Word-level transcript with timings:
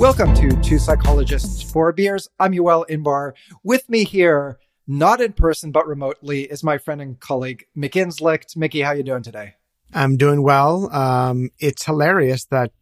Welcome 0.00 0.32
to 0.36 0.48
Two 0.62 0.78
Psychologists, 0.78 1.60
Four 1.60 1.92
Beers. 1.92 2.26
I'm 2.38 2.52
Yoel 2.52 2.88
Inbar. 2.88 3.32
With 3.62 3.86
me 3.90 4.04
here, 4.04 4.58
not 4.86 5.20
in 5.20 5.34
person 5.34 5.72
but 5.72 5.86
remotely, 5.86 6.44
is 6.44 6.64
my 6.64 6.78
friend 6.78 7.02
and 7.02 7.20
colleague 7.20 7.66
Mick. 7.76 8.56
Mickey, 8.56 8.80
how 8.80 8.92
you 8.92 9.02
doing 9.02 9.22
today? 9.22 9.56
I'm 9.92 10.16
doing 10.16 10.42
well. 10.42 10.90
Um, 10.90 11.50
it's 11.58 11.84
hilarious 11.84 12.46
that 12.46 12.72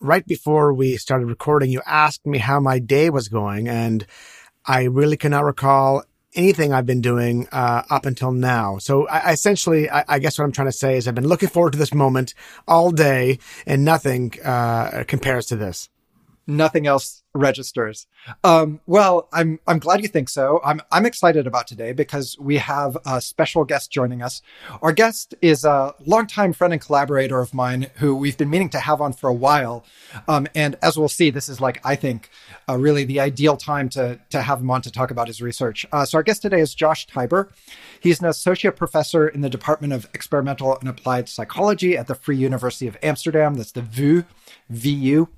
right 0.00 0.26
before 0.26 0.74
we 0.74 0.98
started 0.98 1.28
recording, 1.28 1.70
you 1.70 1.80
asked 1.86 2.26
me 2.26 2.36
how 2.36 2.60
my 2.60 2.78
day 2.78 3.08
was 3.08 3.28
going, 3.28 3.68
and 3.68 4.06
I 4.66 4.82
really 4.82 5.16
cannot 5.16 5.44
recall 5.44 6.04
anything 6.34 6.74
I've 6.74 6.84
been 6.84 7.00
doing 7.00 7.48
uh, 7.52 7.84
up 7.88 8.04
until 8.04 8.32
now. 8.32 8.76
So 8.76 9.08
I, 9.08 9.32
essentially, 9.32 9.88
I, 9.88 10.04
I, 10.06 10.18
guess 10.18 10.38
what 10.38 10.44
I'm 10.44 10.52
trying 10.52 10.68
to 10.68 10.72
say 10.72 10.98
is 10.98 11.08
I've 11.08 11.14
been 11.14 11.26
looking 11.26 11.48
forward 11.48 11.72
to 11.72 11.78
this 11.78 11.94
moment 11.94 12.34
all 12.68 12.90
day, 12.90 13.38
and 13.64 13.82
nothing 13.82 14.34
uh, 14.44 15.04
compares 15.08 15.46
to 15.46 15.56
this 15.56 15.88
nothing 16.46 16.86
else 16.86 17.22
registers. 17.36 18.06
Um, 18.44 18.80
well, 18.86 19.28
I'm 19.32 19.60
I'm 19.66 19.78
glad 19.78 20.02
you 20.02 20.08
think 20.08 20.28
so. 20.28 20.60
I'm 20.64 20.80
I'm 20.90 21.06
excited 21.06 21.46
about 21.46 21.66
today 21.66 21.92
because 21.92 22.36
we 22.38 22.56
have 22.58 22.96
a 23.06 23.20
special 23.20 23.64
guest 23.64 23.90
joining 23.90 24.22
us. 24.22 24.42
Our 24.82 24.92
guest 24.92 25.34
is 25.42 25.64
a 25.64 25.94
longtime 26.04 26.52
friend 26.52 26.72
and 26.72 26.82
collaborator 26.82 27.40
of 27.40 27.54
mine 27.54 27.88
who 27.96 28.16
we've 28.16 28.36
been 28.36 28.50
meaning 28.50 28.70
to 28.70 28.80
have 28.80 29.00
on 29.00 29.12
for 29.12 29.28
a 29.28 29.34
while. 29.34 29.84
Um, 30.28 30.46
and 30.54 30.76
as 30.82 30.98
we'll 30.98 31.08
see, 31.08 31.30
this 31.30 31.48
is 31.48 31.60
like 31.60 31.80
I 31.84 31.96
think 31.96 32.30
uh, 32.68 32.76
really 32.76 33.04
the 33.04 33.20
ideal 33.20 33.56
time 33.56 33.88
to 33.90 34.18
to 34.30 34.42
have 34.42 34.60
him 34.60 34.70
on 34.70 34.82
to 34.82 34.90
talk 34.90 35.10
about 35.10 35.28
his 35.28 35.40
research. 35.42 35.86
Uh, 35.92 36.04
so 36.04 36.18
our 36.18 36.22
guest 36.22 36.42
today 36.42 36.60
is 36.60 36.74
Josh 36.74 37.06
Tybur. 37.06 37.48
He's 38.00 38.20
an 38.20 38.26
associate 38.26 38.76
professor 38.76 39.28
in 39.28 39.40
the 39.40 39.50
Department 39.50 39.92
of 39.92 40.08
Experimental 40.14 40.76
and 40.78 40.88
Applied 40.88 41.28
Psychology 41.28 41.96
at 41.96 42.06
the 42.06 42.14
Free 42.14 42.36
University 42.36 42.86
of 42.86 42.96
Amsterdam. 43.02 43.54
That's 43.54 43.72
the 43.72 43.82
VU. 43.82 44.24
VU. 44.70 45.28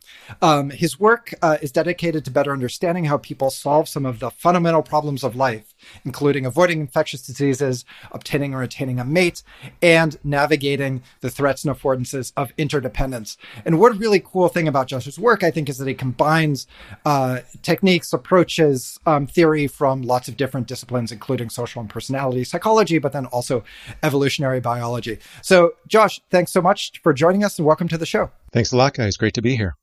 Um, 0.41 0.71
his 0.71 0.99
work 0.99 1.35
uh, 1.43 1.59
is 1.61 1.73
dedicated 1.73 1.88
to 1.95 2.31
better 2.31 2.53
understanding 2.53 3.05
how 3.05 3.19
people 3.19 3.51
solve 3.51 3.89
some 3.89 4.05
of 4.05 4.21
the 4.21 4.31
fundamental 4.31 4.83
problems 4.83 5.25
of 5.25 5.37
life, 5.37 5.75
including 6.05 6.45
avoiding 6.45 6.81
infectious 6.81 7.27
diseases, 7.27 7.85
obtaining 8.13 8.55
or 8.55 8.59
retaining 8.59 8.99
a 8.99 9.05
mate, 9.05 9.43
and 9.81 10.19
navigating 10.23 11.03
the 11.21 11.31
threats 11.31 11.65
and 11.65 11.75
affordances 11.75 12.33
of 12.37 12.53
interdependence. 12.59 13.37
And 13.65 13.81
one 13.81 13.99
really 13.99 14.21
cool 14.21 14.49
thing 14.49 14.69
about 14.69 14.89
Josh's 14.89 15.19
work, 15.19 15.43
I 15.43 15.51
think, 15.51 15.69
is 15.69 15.79
that 15.79 15.89
he 15.89 15.95
combines 15.95 16.67
uh, 17.05 17.41
techniques, 17.63 18.13
approaches, 18.13 18.99
um, 19.07 19.27
theory 19.27 19.67
from 19.67 20.03
lots 20.03 20.29
of 20.29 20.37
different 20.37 20.67
disciplines, 20.67 21.11
including 21.11 21.49
social 21.49 21.81
and 21.81 21.89
personality 21.89 22.45
psychology, 22.45 22.99
but 22.99 23.13
then 23.13 23.27
also 23.27 23.65
evolutionary 24.03 24.61
biology. 24.61 25.19
So, 25.43 25.75
Josh, 25.87 26.21
thanks 26.31 26.53
so 26.53 26.61
much 26.61 27.01
for 27.03 27.13
joining 27.13 27.45
us 27.45 27.59
and 27.59 27.67
welcome 27.67 27.89
to 27.89 27.99
the 27.99 28.07
show. 28.07 28.31
Thanks 28.53 28.73
a 28.73 28.77
lot, 28.77 28.95
guys. 28.95 29.17
Great 29.17 29.35
to 29.35 29.43
be 29.43 29.57
here. 29.57 29.78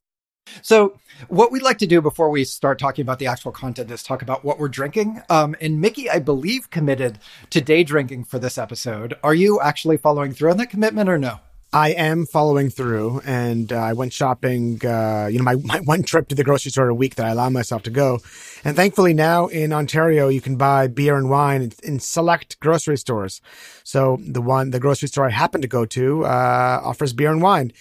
So, 0.62 1.00
what 1.28 1.52
we'd 1.52 1.62
like 1.62 1.78
to 1.80 1.88
do 1.88 2.02
before 2.02 2.30
we 2.30 2.44
start 2.44 2.78
talking 2.78 3.02
about 3.02 3.20
the 3.20 3.28
actual 3.28 3.52
content 3.52 3.90
is 3.90 4.04
talk 4.04 4.22
about 4.22 4.44
what 4.44 4.60
we're 4.60 4.68
drinking. 4.68 5.22
Um, 5.30 5.56
and 5.62 5.80
Mickey, 5.80 6.10
I 6.10 6.20
believe, 6.20 6.70
committed 6.70 7.20
to 7.52 7.62
day 7.62 7.84
drinking 7.84 8.26
for 8.26 8.38
this 8.38 8.58
episode. 8.58 9.16
Are 9.24 9.34
you 9.34 9.60
actually 9.62 9.98
following 9.98 10.34
through 10.34 10.52
on 10.52 10.58
that 10.58 10.70
commitment 10.70 11.10
or 11.10 11.18
no? 11.18 11.40
I 11.74 11.90
am 11.90 12.26
following 12.26 12.70
through, 12.70 13.22
and 13.26 13.72
uh, 13.74 13.76
I 13.76 13.94
went 13.94 14.14
shopping. 14.14 14.80
Uh, 14.86 15.28
you 15.30 15.40
know, 15.40 15.44
my, 15.44 15.56
my 15.56 15.80
one 15.82 16.04
trip 16.04 16.30
to 16.30 16.36
the 16.36 16.44
grocery 16.44 16.72
store 16.72 16.88
a 16.88 16.96
week 16.96 17.16
that 17.16 17.26
I 17.26 17.30
allow 17.32 17.50
myself 17.50 17.84
to 17.84 17.90
go, 17.90 18.20
and 18.64 18.78
thankfully 18.78 19.14
now 19.14 19.48
in 19.48 19.74
Ontario 19.74 20.30
you 20.30 20.40
can 20.40 20.56
buy 20.56 20.88
beer 20.88 21.18
and 21.18 21.30
wine 21.30 21.62
in, 21.62 21.74
in 21.84 22.00
select 22.00 22.60
grocery 22.62 22.98
stores. 22.98 23.42
So 23.84 24.20
the 24.22 24.42
one, 24.42 24.72
the 24.72 24.80
grocery 24.80 25.10
store 25.10 25.28
I 25.28 25.32
happen 25.32 25.62
to 25.62 25.68
go 25.68 25.86
to, 25.86 26.24
uh, 26.24 26.82
offers 26.84 27.12
beer 27.12 27.32
and 27.32 27.42
wine, 27.42 27.74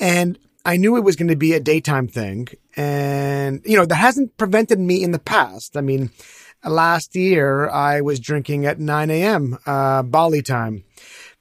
and 0.00 0.38
I 0.64 0.76
knew 0.76 0.96
it 0.96 1.04
was 1.04 1.16
going 1.16 1.28
to 1.28 1.36
be 1.36 1.54
a 1.54 1.60
daytime 1.60 2.08
thing. 2.08 2.48
And, 2.76 3.62
you 3.64 3.76
know, 3.76 3.84
that 3.84 3.96
hasn't 3.96 4.36
prevented 4.36 4.78
me 4.78 5.02
in 5.02 5.10
the 5.10 5.18
past. 5.18 5.76
I 5.76 5.80
mean, 5.80 6.10
last 6.64 7.16
year 7.16 7.68
I 7.68 8.00
was 8.00 8.20
drinking 8.20 8.66
at 8.66 8.78
9 8.78 9.10
a.m., 9.10 9.58
uh, 9.66 10.02
Bali 10.02 10.42
time. 10.42 10.84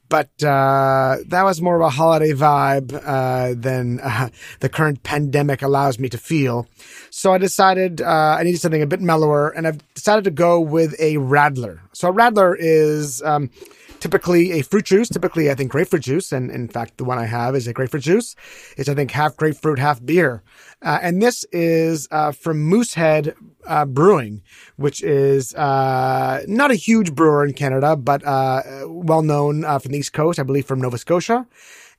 But 0.10 0.44
uh, 0.44 1.20
that 1.28 1.44
was 1.44 1.62
more 1.62 1.78
of 1.78 1.82
a 1.84 1.90
holiday 1.90 2.34
vibe 2.34 3.02
uh, 3.06 3.56
than 3.58 4.02
uh, 4.02 4.28
the 4.60 4.68
current 4.68 5.04
pandemic 5.04 5.62
allows 5.62 6.00
me 6.00 6.10
to 6.10 6.18
feel. 6.18 6.68
So 7.12 7.32
I 7.32 7.38
decided 7.38 8.02
uh, 8.02 8.36
I 8.38 8.44
needed 8.44 8.60
something 8.60 8.82
a 8.82 8.88
bit 8.88 9.00
mellower, 9.00 9.48
and 9.52 9.66
I've 9.66 9.78
decided 9.94 10.26
to 10.26 10.32
go 10.32 10.60
with 10.60 11.00
a 11.00 11.16
Radler. 11.16 11.80
So 11.94 12.10
a 12.10 12.14
Radler 12.14 12.58
is 12.60 13.22
um, 13.22 13.52
typically 14.02 14.52
a 14.52 14.64
fruit 14.64 14.86
juice, 14.86 15.08
typically 15.08 15.50
I 15.50 15.56
think 15.56 15.72
grapefruit 15.72 16.02
juice, 16.02 16.32
and 16.32 16.52
in 16.52 16.68
fact 16.68 16.98
the 16.98 17.06
one 17.06 17.18
I 17.18 17.26
have 17.26 17.56
is 17.56 17.68
a 17.68 17.74
grapefruit 17.74 18.04
juice. 18.04 18.36
It's 18.76 18.90
I 18.90 18.96
think 18.96 19.12
half 19.12 19.38
grapefruit, 19.38 19.80
half 19.80 20.04
beer, 20.04 20.44
uh, 20.82 21.00
and 21.02 21.22
this 21.22 21.46
is 21.52 22.08
uh, 22.12 22.32
from 22.32 22.62
Moosehead 22.62 23.36
uh, 23.66 23.86
Brewing, 23.86 24.42
which 24.76 25.02
is 25.04 25.54
uh, 25.56 26.44
not 26.48 26.72
a 26.72 26.76
huge 26.76 27.16
brewer 27.16 27.46
in 27.46 27.54
Canada, 27.54 27.96
but 27.96 28.26
uh, 28.26 28.64
well 28.88 29.22
known 29.22 29.64
uh, 29.64 29.80
from 29.80 29.94
the 29.94 30.00
East 30.00 30.14
Coast, 30.14 30.40
I 30.40 30.44
believe 30.44 30.66
from 30.66 30.82
Nova 30.82 30.98
Scotia. 30.98 31.48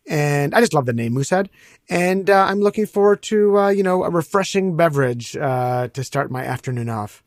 And 0.08 0.52
I 0.52 0.60
just 0.60 0.74
love 0.74 0.86
the 0.86 0.92
name 0.92 1.14
Moosehead, 1.14 1.48
and 1.88 2.28
I'm 2.28 2.58
looking 2.58 2.86
forward 2.86 3.22
to 3.24 3.72
you 3.74 3.84
know 3.84 4.02
a 4.02 4.10
refreshing 4.10 4.76
beverage 4.76 5.32
to 5.32 6.02
start 6.02 6.30
my 6.30 6.44
afternoon 6.44 6.88
off. 6.88 7.22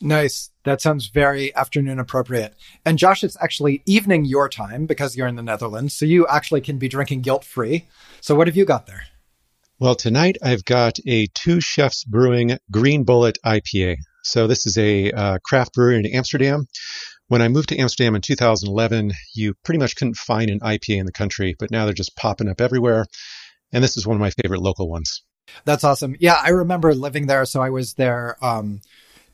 Nice. 0.00 0.49
That 0.64 0.80
sounds 0.80 1.08
very 1.08 1.54
afternoon 1.54 1.98
appropriate. 1.98 2.54
And 2.84 2.98
Josh, 2.98 3.24
it's 3.24 3.36
actually 3.40 3.82
evening 3.86 4.24
your 4.24 4.48
time 4.48 4.86
because 4.86 5.16
you're 5.16 5.26
in 5.26 5.36
the 5.36 5.42
Netherlands. 5.42 5.94
So 5.94 6.04
you 6.04 6.26
actually 6.26 6.60
can 6.60 6.78
be 6.78 6.88
drinking 6.88 7.22
guilt 7.22 7.44
free. 7.44 7.86
So 8.20 8.34
what 8.34 8.46
have 8.46 8.56
you 8.56 8.64
got 8.64 8.86
there? 8.86 9.04
Well, 9.78 9.94
tonight 9.94 10.36
I've 10.42 10.64
got 10.66 10.98
a 11.06 11.26
Two 11.32 11.60
Chefs 11.62 12.04
Brewing 12.04 12.58
Green 12.70 13.04
Bullet 13.04 13.38
IPA. 13.44 13.96
So 14.22 14.46
this 14.46 14.66
is 14.66 14.76
a 14.76 15.10
uh, 15.10 15.38
craft 15.42 15.72
brewery 15.72 15.96
in 15.96 16.04
Amsterdam. 16.04 16.66
When 17.28 17.40
I 17.40 17.48
moved 17.48 17.70
to 17.70 17.78
Amsterdam 17.78 18.14
in 18.14 18.20
2011, 18.20 19.12
you 19.34 19.54
pretty 19.64 19.78
much 19.78 19.96
couldn't 19.96 20.16
find 20.16 20.50
an 20.50 20.60
IPA 20.60 20.98
in 20.98 21.06
the 21.06 21.12
country, 21.12 21.54
but 21.58 21.70
now 21.70 21.86
they're 21.86 21.94
just 21.94 22.16
popping 22.16 22.48
up 22.48 22.60
everywhere. 22.60 23.06
And 23.72 23.82
this 23.82 23.96
is 23.96 24.06
one 24.06 24.16
of 24.16 24.20
my 24.20 24.30
favorite 24.30 24.60
local 24.60 24.90
ones. 24.90 25.22
That's 25.64 25.84
awesome. 25.84 26.14
Yeah, 26.20 26.36
I 26.42 26.50
remember 26.50 26.94
living 26.94 27.26
there. 27.26 27.44
So 27.46 27.62
I 27.62 27.70
was 27.70 27.94
there 27.94 28.36
um, 28.44 28.80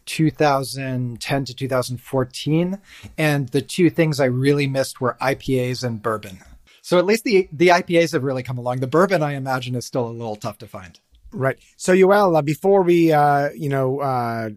2010 0.07 1.45
to 1.45 1.55
2014. 1.55 2.79
And 3.19 3.49
the 3.49 3.63
two 3.63 3.91
things 3.91 4.21
I 4.21 4.27
really 4.27 4.67
missed 4.67 5.01
were 5.01 5.17
IPAs 5.21 5.85
and 5.85 6.03
bourbon. 6.03 6.39
So 6.83 6.99
at 6.99 7.05
least 7.05 7.25
the, 7.25 7.49
the 7.53 7.69
IPAs 7.69 8.13
have 8.13 8.23
really 8.23 8.43
come 8.43 8.59
along. 8.59 8.79
The 8.79 8.87
bourbon, 8.87 9.23
I 9.23 9.35
imagine, 9.35 9.75
is 9.75 9.85
still 9.85 10.07
a 10.07 10.11
little 10.11 10.37
tough 10.37 10.59
to 10.59 10.67
find. 10.67 10.99
Right. 11.33 11.59
So, 11.77 11.93
Yoel, 11.93 12.39
uh, 12.39 12.43
before 12.43 12.83
we, 12.83 13.13
uh, 13.13 13.51
you 13.51 13.69
know, 13.69 14.01
uh, 14.01 14.51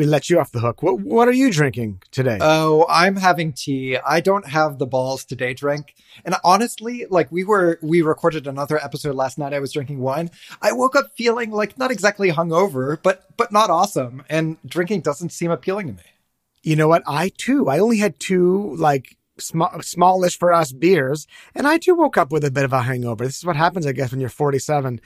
we 0.00 0.06
let 0.06 0.30
you 0.30 0.40
off 0.40 0.50
the 0.50 0.60
hook. 0.60 0.82
What 0.82 1.00
what 1.00 1.28
are 1.28 1.32
you 1.32 1.52
drinking 1.52 2.02
today? 2.10 2.38
Oh, 2.40 2.86
I'm 2.88 3.16
having 3.16 3.52
tea. 3.52 3.98
I 3.98 4.20
don't 4.20 4.48
have 4.48 4.78
the 4.78 4.86
balls 4.86 5.26
to 5.26 5.36
day 5.36 5.52
drink. 5.52 5.94
And 6.24 6.34
honestly, 6.42 7.06
like 7.10 7.30
we 7.30 7.44
were 7.44 7.78
we 7.82 8.00
recorded 8.00 8.46
another 8.46 8.82
episode 8.82 9.14
last 9.14 9.36
night. 9.36 9.52
I 9.52 9.58
was 9.60 9.74
drinking 9.74 10.00
wine. 10.00 10.30
I 10.62 10.72
woke 10.72 10.96
up 10.96 11.10
feeling 11.18 11.50
like 11.50 11.76
not 11.76 11.90
exactly 11.90 12.32
hungover, 12.32 12.96
but 13.02 13.26
but 13.36 13.52
not 13.52 13.68
awesome. 13.68 14.24
And 14.30 14.56
drinking 14.64 15.02
doesn't 15.02 15.32
seem 15.32 15.50
appealing 15.50 15.88
to 15.88 15.92
me. 15.92 16.08
You 16.62 16.76
know 16.76 16.88
what? 16.88 17.02
I 17.06 17.30
too. 17.36 17.68
I 17.68 17.78
only 17.78 17.98
had 17.98 18.18
two 18.18 18.74
like 18.76 19.18
small, 19.38 19.82
smallish 19.82 20.38
for 20.38 20.50
us 20.50 20.72
beers, 20.72 21.26
and 21.54 21.68
I 21.68 21.76
too 21.76 21.94
woke 21.94 22.16
up 22.16 22.32
with 22.32 22.44
a 22.44 22.50
bit 22.50 22.64
of 22.64 22.72
a 22.72 22.82
hangover. 22.82 23.26
This 23.26 23.36
is 23.36 23.44
what 23.44 23.56
happens, 23.56 23.86
I 23.86 23.92
guess, 23.92 24.12
when 24.12 24.20
you're 24.20 24.30
47. 24.30 24.98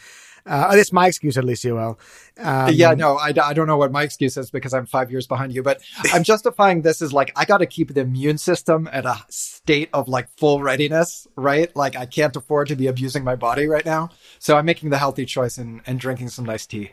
Uh, 0.47 0.77
that's 0.77 0.93
my 0.93 1.06
excuse, 1.06 1.38
at 1.38 1.44
least, 1.44 1.65
Yoel. 1.65 1.99
Um, 2.38 2.71
yeah, 2.75 2.93
no, 2.93 3.17
I, 3.17 3.32
I 3.43 3.55
don't 3.55 3.67
know 3.67 3.79
what 3.79 3.91
my 3.91 4.02
excuse 4.02 4.37
is 4.37 4.50
because 4.50 4.75
I'm 4.75 4.85
five 4.85 5.11
years 5.11 5.26
behind 5.26 5.55
you, 5.55 5.62
but 5.62 5.81
I'm 6.12 6.23
justifying 6.25 6.82
this 6.82 7.00
as 7.00 7.14
like, 7.14 7.32
I 7.35 7.46
got 7.46 7.58
to 7.58 7.67
keep 7.67 7.94
the 7.94 8.02
immune 8.02 8.37
system 8.37 8.88
at 8.93 9.06
a 9.06 9.17
state 9.31 9.88
of 9.94 10.06
like 10.06 10.29
full 10.37 10.61
readiness, 10.62 11.26
right? 11.37 11.75
Like, 11.75 11.96
I 11.96 12.05
can't 12.05 12.37
afford 12.37 12.69
to 12.69 12.76
be 12.76 12.88
abusing 12.88 13.25
my 13.25 13.37
body 13.37 13.67
right 13.67 13.85
now. 13.87 14.11
So 14.38 14.56
I'm 14.58 14.67
making 14.67 14.91
the 14.91 14.99
healthy 14.99 15.25
choice 15.25 15.56
and, 15.56 15.81
and 15.87 15.99
drinking 15.99 16.29
some 16.29 16.44
nice 16.44 16.67
tea. 16.67 16.93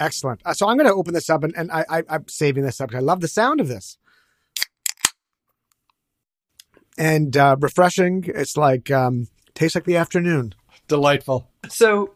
Excellent. 0.00 0.40
Uh, 0.44 0.52
so 0.52 0.68
I'm 0.68 0.76
going 0.76 0.88
to 0.88 0.94
open 0.94 1.14
this 1.14 1.30
up 1.30 1.44
and, 1.44 1.54
and 1.56 1.70
I, 1.70 1.84
I, 1.88 2.02
I'm 2.08 2.26
saving 2.26 2.64
this 2.64 2.80
up 2.80 2.88
because 2.88 3.02
I 3.02 3.06
love 3.06 3.20
the 3.20 3.28
sound 3.28 3.60
of 3.60 3.68
this. 3.68 3.96
And 6.98 7.36
uh, 7.36 7.56
refreshing. 7.60 8.24
It's 8.26 8.56
like, 8.56 8.90
um, 8.90 9.28
tastes 9.54 9.76
like 9.76 9.84
the 9.84 9.96
afternoon. 9.96 10.56
Delightful. 10.88 11.48
So 11.68 12.10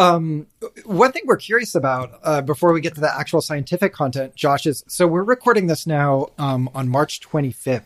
um, 0.00 0.46
one 0.84 1.12
thing 1.12 1.22
we're 1.26 1.36
curious 1.36 1.74
about 1.74 2.18
uh, 2.22 2.40
before 2.40 2.72
we 2.72 2.80
get 2.80 2.94
to 2.94 3.00
the 3.00 3.14
actual 3.14 3.40
scientific 3.40 3.92
content, 3.92 4.34
Josh, 4.34 4.66
is 4.66 4.82
so 4.88 5.06
we're 5.06 5.22
recording 5.22 5.66
this 5.66 5.86
now 5.86 6.28
um, 6.38 6.70
on 6.74 6.88
March 6.88 7.20
25th. 7.20 7.84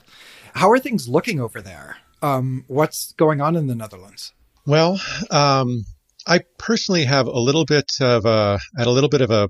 How 0.55 0.70
are 0.70 0.78
things 0.78 1.08
looking 1.08 1.40
over 1.40 1.61
there? 1.61 1.96
Um, 2.22 2.64
what's 2.69 3.12
going 3.12 3.40
on 3.40 3.56
in 3.56 3.66
the 3.66 3.75
Netherlands? 3.75 4.32
Well, 4.64 5.00
um, 5.31 5.84
I 6.26 6.40
personally 6.56 7.05
have 7.05 7.26
a 7.26 7.38
little 7.38 7.64
bit 7.64 7.90
of 8.00 8.25
a, 8.25 8.58
a 8.78 8.88
little 8.88 9.11
bit 9.11 9.20
of 9.20 9.31
a 9.31 9.49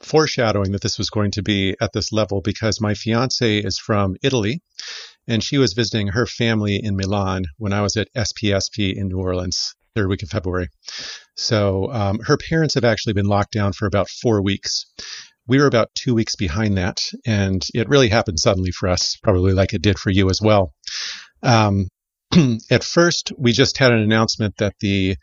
foreshadowing 0.00 0.72
that 0.72 0.82
this 0.82 0.98
was 0.98 1.10
going 1.10 1.30
to 1.32 1.42
be 1.42 1.76
at 1.80 1.92
this 1.92 2.12
level 2.12 2.40
because 2.40 2.80
my 2.80 2.94
fiance 2.94 3.58
is 3.58 3.78
from 3.78 4.16
Italy 4.22 4.60
and 5.28 5.42
she 5.42 5.58
was 5.58 5.74
visiting 5.74 6.08
her 6.08 6.26
family 6.26 6.76
in 6.82 6.96
Milan 6.96 7.44
when 7.58 7.72
I 7.72 7.82
was 7.82 7.96
at 7.96 8.12
SPSP 8.14 8.94
in 8.94 9.08
New 9.08 9.18
Orleans. 9.18 9.74
Third 9.94 10.08
week 10.08 10.22
of 10.22 10.30
February. 10.30 10.68
So 11.36 11.92
um, 11.92 12.18
her 12.20 12.36
parents 12.36 12.74
have 12.74 12.84
actually 12.84 13.14
been 13.14 13.26
locked 13.26 13.52
down 13.52 13.72
for 13.72 13.86
about 13.86 14.08
four 14.08 14.42
weeks. 14.42 14.86
We 15.46 15.58
were 15.58 15.66
about 15.66 15.94
two 15.94 16.14
weeks 16.14 16.36
behind 16.36 16.76
that, 16.76 17.00
and 17.26 17.62
it 17.74 17.88
really 17.88 18.08
happened 18.08 18.38
suddenly 18.38 18.70
for 18.70 18.88
us, 18.88 19.16
probably 19.22 19.54
like 19.54 19.72
it 19.72 19.82
did 19.82 19.98
for 19.98 20.10
you 20.10 20.28
as 20.28 20.40
well. 20.42 20.74
Um, 21.42 21.88
at 22.70 22.84
first, 22.84 23.32
we 23.38 23.52
just 23.52 23.78
had 23.78 23.92
an 23.92 24.00
announcement 24.00 24.56
that 24.58 24.74
the 24.80 25.16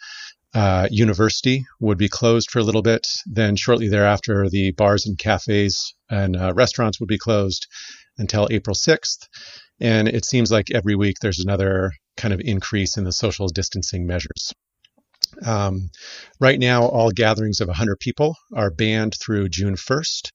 uh, 0.55 0.87
university 0.89 1.65
would 1.81 1.97
be 1.97 2.07
closed 2.07 2.49
for 2.49 2.59
a 2.59 2.63
little 2.63 2.81
bit. 2.81 3.05
Then, 3.25 3.55
shortly 3.55 3.89
thereafter, 3.89 4.49
the 4.49 4.71
bars 4.71 5.05
and 5.05 5.17
cafes 5.17 5.93
and 6.09 6.35
uh, 6.35 6.53
restaurants 6.55 6.99
would 6.99 7.09
be 7.09 7.17
closed 7.17 7.67
until 8.17 8.47
April 8.49 8.75
6th. 8.75 9.27
And 9.81 10.07
it 10.07 10.23
seems 10.23 10.51
like 10.51 10.71
every 10.73 10.95
week 10.95 11.17
there's 11.21 11.39
another 11.39 11.91
kind 12.17 12.33
of 12.33 12.41
increase 12.41 12.97
in 12.97 13.03
the 13.03 13.11
social 13.11 13.47
distancing 13.47 14.05
measures. 14.05 14.53
Um, 15.45 15.89
right 16.39 16.59
now, 16.59 16.85
all 16.85 17.11
gatherings 17.11 17.59
of 17.61 17.67
100 17.67 17.99
people 17.99 18.35
are 18.53 18.71
banned 18.71 19.15
through 19.19 19.49
June 19.49 19.75
1st. 19.75 20.31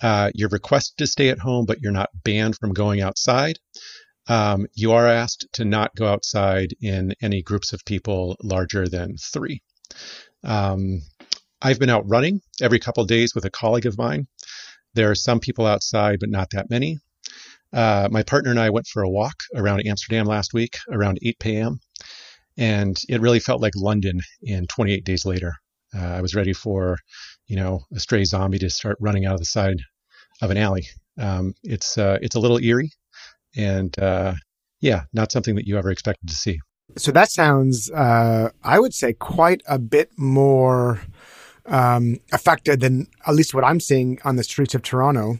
Uh, 0.00 0.30
you're 0.34 0.48
requested 0.48 0.98
to 0.98 1.06
stay 1.06 1.28
at 1.28 1.38
home, 1.38 1.64
but 1.64 1.80
you're 1.80 1.92
not 1.92 2.10
banned 2.24 2.56
from 2.56 2.72
going 2.72 3.00
outside. 3.00 3.58
Um, 4.26 4.66
you 4.74 4.92
are 4.92 5.06
asked 5.06 5.46
to 5.54 5.64
not 5.64 5.94
go 5.94 6.06
outside 6.06 6.74
in 6.80 7.14
any 7.20 7.42
groups 7.42 7.72
of 7.72 7.84
people 7.84 8.36
larger 8.42 8.88
than 8.88 9.16
three. 9.16 9.62
Um, 10.44 11.02
I've 11.60 11.78
been 11.78 11.90
out 11.90 12.08
running 12.08 12.40
every 12.60 12.80
couple 12.80 13.04
days 13.04 13.34
with 13.34 13.44
a 13.44 13.50
colleague 13.50 13.86
of 13.86 13.98
mine. 13.98 14.26
There 14.94 15.10
are 15.10 15.16
some 15.16 15.40
people 15.40 15.66
outside, 15.66 16.18
but 16.20 16.28
not 16.28 16.50
that 16.50 16.70
many. 16.70 16.98
Uh, 17.72 18.08
my 18.10 18.22
partner 18.22 18.50
and 18.50 18.60
I 18.60 18.70
went 18.70 18.86
for 18.86 19.02
a 19.02 19.08
walk 19.10 19.34
around 19.54 19.86
Amsterdam 19.86 20.26
last 20.26 20.52
week 20.52 20.78
around 20.90 21.18
8 21.22 21.38
p.m. 21.38 21.80
And 22.58 23.00
it 23.08 23.20
really 23.20 23.40
felt 23.40 23.62
like 23.62 23.72
London 23.76 24.20
in 24.42 24.66
28 24.66 25.04
days 25.04 25.24
later. 25.24 25.54
Uh, 25.94 26.00
I 26.00 26.20
was 26.20 26.34
ready 26.34 26.52
for, 26.52 26.98
you 27.46 27.56
know, 27.56 27.80
a 27.94 28.00
stray 28.00 28.24
zombie 28.24 28.58
to 28.58 28.70
start 28.70 28.96
running 29.00 29.26
out 29.26 29.34
of 29.34 29.40
the 29.40 29.46
side 29.46 29.78
of 30.40 30.50
an 30.50 30.56
alley. 30.56 30.86
Um, 31.18 31.54
it's 31.62 31.98
uh, 31.98 32.18
it's 32.22 32.36
a 32.36 32.40
little 32.40 32.58
eerie, 32.58 32.90
and 33.56 33.96
uh, 33.98 34.34
yeah, 34.80 35.02
not 35.12 35.30
something 35.30 35.54
that 35.56 35.66
you 35.66 35.76
ever 35.76 35.90
expected 35.90 36.28
to 36.28 36.34
see. 36.34 36.58
So 36.96 37.12
that 37.12 37.30
sounds, 37.30 37.90
uh, 37.90 38.50
I 38.62 38.78
would 38.78 38.94
say, 38.94 39.12
quite 39.14 39.62
a 39.66 39.78
bit 39.78 40.10
more 40.16 41.00
um, 41.66 42.18
affected 42.32 42.80
than 42.80 43.06
at 43.26 43.34
least 43.34 43.54
what 43.54 43.64
I'm 43.64 43.80
seeing 43.80 44.18
on 44.24 44.36
the 44.36 44.44
streets 44.44 44.74
of 44.74 44.82
Toronto. 44.82 45.38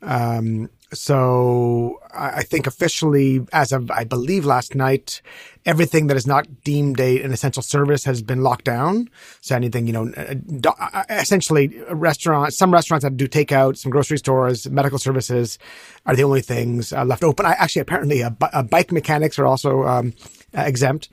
Um, 0.00 0.70
so 0.92 2.00
I 2.12 2.42
think 2.42 2.66
officially, 2.66 3.46
as 3.52 3.72
of 3.72 3.90
I 3.90 4.04
believe 4.04 4.44
last 4.44 4.74
night, 4.74 5.22
everything 5.64 6.08
that 6.08 6.16
is 6.16 6.26
not 6.26 6.62
deemed 6.64 7.00
a, 7.00 7.22
an 7.22 7.32
essential 7.32 7.62
service 7.62 8.04
has 8.04 8.22
been 8.22 8.42
locked 8.42 8.64
down. 8.64 9.08
So 9.40 9.56
anything, 9.56 9.86
you 9.86 9.92
know, 9.92 10.12
uh, 10.16 10.34
uh, 10.78 11.04
essentially 11.08 11.82
restaurants, 11.90 12.58
some 12.58 12.72
restaurants 12.72 13.04
that 13.04 13.16
do 13.16 13.26
takeout, 13.26 13.76
some 13.78 13.90
grocery 13.90 14.18
stores, 14.18 14.68
medical 14.68 14.98
services 14.98 15.58
are 16.04 16.14
the 16.14 16.24
only 16.24 16.42
things 16.42 16.92
uh, 16.92 17.04
left 17.04 17.24
open. 17.24 17.46
I 17.46 17.52
actually 17.52 17.82
apparently 17.82 18.22
uh, 18.22 18.30
bike 18.62 18.92
mechanics 18.92 19.38
are 19.38 19.46
also 19.46 19.84
um, 19.84 20.12
uh, 20.56 20.62
exempt, 20.62 21.08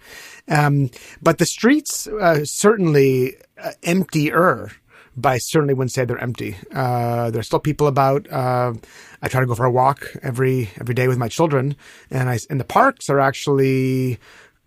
um, 0.50 0.90
but 1.22 1.38
the 1.38 1.46
streets 1.46 2.08
uh, 2.08 2.44
certainly 2.44 3.38
emptier 3.84 4.72
but 5.22 5.30
I 5.30 5.38
certainly 5.38 5.74
wouldn't 5.74 5.92
say 5.92 6.06
they're 6.06 6.18
empty. 6.18 6.56
Uh, 6.74 7.30
there's 7.32 7.48
still 7.48 7.60
people 7.60 7.88
about. 7.88 8.32
Uh, 8.32 8.74
I 9.22 9.28
try 9.28 9.42
to 9.42 9.48
go 9.48 9.56
for 9.56 9.66
a 9.66 9.72
walk 9.72 10.16
every 10.22 10.70
every 10.80 10.96
day 10.96 11.08
with 11.08 11.18
my 11.18 11.28
children, 11.28 11.76
and 12.10 12.30
I 12.30 12.40
and 12.50 12.60
the 12.60 12.66
parks 12.66 13.10
are 13.10 13.20
actually 13.20 14.20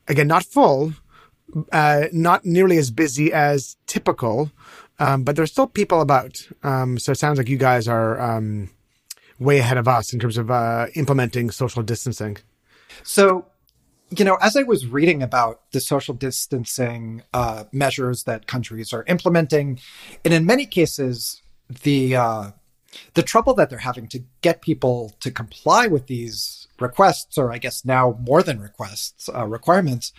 again 0.08 0.28
not 0.28 0.44
full, 0.44 0.92
uh, 1.72 2.04
not 2.12 2.44
nearly 2.44 2.78
as 2.78 2.90
busy 2.90 3.32
as 3.32 3.76
typical, 3.86 4.50
um, 4.98 5.24
but 5.24 5.36
there's 5.36 5.50
still 5.50 5.66
people 5.66 6.00
about. 6.00 6.48
Um, 6.62 6.98
so 6.98 7.12
it 7.12 7.18
sounds 7.18 7.38
like 7.38 7.48
you 7.48 7.58
guys 7.58 7.88
are 7.88 8.20
um, 8.20 8.70
way 9.38 9.58
ahead 9.58 9.78
of 9.78 9.88
us 9.88 10.12
in 10.12 10.20
terms 10.20 10.38
of 10.38 10.50
uh, 10.50 10.86
implementing 10.94 11.50
social 11.50 11.82
distancing. 11.82 12.38
So 13.02 13.46
you 14.18 14.24
know, 14.24 14.36
as 14.40 14.56
I 14.56 14.62
was 14.62 14.86
reading 14.86 15.22
about 15.22 15.62
the 15.72 15.80
social 15.80 16.14
distancing 16.14 17.22
uh, 17.32 17.64
measures 17.72 18.24
that 18.24 18.46
countries 18.46 18.92
are 18.92 19.04
implementing, 19.06 19.80
and 20.24 20.34
in 20.34 20.46
many 20.46 20.66
cases, 20.66 21.42
the 21.82 22.16
uh, 22.16 22.50
the 23.14 23.22
trouble 23.22 23.54
that 23.54 23.70
they're 23.70 23.78
having 23.78 24.06
to 24.08 24.22
get 24.42 24.62
people 24.62 25.12
to 25.20 25.30
comply 25.30 25.86
with 25.86 26.06
these 26.06 26.68
requests, 26.78 27.38
or 27.38 27.52
I 27.52 27.58
guess 27.58 27.84
now 27.84 28.18
more 28.20 28.42
than 28.42 28.60
requests, 28.60 29.28
uh, 29.34 29.46
requirements, 29.46 30.12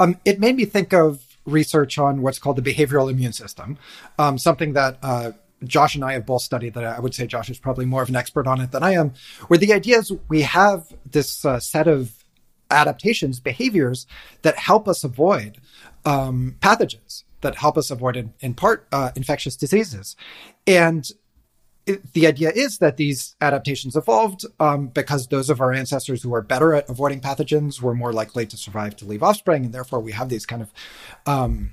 um, 0.00 0.18
it 0.24 0.40
made 0.40 0.56
me 0.56 0.64
think 0.64 0.92
of 0.92 1.22
research 1.44 1.98
on 1.98 2.22
what's 2.22 2.38
called 2.38 2.56
the 2.56 2.74
behavioral 2.74 3.10
immune 3.10 3.32
system, 3.32 3.78
um, 4.18 4.38
something 4.38 4.72
that 4.72 4.98
uh, 5.02 5.32
Josh 5.64 5.94
and 5.94 6.04
I 6.04 6.14
have 6.14 6.26
both 6.26 6.42
studied 6.42 6.74
that 6.74 6.84
I 6.84 7.00
would 7.00 7.14
say 7.14 7.26
Josh 7.26 7.48
is 7.48 7.58
probably 7.58 7.86
more 7.86 8.02
of 8.02 8.08
an 8.08 8.16
expert 8.16 8.46
on 8.46 8.60
it 8.60 8.72
than 8.72 8.82
I 8.82 8.92
am, 8.92 9.14
where 9.46 9.58
the 9.58 9.72
idea 9.72 9.98
is 9.98 10.12
we 10.28 10.42
have 10.42 10.92
this 11.04 11.44
uh, 11.44 11.60
set 11.60 11.86
of 11.86 12.15
adaptations, 12.70 13.40
behaviors 13.40 14.06
that 14.42 14.56
help 14.56 14.88
us 14.88 15.04
avoid 15.04 15.58
um, 16.04 16.56
pathogens, 16.60 17.24
that 17.40 17.56
help 17.56 17.76
us 17.76 17.90
avoid, 17.90 18.16
in, 18.16 18.32
in 18.40 18.54
part, 18.54 18.86
uh, 18.92 19.10
infectious 19.14 19.56
diseases. 19.56 20.16
And 20.66 21.10
it, 21.86 22.12
the 22.12 22.26
idea 22.26 22.50
is 22.50 22.78
that 22.78 22.96
these 22.96 23.36
adaptations 23.40 23.94
evolved 23.94 24.44
um, 24.58 24.88
because 24.88 25.28
those 25.28 25.48
of 25.48 25.60
our 25.60 25.72
ancestors 25.72 26.22
who 26.22 26.30
were 26.30 26.42
better 26.42 26.74
at 26.74 26.88
avoiding 26.88 27.20
pathogens 27.20 27.80
were 27.80 27.94
more 27.94 28.12
likely 28.12 28.46
to 28.46 28.56
survive 28.56 28.96
to 28.96 29.04
leave 29.04 29.22
offspring. 29.22 29.64
And 29.66 29.72
therefore, 29.72 30.00
we 30.00 30.12
have 30.12 30.28
these 30.28 30.46
kind 30.46 30.62
of 30.62 30.72
um, 31.26 31.72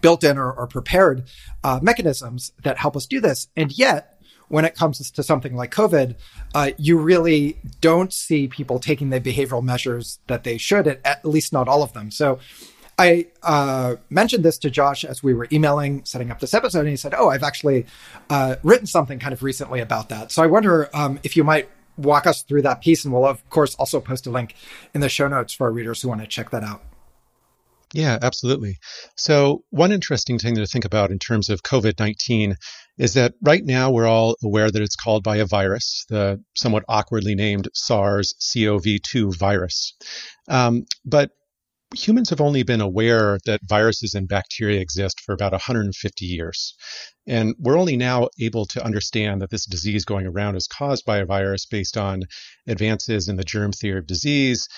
built 0.00 0.24
in 0.24 0.38
or, 0.38 0.52
or 0.52 0.66
prepared 0.66 1.24
uh, 1.62 1.80
mechanisms 1.82 2.52
that 2.62 2.78
help 2.78 2.96
us 2.96 3.06
do 3.06 3.20
this. 3.20 3.48
And 3.56 3.70
yet, 3.72 4.17
when 4.48 4.64
it 4.64 4.74
comes 4.74 5.10
to 5.10 5.22
something 5.22 5.54
like 5.54 5.72
COVID, 5.72 6.14
uh, 6.54 6.70
you 6.78 6.98
really 6.98 7.58
don't 7.80 8.12
see 8.12 8.48
people 8.48 8.78
taking 8.78 9.10
the 9.10 9.20
behavioral 9.20 9.62
measures 9.62 10.18
that 10.26 10.44
they 10.44 10.58
should, 10.58 10.86
at, 11.04 11.24
least 11.24 11.52
not 11.52 11.68
all 11.68 11.82
of 11.82 11.92
them. 11.92 12.10
So 12.10 12.38
I 12.98 13.26
uh, 13.42 13.96
mentioned 14.10 14.44
this 14.44 14.58
to 14.58 14.70
Josh 14.70 15.04
as 15.04 15.22
we 15.22 15.34
were 15.34 15.48
emailing, 15.52 16.04
setting 16.04 16.30
up 16.30 16.40
this 16.40 16.54
episode, 16.54 16.80
and 16.80 16.88
he 16.88 16.96
said, 16.96 17.14
Oh, 17.16 17.28
I've 17.28 17.42
actually 17.42 17.86
uh, 18.30 18.56
written 18.62 18.86
something 18.86 19.18
kind 19.18 19.32
of 19.32 19.42
recently 19.42 19.80
about 19.80 20.08
that. 20.08 20.32
So 20.32 20.42
I 20.42 20.46
wonder 20.46 20.88
um, 20.94 21.20
if 21.22 21.36
you 21.36 21.44
might 21.44 21.68
walk 21.98 22.26
us 22.26 22.42
through 22.42 22.62
that 22.62 22.80
piece. 22.80 23.04
And 23.04 23.12
we'll, 23.12 23.26
of 23.26 23.48
course, 23.50 23.74
also 23.74 24.00
post 24.00 24.26
a 24.26 24.30
link 24.30 24.54
in 24.94 25.00
the 25.00 25.08
show 25.08 25.28
notes 25.28 25.52
for 25.52 25.66
our 25.66 25.72
readers 25.72 26.00
who 26.00 26.08
want 26.08 26.20
to 26.20 26.26
check 26.26 26.50
that 26.50 26.62
out. 26.62 26.82
Yeah, 27.94 28.18
absolutely. 28.20 28.78
So, 29.16 29.64
one 29.70 29.92
interesting 29.92 30.38
thing 30.38 30.56
to 30.56 30.66
think 30.66 30.84
about 30.84 31.10
in 31.10 31.18
terms 31.18 31.48
of 31.48 31.62
COVID 31.62 31.98
19 31.98 32.56
is 32.98 33.14
that 33.14 33.34
right 33.40 33.64
now 33.64 33.90
we're 33.90 34.06
all 34.06 34.36
aware 34.42 34.70
that 34.70 34.82
it's 34.82 34.96
called 34.96 35.22
by 35.22 35.36
a 35.36 35.46
virus, 35.46 36.04
the 36.08 36.42
somewhat 36.54 36.84
awkwardly 36.88 37.34
named 37.34 37.68
SARS 37.72 38.34
CoV 38.52 38.84
2 39.02 39.32
virus. 39.32 39.94
Um, 40.48 40.84
but 41.04 41.30
humans 41.94 42.28
have 42.28 42.40
only 42.42 42.62
been 42.62 42.82
aware 42.82 43.38
that 43.46 43.60
viruses 43.64 44.12
and 44.12 44.28
bacteria 44.28 44.80
exist 44.80 45.20
for 45.20 45.32
about 45.32 45.52
150 45.52 46.26
years. 46.26 46.74
And 47.26 47.54
we're 47.58 47.78
only 47.78 47.96
now 47.96 48.28
able 48.38 48.66
to 48.66 48.84
understand 48.84 49.40
that 49.40 49.50
this 49.50 49.64
disease 49.64 50.04
going 50.04 50.26
around 50.26 50.56
is 50.56 50.66
caused 50.66 51.06
by 51.06 51.18
a 51.18 51.26
virus 51.26 51.64
based 51.64 51.96
on 51.96 52.24
advances 52.66 53.28
in 53.28 53.36
the 53.36 53.44
germ 53.44 53.72
theory 53.72 53.98
of 53.98 54.06
disease 54.06 54.68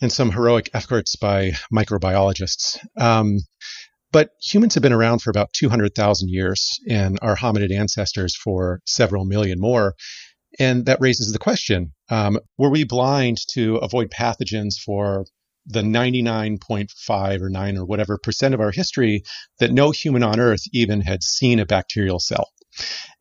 and 0.00 0.12
some 0.12 0.30
heroic 0.30 0.70
efforts 0.74 1.16
by 1.16 1.52
microbiologists. 1.72 2.78
Um, 2.98 3.38
but 4.12 4.30
humans 4.40 4.74
have 4.74 4.82
been 4.82 4.92
around 4.92 5.20
for 5.20 5.30
about 5.30 5.52
200,000 5.52 6.30
years 6.30 6.78
and 6.88 7.18
our 7.22 7.36
hominid 7.36 7.72
ancestors 7.72 8.36
for 8.36 8.80
several 8.86 9.24
million 9.24 9.60
more. 9.60 9.94
And 10.58 10.86
that 10.86 11.00
raises 11.00 11.32
the 11.32 11.38
question 11.38 11.92
um, 12.08 12.38
were 12.56 12.70
we 12.70 12.84
blind 12.84 13.38
to 13.50 13.76
avoid 13.76 14.10
pathogens 14.10 14.76
for 14.82 15.26
the 15.66 15.82
99.5 15.82 17.40
or 17.42 17.50
9 17.50 17.76
or 17.76 17.84
whatever 17.84 18.18
percent 18.22 18.54
of 18.54 18.60
our 18.60 18.70
history 18.70 19.22
that 19.58 19.72
no 19.72 19.90
human 19.90 20.22
on 20.22 20.38
earth 20.38 20.62
even 20.72 21.00
had 21.00 21.22
seen 21.22 21.58
a 21.58 21.66
bacterial 21.66 22.20
cell? 22.20 22.48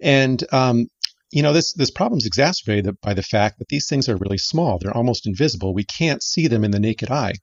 And 0.01 0.43
um, 0.53 0.87
you 1.31 1.41
know, 1.41 1.53
this 1.53 1.73
this 1.73 1.91
problem 1.91 2.17
is 2.17 2.25
exacerbated 2.25 2.99
by 3.01 3.13
the 3.13 3.23
fact 3.23 3.59
that 3.59 3.67
these 3.69 3.87
things 3.87 4.07
are 4.07 4.17
really 4.17 4.37
small. 4.37 4.77
They're 4.79 4.95
almost 4.95 5.27
invisible. 5.27 5.73
We 5.73 5.83
can't 5.83 6.23
see 6.23 6.47
them 6.47 6.63
in 6.63 6.71
the 6.71 6.79
naked 6.79 7.11
eye. 7.11 7.33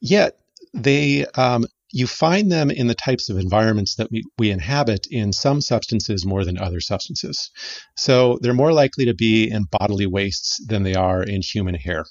Yet 0.00 0.38
they 0.74 1.26
um, 1.26 1.64
you 1.90 2.06
find 2.06 2.52
them 2.52 2.70
in 2.70 2.86
the 2.86 2.94
types 2.94 3.30
of 3.30 3.38
environments 3.38 3.94
that 3.96 4.10
we, 4.10 4.22
we 4.38 4.50
inhabit 4.50 5.06
in 5.10 5.32
some 5.32 5.60
substances 5.60 6.26
more 6.26 6.44
than 6.44 6.58
other 6.58 6.80
substances. 6.80 7.50
So 7.96 8.38
they're 8.42 8.52
more 8.52 8.72
likely 8.72 9.06
to 9.06 9.14
be 9.14 9.50
in 9.50 9.64
bodily 9.70 10.06
wastes 10.06 10.58
than 10.66 10.82
they 10.82 10.94
are 10.94 11.22
in 11.22 11.40
human 11.40 11.74
hair. 11.74 12.04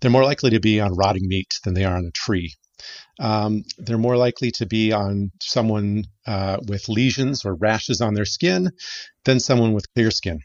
They're 0.00 0.10
more 0.10 0.24
likely 0.24 0.50
to 0.50 0.60
be 0.60 0.80
on 0.80 0.94
rotting 0.94 1.26
meat 1.26 1.54
than 1.64 1.74
they 1.74 1.84
are 1.84 1.96
on 1.96 2.04
a 2.04 2.10
tree 2.12 2.54
um, 3.18 3.64
they're 3.78 3.98
more 3.98 4.16
likely 4.16 4.50
to 4.52 4.66
be 4.66 4.92
on 4.92 5.30
someone 5.40 6.04
uh, 6.26 6.58
with 6.66 6.88
lesions 6.88 7.44
or 7.44 7.54
rashes 7.54 8.00
on 8.00 8.14
their 8.14 8.24
skin 8.24 8.70
than 9.24 9.40
someone 9.40 9.72
with 9.72 9.92
clear 9.94 10.10
skin. 10.10 10.40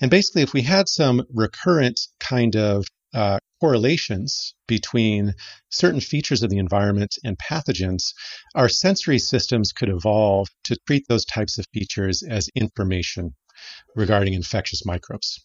And 0.00 0.10
basically, 0.10 0.42
if 0.42 0.52
we 0.52 0.62
had 0.62 0.88
some 0.88 1.22
recurrent 1.32 2.00
kind 2.18 2.56
of 2.56 2.86
uh, 3.14 3.38
correlations 3.60 4.54
between 4.66 5.34
certain 5.70 6.00
features 6.00 6.42
of 6.42 6.50
the 6.50 6.58
environment 6.58 7.16
and 7.22 7.38
pathogens, 7.38 8.14
our 8.54 8.68
sensory 8.68 9.18
systems 9.18 9.72
could 9.72 9.88
evolve 9.88 10.48
to 10.64 10.76
treat 10.86 11.04
those 11.08 11.24
types 11.24 11.58
of 11.58 11.66
features 11.72 12.22
as 12.22 12.48
information 12.56 13.34
regarding 13.94 14.32
infectious 14.32 14.84
microbes. 14.84 15.44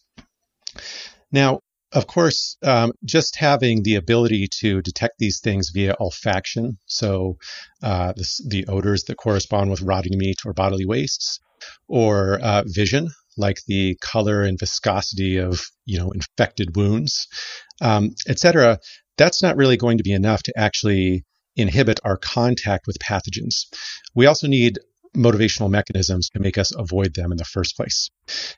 Now, 1.30 1.60
of 1.92 2.06
course, 2.06 2.56
um, 2.62 2.92
just 3.04 3.36
having 3.36 3.82
the 3.82 3.94
ability 3.94 4.48
to 4.60 4.82
detect 4.82 5.14
these 5.18 5.40
things 5.40 5.70
via 5.70 5.94
olfaction, 6.00 6.76
so 6.86 7.38
uh, 7.82 8.12
the 8.46 8.66
odors 8.68 9.04
that 9.04 9.16
correspond 9.16 9.70
with 9.70 9.82
rotting 9.82 10.18
meat 10.18 10.38
or 10.44 10.52
bodily 10.52 10.84
wastes, 10.84 11.40
or 11.88 12.38
uh, 12.40 12.62
vision, 12.66 13.08
like 13.36 13.60
the 13.66 13.96
color 14.02 14.42
and 14.42 14.58
viscosity 14.58 15.38
of 15.38 15.66
you 15.86 15.98
know 15.98 16.10
infected 16.10 16.76
wounds, 16.76 17.26
um, 17.80 18.14
etc. 18.28 18.78
That's 19.16 19.42
not 19.42 19.56
really 19.56 19.76
going 19.76 19.98
to 19.98 20.04
be 20.04 20.12
enough 20.12 20.42
to 20.44 20.52
actually 20.56 21.24
inhibit 21.56 22.00
our 22.04 22.16
contact 22.16 22.86
with 22.86 22.98
pathogens. 22.98 23.66
We 24.14 24.26
also 24.26 24.46
need 24.46 24.78
motivational 25.16 25.70
mechanisms 25.70 26.28
to 26.30 26.40
make 26.40 26.58
us 26.58 26.72
avoid 26.74 27.14
them 27.14 27.32
in 27.32 27.38
the 27.38 27.44
first 27.44 27.76
place. 27.76 28.10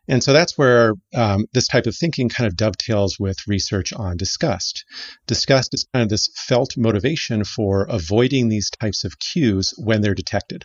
And 0.08 0.22
so 0.22 0.32
that's 0.32 0.58
where 0.58 0.94
um, 1.14 1.46
this 1.52 1.68
type 1.68 1.86
of 1.86 1.96
thinking 1.96 2.28
kind 2.28 2.46
of 2.46 2.56
dovetails 2.56 3.18
with 3.18 3.36
research 3.46 3.92
on 3.92 4.16
disgust. 4.16 4.84
Disgust 5.26 5.74
is 5.74 5.86
kind 5.92 6.02
of 6.02 6.08
this 6.08 6.28
felt 6.34 6.76
motivation 6.76 7.44
for 7.44 7.86
avoiding 7.88 8.48
these 8.48 8.70
types 8.70 9.04
of 9.04 9.18
cues 9.18 9.74
when 9.78 10.00
they're 10.00 10.14
detected. 10.14 10.64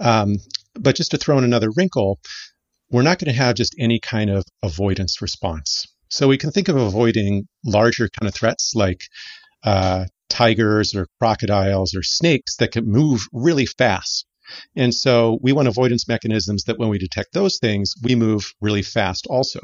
Um, 0.00 0.36
but 0.74 0.96
just 0.96 1.12
to 1.12 1.18
throw 1.18 1.38
in 1.38 1.44
another 1.44 1.70
wrinkle, 1.74 2.20
we're 2.90 3.02
not 3.02 3.18
going 3.18 3.32
to 3.32 3.40
have 3.40 3.56
just 3.56 3.74
any 3.78 3.98
kind 3.98 4.30
of 4.30 4.44
avoidance 4.62 5.22
response. 5.22 5.86
So 6.08 6.28
we 6.28 6.38
can 6.38 6.50
think 6.50 6.68
of 6.68 6.76
avoiding 6.76 7.48
larger 7.64 8.08
kind 8.08 8.28
of 8.28 8.34
threats 8.34 8.72
like 8.74 9.00
uh, 9.64 10.04
tigers 10.28 10.94
or 10.94 11.08
crocodiles 11.20 11.94
or 11.94 12.02
snakes 12.02 12.56
that 12.56 12.72
can 12.72 12.86
move 12.86 13.26
really 13.32 13.66
fast 13.66 14.26
and 14.74 14.94
so 14.94 15.38
we 15.42 15.52
want 15.52 15.68
avoidance 15.68 16.08
mechanisms 16.08 16.64
that 16.64 16.78
when 16.78 16.88
we 16.88 16.98
detect 16.98 17.32
those 17.32 17.58
things, 17.58 17.94
we 18.02 18.14
move 18.14 18.54
really 18.60 18.82
fast 18.82 19.26
also. 19.28 19.60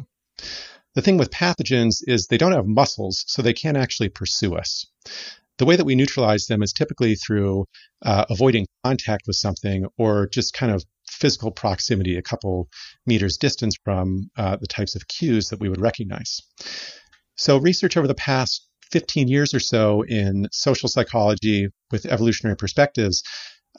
The 0.94 1.02
thing 1.02 1.16
with 1.16 1.30
pathogens 1.30 2.02
is 2.06 2.26
they 2.26 2.38
don't 2.38 2.52
have 2.52 2.66
muscles, 2.66 3.24
so 3.26 3.40
they 3.40 3.54
can't 3.54 3.76
actually 3.76 4.10
pursue 4.10 4.54
us. 4.54 4.84
The 5.58 5.64
way 5.64 5.76
that 5.76 5.84
we 5.84 5.94
neutralize 5.94 6.46
them 6.46 6.62
is 6.62 6.72
typically 6.72 7.14
through 7.14 7.66
uh, 8.02 8.24
avoiding 8.28 8.66
contact 8.84 9.22
with 9.26 9.36
something 9.36 9.86
or 9.96 10.26
just 10.26 10.52
kind 10.54 10.72
of 10.72 10.84
physical 11.08 11.50
proximity, 11.50 12.16
a 12.16 12.22
couple 12.22 12.68
meters 13.06 13.36
distance 13.36 13.76
from 13.84 14.30
uh, 14.36 14.56
the 14.56 14.66
types 14.66 14.94
of 14.94 15.06
cues 15.08 15.48
that 15.48 15.60
we 15.60 15.68
would 15.68 15.80
recognize. 15.80 16.40
So, 17.36 17.58
research 17.58 17.96
over 17.96 18.08
the 18.08 18.14
past 18.14 18.66
15 18.90 19.28
years 19.28 19.54
or 19.54 19.60
so 19.60 20.02
in 20.02 20.46
social 20.52 20.88
psychology 20.88 21.68
with 21.90 22.06
evolutionary 22.06 22.56
perspectives 22.56 23.22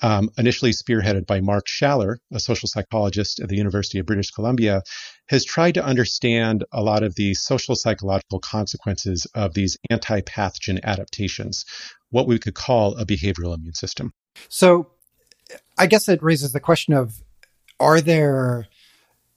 um, 0.01 0.29
initially 0.37 0.71
spearheaded 0.71 1.25
by 1.25 1.41
Mark 1.41 1.65
Schaller, 1.67 2.17
a 2.31 2.39
social 2.39 2.67
psychologist 2.67 3.39
at 3.39 3.49
the 3.49 3.55
University 3.55 3.99
of 3.99 4.05
British 4.05 4.31
Columbia, 4.31 4.81
has 5.27 5.45
tried 5.45 5.75
to 5.75 5.85
understand 5.85 6.65
a 6.71 6.81
lot 6.81 7.03
of 7.03 7.15
the 7.15 7.33
social 7.35 7.75
psychological 7.75 8.39
consequences 8.39 9.27
of 9.35 9.53
these 9.53 9.77
anti 9.89 10.21
pathogen 10.21 10.81
adaptations, 10.83 11.65
what 12.09 12.27
we 12.27 12.39
could 12.39 12.55
call 12.55 12.97
a 12.97 13.05
behavioral 13.05 13.55
immune 13.55 13.75
system. 13.75 14.11
So 14.49 14.87
I 15.77 15.87
guess 15.87 16.09
it 16.09 16.23
raises 16.23 16.51
the 16.51 16.59
question 16.59 16.93
of 16.93 17.21
are 17.79 18.01
there 18.01 18.67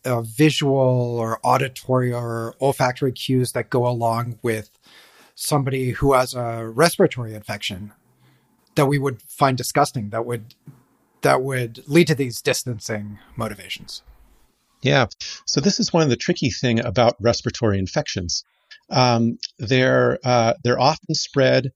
uh, 0.05 0.23
visual 0.23 1.19
or 1.19 1.41
auditory 1.43 2.13
or 2.13 2.55
olfactory 2.61 3.13
cues 3.13 3.53
that 3.53 3.71
go 3.71 3.87
along 3.87 4.39
with 4.43 4.71
somebody 5.35 5.91
who 5.91 6.15
has 6.15 6.35
a 6.35 6.67
respiratory 6.67 7.35
infection? 7.35 7.93
That 8.77 8.87
we 8.87 8.99
would 8.99 9.21
find 9.23 9.59
disgusting 9.59 10.11
that 10.11 10.25
would 10.25 10.55
that 11.23 11.43
would 11.43 11.83
lead 11.89 12.07
to 12.07 12.15
these 12.15 12.41
distancing 12.41 13.19
motivations. 13.37 14.03
Yeah. 14.83 15.07
So 15.47 15.61
this 15.61 15.81
is 15.81 15.93
one 15.93 16.05
of 16.05 16.11
the 16.11 16.17
tricky 16.17 16.51
thing 16.51 16.79
about 16.79 17.17
respiratory 17.19 17.79
infections. 17.79 18.45
Um, 18.91 19.39
they're 19.59 20.19
uh, 20.23 20.55
they're 20.63 20.79
often 20.79 21.15
spread 21.15 21.73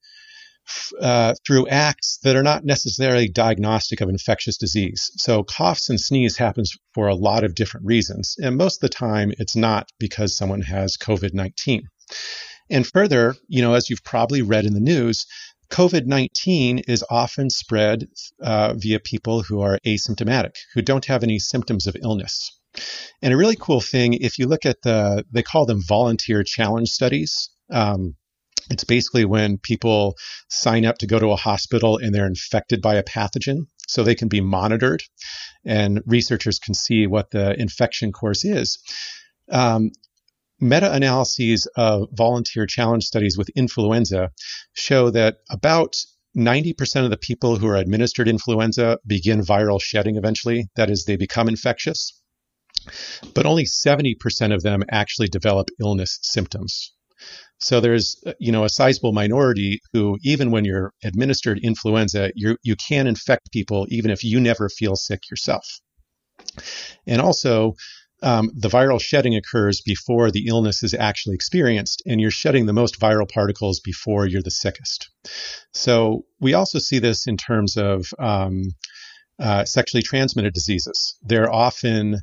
uh, 1.01 1.33
through 1.45 1.67
acts 1.67 2.19
that 2.23 2.35
are 2.35 2.43
not 2.43 2.63
necessarily 2.63 3.27
diagnostic 3.27 3.99
of 3.99 4.09
infectious 4.09 4.57
disease. 4.57 5.11
So 5.17 5.43
coughs 5.43 5.89
and 5.89 5.99
sneeze 5.99 6.37
happens 6.37 6.77
for 6.93 7.07
a 7.07 7.15
lot 7.15 7.43
of 7.43 7.55
different 7.55 7.87
reasons, 7.87 8.35
and 8.41 8.55
most 8.55 8.81
of 8.81 8.89
the 8.89 8.95
time 8.95 9.33
it's 9.39 9.55
not 9.55 9.89
because 9.99 10.37
someone 10.37 10.61
has 10.61 10.95
COVID 10.97 11.33
nineteen. 11.33 11.81
And 12.69 12.87
further, 12.87 13.35
you 13.49 13.61
know, 13.61 13.73
as 13.73 13.89
you've 13.89 14.03
probably 14.03 14.41
read 14.41 14.65
in 14.65 14.73
the 14.73 14.79
news, 14.79 15.25
COVID 15.71 16.05
19 16.05 16.79
is 16.79 17.03
often 17.09 17.49
spread 17.49 18.07
uh, 18.41 18.73
via 18.75 18.99
people 18.99 19.41
who 19.41 19.61
are 19.61 19.79
asymptomatic, 19.85 20.55
who 20.73 20.81
don't 20.81 21.05
have 21.05 21.23
any 21.23 21.39
symptoms 21.39 21.87
of 21.87 21.95
illness. 22.03 22.51
And 23.21 23.33
a 23.33 23.37
really 23.37 23.57
cool 23.59 23.81
thing, 23.81 24.13
if 24.13 24.37
you 24.37 24.47
look 24.47 24.65
at 24.65 24.81
the, 24.81 25.25
they 25.31 25.43
call 25.43 25.65
them 25.65 25.81
volunteer 25.81 26.43
challenge 26.43 26.89
studies. 26.89 27.49
Um, 27.69 28.15
it's 28.69 28.83
basically 28.83 29.25
when 29.25 29.57
people 29.57 30.17
sign 30.49 30.85
up 30.85 30.99
to 30.99 31.07
go 31.07 31.19
to 31.19 31.31
a 31.31 31.35
hospital 31.35 31.97
and 31.97 32.13
they're 32.13 32.27
infected 32.27 32.81
by 32.81 32.95
a 32.95 33.03
pathogen 33.03 33.67
so 33.87 34.03
they 34.03 34.15
can 34.15 34.27
be 34.27 34.39
monitored 34.39 35.03
and 35.65 36.01
researchers 36.05 36.59
can 36.59 36.73
see 36.73 37.07
what 37.07 37.31
the 37.31 37.59
infection 37.59 38.11
course 38.11 38.45
is. 38.45 38.79
Um, 39.49 39.91
Meta 40.61 40.93
analyses 40.93 41.67
of 41.75 42.07
volunteer 42.13 42.65
challenge 42.65 43.03
studies 43.03 43.37
with 43.37 43.49
influenza 43.49 44.29
show 44.73 45.09
that 45.09 45.37
about 45.49 45.95
90% 46.37 47.03
of 47.03 47.09
the 47.09 47.17
people 47.17 47.57
who 47.57 47.67
are 47.67 47.75
administered 47.75 48.27
influenza 48.27 48.99
begin 49.05 49.41
viral 49.41 49.81
shedding 49.81 50.15
eventually. 50.15 50.69
That 50.75 50.89
is, 50.89 51.03
they 51.03 51.17
become 51.17 51.49
infectious. 51.49 52.13
But 53.33 53.45
only 53.45 53.65
70% 53.65 54.53
of 54.53 54.63
them 54.63 54.83
actually 54.89 55.27
develop 55.27 55.69
illness 55.79 56.19
symptoms. 56.21 56.93
So 57.59 57.79
there's, 57.79 58.23
you 58.39 58.51
know, 58.51 58.63
a 58.63 58.69
sizable 58.69 59.11
minority 59.11 59.81
who, 59.93 60.17
even 60.23 60.49
when 60.49 60.65
you're 60.65 60.93
administered 61.03 61.59
influenza, 61.61 62.31
you 62.33 62.57
you 62.63 62.75
can 62.75 63.05
infect 63.05 63.51
people 63.51 63.85
even 63.89 64.09
if 64.09 64.23
you 64.23 64.39
never 64.39 64.67
feel 64.67 64.95
sick 64.95 65.29
yourself. 65.29 65.65
And 67.05 67.21
also, 67.21 67.75
um, 68.21 68.51
the 68.55 68.69
viral 68.69 69.01
shedding 69.01 69.35
occurs 69.35 69.81
before 69.81 70.31
the 70.31 70.47
illness 70.47 70.83
is 70.83 70.93
actually 70.93 71.35
experienced, 71.35 72.03
and 72.05 72.21
you're 72.21 72.31
shedding 72.31 72.65
the 72.65 72.73
most 72.73 72.99
viral 72.99 73.29
particles 73.29 73.79
before 73.79 74.27
you're 74.27 74.41
the 74.41 74.51
sickest. 74.51 75.09
So 75.73 76.25
we 76.39 76.53
also 76.53 76.79
see 76.79 76.99
this 76.99 77.27
in 77.27 77.37
terms 77.37 77.77
of 77.77 78.05
um, 78.19 78.63
uh, 79.39 79.65
sexually 79.65 80.03
transmitted 80.03 80.53
diseases. 80.53 81.17
They're 81.23 81.51
often 81.51 82.17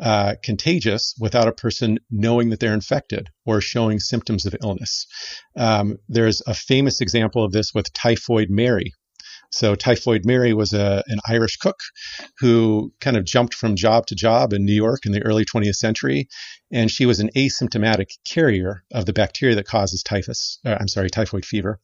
uh, 0.00 0.34
contagious 0.42 1.14
without 1.20 1.48
a 1.48 1.52
person 1.52 1.98
knowing 2.10 2.50
that 2.50 2.60
they're 2.60 2.74
infected 2.74 3.28
or 3.44 3.60
showing 3.60 4.00
symptoms 4.00 4.46
of 4.46 4.56
illness. 4.62 5.06
Um, 5.56 5.98
there's 6.08 6.42
a 6.46 6.54
famous 6.54 7.00
example 7.00 7.44
of 7.44 7.52
this 7.52 7.72
with 7.74 7.92
typhoid 7.92 8.48
Mary, 8.50 8.92
so 9.52 9.74
Typhoid 9.74 10.24
Mary 10.24 10.54
was 10.54 10.72
a, 10.72 11.04
an 11.06 11.18
Irish 11.28 11.58
cook 11.58 11.78
who 12.38 12.92
kind 13.00 13.16
of 13.16 13.24
jumped 13.24 13.54
from 13.54 13.76
job 13.76 14.06
to 14.06 14.14
job 14.14 14.52
in 14.52 14.64
New 14.64 14.74
York 14.74 15.04
in 15.04 15.12
the 15.12 15.22
early 15.22 15.44
20th 15.44 15.74
century, 15.74 16.28
and 16.72 16.90
she 16.90 17.04
was 17.04 17.20
an 17.20 17.30
asymptomatic 17.36 18.06
carrier 18.24 18.82
of 18.92 19.04
the 19.04 19.12
bacteria 19.12 19.54
that 19.54 19.66
causes 19.66 20.02
typhus. 20.02 20.58
Uh, 20.64 20.76
I'm 20.80 20.88
sorry, 20.88 21.10
typhoid 21.10 21.44
fever, 21.44 21.78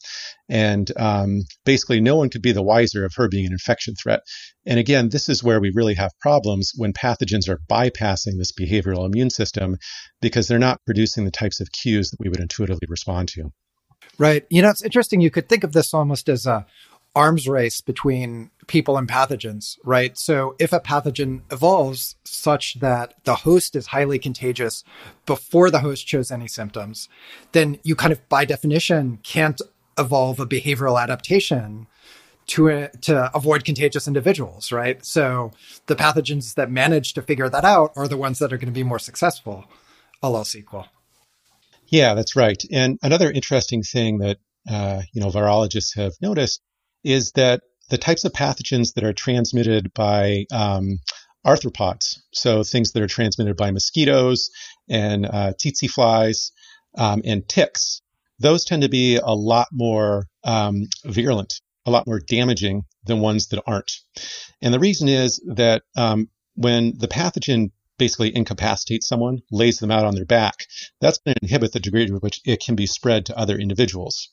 and 0.49 0.91
um, 0.97 1.43
basically 1.65 2.01
no 2.01 2.17
one 2.17 2.31
could 2.31 2.43
be 2.43 2.53
the 2.53 2.63
wiser 2.63 3.05
of 3.05 3.13
her 3.17 3.29
being 3.29 3.47
an 3.47 3.53
infection 3.53 3.95
threat. 3.95 4.21
And 4.67 4.79
again, 4.79 5.11
this 5.11 5.29
is 5.29 5.45
where 5.45 5.61
we 5.61 5.71
really 5.75 5.95
have 5.95 6.13
problems 6.21 6.73
when 6.75 6.95
pathogens 6.95 7.49
are 7.49 7.61
bypassing 7.71 8.39
this 8.39 8.53
behavioral 8.53 9.07
immune 9.07 9.31
system 9.31 9.77
because 10.23 10.49
they're 10.49 10.59
not 10.59 10.81
producing 10.87 11.27
the 11.27 11.31
types 11.31 11.61
of 11.61 11.71
cues 11.71 12.11
that 12.11 12.21
we 12.21 12.31
would 12.31 12.41
intuitively 12.41 12.87
respond 12.89 13.29
to. 13.29 13.51
Right. 14.19 14.45
You 14.51 14.63
know, 14.63 14.71
it's 14.71 14.83
interesting. 14.83 15.21
You 15.21 15.31
could 15.31 15.49
think 15.49 15.65
of 15.65 15.73
this 15.73 15.95
almost 15.95 16.29
as 16.29 16.47
a 16.47 16.67
arms 17.19 17.49
race 17.49 17.81
between 17.81 18.51
people 18.69 18.97
and 18.97 19.09
pathogens, 19.09 19.77
right? 19.83 20.17
So 20.17 20.55
if 20.61 20.73
a 20.73 20.79
pathogen 20.79 21.43
evolves 21.51 22.15
such 22.25 22.79
that 22.79 23.15
the 23.25 23.35
host 23.35 23.75
is 23.75 23.89
highly 23.89 24.21
contagious 24.21 24.85
before 25.27 25.69
the 25.69 25.81
host 25.81 26.07
shows 26.07 26.31
any 26.31 26.47
symptoms, 26.47 27.09
then 27.51 27.79
you 27.83 27.97
kind 27.97 28.13
of 28.13 28.21
by 28.29 28.45
definition 28.45 29.19
can't 29.25 29.61
evolve 29.99 30.39
a 30.39 30.47
behavioral 30.47 31.03
adaptation 31.03 31.89
to 32.47 32.89
to 33.09 33.31
avoid 33.35 33.65
contagious 33.65 34.07
individuals, 34.07 34.71
right? 34.71 35.05
So 35.05 35.51
the 35.87 35.97
pathogens 35.97 36.55
that 36.55 36.71
manage 36.71 37.15
to 37.15 37.23
figure 37.23 37.49
that 37.49 37.65
out 37.65 37.91
are 37.97 38.07
the 38.07 38.17
ones 38.17 38.39
that 38.39 38.53
are 38.53 38.59
going 38.59 38.73
to 38.75 38.81
be 38.81 38.85
more 38.85 39.01
successful, 39.01 39.65
all 40.23 40.37
else 40.37 40.55
equal. 40.55 40.87
Yeah, 41.89 42.15
that's 42.15 42.37
right. 42.37 42.63
And 42.71 42.99
another 43.03 43.31
interesting 43.31 43.83
thing 43.83 44.19
that 44.19 44.39
uh, 44.71 45.03
you 45.13 45.21
know 45.21 45.31
virologists 45.31 45.97
have 45.97 46.13
noticed 46.23 46.61
is 47.05 47.33
that 47.33 47.63
the 47.91 47.99
types 47.99 48.25
of 48.25 48.33
pathogens 48.33 48.95
that 48.95 49.05
are 49.05 49.13
transmitted 49.13 49.93
by 49.95 50.45
um, 50.53 50.99
arthropods, 51.47 52.19
so 52.33 52.63
things 52.63 52.93
that 52.93 53.03
are 53.03 53.09
transmitted 53.09 53.57
by 53.57 53.71
mosquitoes 53.71 54.51
and 54.89 55.27
uh, 55.27 55.53
tsetse 55.53 55.91
flies 55.91 56.53
um, 56.97 57.23
and 57.25 57.49
ticks, 57.49 58.03
those 58.39 58.65
tend 58.65 58.83
to 58.83 58.89
be 58.89 59.17
a 59.17 59.33
lot 59.33 59.69
more 59.73 60.27
um, 60.45 60.87
virulent, 61.05 61.61
a 61.87 61.91
lot 61.91 62.07
more 62.07 62.21
damaging 62.21 62.83
than 63.05 63.21
ones 63.21 63.49
that 63.49 63.63
aren't. 63.67 63.93
And 64.61 64.73
the 64.73 64.79
reason 64.79 65.09
is 65.09 65.43
that 65.55 65.83
um, 65.97 66.29
when 66.55 66.95
the 66.99 67.09
pathogen 67.09 67.71
basically 67.99 68.35
incapacitates 68.35 69.09
someone, 69.09 69.41
lays 69.51 69.79
them 69.79 69.91
out 69.91 70.05
on 70.05 70.15
their 70.15 70.25
back, 70.25 70.67
that's 71.01 71.19
going 71.19 71.35
to 71.35 71.43
inhibit 71.43 71.73
the 71.73 71.81
degree 71.81 72.07
to 72.07 72.15
which 72.15 72.41
it 72.45 72.61
can 72.61 72.75
be 72.75 72.87
spread 72.87 73.27
to 73.27 73.39
other 73.39 73.59
individuals. 73.59 74.29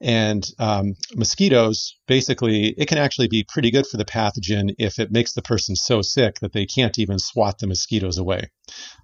And 0.00 0.48
um, 0.58 0.94
mosquitoes, 1.16 1.96
basically, 2.06 2.68
it 2.78 2.86
can 2.86 2.98
actually 2.98 3.28
be 3.28 3.44
pretty 3.48 3.70
good 3.70 3.86
for 3.86 3.96
the 3.96 4.04
pathogen 4.04 4.74
if 4.78 4.98
it 4.98 5.12
makes 5.12 5.32
the 5.32 5.42
person 5.42 5.76
so 5.76 6.02
sick 6.02 6.38
that 6.40 6.52
they 6.52 6.66
can't 6.66 6.98
even 6.98 7.18
swat 7.18 7.58
the 7.58 7.66
mosquitoes 7.66 8.18
away. 8.18 8.50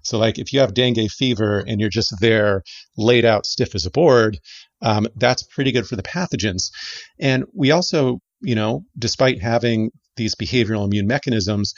So, 0.03 0.17
like 0.17 0.39
if 0.39 0.53
you 0.53 0.59
have 0.59 0.73
dengue 0.73 1.09
fever 1.09 1.59
and 1.59 1.79
you're 1.79 1.89
just 1.89 2.13
there 2.19 2.63
laid 2.97 3.25
out 3.25 3.45
stiff 3.45 3.75
as 3.75 3.85
a 3.85 3.91
board, 3.91 4.39
um, 4.81 5.07
that's 5.15 5.43
pretty 5.43 5.71
good 5.71 5.87
for 5.87 5.95
the 5.95 6.03
pathogens. 6.03 6.71
And 7.19 7.45
we 7.53 7.71
also, 7.71 8.19
you 8.41 8.55
know, 8.55 8.85
despite 8.97 9.41
having 9.41 9.91
these 10.15 10.35
behavioral 10.35 10.85
immune 10.85 11.07
mechanisms, 11.07 11.73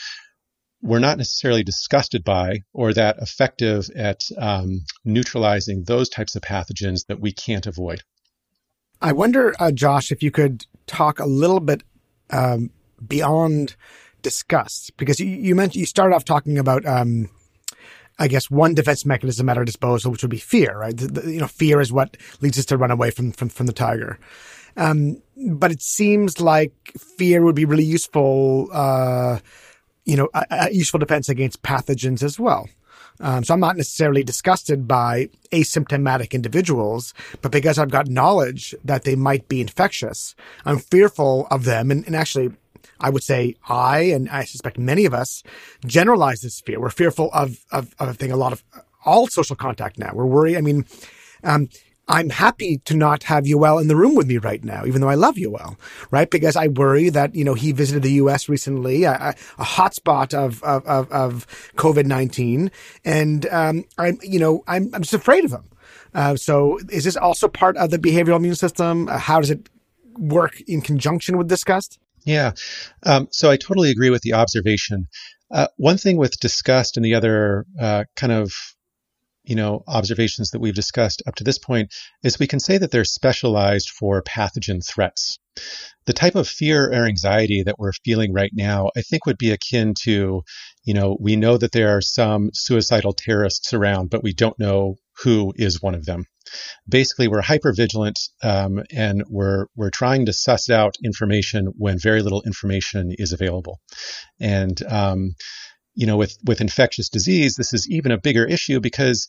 we're 0.81 0.99
not 0.99 1.17
necessarily 1.17 1.63
disgusted 1.63 2.23
by 2.23 2.59
or 2.73 2.93
that 2.93 3.17
effective 3.19 3.89
at 3.95 4.21
um, 4.37 4.81
neutralizing 5.03 5.83
those 5.83 6.09
types 6.09 6.35
of 6.35 6.41
pathogens 6.41 7.05
that 7.07 7.19
we 7.19 7.31
can't 7.31 7.65
avoid. 7.65 8.03
I 9.01 9.11
wonder, 9.11 9.53
uh, 9.59 9.71
Josh, 9.71 10.11
if 10.11 10.23
you 10.23 10.31
could 10.31 10.65
talk 10.85 11.19
a 11.19 11.25
little 11.25 11.59
bit 11.59 11.83
um, 12.29 12.71
beyond 13.05 13.75
disgust, 14.21 14.95
because 14.97 15.19
you, 15.19 15.27
you, 15.27 15.55
mentioned 15.55 15.79
you 15.79 15.85
started 15.85 16.15
off 16.15 16.25
talking 16.25 16.57
about, 16.57 16.85
um, 16.85 17.29
I 18.17 18.27
guess, 18.27 18.49
one 18.49 18.73
defense 18.73 19.05
mechanism 19.05 19.49
at 19.49 19.57
our 19.57 19.65
disposal, 19.65 20.11
which 20.11 20.23
would 20.23 20.31
be 20.31 20.37
fear, 20.37 20.77
right? 20.77 20.95
The, 20.95 21.07
the, 21.07 21.31
you 21.31 21.39
know, 21.39 21.47
fear 21.47 21.79
is 21.79 21.91
what 21.91 22.17
leads 22.41 22.57
us 22.57 22.65
to 22.65 22.77
run 22.77 22.91
away 22.91 23.11
from 23.11 23.31
from, 23.31 23.49
from 23.49 23.67
the 23.67 23.73
tiger. 23.73 24.19
Um, 24.75 25.21
but 25.35 25.71
it 25.71 25.81
seems 25.81 26.39
like 26.39 26.73
fear 26.97 27.43
would 27.43 27.55
be 27.55 27.65
really 27.65 27.83
useful. 27.83 28.69
Uh, 28.71 29.39
you 30.07 30.15
know, 30.15 30.29
a, 30.33 30.45
a 30.49 30.73
useful 30.73 30.99
defense 30.99 31.29
against 31.29 31.61
pathogens 31.61 32.23
as 32.23 32.39
well. 32.39 32.67
Um, 33.19 33.43
so 33.43 33.53
I'm 33.53 33.59
not 33.59 33.77
necessarily 33.77 34.23
disgusted 34.23 34.87
by 34.87 35.29
asymptomatic 35.51 36.31
individuals, 36.31 37.13
but 37.41 37.51
because 37.51 37.77
I've 37.77 37.91
got 37.91 38.07
knowledge 38.07 38.73
that 38.85 39.03
they 39.03 39.15
might 39.15 39.47
be 39.47 39.59
infectious, 39.59 40.35
I'm 40.65 40.79
fearful 40.79 41.47
of 41.51 41.65
them. 41.65 41.91
And, 41.91 42.05
and 42.05 42.15
actually, 42.15 42.51
I 42.99 43.09
would 43.09 43.23
say 43.23 43.55
I, 43.67 43.99
and 43.99 44.29
I 44.29 44.45
suspect 44.45 44.77
many 44.77 45.05
of 45.05 45.13
us 45.13 45.43
generalize 45.85 46.41
this 46.41 46.61
fear. 46.61 46.79
We're 46.79 46.89
fearful 46.89 47.29
of, 47.33 47.65
of, 47.71 47.93
of 47.99 48.09
I 48.09 48.13
think 48.13 48.31
a 48.31 48.37
lot 48.37 48.53
of 48.53 48.63
all 49.05 49.27
social 49.27 49.55
contact 49.55 49.97
now. 49.97 50.11
We're 50.13 50.25
worried. 50.25 50.57
I 50.57 50.61
mean, 50.61 50.85
um, 51.43 51.69
I'm 52.07 52.29
happy 52.29 52.77
to 52.85 52.95
not 52.95 53.23
have 53.23 53.43
Yoel 53.43 53.81
in 53.81 53.87
the 53.87 53.95
room 53.95 54.15
with 54.15 54.27
me 54.27 54.37
right 54.37 54.63
now, 54.63 54.85
even 54.85 55.01
though 55.01 55.09
I 55.09 55.15
love 55.15 55.35
Yoel, 55.35 55.77
right? 56.09 56.29
Because 56.29 56.55
I 56.55 56.67
worry 56.67 57.09
that, 57.09 57.35
you 57.35 57.43
know, 57.43 57.53
he 57.53 57.71
visited 57.71 58.03
the 58.03 58.13
U.S. 58.13 58.47
recently, 58.47 59.03
a, 59.03 59.35
a 59.57 59.63
hotspot 59.63 60.33
of, 60.33 60.63
of, 60.63 60.85
of, 60.85 61.11
of 61.11 61.47
COVID-19. 61.75 62.71
And, 63.03 63.45
um, 63.47 63.83
I'm, 63.97 64.17
you 64.21 64.39
know, 64.39 64.63
I'm, 64.67 64.89
I'm 64.93 65.01
just 65.01 65.13
afraid 65.13 65.43
of 65.45 65.51
him. 65.51 65.65
Uh, 66.13 66.35
so 66.35 66.79
is 66.89 67.03
this 67.03 67.17
also 67.17 67.47
part 67.47 67.75
of 67.77 67.91
the 67.91 67.99
behavioral 67.99 68.37
immune 68.37 68.55
system? 68.55 69.09
Uh, 69.09 69.17
how 69.17 69.39
does 69.39 69.51
it 69.51 69.69
work 70.17 70.61
in 70.61 70.81
conjunction 70.81 71.37
with 71.37 71.47
disgust? 71.47 71.99
Yeah. 72.25 72.53
Um, 73.03 73.27
so 73.31 73.51
I 73.51 73.57
totally 73.57 73.91
agree 73.91 74.09
with 74.09 74.21
the 74.21 74.33
observation. 74.33 75.07
Uh, 75.51 75.67
one 75.77 75.97
thing 75.97 76.17
with 76.17 76.39
disgust 76.39 76.97
and 76.97 77.05
the 77.05 77.15
other 77.15 77.65
uh, 77.79 78.03
kind 78.15 78.33
of 78.33 78.53
you 79.47 79.55
know, 79.55 79.83
observations 79.87 80.51
that 80.51 80.59
we've 80.59 80.75
discussed 80.75 81.23
up 81.25 81.35
to 81.35 81.43
this 81.43 81.57
point 81.57 81.93
is 82.23 82.37
we 82.37 82.47
can 82.47 82.59
say 82.59 82.77
that 82.77 82.91
they're 82.91 83.05
specialized 83.05 83.89
for 83.89 84.21
pathogen 84.21 84.85
threats. 84.85 85.39
The 86.05 86.13
type 86.13 86.35
of 86.35 86.47
fear 86.47 86.87
or 86.87 87.05
anxiety 87.05 87.63
that 87.63 87.79
we're 87.79 87.93
feeling 88.05 88.33
right 88.33 88.51
now, 88.53 88.89
I 88.95 89.01
think 89.01 89.25
would 89.25 89.37
be 89.37 89.51
akin 89.51 89.93
to, 90.03 90.43
you 90.83 90.93
know, 90.93 91.17
we 91.19 91.35
know 91.35 91.57
that 91.57 91.71
there 91.71 91.95
are 91.95 92.01
some 92.01 92.49
suicidal 92.53 93.13
terrorists 93.13 93.73
around, 93.73 94.09
but 94.09 94.23
we 94.23 94.33
don't 94.33 94.59
know 94.59 94.95
who 95.23 95.53
is 95.55 95.81
one 95.81 95.95
of 95.95 96.05
them. 96.05 96.25
Basically, 96.87 97.27
we're 97.27 97.41
hyper 97.41 97.73
vigilant 97.73 98.19
um, 98.41 98.83
and 98.95 99.23
we're 99.29 99.65
we're 99.75 99.89
trying 99.89 100.27
to 100.27 100.33
suss 100.33 100.69
out 100.69 100.95
information 101.03 101.73
when 101.77 101.99
very 101.99 102.21
little 102.21 102.41
information 102.43 103.11
is 103.17 103.33
available, 103.33 103.79
and 104.39 104.81
um, 104.87 105.35
you 105.97 106.05
know, 106.05 106.15
with, 106.15 106.37
with 106.45 106.61
infectious 106.61 107.09
disease, 107.09 107.55
this 107.55 107.73
is 107.73 107.89
even 107.89 108.11
a 108.11 108.19
bigger 108.19 108.45
issue 108.45 108.79
because 108.79 109.27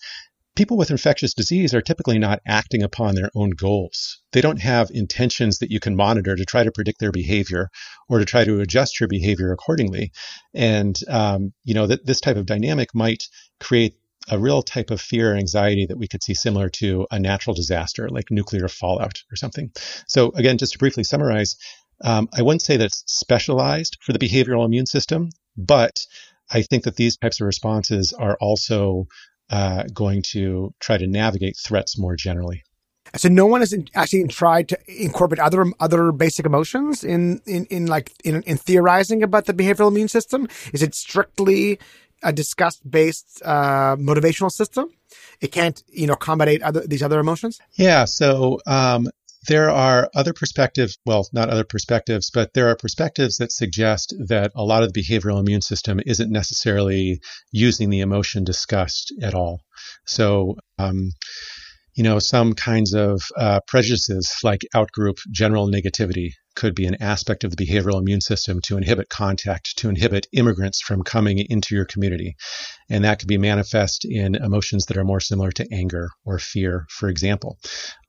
people 0.54 0.76
with 0.76 0.90
infectious 0.90 1.33
disease 1.33 1.72
are 1.72 1.81
typically 1.81 2.18
not 2.18 2.40
acting 2.46 2.83
upon 2.83 3.14
their 3.14 3.31
own 3.35 3.50
goals. 3.50 4.20
They 4.33 4.42
don't 4.42 4.61
have 4.61 4.90
intentions 4.90 5.61
that 5.61 5.70
you 5.70 5.81
can 5.81 5.96
monitor 5.96 6.37
to 6.37 6.44
try 6.44 6.64
to 6.64 6.70
predict 6.70 7.00
their 7.00 7.11
behavior 7.11 7.70
or 8.09 8.18
to 8.18 8.26
try 8.26 8.44
to 8.44 8.61
adjust 8.61 9.00
your 9.00 9.09
behavior 9.09 9.50
accordingly. 9.50 10.12
And, 10.54 10.98
um, 11.09 11.52
you 11.64 11.72
know, 11.72 11.87
that 11.87 12.04
this 12.04 12.20
type 12.20 12.37
of 12.37 12.44
dynamic 12.44 12.94
might 12.94 13.24
create 13.61 13.94
a 14.31 14.38
real 14.38 14.61
type 14.62 14.90
of 14.90 15.00
fear 15.00 15.33
or 15.33 15.37
anxiety 15.37 15.87
that 15.87 15.96
we 15.96 16.07
could 16.07 16.22
see 16.22 16.35
similar 16.35 16.68
to 16.68 17.07
a 17.11 17.18
natural 17.18 17.54
disaster 17.54 18.11
like 18.11 18.31
nuclear 18.31 18.68
fallout 18.68 19.22
or 19.33 19.37
something. 19.37 19.70
So, 20.07 20.33
again, 20.35 20.59
just 20.59 20.72
to 20.72 20.78
briefly 20.78 21.04
summarize, 21.04 21.57
um, 22.04 22.28
I 22.37 22.42
wouldn't 22.42 22.62
say 22.62 22.76
that 22.76 22.85
it's 22.85 23.04
specialized 23.07 23.96
for 24.02 24.12
the 24.12 24.18
behavioral 24.18 24.66
immune 24.66 24.87
system, 24.87 25.31
but 25.57 26.04
I 26.50 26.62
think 26.62 26.84
that 26.84 26.96
these 26.96 27.16
types 27.16 27.40
of 27.40 27.46
responses 27.46 28.12
are 28.12 28.37
also 28.40 29.06
uh, 29.50 29.84
going 29.92 30.22
to 30.22 30.74
try 30.80 30.98
to 30.98 31.06
navigate 31.06 31.56
threats 31.56 31.98
more 31.98 32.16
generally. 32.16 32.62
So 33.16 33.28
no 33.28 33.46
one 33.46 33.61
has 33.61 33.74
actually 33.94 34.28
tried 34.28 34.68
to 34.68 34.78
incorporate 34.87 35.38
other 35.38 35.64
other 35.80 36.12
basic 36.12 36.44
emotions 36.44 37.04
in 37.04 37.40
in, 37.46 37.64
in 37.66 37.87
like 37.87 38.12
in, 38.24 38.42
in 38.42 38.58
theorizing 38.58 39.22
about 39.22 39.46
the 39.46 39.54
behavioral 39.54 39.88
immune 39.88 40.08
system. 40.08 40.46
Is 40.72 40.82
it 40.82 40.94
strictly 40.94 41.78
a 42.22 42.32
disgust 42.32 42.88
based 42.90 43.40
uh, 43.44 43.96
motivational 43.96 44.50
system? 44.50 44.90
It 45.40 45.52
can't 45.52 45.82
you 45.88 46.06
know 46.06 46.14
accommodate 46.14 46.62
other 46.62 46.87
these 46.87 47.02
other 47.02 47.18
emotions. 47.18 47.61
Yeah. 47.76 48.04
So 48.04 48.61
um, 48.66 49.08
there 49.46 49.70
are 49.70 50.11
other 50.14 50.33
perspectives, 50.33 50.98
well, 51.07 51.29
not 51.33 51.48
other 51.48 51.64
perspectives, 51.64 52.31
but 52.31 52.53
there 52.55 52.68
are 52.68 52.77
perspectives 52.77 53.37
that 53.37 53.53
suggest 53.53 54.14
that 54.27 54.53
a 54.55 54.64
lot 54.64 54.83
of 54.83 54.92
the 54.92 55.01
behavioral 55.01 55.40
immune 55.40 55.62
system 55.62 56.01
isn't 56.05 56.31
necessarily 56.31 57.20
using 57.53 57.90
the 57.90 58.01
emotion 58.01 58.44
disgust 58.44 59.12
at 59.22 59.35
all. 59.35 59.61
So, 60.07 60.57
um, 60.79 61.12
you 61.98 62.04
know, 62.04 62.20
some 62.20 62.52
kinds 62.52 62.94
of 62.94 63.20
uh, 63.37 63.58
prejudices 63.66 64.32
like 64.44 64.61
outgroup 64.72 65.16
general 65.32 65.68
negativity 65.68 66.28
could 66.54 66.72
be 66.72 66.87
an 66.87 67.02
aspect 67.02 67.42
of 67.42 67.50
the 67.50 67.66
behavioral 67.66 67.98
immune 67.98 68.20
system 68.20 68.61
to 68.61 68.76
inhibit 68.76 69.08
contact, 69.08 69.76
to 69.78 69.88
inhibit 69.88 70.28
immigrants 70.32 70.80
from 70.80 71.02
coming 71.02 71.44
into 71.50 71.74
your 71.74 71.84
community. 71.84 72.37
And 72.88 73.02
that 73.02 73.18
could 73.18 73.26
be 73.26 73.37
manifest 73.37 74.06
in 74.08 74.37
emotions 74.37 74.84
that 74.87 74.96
are 74.96 75.02
more 75.02 75.18
similar 75.18 75.50
to 75.50 75.66
anger 75.72 76.11
or 76.24 76.38
fear, 76.38 76.87
for 76.88 77.08
example. 77.08 77.58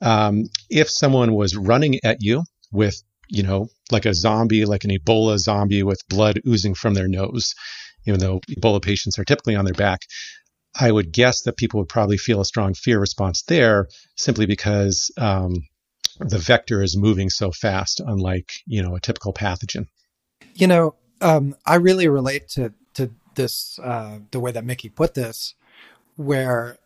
Um, 0.03 0.43
if 0.69 0.87
someone 0.87 1.33
was 1.33 1.57
running 1.57 1.99
at 2.03 2.17
you 2.19 2.43
with, 2.71 3.01
you 3.27 3.41
know, 3.41 3.69
like 3.91 4.05
a 4.05 4.13
zombie, 4.13 4.65
like 4.65 4.83
an 4.83 4.91
Ebola 4.91 5.39
zombie 5.39 5.81
with 5.81 6.07
blood 6.07 6.39
oozing 6.47 6.75
from 6.75 6.93
their 6.93 7.07
nose, 7.07 7.55
even 8.05 8.19
though 8.19 8.39
Ebola 8.55 8.83
patients 8.83 9.17
are 9.17 9.25
typically 9.25 9.55
on 9.55 9.65
their 9.65 9.73
back, 9.73 10.01
I 10.75 10.91
would 10.91 11.11
guess 11.11 11.41
that 11.43 11.57
people 11.57 11.79
would 11.79 11.89
probably 11.89 12.17
feel 12.17 12.41
a 12.41 12.45
strong 12.45 12.73
fear 12.73 12.99
response 12.99 13.43
there 13.43 13.87
simply 14.15 14.45
because 14.45 15.11
um, 15.17 15.55
the 16.19 16.37
vector 16.37 16.83
is 16.83 16.97
moving 16.97 17.29
so 17.29 17.51
fast, 17.51 18.01
unlike, 18.05 18.51
you 18.65 18.81
know, 18.81 18.95
a 18.95 18.99
typical 18.99 19.33
pathogen. 19.33 19.87
You 20.53 20.67
know, 20.67 20.95
um, 21.21 21.55
I 21.65 21.75
really 21.75 22.07
relate 22.07 22.49
to, 22.49 22.73
to 22.93 23.11
this, 23.35 23.79
uh, 23.79 24.19
the 24.31 24.39
way 24.39 24.51
that 24.51 24.65
Mickey 24.65 24.89
put 24.89 25.15
this, 25.15 25.55
where 26.15 26.77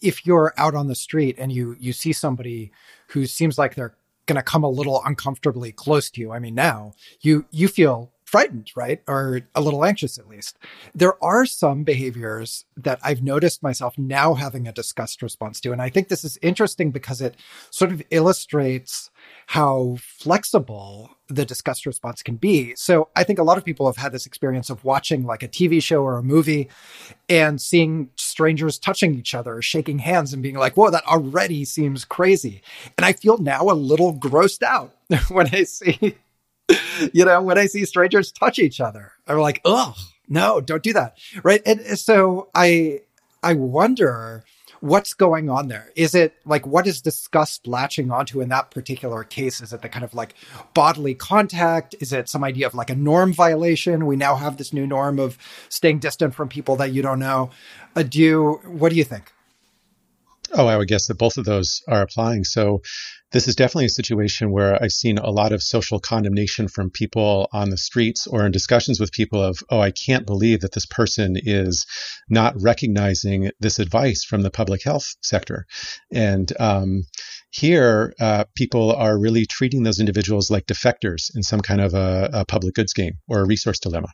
if 0.00 0.26
you're 0.26 0.52
out 0.56 0.74
on 0.74 0.88
the 0.88 0.94
street 0.94 1.36
and 1.38 1.50
you, 1.50 1.76
you 1.78 1.92
see 1.92 2.12
somebody 2.12 2.72
who 3.08 3.26
seems 3.26 3.58
like 3.58 3.74
they're 3.74 3.96
going 4.26 4.36
to 4.36 4.42
come 4.42 4.64
a 4.64 4.68
little 4.68 5.02
uncomfortably 5.04 5.72
close 5.72 6.08
to 6.10 6.20
you. 6.20 6.32
I 6.32 6.38
mean, 6.38 6.54
now 6.54 6.92
you, 7.20 7.46
you 7.50 7.68
feel 7.68 8.12
frightened, 8.34 8.72
right? 8.74 9.00
Or 9.06 9.42
a 9.54 9.60
little 9.60 9.84
anxious 9.84 10.18
at 10.18 10.26
least. 10.26 10.58
There 10.92 11.22
are 11.22 11.46
some 11.46 11.84
behaviors 11.84 12.64
that 12.76 12.98
I've 13.00 13.22
noticed 13.22 13.62
myself 13.62 13.96
now 13.96 14.34
having 14.34 14.66
a 14.66 14.72
disgust 14.72 15.22
response 15.22 15.60
to. 15.60 15.70
And 15.70 15.80
I 15.80 15.88
think 15.88 16.08
this 16.08 16.24
is 16.24 16.36
interesting 16.42 16.90
because 16.90 17.20
it 17.20 17.36
sort 17.70 17.92
of 17.92 18.02
illustrates 18.10 19.12
how 19.46 19.98
flexible 20.00 21.10
the 21.28 21.44
disgust 21.44 21.86
response 21.86 22.24
can 22.24 22.34
be. 22.34 22.74
So 22.74 23.08
I 23.14 23.22
think 23.22 23.38
a 23.38 23.44
lot 23.44 23.56
of 23.56 23.64
people 23.64 23.86
have 23.86 23.98
had 23.98 24.10
this 24.10 24.26
experience 24.26 24.68
of 24.68 24.82
watching 24.82 25.24
like 25.24 25.44
a 25.44 25.48
TV 25.48 25.80
show 25.80 26.02
or 26.02 26.18
a 26.18 26.22
movie 26.24 26.68
and 27.28 27.60
seeing 27.60 28.10
strangers 28.16 28.80
touching 28.80 29.14
each 29.14 29.32
other, 29.32 29.62
shaking 29.62 30.00
hands 30.00 30.32
and 30.32 30.42
being 30.42 30.56
like, 30.56 30.76
whoa, 30.76 30.90
that 30.90 31.06
already 31.06 31.64
seems 31.64 32.04
crazy. 32.04 32.62
And 32.98 33.04
I 33.04 33.12
feel 33.12 33.38
now 33.38 33.70
a 33.70 33.78
little 33.78 34.12
grossed 34.12 34.64
out 34.64 34.92
when 35.28 35.54
I 35.54 35.62
see 35.62 36.16
you 37.12 37.24
know, 37.24 37.42
when 37.42 37.58
I 37.58 37.66
see 37.66 37.84
strangers 37.84 38.32
touch 38.32 38.58
each 38.58 38.80
other, 38.80 39.12
I'm 39.26 39.38
like, 39.38 39.60
oh, 39.64 39.94
no, 40.28 40.60
don't 40.60 40.82
do 40.82 40.92
that. 40.94 41.18
Right. 41.42 41.62
And 41.66 41.98
so 41.98 42.48
I, 42.54 43.00
I 43.42 43.54
wonder 43.54 44.44
what's 44.84 45.14
going 45.14 45.48
on 45.48 45.68
there? 45.68 45.90
Is 45.96 46.14
it 46.14 46.34
like 46.44 46.66
what 46.66 46.86
is 46.86 47.00
disgust 47.00 47.66
latching 47.66 48.10
onto 48.10 48.42
in 48.42 48.50
that 48.50 48.70
particular 48.70 49.24
case? 49.24 49.62
Is 49.62 49.72
it 49.72 49.80
the 49.80 49.88
kind 49.88 50.04
of 50.04 50.12
like 50.12 50.34
bodily 50.74 51.14
contact? 51.14 51.94
Is 52.00 52.12
it 52.12 52.28
some 52.28 52.44
idea 52.44 52.66
of 52.66 52.74
like 52.74 52.90
a 52.90 52.94
norm 52.94 53.32
violation? 53.32 54.04
We 54.04 54.16
now 54.16 54.36
have 54.36 54.58
this 54.58 54.74
new 54.74 54.86
norm 54.86 55.18
of 55.18 55.38
staying 55.70 56.00
distant 56.00 56.34
from 56.34 56.50
people 56.50 56.76
that 56.76 56.92
you 56.92 57.00
don't 57.00 57.18
know. 57.18 57.48
Uh, 57.96 58.02
do 58.02 58.20
you, 58.20 58.60
what 58.66 58.90
do 58.90 58.96
you 58.96 59.04
think? 59.04 59.32
Oh, 60.52 60.66
I 60.66 60.76
would 60.76 60.88
guess 60.88 61.06
that 61.06 61.16
both 61.16 61.38
of 61.38 61.46
those 61.46 61.82
are 61.88 62.02
applying. 62.02 62.44
So 62.44 62.82
this 63.34 63.48
is 63.48 63.56
definitely 63.56 63.86
a 63.86 63.90
situation 63.90 64.52
where 64.52 64.80
I've 64.80 64.92
seen 64.92 65.18
a 65.18 65.28
lot 65.28 65.52
of 65.52 65.60
social 65.60 65.98
condemnation 65.98 66.68
from 66.68 66.88
people 66.88 67.48
on 67.52 67.68
the 67.68 67.76
streets 67.76 68.28
or 68.28 68.46
in 68.46 68.52
discussions 68.52 69.00
with 69.00 69.10
people 69.10 69.42
of, 69.42 69.58
oh, 69.70 69.80
I 69.80 69.90
can't 69.90 70.24
believe 70.24 70.60
that 70.60 70.70
this 70.70 70.86
person 70.86 71.34
is 71.36 71.84
not 72.30 72.54
recognizing 72.62 73.50
this 73.58 73.80
advice 73.80 74.22
from 74.22 74.42
the 74.42 74.52
public 74.52 74.84
health 74.84 75.16
sector. 75.20 75.66
And 76.12 76.52
um, 76.60 77.02
here, 77.54 78.12
uh, 78.18 78.44
people 78.56 78.92
are 78.92 79.16
really 79.16 79.46
treating 79.46 79.84
those 79.84 80.00
individuals 80.00 80.50
like 80.50 80.66
defectors 80.66 81.30
in 81.36 81.44
some 81.44 81.60
kind 81.60 81.80
of 81.80 81.94
a, 81.94 82.28
a 82.32 82.44
public 82.44 82.74
goods 82.74 82.92
game 82.92 83.18
or 83.28 83.40
a 83.40 83.46
resource 83.46 83.78
dilemma. 83.78 84.08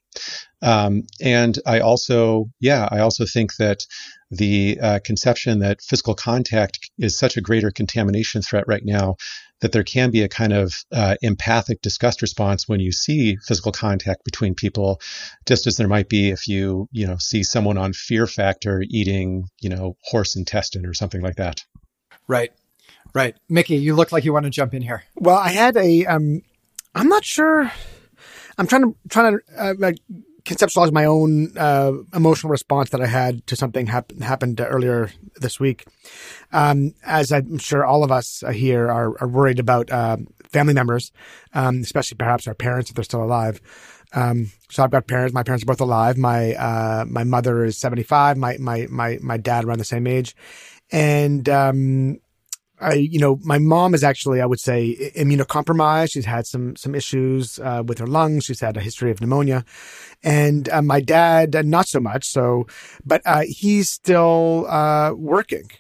Um, 0.61 1.05
and 1.23 1.59
I 1.65 1.81
also, 1.81 2.51
yeah, 2.61 2.87
I 2.91 2.99
also 2.99 3.25
think 3.25 3.57
that 3.57 3.87
the 4.31 4.79
uh, 4.83 4.99
conception 5.03 5.61
that 5.61 5.81
physical 5.81 6.15
contact 6.15 6.91
is 6.99 7.19
such 7.19 7.39
a 7.39 7.41
greater 7.41 7.71
contamination 7.71 8.43
threat 8.43 8.65
right 8.69 8.85
now 8.85 9.17
that 9.63 9.73
there 9.73 9.85
can 9.85 10.11
be 10.11 10.23
a 10.23 10.29
kind 10.29 10.53
of 10.53 10.75
uh, 10.93 11.17
empathic 11.23 11.81
disgust 11.81 12.21
response 12.21 12.69
when 12.69 12.81
you 12.81 12.93
see 12.93 13.37
physical 13.37 13.73
contact 13.73 14.23
between 14.23 14.55
people, 14.55 15.01
just 15.47 15.67
as 15.67 15.79
there 15.79 15.89
might 15.89 16.11
be 16.11 16.29
if 16.29 16.47
you, 16.47 16.89
you 16.93 17.07
know, 17.07 17.17
see 17.19 17.43
someone 17.43 17.79
on 17.79 17.95
Fear 17.95 18.27
Factor 18.27 18.85
eating, 18.87 19.47
you 19.61 19.71
know, 19.71 19.97
horse 20.05 20.37
intestine 20.37 20.85
or 20.85 20.93
something 20.93 21.23
like 21.23 21.37
that. 21.37 21.65
Right, 22.29 22.53
right. 23.15 23.37
Mickey, 23.49 23.77
you 23.77 23.95
look 23.95 24.13
like 24.13 24.25
you 24.25 24.33
want 24.33 24.45
to 24.45 24.51
jump 24.51 24.75
in 24.75 24.83
here. 24.83 25.05
Well, 25.17 25.37
I 25.37 25.51
had 25.51 25.77
a, 25.77 26.07
um, 26.07 26.43
I'm 26.95 27.09
not 27.09 27.25
sure. 27.25 27.71
I'm 28.59 28.67
trying 28.67 28.83
to 28.83 28.97
trying 29.09 29.39
to 29.39 29.41
uh, 29.57 29.75
like 29.79 29.99
conceptualize 30.45 30.93
my 30.93 31.05
own 31.05 31.57
uh, 31.57 31.93
emotional 32.15 32.51
response 32.51 32.91
that 32.91 33.01
I 33.01 33.07
had 33.07 33.47
to 33.47 33.57
something 33.57 33.87
hap- 33.87 34.19
happened 34.21 34.61
earlier 34.61 35.11
this 35.37 35.61
week. 35.61 35.85
Um, 36.53 36.95
as 37.05 37.33
I'm 37.33 37.59
sure 37.59 37.85
all 37.85 38.05
of 38.05 38.11
us 38.11 38.43
here 38.53 38.91
are, 38.91 39.21
are 39.21 39.29
worried 39.29 39.59
about 39.59 39.91
uh, 39.91 40.19
family 40.51 40.75
members, 40.75 41.13
um, 41.55 41.81
especially 41.81 42.17
perhaps 42.17 42.47
our 42.47 42.55
parents 42.55 42.91
if 42.91 42.97
they're 42.97 43.05
still 43.05 43.23
alive. 43.23 43.61
Um, 44.13 44.51
so 44.69 44.83
I've 44.83 44.91
got 44.91 45.07
parents. 45.07 45.33
My 45.33 45.43
parents 45.43 45.63
are 45.63 45.67
both 45.67 45.81
alive. 45.81 46.19
My 46.19 46.55
uh, 46.55 47.05
my 47.09 47.25
mother 47.25 47.65
is 47.65 47.79
75. 47.79 48.37
My 48.37 48.57
my 48.59 48.87
my 48.91 49.19
my 49.23 49.37
dad 49.37 49.65
around 49.65 49.79
the 49.79 49.85
same 49.85 50.07
age, 50.07 50.35
and 50.91 51.49
um, 51.49 52.19
I, 52.81 52.95
you 52.95 53.19
know, 53.19 53.39
my 53.43 53.59
mom 53.59 53.95
is 53.95 54.03
actually, 54.03 54.41
I 54.41 54.47
would 54.47 54.61
say, 54.61 55.13
immunocompromised. 55.15 56.13
She's 56.13 56.25
had 56.25 56.47
some 56.47 56.77
some 56.77 56.95
issues 56.95 57.59
uh, 57.59 57.83
with 57.87 57.99
her 57.99 58.07
lungs. 58.07 58.45
She's 58.47 58.61
had 58.61 58.77
a 58.77 58.81
history 58.81 59.11
of 59.11 59.21
pneumonia, 59.21 59.65
and 60.23 60.69
uh, 60.71 60.83
my 60.83 61.01
dad, 61.01 61.55
uh, 61.55 61.63
not 61.63 61.89
so 61.89 62.01
much. 62.01 62.25
So, 62.27 62.67
but 63.05 63.21
uh, 63.27 63.43
he's 63.47 63.91
still 63.91 64.67
uh, 64.69 65.13
working, 65.15 65.71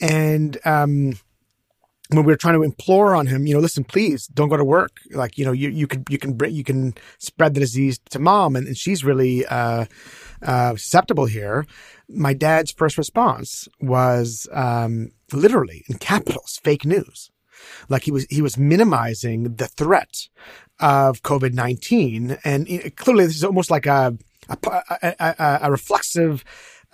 and 0.00 0.58
um, 0.64 1.18
when 2.10 2.24
we 2.24 2.32
were 2.32 2.36
trying 2.36 2.54
to 2.54 2.62
implore 2.62 3.14
on 3.14 3.26
him, 3.26 3.46
you 3.46 3.54
know, 3.54 3.60
listen, 3.60 3.84
please 3.84 4.26
don't 4.28 4.48
go 4.48 4.56
to 4.56 4.64
work. 4.64 4.92
Like, 5.10 5.38
you 5.38 5.44
know, 5.44 5.52
you 5.52 5.70
you 5.70 5.86
can 5.86 6.04
you 6.08 6.18
can 6.18 6.34
bring, 6.34 6.54
you 6.54 6.64
can 6.64 6.94
spread 7.18 7.54
the 7.54 7.60
disease 7.60 7.98
to 8.10 8.18
mom, 8.18 8.54
and, 8.56 8.66
and 8.66 8.76
she's 8.76 9.04
really 9.04 9.44
uh, 9.46 9.86
susceptible 10.40 11.26
here. 11.26 11.66
My 12.08 12.32
dad's 12.34 12.72
first 12.72 12.98
response 12.98 13.68
was. 13.80 14.48
Um, 14.52 15.12
literally 15.32 15.84
in 15.88 15.98
capitals, 15.98 16.60
fake 16.62 16.84
news. 16.84 17.30
Like 17.88 18.02
he 18.04 18.12
was, 18.12 18.26
he 18.30 18.42
was 18.42 18.56
minimizing 18.56 19.56
the 19.56 19.66
threat 19.66 20.28
of 20.78 21.22
COVID-19. 21.22 22.38
And 22.44 22.96
clearly 22.96 23.26
this 23.26 23.36
is 23.36 23.44
almost 23.44 23.70
like 23.70 23.86
a, 23.86 24.16
a, 24.48 25.14
a, 25.18 25.58
a 25.62 25.70
reflexive, 25.70 26.44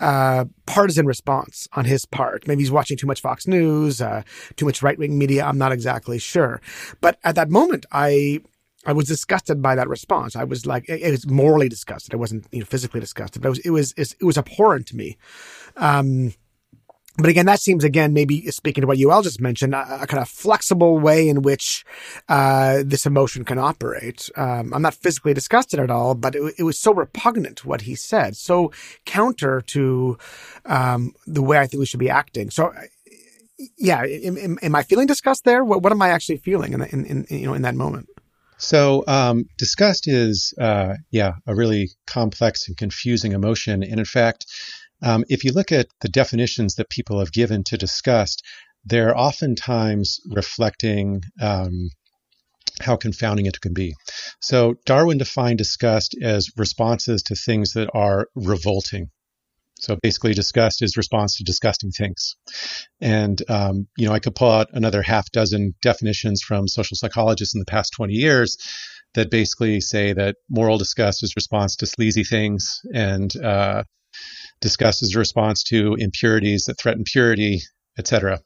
uh, 0.00 0.46
partisan 0.66 1.06
response 1.06 1.68
on 1.74 1.84
his 1.84 2.06
part. 2.06 2.48
Maybe 2.48 2.62
he's 2.62 2.70
watching 2.70 2.96
too 2.96 3.06
much 3.06 3.20
Fox 3.20 3.46
News, 3.46 4.00
uh, 4.00 4.22
too 4.56 4.64
much 4.64 4.82
right 4.82 4.98
wing 4.98 5.18
media. 5.18 5.44
I'm 5.44 5.58
not 5.58 5.70
exactly 5.70 6.18
sure. 6.18 6.60
But 7.00 7.18
at 7.22 7.34
that 7.36 7.50
moment, 7.50 7.86
I, 7.92 8.40
I 8.86 8.92
was 8.92 9.06
disgusted 9.06 9.62
by 9.62 9.74
that 9.74 9.88
response. 9.88 10.36
I 10.36 10.44
was 10.44 10.66
like, 10.66 10.88
it, 10.88 11.10
was 11.10 11.26
morally 11.28 11.68
disgusted. 11.68 12.14
I 12.14 12.16
wasn't, 12.16 12.46
you 12.52 12.60
know, 12.60 12.66
physically 12.66 13.00
disgusted, 13.00 13.42
but 13.42 13.48
it 13.48 13.50
was, 13.50 13.58
it 13.60 13.70
was, 13.70 13.92
it 14.20 14.24
was 14.24 14.38
abhorrent 14.38 14.86
to 14.88 14.96
me. 14.96 15.16
Um, 15.76 16.34
but 17.16 17.30
again, 17.30 17.46
that 17.46 17.60
seems 17.60 17.84
again 17.84 18.12
maybe 18.12 18.50
speaking 18.50 18.82
to 18.82 18.88
what 18.88 18.98
Yoel 18.98 19.22
just 19.22 19.40
mentioned, 19.40 19.72
a, 19.72 20.02
a 20.02 20.06
kind 20.06 20.20
of 20.20 20.28
flexible 20.28 20.98
way 20.98 21.28
in 21.28 21.42
which 21.42 21.84
uh, 22.28 22.82
this 22.84 23.06
emotion 23.06 23.44
can 23.44 23.56
operate. 23.56 24.28
Um, 24.36 24.74
I'm 24.74 24.82
not 24.82 24.94
physically 24.94 25.32
disgusted 25.32 25.78
at 25.78 25.90
all, 25.90 26.16
but 26.16 26.34
it, 26.34 26.54
it, 26.58 26.64
was 26.64 26.76
so 26.76 26.92
repugnant 26.92 27.58
to 27.58 27.68
what 27.68 27.82
he 27.82 27.94
said, 27.94 28.36
so 28.36 28.72
counter 29.04 29.60
to 29.60 30.18
um, 30.66 31.12
the 31.26 31.42
way 31.42 31.58
I 31.58 31.68
think 31.68 31.78
we 31.78 31.86
should 31.86 32.00
be 32.00 32.10
acting. 32.10 32.50
So, 32.50 32.74
yeah, 33.78 34.02
am, 34.02 34.36
am, 34.36 34.58
am 34.60 34.74
I 34.74 34.82
feeling 34.82 35.06
disgust 35.06 35.44
there? 35.44 35.64
What, 35.64 35.82
what 35.82 35.92
am 35.92 36.02
I 36.02 36.08
actually 36.08 36.38
feeling 36.38 36.72
in, 36.72 36.82
in, 36.82 37.04
in, 37.04 37.26
you 37.30 37.46
know 37.46 37.54
in 37.54 37.62
that 37.62 37.76
moment? 37.76 38.08
So, 38.58 39.04
um, 39.06 39.44
disgust 39.58 40.08
is, 40.08 40.54
uh, 40.60 40.94
yeah, 41.10 41.32
a 41.46 41.54
really 41.54 41.90
complex 42.06 42.68
and 42.68 42.76
confusing 42.76 43.32
emotion, 43.32 43.82
and 43.82 43.98
in 43.98 44.04
fact 44.04 44.46
um, 45.04 45.24
if 45.28 45.44
you 45.44 45.52
look 45.52 45.70
at 45.70 45.88
the 46.00 46.08
definitions 46.08 46.76
that 46.76 46.88
people 46.88 47.18
have 47.18 47.32
given 47.32 47.62
to 47.64 47.76
disgust, 47.76 48.42
they're 48.86 49.16
oftentimes 49.16 50.20
reflecting 50.30 51.22
um, 51.40 51.90
how 52.80 52.96
confounding 52.96 53.46
it 53.46 53.60
can 53.60 53.74
be. 53.74 53.94
So 54.40 54.74
Darwin 54.86 55.18
defined 55.18 55.58
disgust 55.58 56.16
as 56.22 56.50
responses 56.56 57.22
to 57.24 57.34
things 57.34 57.74
that 57.74 57.90
are 57.94 58.28
revolting. 58.34 59.10
So 59.84 59.96
basically, 60.02 60.32
disgust 60.32 60.82
is 60.82 60.96
response 60.96 61.36
to 61.36 61.44
disgusting 61.44 61.90
things. 61.90 62.36
And, 63.00 63.42
um, 63.50 63.86
you 63.98 64.06
know, 64.06 64.12
I 64.12 64.18
could 64.18 64.34
pull 64.34 64.50
out 64.50 64.68
another 64.72 65.02
half 65.02 65.30
dozen 65.30 65.74
definitions 65.82 66.42
from 66.42 66.68
social 66.68 66.96
psychologists 66.96 67.54
in 67.54 67.58
the 67.58 67.66
past 67.66 67.92
20 67.92 68.14
years 68.14 68.56
that 69.14 69.30
basically 69.30 69.80
say 69.80 70.12
that 70.14 70.36
moral 70.48 70.78
disgust 70.78 71.22
is 71.22 71.36
response 71.36 71.76
to 71.76 71.86
sleazy 71.86 72.24
things 72.24 72.80
and, 72.94 73.36
uh, 73.36 73.84
discussed 74.60 75.02
as 75.02 75.14
a 75.14 75.18
response 75.18 75.62
to 75.64 75.94
impurities 75.98 76.64
that 76.64 76.78
threaten 76.78 77.04
purity, 77.04 77.60
etc. 77.98 78.40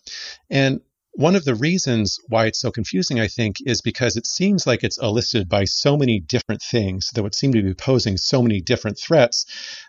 And 0.50 0.80
one 1.18 1.34
of 1.34 1.44
the 1.44 1.56
reasons 1.56 2.20
why 2.28 2.46
it's 2.46 2.60
so 2.60 2.70
confusing, 2.70 3.18
I 3.18 3.26
think, 3.26 3.56
is 3.66 3.80
because 3.82 4.16
it 4.16 4.24
seems 4.24 4.68
like 4.68 4.84
it's 4.84 4.98
elicited 4.98 5.48
by 5.48 5.64
so 5.64 5.96
many 5.96 6.20
different 6.20 6.62
things 6.62 7.10
that 7.12 7.24
would 7.24 7.34
seem 7.34 7.52
to 7.54 7.62
be 7.62 7.74
posing 7.74 8.16
so 8.16 8.40
many 8.40 8.60
different 8.60 9.00
threats 9.00 9.44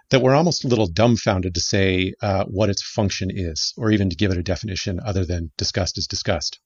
that 0.10 0.24
we're 0.24 0.34
almost 0.34 0.66
a 0.66 0.68
little 0.68 0.88
dumbfounded 0.88 1.54
to 1.54 1.62
say 1.62 2.16
uh, 2.24 2.46
what 2.46 2.72
its 2.72 2.82
function 2.82 3.30
is, 3.32 3.76
or 3.78 3.92
even 3.92 4.10
to 4.10 4.16
give 4.16 4.32
it 4.32 4.40
a 4.40 4.44
definition 4.44 5.00
other 5.06 5.24
than 5.24 5.52
disgust 5.56 6.00
is 6.00 6.08
disgust. 6.08 6.60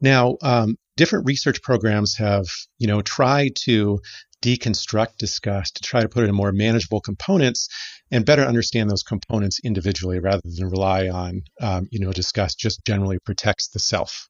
Now, 0.00 0.38
um, 0.40 0.76
different 0.96 1.26
research 1.26 1.60
programs 1.60 2.16
have, 2.16 2.46
you 2.78 2.86
know, 2.86 3.02
tried 3.02 3.54
to 3.64 4.00
deconstruct 4.42 5.18
disgust 5.18 5.76
to 5.76 5.82
try 5.82 6.00
to 6.00 6.08
put 6.08 6.24
it 6.24 6.28
in 6.28 6.34
more 6.34 6.52
manageable 6.52 7.02
components 7.02 7.68
and 8.10 8.24
better 8.24 8.42
understand 8.42 8.90
those 8.90 9.02
components 9.02 9.60
individually 9.64 10.18
rather 10.18 10.42
than 10.44 10.68
rely 10.68 11.08
on, 11.08 11.42
um, 11.60 11.88
you 11.90 11.98
know, 11.98 12.12
disgust 12.12 12.58
just 12.58 12.84
generally 12.84 13.18
protects 13.24 13.68
the 13.68 13.78
self. 13.78 14.28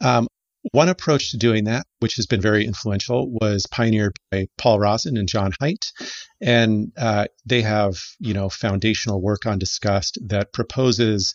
Um, 0.00 0.26
one 0.72 0.88
approach 0.88 1.30
to 1.30 1.38
doing 1.38 1.64
that, 1.64 1.86
which 2.00 2.16
has 2.16 2.26
been 2.26 2.40
very 2.40 2.66
influential, 2.66 3.30
was 3.30 3.66
pioneered 3.70 4.16
by 4.30 4.46
Paul 4.58 4.78
Rozin 4.78 5.16
and 5.16 5.28
John 5.28 5.52
Haidt, 5.60 5.92
and 6.40 6.92
uh, 6.98 7.26
they 7.46 7.62
have 7.62 7.96
you 8.18 8.34
know 8.34 8.50
foundational 8.50 9.22
work 9.22 9.46
on 9.46 9.58
disgust 9.58 10.18
that 10.26 10.52
proposes 10.52 11.32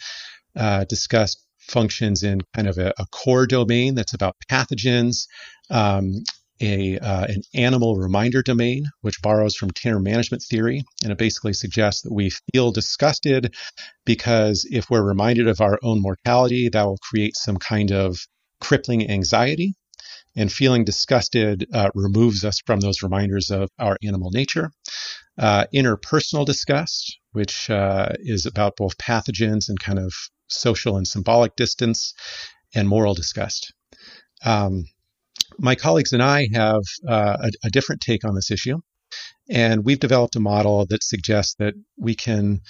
uh, 0.55 0.85
disgust 0.85 1.43
functions 1.59 2.21
in 2.21 2.41
kind 2.53 2.67
of 2.67 2.77
a, 2.77 2.93
a, 2.99 3.05
core 3.11 3.47
domain 3.47 3.95
that's 3.95 4.13
about 4.13 4.35
pathogens, 4.49 5.25
um, 5.71 6.23
a 6.61 6.97
uh, 6.99 7.25
an 7.25 7.41
animal 7.53 7.97
reminder 7.97 8.41
domain, 8.41 8.85
which 9.01 9.21
borrows 9.21 9.55
from 9.55 9.71
terror 9.71 9.99
management 9.99 10.43
theory, 10.43 10.83
and 11.03 11.11
it 11.11 11.17
basically 11.17 11.53
suggests 11.53 12.03
that 12.03 12.13
we 12.13 12.31
feel 12.51 12.71
disgusted 12.71 13.53
because 14.05 14.67
if 14.71 14.89
we're 14.89 15.03
reminded 15.03 15.47
of 15.47 15.61
our 15.61 15.79
own 15.83 16.01
mortality, 16.01 16.69
that 16.69 16.83
will 16.83 16.97
create 16.97 17.35
some 17.35 17.57
kind 17.57 17.91
of 17.91 18.17
crippling 18.61 19.09
anxiety. 19.09 19.75
And 20.37 20.51
feeling 20.51 20.83
disgusted 20.83 21.65
uh, 21.73 21.91
removes 21.95 22.43
us 22.43 22.59
from 22.65 22.81
those 22.81 23.01
reminders 23.01 23.51
of 23.51 23.69
our 23.79 23.97
animal 24.03 24.31
nature. 24.31 24.69
Uh, 25.37 25.65
interpersonal 25.73 26.45
disgust, 26.45 27.17
which 27.31 27.69
uh, 27.69 28.09
is 28.19 28.45
about 28.45 28.75
both 28.75 28.97
pathogens 28.97 29.69
and 29.69 29.79
kind 29.79 29.97
of 29.97 30.13
social 30.47 30.97
and 30.97 31.07
symbolic 31.07 31.55
distance, 31.55 32.13
and 32.73 32.87
moral 32.87 33.13
disgust. 33.13 33.73
Um, 34.43 34.85
my 35.57 35.75
colleagues 35.75 36.13
and 36.13 36.23
I 36.23 36.47
have 36.53 36.83
uh, 37.07 37.37
a, 37.41 37.67
a, 37.67 37.69
different 37.69 38.01
take 38.01 38.25
on 38.25 38.35
this 38.35 38.51
issue. 38.51 38.79
And 39.49 39.85
we've 39.85 39.99
developed 39.99 40.35
a 40.35 40.39
model 40.39 40.85
that 40.87 41.03
suggests 41.03 41.55
that 41.59 41.75
we 41.97 42.15
can 42.15 42.61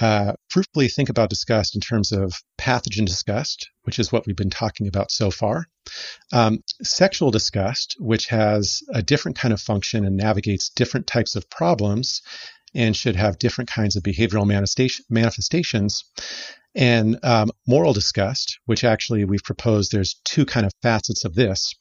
uh, 0.00 0.32
fruitfully 0.48 0.88
think 0.88 1.08
about 1.08 1.30
disgust 1.30 1.74
in 1.74 1.80
terms 1.80 2.12
of 2.12 2.32
pathogen 2.56 3.04
disgust, 3.04 3.68
which 3.82 3.98
is 3.98 4.12
what 4.12 4.26
we've 4.26 4.36
been 4.36 4.50
talking 4.50 4.86
about 4.86 5.10
so 5.10 5.30
far, 5.30 5.66
um, 6.32 6.62
sexual 6.82 7.30
disgust, 7.30 7.96
which 7.98 8.26
has 8.26 8.82
a 8.92 9.02
different 9.02 9.36
kind 9.36 9.52
of 9.52 9.60
function 9.60 10.04
and 10.04 10.16
navigates 10.16 10.70
different 10.70 11.06
types 11.06 11.34
of 11.34 11.50
problems 11.50 12.22
and 12.74 12.96
should 12.96 13.16
have 13.16 13.38
different 13.38 13.70
kinds 13.70 13.96
of 13.96 14.02
behavioral 14.02 14.46
manifestations, 15.08 16.04
and 16.78 17.18
um, 17.24 17.50
moral 17.66 17.92
disgust, 17.92 18.60
which 18.66 18.84
actually 18.84 19.24
we've 19.24 19.42
proposed 19.42 19.90
there's 19.90 20.20
two 20.24 20.46
kind 20.46 20.64
of 20.64 20.72
facets 20.80 21.24
of 21.24 21.34
this. 21.34 21.74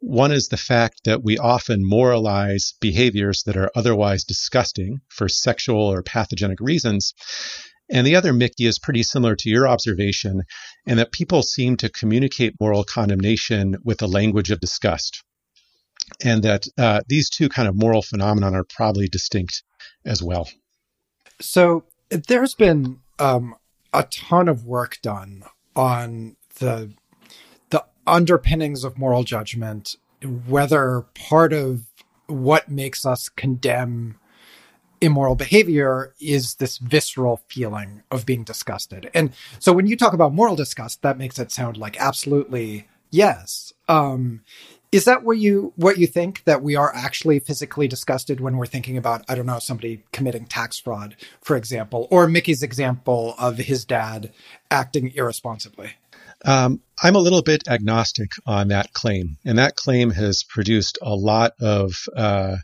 One 0.00 0.32
is 0.32 0.48
the 0.48 0.56
fact 0.56 1.02
that 1.04 1.22
we 1.22 1.38
often 1.38 1.88
moralize 1.88 2.74
behaviors 2.80 3.44
that 3.44 3.56
are 3.56 3.70
otherwise 3.76 4.24
disgusting 4.24 5.00
for 5.08 5.28
sexual 5.28 5.80
or 5.80 6.02
pathogenic 6.02 6.58
reasons. 6.60 7.14
And 7.88 8.04
the 8.04 8.16
other, 8.16 8.32
Mickey, 8.32 8.66
is 8.66 8.80
pretty 8.80 9.04
similar 9.04 9.36
to 9.36 9.48
your 9.48 9.68
observation, 9.68 10.42
in 10.86 10.96
that 10.96 11.12
people 11.12 11.42
seem 11.44 11.76
to 11.76 11.88
communicate 11.88 12.54
moral 12.60 12.82
condemnation 12.82 13.76
with 13.84 13.98
the 13.98 14.08
language 14.08 14.50
of 14.50 14.58
disgust. 14.58 15.22
And 16.24 16.42
that 16.42 16.66
uh, 16.76 17.02
these 17.06 17.30
two 17.30 17.48
kind 17.48 17.68
of 17.68 17.76
moral 17.76 18.02
phenomena 18.02 18.50
are 18.52 18.64
probably 18.64 19.06
distinct 19.06 19.62
as 20.04 20.20
well. 20.20 20.48
So 21.40 21.84
there's 22.10 22.54
been 22.54 22.98
um, 23.20 23.54
a 23.92 24.04
ton 24.04 24.48
of 24.48 24.64
work 24.64 24.98
done 25.02 25.44
on 25.76 26.36
the 26.58 26.92
the 27.70 27.84
underpinnings 28.06 28.84
of 28.84 28.98
moral 28.98 29.24
judgment, 29.24 29.96
whether 30.46 31.06
part 31.14 31.52
of 31.52 31.82
what 32.26 32.68
makes 32.68 33.04
us 33.04 33.28
condemn 33.28 34.18
immoral 35.00 35.34
behavior 35.34 36.14
is 36.20 36.54
this 36.54 36.78
visceral 36.78 37.42
feeling 37.48 38.02
of 38.10 38.24
being 38.24 38.44
disgusted. 38.44 39.10
And 39.12 39.32
so 39.58 39.72
when 39.72 39.86
you 39.86 39.96
talk 39.96 40.12
about 40.12 40.32
moral 40.32 40.54
disgust, 40.54 41.02
that 41.02 41.18
makes 41.18 41.38
it 41.38 41.50
sound 41.50 41.76
like 41.76 42.00
absolutely 42.00 42.86
yes. 43.10 43.72
Um, 43.88 44.42
is 44.92 45.06
that 45.06 45.24
what 45.24 45.38
you 45.38 45.72
what 45.76 45.98
you 45.98 46.06
think 46.06 46.44
that 46.44 46.62
we 46.62 46.76
are 46.76 46.94
actually 46.94 47.38
physically 47.38 47.88
disgusted 47.88 48.40
when 48.40 48.58
we're 48.58 48.66
thinking 48.66 48.98
about 48.98 49.24
I 49.28 49.34
don't 49.34 49.46
know 49.46 49.58
somebody 49.58 50.04
committing 50.12 50.44
tax 50.44 50.78
fraud, 50.78 51.16
for 51.40 51.56
example, 51.56 52.06
or 52.10 52.28
Mickey's 52.28 52.62
example 52.62 53.34
of 53.38 53.56
his 53.56 53.86
dad 53.86 54.32
acting 54.70 55.12
irresponsibly? 55.14 55.92
Um, 56.44 56.80
I'm 57.02 57.16
a 57.16 57.20
little 57.20 57.42
bit 57.42 57.62
agnostic 57.68 58.32
on 58.46 58.68
that 58.68 58.92
claim, 58.92 59.38
and 59.44 59.58
that 59.58 59.76
claim 59.76 60.10
has 60.10 60.44
produced 60.44 60.98
a 61.00 61.14
lot 61.14 61.52
of 61.60 61.94
uh, 62.16 62.56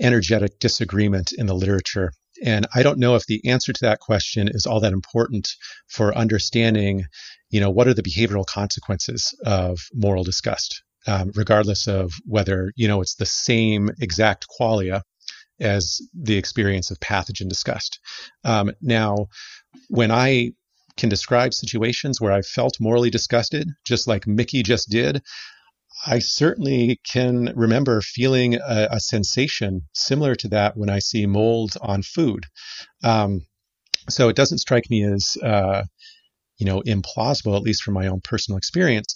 energetic 0.00 0.58
disagreement 0.60 1.32
in 1.36 1.46
the 1.46 1.54
literature. 1.54 2.12
And 2.44 2.66
I 2.72 2.84
don't 2.84 3.00
know 3.00 3.16
if 3.16 3.26
the 3.26 3.40
answer 3.48 3.72
to 3.72 3.80
that 3.82 3.98
question 3.98 4.48
is 4.48 4.66
all 4.66 4.80
that 4.80 4.92
important 4.92 5.48
for 5.88 6.16
understanding, 6.16 7.06
you 7.50 7.60
know, 7.60 7.70
what 7.70 7.88
are 7.88 7.94
the 7.94 8.02
behavioral 8.02 8.46
consequences 8.46 9.34
of 9.44 9.80
moral 9.92 10.22
disgust, 10.22 10.82
um, 11.08 11.32
regardless 11.34 11.88
of 11.88 12.12
whether 12.24 12.72
you 12.76 12.86
know 12.86 13.00
it's 13.00 13.16
the 13.16 13.26
same 13.26 13.90
exact 14.00 14.46
qualia 14.60 15.02
as 15.60 16.00
the 16.14 16.36
experience 16.36 16.90
of 16.92 17.00
pathogen 17.00 17.48
disgust. 17.48 17.98
Um, 18.44 18.70
now, 18.80 19.26
when 19.88 20.12
I 20.12 20.52
can 20.98 21.08
describe 21.08 21.54
situations 21.54 22.20
where 22.20 22.32
I 22.32 22.42
felt 22.42 22.80
morally 22.80 23.08
disgusted, 23.08 23.68
just 23.86 24.06
like 24.06 24.26
Mickey 24.26 24.62
just 24.62 24.90
did. 24.90 25.22
I 26.06 26.18
certainly 26.18 27.00
can 27.10 27.52
remember 27.56 28.00
feeling 28.02 28.54
a, 28.54 28.88
a 28.92 29.00
sensation 29.00 29.82
similar 29.94 30.34
to 30.36 30.48
that 30.48 30.76
when 30.76 30.90
I 30.90 30.98
see 30.98 31.26
mold 31.26 31.76
on 31.80 32.02
food. 32.02 32.44
Um, 33.02 33.46
so 34.08 34.28
it 34.28 34.36
doesn't 34.36 34.58
strike 34.58 34.90
me 34.90 35.04
as, 35.04 35.36
uh, 35.42 35.84
you 36.58 36.66
know, 36.66 36.82
implausible, 36.82 37.56
at 37.56 37.62
least 37.62 37.82
from 37.82 37.94
my 37.94 38.06
own 38.06 38.20
personal 38.22 38.58
experience. 38.58 39.14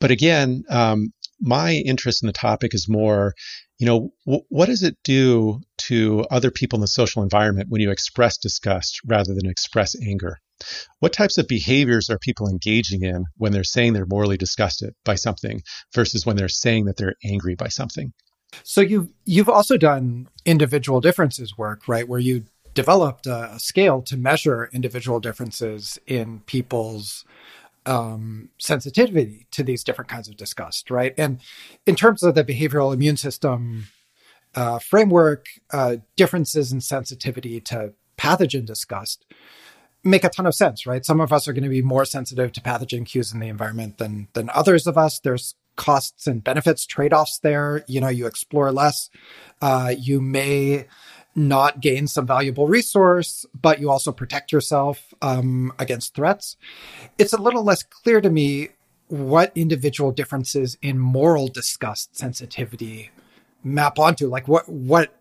But 0.00 0.10
again, 0.10 0.64
um, 0.68 1.12
my 1.40 1.72
interest 1.72 2.22
in 2.22 2.26
the 2.26 2.32
topic 2.32 2.74
is 2.74 2.88
more 2.88 3.34
you 3.78 3.86
know, 3.86 4.12
w- 4.24 4.44
what 4.48 4.66
does 4.66 4.82
it 4.82 4.96
do 5.02 5.60
to 5.88 6.24
other 6.30 6.50
people 6.50 6.76
in 6.76 6.80
the 6.80 6.86
social 6.86 7.22
environment 7.22 7.68
when 7.70 7.80
you 7.80 7.90
express 7.90 8.38
disgust 8.38 9.00
rather 9.06 9.34
than 9.34 9.46
express 9.46 9.94
anger? 10.00 10.38
What 11.00 11.12
types 11.12 11.36
of 11.38 11.48
behaviors 11.48 12.08
are 12.08 12.18
people 12.18 12.48
engaging 12.48 13.02
in 13.02 13.24
when 13.36 13.52
they're 13.52 13.64
saying 13.64 13.92
they're 13.92 14.06
morally 14.06 14.36
disgusted 14.36 14.94
by 15.04 15.16
something 15.16 15.62
versus 15.94 16.24
when 16.24 16.36
they're 16.36 16.48
saying 16.48 16.84
that 16.84 16.96
they're 16.96 17.16
angry 17.24 17.54
by 17.56 17.68
something? 17.68 18.12
So 18.62 18.80
you've 18.80 19.08
you've 19.24 19.48
also 19.48 19.76
done 19.76 20.28
individual 20.44 21.00
differences 21.00 21.58
work, 21.58 21.88
right? 21.88 22.08
Where 22.08 22.20
you 22.20 22.44
developed 22.72 23.26
a, 23.26 23.54
a 23.54 23.58
scale 23.58 24.00
to 24.02 24.16
measure 24.16 24.70
individual 24.72 25.18
differences 25.18 25.98
in 26.06 26.40
people's 26.46 27.24
um, 27.86 28.50
sensitivity 28.58 29.46
to 29.52 29.62
these 29.62 29.84
different 29.84 30.10
kinds 30.10 30.28
of 30.28 30.36
disgust, 30.36 30.90
right? 30.90 31.14
And 31.18 31.40
in 31.86 31.96
terms 31.96 32.22
of 32.22 32.34
the 32.34 32.44
behavioral 32.44 32.94
immune 32.94 33.16
system 33.16 33.86
uh, 34.54 34.78
framework, 34.78 35.46
uh, 35.72 35.96
differences 36.16 36.72
in 36.72 36.80
sensitivity 36.80 37.60
to 37.60 37.92
pathogen 38.16 38.64
disgust 38.64 39.24
make 40.04 40.22
a 40.22 40.28
ton 40.28 40.46
of 40.46 40.54
sense, 40.54 40.86
right? 40.86 41.04
Some 41.04 41.20
of 41.20 41.32
us 41.32 41.48
are 41.48 41.52
going 41.52 41.64
to 41.64 41.70
be 41.70 41.82
more 41.82 42.04
sensitive 42.04 42.52
to 42.52 42.60
pathogen 42.60 43.06
cues 43.06 43.32
in 43.32 43.40
the 43.40 43.48
environment 43.48 43.98
than 43.98 44.28
than 44.34 44.50
others 44.50 44.86
of 44.86 44.98
us. 44.98 45.18
There's 45.18 45.54
costs 45.76 46.26
and 46.26 46.44
benefits 46.44 46.86
trade-offs 46.86 47.38
there. 47.38 47.84
You 47.88 48.00
know, 48.00 48.08
you 48.08 48.26
explore 48.26 48.70
less. 48.70 49.10
Uh, 49.60 49.94
you 49.98 50.20
may 50.20 50.86
not 51.34 51.80
gain 51.80 52.06
some 52.06 52.26
valuable 52.26 52.66
resource, 52.66 53.44
but 53.60 53.80
you 53.80 53.90
also 53.90 54.12
protect 54.12 54.52
yourself 54.52 55.12
um, 55.22 55.72
against 55.78 56.14
threats. 56.14 56.56
It's 57.18 57.32
a 57.32 57.40
little 57.40 57.64
less 57.64 57.82
clear 57.82 58.20
to 58.20 58.30
me 58.30 58.68
what 59.08 59.52
individual 59.54 60.12
differences 60.12 60.78
in 60.80 60.98
moral 60.98 61.48
disgust 61.48 62.16
sensitivity 62.16 63.10
map 63.62 63.98
onto. 63.98 64.28
Like, 64.28 64.48
what 64.48 64.68
what 64.68 65.14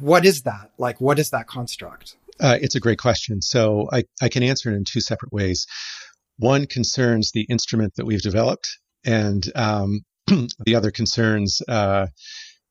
what 0.00 0.24
is 0.24 0.42
that? 0.42 0.70
Like, 0.78 1.00
what 1.00 1.18
is 1.18 1.30
that 1.30 1.46
construct? 1.46 2.16
Uh, 2.40 2.58
it's 2.60 2.74
a 2.74 2.80
great 2.80 2.98
question. 2.98 3.42
So 3.42 3.88
I, 3.92 4.04
I 4.22 4.28
can 4.28 4.42
answer 4.42 4.70
it 4.70 4.76
in 4.76 4.84
two 4.84 5.00
separate 5.00 5.32
ways. 5.32 5.66
One 6.38 6.66
concerns 6.66 7.32
the 7.32 7.46
instrument 7.50 7.94
that 7.96 8.06
we've 8.06 8.22
developed, 8.22 8.78
and 9.04 9.44
um, 9.56 10.02
the 10.26 10.76
other 10.76 10.92
concerns, 10.92 11.60
uh, 11.66 12.06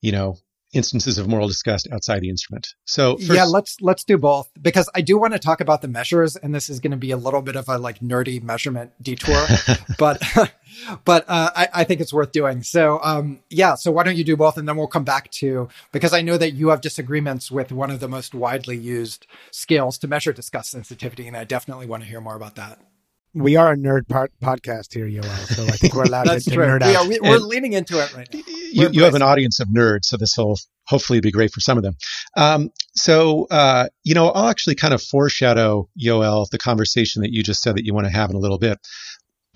you 0.01 0.13
know, 0.13 0.37
instances 0.73 1.17
of 1.17 1.27
moral 1.27 1.47
disgust 1.47 1.87
outside 1.91 2.21
the 2.21 2.29
instrument. 2.29 2.75
So 2.85 3.17
first, 3.17 3.31
yeah, 3.31 3.45
let's 3.45 3.79
let's 3.81 4.03
do 4.03 4.17
both 4.17 4.49
because 4.61 4.89
I 4.93 5.01
do 5.01 5.17
want 5.17 5.33
to 5.33 5.39
talk 5.39 5.61
about 5.61 5.81
the 5.81 5.87
measures, 5.87 6.35
and 6.35 6.53
this 6.53 6.69
is 6.69 6.79
going 6.79 6.91
to 6.91 6.97
be 6.97 7.11
a 7.11 7.17
little 7.17 7.41
bit 7.41 7.55
of 7.55 7.69
a 7.69 7.77
like 7.77 7.99
nerdy 7.99 8.41
measurement 8.41 8.91
detour, 9.01 9.45
but 9.97 10.21
but 11.05 11.25
uh, 11.27 11.51
I, 11.55 11.67
I 11.73 11.83
think 11.83 12.01
it's 12.01 12.13
worth 12.13 12.31
doing. 12.31 12.63
So 12.63 12.99
um, 13.03 13.39
yeah, 13.49 13.75
so 13.75 13.91
why 13.91 14.03
don't 14.03 14.17
you 14.17 14.23
do 14.23 14.35
both, 14.35 14.57
and 14.57 14.67
then 14.67 14.77
we'll 14.77 14.87
come 14.87 15.05
back 15.05 15.31
to 15.31 15.69
because 15.91 16.13
I 16.13 16.21
know 16.21 16.37
that 16.37 16.51
you 16.51 16.69
have 16.69 16.81
disagreements 16.81 17.49
with 17.51 17.71
one 17.71 17.91
of 17.91 17.99
the 17.99 18.07
most 18.07 18.33
widely 18.33 18.77
used 18.77 19.25
scales 19.51 19.97
to 19.99 20.07
measure 20.07 20.33
disgust 20.33 20.71
sensitivity, 20.71 21.27
and 21.27 21.37
I 21.37 21.43
definitely 21.43 21.87
want 21.87 22.03
to 22.03 22.09
hear 22.09 22.21
more 22.21 22.35
about 22.35 22.55
that 22.55 22.79
we 23.37 23.55
are 23.55 23.71
a 23.71 23.75
nerd 23.75 24.07
part 24.07 24.31
podcast 24.41 24.93
here, 24.93 25.07
Yoel. 25.07 25.55
So 25.55 25.63
I 25.65 25.71
think 25.71 25.93
we're 25.93 26.03
allowed 26.03 26.23
to, 26.29 26.39
to 26.39 26.49
nerd 26.51 26.81
out. 26.81 26.91
Yeah, 26.91 27.07
we, 27.07 27.19
are 27.19 27.39
leaning 27.39 27.73
into 27.73 27.99
it 27.99 28.13
right 28.15 28.27
now. 28.33 28.41
You, 28.45 28.89
you 28.91 29.03
have 29.03 29.15
an 29.15 29.21
audience 29.21 29.59
of 29.59 29.67
nerds, 29.69 30.05
so 30.05 30.17
this 30.17 30.35
will 30.37 30.57
hopefully 30.85 31.19
be 31.19 31.31
great 31.31 31.51
for 31.51 31.59
some 31.59 31.77
of 31.77 31.83
them. 31.83 31.95
Um, 32.35 32.69
so, 32.95 33.47
uh, 33.49 33.87
you 34.03 34.15
know, 34.15 34.29
I'll 34.29 34.49
actually 34.49 34.75
kind 34.75 34.93
of 34.93 35.01
foreshadow, 35.01 35.89
Yoel, 36.01 36.49
the 36.49 36.57
conversation 36.57 37.21
that 37.21 37.31
you 37.31 37.43
just 37.43 37.61
said 37.61 37.75
that 37.75 37.85
you 37.85 37.93
want 37.93 38.07
to 38.07 38.13
have 38.13 38.29
in 38.29 38.35
a 38.35 38.39
little 38.39 38.59
bit. 38.59 38.79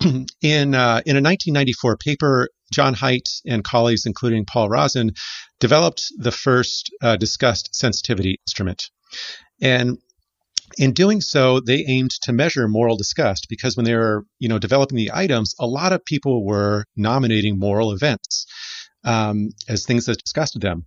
in 0.42 0.74
uh, 0.74 1.00
in 1.06 1.16
a 1.16 1.22
1994 1.22 1.96
paper, 1.96 2.48
John 2.72 2.94
Haidt 2.94 3.40
and 3.46 3.62
colleagues, 3.62 4.06
including 4.06 4.44
Paul 4.44 4.68
Rozin, 4.68 5.12
developed 5.60 6.04
the 6.16 6.32
first 6.32 6.90
uh, 7.02 7.16
disgust 7.16 7.74
sensitivity 7.74 8.40
instrument. 8.46 8.90
And 9.60 9.98
in 10.78 10.92
doing 10.92 11.20
so, 11.20 11.60
they 11.60 11.84
aimed 11.86 12.10
to 12.22 12.32
measure 12.32 12.68
moral 12.68 12.96
disgust 12.96 13.46
because 13.48 13.76
when 13.76 13.84
they 13.84 13.94
were, 13.94 14.24
you 14.38 14.48
know, 14.48 14.58
developing 14.58 14.96
the 14.96 15.10
items, 15.12 15.54
a 15.58 15.66
lot 15.66 15.92
of 15.92 16.04
people 16.04 16.44
were 16.44 16.84
nominating 16.96 17.58
moral 17.58 17.92
events 17.92 18.46
um, 19.04 19.50
as 19.68 19.84
things 19.84 20.06
that 20.06 20.22
disgusted 20.22 20.62
them. 20.62 20.86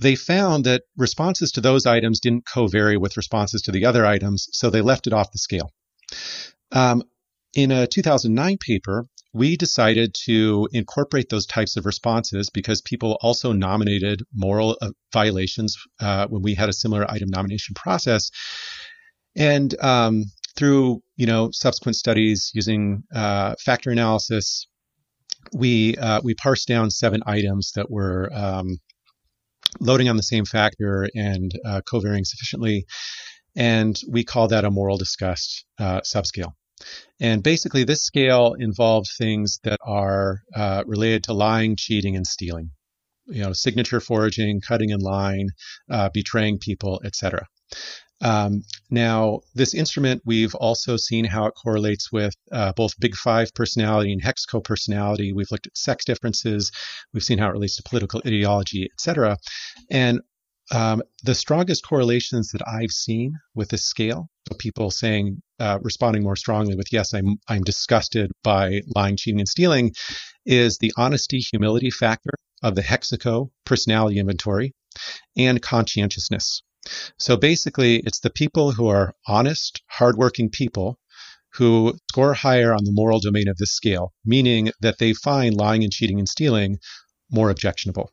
They 0.00 0.14
found 0.14 0.64
that 0.64 0.82
responses 0.96 1.52
to 1.52 1.60
those 1.60 1.84
items 1.84 2.20
didn't 2.20 2.46
co-vary 2.46 2.96
with 2.96 3.16
responses 3.16 3.62
to 3.62 3.72
the 3.72 3.84
other 3.84 4.06
items, 4.06 4.48
so 4.52 4.70
they 4.70 4.80
left 4.80 5.06
it 5.06 5.12
off 5.12 5.32
the 5.32 5.38
scale. 5.38 5.70
Um, 6.70 7.02
in 7.54 7.70
a 7.70 7.86
2009 7.86 8.56
paper, 8.58 9.04
we 9.34 9.56
decided 9.56 10.14
to 10.26 10.68
incorporate 10.72 11.28
those 11.30 11.46
types 11.46 11.76
of 11.76 11.86
responses 11.86 12.50
because 12.50 12.82
people 12.82 13.18
also 13.22 13.52
nominated 13.52 14.22
moral 14.34 14.76
uh, 14.80 14.90
violations 15.12 15.76
uh, 16.00 16.26
when 16.28 16.42
we 16.42 16.54
had 16.54 16.68
a 16.68 16.72
similar 16.72 17.10
item 17.10 17.30
nomination 17.30 17.74
process. 17.74 18.30
And 19.36 19.74
um, 19.82 20.24
through 20.56 21.02
you 21.16 21.26
know 21.26 21.50
subsequent 21.52 21.96
studies 21.96 22.50
using 22.54 23.04
uh, 23.14 23.54
factor 23.64 23.90
analysis, 23.90 24.66
we 25.52 25.96
uh, 25.96 26.20
we 26.22 26.34
parsed 26.34 26.68
down 26.68 26.90
seven 26.90 27.22
items 27.26 27.72
that 27.74 27.90
were 27.90 28.30
um, 28.32 28.78
loading 29.80 30.08
on 30.08 30.16
the 30.16 30.22
same 30.22 30.44
factor 30.44 31.08
and 31.14 31.52
uh, 31.64 31.80
covariating 31.90 32.26
sufficiently. 32.26 32.86
And 33.54 33.98
we 34.08 34.24
call 34.24 34.48
that 34.48 34.64
a 34.64 34.70
moral 34.70 34.96
disgust 34.96 35.66
uh, 35.78 36.00
subscale. 36.00 36.52
And 37.20 37.42
basically, 37.42 37.84
this 37.84 38.02
scale 38.02 38.54
involved 38.58 39.08
things 39.16 39.60
that 39.64 39.78
are 39.86 40.40
uh, 40.54 40.82
related 40.86 41.24
to 41.24 41.32
lying, 41.32 41.76
cheating, 41.76 42.16
and 42.16 42.26
stealing. 42.26 42.70
You 43.26 43.42
know, 43.42 43.52
signature 43.52 44.00
forging, 44.00 44.60
cutting 44.60 44.90
in 44.90 44.98
line, 44.98 45.48
uh, 45.88 46.08
betraying 46.12 46.58
people, 46.58 47.00
etc. 47.04 47.46
Um, 48.22 48.62
now, 48.88 49.40
this 49.54 49.74
instrument, 49.74 50.22
we've 50.24 50.54
also 50.54 50.96
seen 50.96 51.24
how 51.24 51.46
it 51.46 51.54
correlates 51.54 52.12
with 52.12 52.34
uh, 52.52 52.72
both 52.72 52.98
Big 53.00 53.16
Five 53.16 53.52
personality 53.52 54.12
and 54.12 54.22
Hex 54.22 54.46
personality. 54.46 55.32
We've 55.32 55.50
looked 55.50 55.66
at 55.66 55.76
sex 55.76 56.04
differences. 56.04 56.70
We've 57.12 57.24
seen 57.24 57.38
how 57.38 57.48
it 57.48 57.52
relates 57.52 57.76
to 57.76 57.82
political 57.82 58.22
ideology, 58.24 58.88
etc. 58.92 59.38
And 59.90 60.20
um, 60.70 61.02
the 61.24 61.34
strongest 61.34 61.84
correlations 61.84 62.52
that 62.52 62.66
I've 62.66 62.92
seen 62.92 63.34
with 63.54 63.68
this 63.68 63.84
scale, 63.84 64.30
so 64.48 64.56
people 64.56 64.90
saying, 64.90 65.42
uh, 65.58 65.78
responding 65.82 66.22
more 66.22 66.36
strongly 66.36 66.76
with 66.76 66.92
"Yes, 66.92 67.12
I'm 67.12 67.38
I'm 67.48 67.62
disgusted 67.62 68.30
by 68.44 68.82
lying, 68.94 69.16
cheating, 69.16 69.40
and 69.40 69.48
stealing," 69.48 69.92
is 70.46 70.78
the 70.78 70.92
honesty, 70.96 71.40
humility 71.40 71.90
factor 71.90 72.30
of 72.62 72.76
the 72.76 72.82
Hexaco 72.82 73.50
personality 73.64 74.18
inventory, 74.18 74.74
and 75.36 75.60
conscientiousness. 75.60 76.62
So 77.18 77.36
basically, 77.36 77.96
it's 77.98 78.20
the 78.20 78.30
people 78.30 78.72
who 78.72 78.88
are 78.88 79.14
honest, 79.26 79.82
hardworking 79.88 80.50
people 80.50 80.98
who 81.54 81.94
score 82.10 82.34
higher 82.34 82.72
on 82.72 82.84
the 82.84 82.92
moral 82.92 83.20
domain 83.20 83.48
of 83.48 83.56
this 83.58 83.72
scale, 83.72 84.12
meaning 84.24 84.70
that 84.80 84.98
they 84.98 85.12
find 85.12 85.54
lying 85.54 85.84
and 85.84 85.92
cheating 85.92 86.18
and 86.18 86.28
stealing 86.28 86.78
more 87.30 87.50
objectionable. 87.50 88.10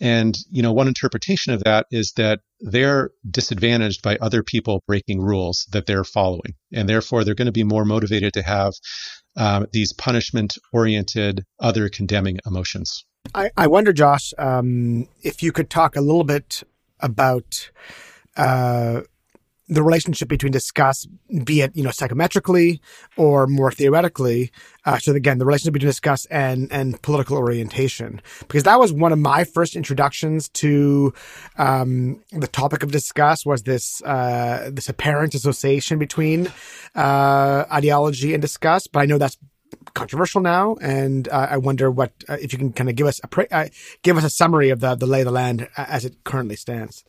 And, 0.00 0.36
you 0.50 0.62
know, 0.62 0.72
one 0.72 0.88
interpretation 0.88 1.52
of 1.52 1.62
that 1.64 1.86
is 1.90 2.12
that 2.16 2.40
they're 2.60 3.10
disadvantaged 3.28 4.02
by 4.02 4.16
other 4.16 4.42
people 4.42 4.82
breaking 4.86 5.20
rules 5.20 5.66
that 5.70 5.86
they're 5.86 6.04
following. 6.04 6.54
And 6.72 6.88
therefore, 6.88 7.22
they're 7.22 7.36
going 7.36 7.46
to 7.46 7.52
be 7.52 7.62
more 7.62 7.84
motivated 7.84 8.32
to 8.34 8.42
have 8.42 8.72
um, 9.36 9.66
these 9.72 9.92
punishment 9.92 10.58
oriented, 10.72 11.44
other 11.60 11.88
condemning 11.88 12.38
emotions. 12.44 13.04
I, 13.34 13.50
I 13.56 13.68
wonder, 13.68 13.92
Josh, 13.92 14.32
um, 14.38 15.06
if 15.22 15.42
you 15.42 15.52
could 15.52 15.70
talk 15.70 15.94
a 15.94 16.00
little 16.00 16.24
bit 16.24 16.64
about 17.02 17.70
uh, 18.36 19.02
the 19.68 19.82
relationship 19.82 20.28
between 20.28 20.52
disgust, 20.52 21.08
be 21.44 21.62
it 21.62 21.74
you 21.74 21.82
know 21.82 21.90
psychometrically 21.90 22.80
or 23.16 23.46
more 23.46 23.70
theoretically. 23.70 24.50
Uh, 24.84 24.98
so 24.98 25.12
again, 25.12 25.38
the 25.38 25.46
relationship 25.46 25.72
between 25.74 25.88
disgust 25.88 26.26
and 26.30 26.70
and 26.72 27.00
political 27.02 27.36
orientation, 27.36 28.20
because 28.40 28.64
that 28.64 28.78
was 28.78 28.92
one 28.92 29.12
of 29.12 29.18
my 29.18 29.44
first 29.44 29.76
introductions 29.76 30.48
to 30.50 31.12
um, 31.58 32.22
the 32.32 32.48
topic 32.48 32.82
of 32.82 32.90
disgust. 32.90 33.46
Was 33.46 33.62
this 33.62 34.02
uh, 34.02 34.70
this 34.72 34.88
apparent 34.88 35.34
association 35.34 35.98
between 35.98 36.52
uh, 36.94 37.64
ideology 37.72 38.34
and 38.34 38.42
disgust? 38.42 38.92
But 38.92 39.00
I 39.00 39.06
know 39.06 39.18
that's 39.18 39.38
controversial 39.94 40.40
now, 40.40 40.76
and 40.80 41.28
uh, 41.28 41.48
I 41.50 41.56
wonder 41.58 41.90
what 41.90 42.12
uh, 42.28 42.36
if 42.40 42.52
you 42.52 42.58
can 42.58 42.72
kind 42.72 42.88
of 42.90 42.96
give 42.96 43.06
us 43.06 43.20
a 43.22 43.28
pre- 43.28 43.48
uh, 43.50 43.68
give 44.02 44.16
us 44.16 44.24
a 44.24 44.30
summary 44.30 44.70
of 44.70 44.80
the 44.80 44.94
the 44.94 45.06
lay 45.06 45.20
of 45.20 45.26
the 45.26 45.32
land 45.32 45.68
as 45.76 46.04
it 46.04 46.24
currently 46.24 46.56
stands. 46.56 47.04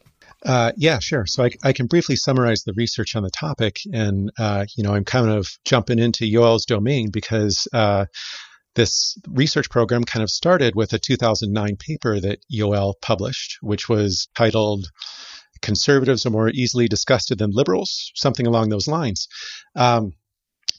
Uh, 0.45 0.73
yeah, 0.75 0.99
sure. 0.99 1.25
So 1.25 1.45
I, 1.45 1.51
I, 1.63 1.73
can 1.73 1.87
briefly 1.87 2.17
summarize 2.17 2.63
the 2.63 2.73
research 2.75 3.15
on 3.15 3.23
the 3.23 3.29
topic, 3.29 3.79
and 3.93 4.29
uh, 4.37 4.65
you 4.75 4.83
know 4.83 4.93
I'm 4.93 5.05
kind 5.05 5.29
of 5.29 5.47
jumping 5.63 5.99
into 5.99 6.25
Yoel's 6.25 6.65
domain 6.65 7.11
because 7.11 7.67
uh, 7.73 8.05
this 8.75 9.17
research 9.29 9.69
program 9.69 10.03
kind 10.03 10.23
of 10.23 10.29
started 10.29 10.75
with 10.75 10.91
a 10.93 10.99
2009 10.99 11.77
paper 11.77 12.19
that 12.19 12.39
Yoel 12.53 12.93
published, 13.01 13.57
which 13.61 13.87
was 13.87 14.27
titled 14.35 14.87
"Conservatives 15.61 16.25
are 16.25 16.31
more 16.31 16.49
easily 16.49 16.89
disgusted 16.89 17.37
than 17.37 17.51
liberals," 17.51 18.11
something 18.15 18.45
along 18.45 18.67
those 18.67 18.87
lines. 18.87 19.29
Um, 19.75 20.11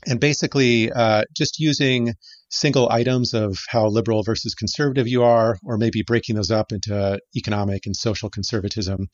and 0.06 0.20
basically 0.20 0.90
uh, 0.92 1.24
just 1.36 1.58
using 1.58 2.14
single 2.50 2.88
items 2.90 3.34
of 3.34 3.58
how 3.68 3.86
liberal 3.86 4.22
versus 4.22 4.54
conservative 4.54 5.08
you 5.08 5.22
are, 5.22 5.58
or 5.64 5.76
maybe 5.76 6.02
breaking 6.02 6.36
those 6.36 6.50
up 6.50 6.72
into 6.72 7.18
economic 7.36 7.86
and 7.86 7.96
social 7.96 8.30
conservatism, 8.30 9.08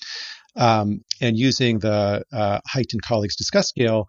um, 0.56 1.00
and 1.20 1.38
using 1.38 1.78
the 1.78 2.22
uh, 2.32 2.60
Haidt 2.72 2.92
and 2.92 3.02
colleagues 3.02 3.36
disgust 3.36 3.70
scale, 3.70 4.06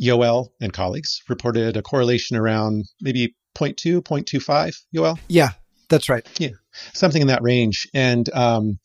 Yoel 0.00 0.48
and 0.60 0.72
colleagues 0.72 1.20
reported 1.28 1.76
a 1.76 1.82
correlation 1.82 2.36
around 2.36 2.86
maybe 3.00 3.34
0.2, 3.56 4.00
0.25, 4.00 4.74
Yoel? 4.94 5.18
Yeah, 5.28 5.50
that's 5.88 6.08
right. 6.08 6.26
Yeah, 6.40 6.50
something 6.92 7.22
in 7.22 7.28
that 7.28 7.42
range. 7.42 7.86
And 7.94 8.28
um, 8.34 8.78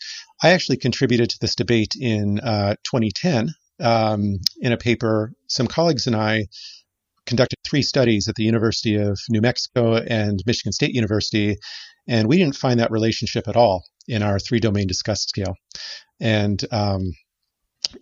I 0.44 0.52
actually 0.52 0.78
contributed 0.78 1.30
to 1.32 1.38
this 1.40 1.56
debate 1.56 1.96
in 2.00 2.40
uh, 2.40 2.76
2010 2.84 3.50
um, 3.80 4.40
in 4.62 4.72
a 4.72 4.78
paper. 4.78 5.34
Some 5.48 5.68
colleagues 5.68 6.08
and 6.08 6.16
I 6.16 6.46
conducted 7.30 7.58
three 7.64 7.82
studies 7.82 8.28
at 8.28 8.36
the 8.36 8.44
University 8.44 8.96
of 8.96 9.18
New 9.30 9.40
Mexico 9.40 9.96
and 9.96 10.44
Michigan 10.46 10.74
State 10.74 10.94
University, 10.94 11.56
and 12.08 12.28
we 12.28 12.38
didn't 12.38 12.56
find 12.56 12.80
that 12.80 12.92
relationship 12.92 13.48
at 13.48 13.56
all 13.56 13.84
in 14.08 14.24
our 14.24 14.40
three 14.40 14.60
domain 14.60 14.88
disgust 14.88 15.30
scale. 15.30 15.56
And 16.20 16.62
um, 16.72 17.14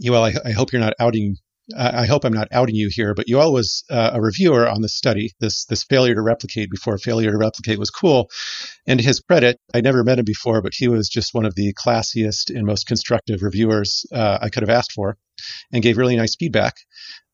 Yoel, 0.03 0.23
I, 0.29 0.49
I 0.49 0.53
hope 0.53 0.71
you're 0.71 0.81
not 0.81 0.93
outing 0.99 1.35
I 1.75 2.05
hope 2.05 2.23
I'm 2.23 2.31
not 2.31 2.47
outing 2.53 2.75
you 2.75 2.89
here, 2.89 3.13
but 3.13 3.27
Yoel 3.27 3.51
was 3.51 3.83
uh, 3.89 4.11
a 4.13 4.21
reviewer 4.21 4.69
on 4.69 4.81
the 4.81 4.87
study. 4.87 5.33
This 5.41 5.65
this 5.65 5.83
failure 5.83 6.15
to 6.15 6.21
replicate 6.21 6.69
before 6.71 6.97
failure 6.97 7.31
to 7.31 7.37
replicate 7.37 7.77
was 7.77 7.89
cool. 7.89 8.29
And 8.85 8.99
to 8.99 9.05
his 9.05 9.19
credit, 9.19 9.57
I 9.73 9.81
never 9.81 10.05
met 10.05 10.19
him 10.19 10.23
before, 10.23 10.61
but 10.61 10.73
he 10.73 10.87
was 10.87 11.09
just 11.09 11.33
one 11.33 11.45
of 11.45 11.55
the 11.55 11.73
classiest 11.73 12.55
and 12.55 12.65
most 12.65 12.87
constructive 12.87 13.41
reviewers 13.41 14.05
uh, 14.13 14.37
I 14.41 14.47
could 14.49 14.63
have 14.63 14.77
asked 14.77 14.93
for, 14.93 15.17
and 15.71 15.83
gave 15.83 15.97
really 15.97 16.15
nice 16.15 16.35
feedback. 16.35 16.75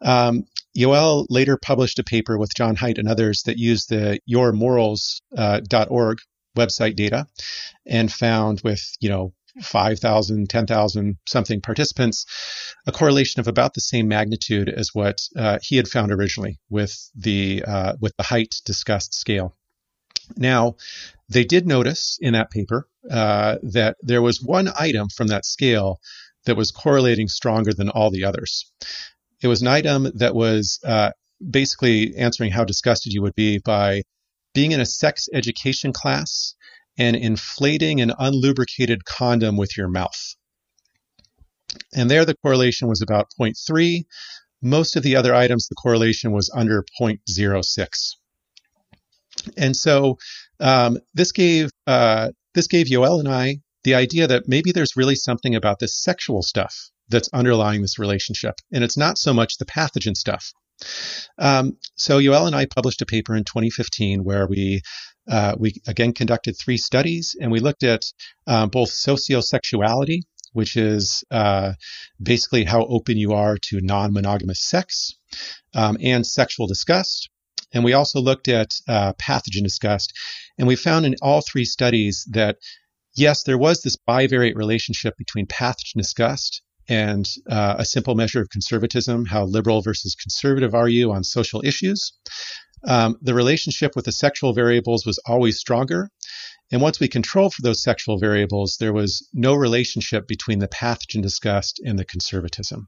Um, 0.02 0.46
Yoel 0.78 1.26
later 1.30 1.58
published 1.58 2.00
a 2.00 2.04
paper 2.04 2.38
with 2.38 2.56
John 2.56 2.76
Haidt 2.76 2.98
and 2.98 3.08
others 3.08 3.44
that 3.44 3.58
used 3.58 3.90
the 3.90 4.20
yourmorals.org 4.30 6.18
uh, 6.18 6.60
website 6.60 6.96
data 6.96 7.28
and 7.86 8.12
found 8.12 8.62
with, 8.64 8.84
you 9.00 9.10
know, 9.10 9.34
5,000, 9.62 10.50
10,000 10.50 11.18
something 11.28 11.62
participants, 11.62 12.26
a 12.88 12.92
correlation 12.92 13.40
of 13.40 13.48
about 13.48 13.76
the 13.76 13.82
same 13.82 14.08
magnitude 14.08 14.68
as 14.68 14.90
what 14.94 15.22
uh, 15.38 15.60
he 15.62 15.78
had 15.78 15.88
found 15.88 16.12
originally 16.12 16.60
with 16.70 17.12
the 17.16 17.64
uh, 17.68 17.94
with 18.00 18.16
the 18.18 18.24
Haidt 18.24 18.64
disgust 18.66 19.14
scale. 19.14 19.56
Now, 20.36 20.78
they 21.30 21.44
did 21.44 21.68
notice 21.68 22.18
in 22.20 22.34
that 22.34 22.50
paper 22.50 22.88
uh, 23.10 23.58
that 23.64 23.98
there 24.02 24.22
was 24.22 24.42
one 24.42 24.70
item 24.76 25.10
from 25.10 25.28
that 25.28 25.46
scale 25.46 26.00
that 26.46 26.58
was 26.58 26.72
correlating 26.72 27.28
stronger 27.28 27.74
than 27.74 27.90
all 27.90 28.12
the 28.12 28.26
others. 28.26 28.72
It 29.42 29.48
was 29.48 29.62
an 29.62 29.68
item 29.68 30.10
that 30.16 30.36
was 30.36 30.80
uh, 30.86 31.12
basically 31.50 32.16
answering 32.16 32.52
how 32.52 32.64
disgusted 32.64 33.14
you 33.14 33.22
would 33.22 33.36
be 33.36 33.60
by 33.60 34.04
being 34.54 34.72
in 34.72 34.80
a 34.80 34.86
sex 34.86 35.28
education 35.34 35.94
class 35.94 36.56
and 36.98 37.16
inflating 37.16 38.02
an 38.02 38.12
unlubricated 38.12 39.04
condom 39.04 39.58
with 39.58 39.76
your 39.76 39.90
mouth. 39.90 40.36
And 41.94 42.10
there 42.10 42.24
the 42.26 42.36
correlation 42.36 42.88
was 42.88 43.02
about 43.02 43.28
0.3. 43.40 44.04
Most 44.62 44.96
of 44.96 45.04
the 45.04 45.16
other 45.16 45.34
items, 45.34 45.68
the 45.68 45.76
correlation 45.76 46.32
was 46.32 46.52
under 46.56 46.86
0.06. 47.02 47.88
And 49.58 49.76
so 49.76 50.18
um, 50.60 51.00
this 51.14 51.32
gave 51.32 51.72
uh, 51.88 52.30
this 52.54 52.68
gave 52.68 52.86
Yoel 52.88 53.20
and 53.20 53.28
I 53.28 53.58
the 53.84 53.96
idea 53.96 54.28
that 54.28 54.48
maybe 54.48 54.72
there's 54.72 54.96
really 54.96 55.16
something 55.16 55.56
about 55.56 55.80
this 55.80 56.02
sexual 56.02 56.42
stuff 56.42 56.90
that's 57.10 57.30
underlying 57.34 57.82
this 57.82 58.00
relationship. 58.00 58.56
And 58.72 58.84
it's 58.84 58.98
not 58.98 59.18
so 59.18 59.34
much 59.34 59.58
the 59.58 59.66
pathogen 59.66 60.16
stuff. 60.16 60.52
Um, 61.38 61.78
so 61.96 62.20
Yoel 62.20 62.48
and 62.48 62.56
I 62.56 62.66
published 62.66 63.02
a 63.02 63.06
paper 63.06 63.36
in 63.36 63.44
2015 63.44 64.24
where 64.24 64.48
we 64.48 64.82
uh, 65.30 65.56
we 65.58 65.76
again 65.88 66.12
conducted 66.12 66.54
three 66.54 66.78
studies 66.78 67.36
and 67.40 67.52
we 67.52 67.62
looked 67.62 67.84
at 67.84 68.04
um, 68.46 68.70
both 68.70 68.90
sociosexuality, 68.90 70.22
which 70.52 70.76
is 70.76 71.24
uh, 71.32 71.74
basically 72.22 72.66
how 72.66 72.86
open 72.86 73.18
you 73.18 73.32
are 73.32 73.58
to 73.70 73.80
non-monogamous 73.82 74.62
sex, 74.62 75.16
um, 75.74 75.98
and 76.02 76.28
sexual 76.28 76.68
disgust. 76.68 77.30
And 77.74 77.84
we 77.84 77.94
also 77.94 78.20
looked 78.20 78.50
at 78.50 78.72
uh, 78.88 79.14
pathogen 79.14 79.64
disgust, 79.64 80.14
and 80.58 80.68
we 80.68 80.76
found 80.76 81.06
in 81.06 81.16
all 81.22 81.42
three 81.42 81.66
studies 81.66 82.28
that 82.32 82.58
yes, 83.16 83.44
there 83.44 83.58
was 83.58 83.82
this 83.82 83.98
bivariate 84.08 84.56
relationship 84.56 85.16
between 85.18 85.48
pathogen 85.48 85.98
disgust 85.98 86.62
and 86.90 87.28
uh, 87.50 87.76
a 87.78 87.86
simple 87.86 88.16
measure 88.16 88.42
of 88.42 88.50
conservatism 88.50 89.26
how 89.26 89.46
liberal 89.46 89.82
versus 89.82 90.16
conservative 90.16 90.76
are 90.76 90.90
you 90.90 91.12
on 91.12 91.24
social 91.24 91.62
issues. 91.64 92.14
Um, 92.86 93.16
the 93.22 93.34
relationship 93.34 93.96
with 93.96 94.06
the 94.06 94.12
sexual 94.12 94.54
variables 94.54 95.06
was 95.06 95.20
always 95.26 95.58
stronger. 95.58 96.10
And 96.72 96.82
once 96.82 97.00
we 97.00 97.08
controlled 97.08 97.54
for 97.54 97.62
those 97.62 97.84
sexual 97.84 98.18
variables, 98.18 98.78
there 98.80 98.94
was 98.94 99.28
no 99.34 99.54
relationship 99.54 100.28
between 100.28 100.60
the 100.60 100.68
pathogen 100.68 101.22
disgust 101.22 101.80
and 101.86 102.00
the 102.00 102.06
conservatism. 102.06 102.88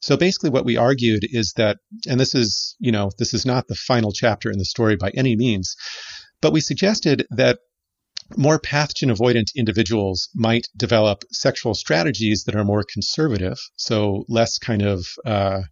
So 0.00 0.16
basically, 0.16 0.50
what 0.50 0.64
we 0.64 0.76
argued 0.76 1.22
is 1.22 1.54
that, 1.56 1.78
and 2.08 2.20
this 2.20 2.34
is, 2.34 2.76
you 2.78 2.92
know, 2.92 3.10
this 3.18 3.32
is 3.32 3.46
not 3.46 3.68
the 3.68 3.74
final 3.74 4.12
chapter 4.12 4.50
in 4.50 4.58
the 4.58 4.64
story 4.64 4.96
by 4.96 5.10
any 5.14 5.36
means, 5.36 5.76
but 6.40 6.52
we 6.52 6.60
suggested 6.60 7.26
that 7.30 7.60
more 8.36 8.58
pathogen 8.58 9.14
avoidant 9.14 9.54
individuals 9.56 10.28
might 10.34 10.68
develop 10.76 11.24
sexual 11.30 11.74
strategies 11.74 12.44
that 12.44 12.56
are 12.56 12.64
more 12.64 12.84
conservative, 12.84 13.58
so 13.76 14.24
less 14.28 14.58
kind 14.58 14.82
of 14.82 15.06
uh, 15.24 15.62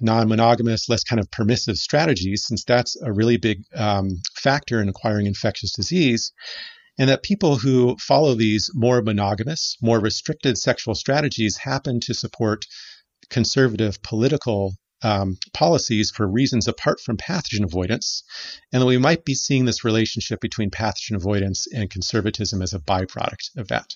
non 0.00 0.28
monogamous, 0.28 0.88
less 0.88 1.04
kind 1.04 1.20
of 1.20 1.30
permissive 1.30 1.76
strategies, 1.76 2.44
since 2.46 2.64
that's 2.64 2.96
a 3.02 3.12
really 3.12 3.36
big 3.36 3.62
um, 3.74 4.08
factor 4.34 4.80
in 4.80 4.88
acquiring 4.88 5.26
infectious 5.26 5.72
disease. 5.72 6.32
And 6.98 7.08
that 7.08 7.22
people 7.22 7.56
who 7.56 7.96
follow 8.00 8.34
these 8.34 8.70
more 8.74 9.02
monogamous, 9.02 9.76
more 9.80 10.00
restricted 10.00 10.58
sexual 10.58 10.96
strategies 10.96 11.56
happen 11.56 12.00
to 12.00 12.14
support 12.14 12.64
conservative 13.30 14.02
political 14.02 14.74
um, 15.02 15.36
policies 15.52 16.10
for 16.10 16.26
reasons 16.26 16.68
apart 16.68 17.00
from 17.00 17.16
pathogen 17.16 17.64
avoidance, 17.64 18.24
and 18.72 18.82
that 18.82 18.86
we 18.86 18.98
might 18.98 19.24
be 19.24 19.34
seeing 19.34 19.64
this 19.64 19.84
relationship 19.84 20.40
between 20.40 20.70
pathogen 20.70 21.16
avoidance 21.16 21.66
and 21.72 21.90
conservatism 21.90 22.62
as 22.62 22.74
a 22.74 22.80
byproduct 22.80 23.56
of 23.56 23.68
that. 23.68 23.94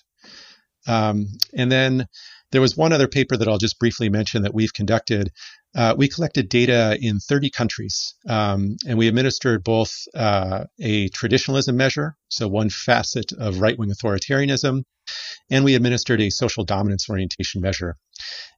Um, 0.86 1.26
and 1.54 1.70
then 1.70 2.08
there 2.50 2.60
was 2.60 2.76
one 2.76 2.92
other 2.92 3.08
paper 3.08 3.36
that 3.36 3.48
I'll 3.48 3.58
just 3.58 3.78
briefly 3.78 4.08
mention 4.08 4.42
that 4.42 4.54
we've 4.54 4.74
conducted. 4.74 5.30
Uh, 5.74 5.94
we 5.96 6.08
collected 6.08 6.50
data 6.50 6.98
in 7.00 7.18
30 7.18 7.50
countries, 7.50 8.14
um, 8.28 8.76
and 8.86 8.98
we 8.98 9.08
administered 9.08 9.64
both 9.64 10.06
uh, 10.14 10.64
a 10.78 11.08
traditionalism 11.08 11.76
measure, 11.76 12.14
so 12.28 12.46
one 12.46 12.68
facet 12.68 13.32
of 13.32 13.60
right 13.60 13.78
wing 13.78 13.90
authoritarianism, 13.90 14.84
and 15.50 15.64
we 15.64 15.74
administered 15.74 16.20
a 16.20 16.30
social 16.30 16.64
dominance 16.64 17.08
orientation 17.08 17.62
measure. 17.62 17.96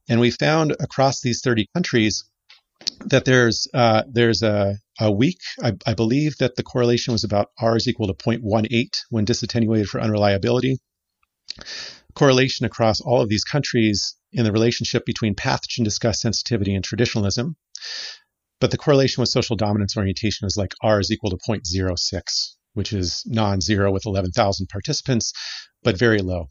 And 0.09 0.19
we 0.19 0.29
found 0.29 0.75
across 0.79 1.21
these 1.21 1.41
30 1.41 1.67
countries 1.73 2.25
that 3.05 3.25
there's 3.25 3.67
uh, 3.73 4.03
there's 4.09 4.41
a, 4.41 4.75
a 4.99 5.11
week. 5.11 5.39
I, 5.61 5.73
I, 5.85 5.93
believe 5.93 6.37
that 6.37 6.55
the 6.55 6.63
correlation 6.63 7.11
was 7.11 7.23
about 7.23 7.49
R 7.59 7.77
is 7.77 7.87
equal 7.87 8.07
to 8.07 8.13
0.18 8.13 8.89
when 9.09 9.25
disattenuated 9.25 9.87
for 9.87 10.01
unreliability. 10.01 10.79
Correlation 12.13 12.65
across 12.65 13.01
all 13.01 13.21
of 13.21 13.29
these 13.29 13.43
countries 13.43 14.15
in 14.31 14.43
the 14.43 14.51
relationship 14.51 15.05
between 15.05 15.35
pathogen 15.35 15.83
disgust 15.83 16.21
sensitivity 16.21 16.73
and 16.73 16.83
traditionalism. 16.83 17.55
But 18.59 18.71
the 18.71 18.77
correlation 18.77 19.21
with 19.21 19.29
social 19.29 19.55
dominance 19.55 19.97
orientation 19.97 20.47
is 20.47 20.57
like 20.57 20.73
R 20.81 20.99
is 20.99 21.11
equal 21.11 21.29
to 21.31 21.37
0.06, 21.37 22.55
which 22.73 22.93
is 22.93 23.23
non 23.25 23.61
zero 23.61 23.91
with 23.91 24.05
11,000 24.05 24.67
participants, 24.67 25.33
but 25.83 25.97
very 25.97 26.19
low. 26.19 26.47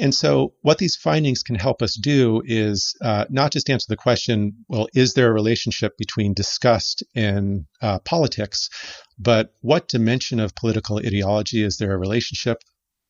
And 0.00 0.14
so, 0.14 0.54
what 0.62 0.78
these 0.78 0.96
findings 0.96 1.42
can 1.42 1.56
help 1.56 1.82
us 1.82 1.94
do 1.94 2.42
is 2.46 2.96
uh, 3.02 3.26
not 3.28 3.52
just 3.52 3.68
answer 3.68 3.86
the 3.86 3.96
question, 3.96 4.64
well, 4.68 4.88
is 4.94 5.12
there 5.12 5.28
a 5.28 5.32
relationship 5.32 5.98
between 5.98 6.32
disgust 6.32 7.04
and 7.14 7.66
uh, 7.82 7.98
politics, 8.00 8.70
but 9.18 9.52
what 9.60 9.88
dimension 9.88 10.40
of 10.40 10.54
political 10.54 10.98
ideology 10.98 11.62
is 11.62 11.76
there 11.76 11.92
a 11.92 11.98
relationship 11.98 12.62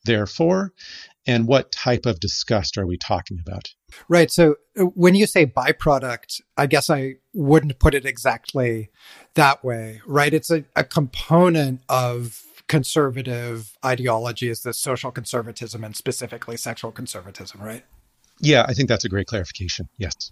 there 0.05 0.26
for? 0.26 0.72
And 1.26 1.47
what 1.47 1.70
type 1.70 2.07
of 2.07 2.18
disgust 2.18 2.76
are 2.76 2.86
we 2.86 2.97
talking 2.97 3.38
about? 3.41 3.68
Right. 4.09 4.30
So, 4.30 4.57
uh, 4.76 4.84
when 4.84 5.14
you 5.14 5.26
say 5.26 5.47
byproduct, 5.47 6.41
I 6.57 6.66
guess 6.66 6.91
I 6.91 7.16
wouldn't 7.32 7.78
put 7.78 7.95
it 7.95 8.05
exactly 8.05 8.91
that 9.34 9.64
way, 9.64 10.01
right? 10.07 10.34
It's 10.34 10.51
a, 10.51 10.64
a 10.74 10.82
component 10.82 11.82
of 11.88 12.43
conservative 12.71 13.77
ideology 13.85 14.49
is 14.49 14.62
the 14.62 14.73
social 14.73 15.11
conservatism 15.11 15.83
and 15.83 15.97
specifically 15.97 16.57
sexual 16.57 16.93
conservatism, 16.93 17.61
right? 17.61 17.85
Yeah, 18.39 18.64
I 18.68 18.75
think 18.75 18.89
that's 18.89 19.05
a 19.05 19.09
great 19.09 19.27
clarification. 19.27 19.89
Yes. 19.99 20.31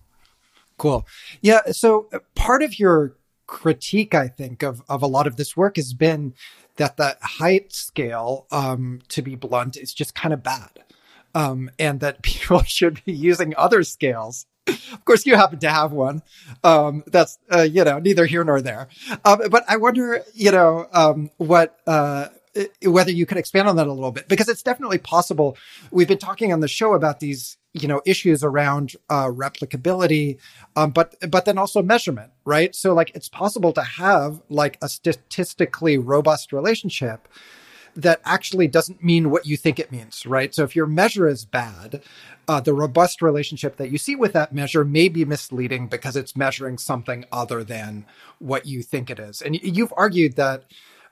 Cool. 0.76 1.04
Yeah. 1.40 1.72
So 1.72 2.06
uh, 2.12 2.20
part 2.36 2.62
of 2.62 2.78
your 2.78 3.16
critique, 3.48 4.14
I 4.14 4.28
think, 4.28 4.62
of, 4.62 4.84
of 4.88 5.02
a 5.02 5.08
lot 5.08 5.26
of 5.26 5.34
this 5.34 5.56
work 5.56 5.74
has 5.74 5.92
been 5.92 6.32
that 6.76 6.96
the 6.96 7.16
Haidt 7.40 7.72
scale, 7.72 8.46
um, 8.52 9.00
to 9.08 9.20
be 9.20 9.34
blunt, 9.34 9.76
is 9.76 9.92
just 9.92 10.14
kind 10.14 10.32
of 10.32 10.44
bad. 10.44 10.84
Um, 11.34 11.72
and 11.76 11.98
that 11.98 12.22
people 12.22 12.62
should 12.62 13.02
be 13.04 13.12
using 13.12 13.52
other 13.56 13.82
scales 13.82 14.46
of 14.92 15.04
course, 15.04 15.26
you 15.26 15.36
happen 15.36 15.58
to 15.60 15.70
have 15.70 15.92
one. 15.92 16.22
Um, 16.64 17.04
that's 17.06 17.38
uh, 17.52 17.62
you 17.62 17.84
know 17.84 17.98
neither 17.98 18.26
here 18.26 18.44
nor 18.44 18.60
there. 18.60 18.88
Um, 19.24 19.40
but 19.50 19.64
I 19.68 19.76
wonder, 19.76 20.22
you 20.34 20.50
know, 20.50 20.86
um, 20.92 21.30
what 21.36 21.78
uh, 21.86 22.28
whether 22.82 23.10
you 23.10 23.26
could 23.26 23.38
expand 23.38 23.68
on 23.68 23.76
that 23.76 23.86
a 23.86 23.92
little 23.92 24.12
bit 24.12 24.28
because 24.28 24.48
it's 24.48 24.62
definitely 24.62 24.98
possible. 24.98 25.56
We've 25.90 26.08
been 26.08 26.18
talking 26.18 26.52
on 26.52 26.60
the 26.60 26.68
show 26.68 26.94
about 26.94 27.20
these 27.20 27.56
you 27.72 27.88
know 27.88 28.00
issues 28.04 28.42
around 28.42 28.94
uh, 29.08 29.26
replicability, 29.26 30.38
um, 30.76 30.90
but 30.90 31.14
but 31.30 31.44
then 31.44 31.58
also 31.58 31.82
measurement, 31.82 32.32
right? 32.44 32.74
So 32.74 32.94
like 32.94 33.12
it's 33.14 33.28
possible 33.28 33.72
to 33.72 33.82
have 33.82 34.40
like 34.48 34.78
a 34.82 34.88
statistically 34.88 35.98
robust 35.98 36.52
relationship 36.52 37.28
that 37.98 38.20
actually 38.24 38.68
doesn't 38.68 39.02
mean 39.02 39.28
what 39.28 39.44
you 39.44 39.56
think 39.56 39.80
it 39.80 39.90
means, 39.90 40.24
right? 40.24 40.54
So 40.54 40.62
if 40.62 40.76
your 40.76 40.86
measure 40.86 41.26
is 41.26 41.44
bad, 41.44 42.00
uh, 42.46 42.60
the 42.60 42.72
robust 42.72 43.20
relationship 43.20 43.76
that 43.76 43.90
you 43.90 43.98
see 43.98 44.14
with 44.14 44.32
that 44.34 44.54
measure 44.54 44.84
may 44.84 45.08
be 45.08 45.24
misleading 45.24 45.88
because 45.88 46.14
it's 46.14 46.36
measuring 46.36 46.78
something 46.78 47.24
other 47.32 47.64
than 47.64 48.06
what 48.38 48.66
you 48.66 48.84
think 48.84 49.10
it 49.10 49.18
is. 49.18 49.42
And 49.42 49.60
you've 49.60 49.92
argued 49.96 50.36
that 50.36 50.62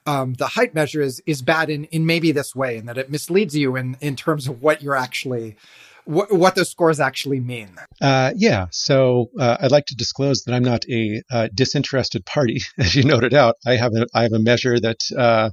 um, 0.06 0.34
the 0.34 0.46
Haidt 0.46 0.74
measure 0.74 1.02
is 1.02 1.20
is 1.26 1.42
bad 1.42 1.68
in 1.68 1.84
in 1.86 2.06
maybe 2.06 2.30
this 2.30 2.54
way, 2.54 2.76
and 2.78 2.88
that 2.88 2.96
it 2.96 3.10
misleads 3.10 3.56
you 3.56 3.74
in 3.74 3.96
in 4.00 4.14
terms 4.14 4.46
of 4.46 4.62
what 4.62 4.80
you're 4.80 4.94
actually 4.94 5.56
what, 6.06 6.54
those 6.54 6.70
scores 6.70 7.00
actually 7.00 7.40
mean. 7.40 7.76
Uh, 8.00 8.32
yeah. 8.36 8.66
So 8.70 9.30
uh, 9.38 9.56
I'd 9.60 9.72
like 9.72 9.86
to 9.86 9.96
disclose 9.96 10.42
that 10.44 10.54
I'm 10.54 10.62
not 10.62 10.84
a 10.88 11.22
uh, 11.30 11.48
disinterested 11.52 12.24
party, 12.24 12.60
as 12.78 12.94
you 12.94 13.02
noted 13.02 13.34
out. 13.34 13.56
I 13.66 13.76
have 13.76 13.92
a 13.94 14.06
I 14.14 14.22
have 14.22 14.32
a 14.32 14.38
measure 14.38 14.78
that 14.78 15.00
uh, 15.16 15.50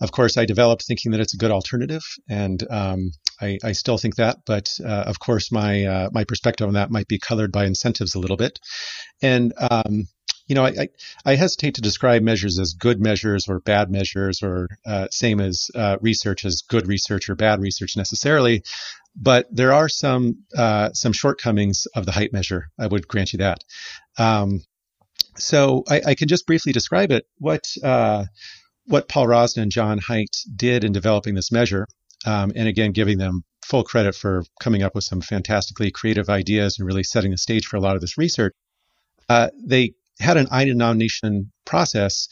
of 0.00 0.12
course, 0.12 0.36
I 0.36 0.44
developed 0.44 0.84
thinking 0.84 1.12
that 1.12 1.20
it's 1.20 1.34
a 1.34 1.38
good 1.38 1.50
alternative, 1.50 2.02
and 2.28 2.62
um, 2.70 3.12
I, 3.40 3.58
I, 3.62 3.72
still 3.72 3.96
think 3.96 4.16
that. 4.16 4.38
But 4.44 4.68
uh, 4.84 5.04
of 5.06 5.18
course, 5.18 5.52
my 5.52 5.84
uh, 5.84 6.10
my 6.12 6.24
perspective 6.24 6.66
on 6.66 6.74
that 6.74 6.90
might 6.90 7.08
be 7.08 7.18
colored 7.18 7.52
by 7.52 7.64
incentives 7.64 8.14
a 8.14 8.18
little 8.18 8.36
bit. 8.36 8.58
And 9.22 9.52
um, 9.70 10.04
you 10.46 10.54
know, 10.54 10.64
I, 10.64 10.68
I, 10.68 10.88
I, 11.24 11.34
hesitate 11.36 11.76
to 11.76 11.80
describe 11.80 12.22
measures 12.22 12.58
as 12.58 12.74
good 12.74 13.00
measures 13.00 13.46
or 13.48 13.60
bad 13.60 13.90
measures, 13.90 14.42
or 14.42 14.68
uh, 14.84 15.08
same 15.10 15.40
as 15.40 15.70
uh, 15.74 15.96
research 16.00 16.44
as 16.44 16.62
good 16.68 16.86
research 16.86 17.28
or 17.28 17.34
bad 17.34 17.60
research 17.60 17.96
necessarily. 17.96 18.62
But 19.16 19.46
there 19.50 19.72
are 19.72 19.88
some 19.88 20.44
uh, 20.56 20.92
some 20.92 21.12
shortcomings 21.12 21.86
of 21.94 22.04
the 22.04 22.12
Haidt 22.12 22.32
measure. 22.32 22.66
I 22.78 22.88
would 22.88 23.06
grant 23.08 23.32
you 23.32 23.38
that. 23.38 23.62
Um, 24.18 24.60
so 25.36 25.82
I, 25.88 26.00
I, 26.08 26.14
can 26.14 26.28
just 26.28 26.46
briefly 26.46 26.72
describe 26.72 27.10
it. 27.10 27.26
What 27.38 27.64
uh, 27.82 28.24
what 28.86 29.08
Paul 29.08 29.28
Rozin 29.28 29.62
and 29.62 29.72
John 29.72 29.98
Haidt 29.98 30.36
did 30.56 30.84
in 30.84 30.92
developing 30.92 31.34
this 31.34 31.52
measure, 31.52 31.86
um, 32.26 32.52
and 32.54 32.68
again, 32.68 32.92
giving 32.92 33.18
them 33.18 33.42
full 33.64 33.84
credit 33.84 34.14
for 34.14 34.44
coming 34.60 34.82
up 34.82 34.94
with 34.94 35.04
some 35.04 35.20
fantastically 35.20 35.90
creative 35.90 36.28
ideas 36.28 36.78
and 36.78 36.86
really 36.86 37.02
setting 37.02 37.30
the 37.30 37.38
stage 37.38 37.66
for 37.66 37.76
a 37.76 37.80
lot 37.80 37.94
of 37.94 38.00
this 38.00 38.18
research. 38.18 38.52
Uh, 39.28 39.48
they 39.66 39.94
had 40.20 40.36
an 40.36 40.46
item 40.50 40.76
nomination 40.76 41.50
process 41.64 42.28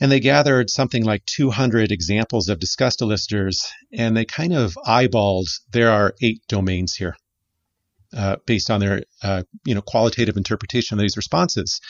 and 0.00 0.10
they 0.10 0.20
gathered 0.20 0.70
something 0.70 1.04
like 1.04 1.24
200 1.26 1.92
examples 1.92 2.48
of 2.48 2.58
disgust 2.58 3.02
elicitors 3.02 3.64
and 3.92 4.16
they 4.16 4.24
kind 4.24 4.52
of 4.52 4.76
eyeballed 4.86 5.46
there 5.72 5.90
are 5.90 6.14
eight 6.22 6.40
domains 6.48 6.94
here 6.94 7.16
uh, 8.16 8.36
based 8.46 8.70
on 8.70 8.80
their 8.80 9.02
uh, 9.22 9.42
you 9.64 9.74
know 9.74 9.82
qualitative 9.82 10.36
interpretation 10.36 10.98
of 10.98 11.02
these 11.02 11.16
responses. 11.16 11.80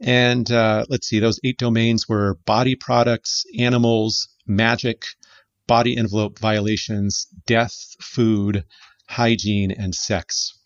And 0.00 0.50
uh, 0.50 0.84
let's 0.88 1.08
see, 1.08 1.18
those 1.18 1.40
eight 1.44 1.58
domains 1.58 2.08
were 2.08 2.38
body 2.46 2.74
products, 2.74 3.44
animals, 3.58 4.28
magic, 4.46 5.04
body 5.66 5.96
envelope 5.96 6.38
violations, 6.38 7.26
death, 7.46 7.74
food, 8.00 8.64
hygiene, 9.08 9.70
and 9.70 9.94
sex. 9.94 10.58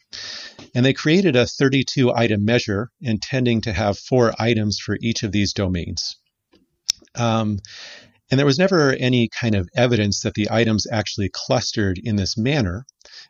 And 0.75 0.85
they 0.85 0.93
created 0.93 1.37
a 1.37 1.47
32 1.47 2.13
item 2.13 2.45
measure 2.45 2.91
intending 3.01 3.61
to 3.63 3.73
have 3.73 3.99
four 3.99 4.33
items 4.39 4.79
for 4.79 4.99
each 5.01 5.23
of 5.23 5.33
these 5.33 5.53
domains. 5.53 6.17
Um, 7.15 7.59
and 8.31 8.39
there 8.39 8.47
was 8.47 8.59
never 8.59 8.93
any 8.93 9.29
kind 9.29 9.55
of 9.55 9.69
evidence 9.75 10.21
that 10.23 10.35
the 10.35 10.49
items 10.51 10.87
actually 10.91 11.31
clustered 11.33 11.99
in 12.03 12.17
this 12.17 12.37
manner. 12.37 12.87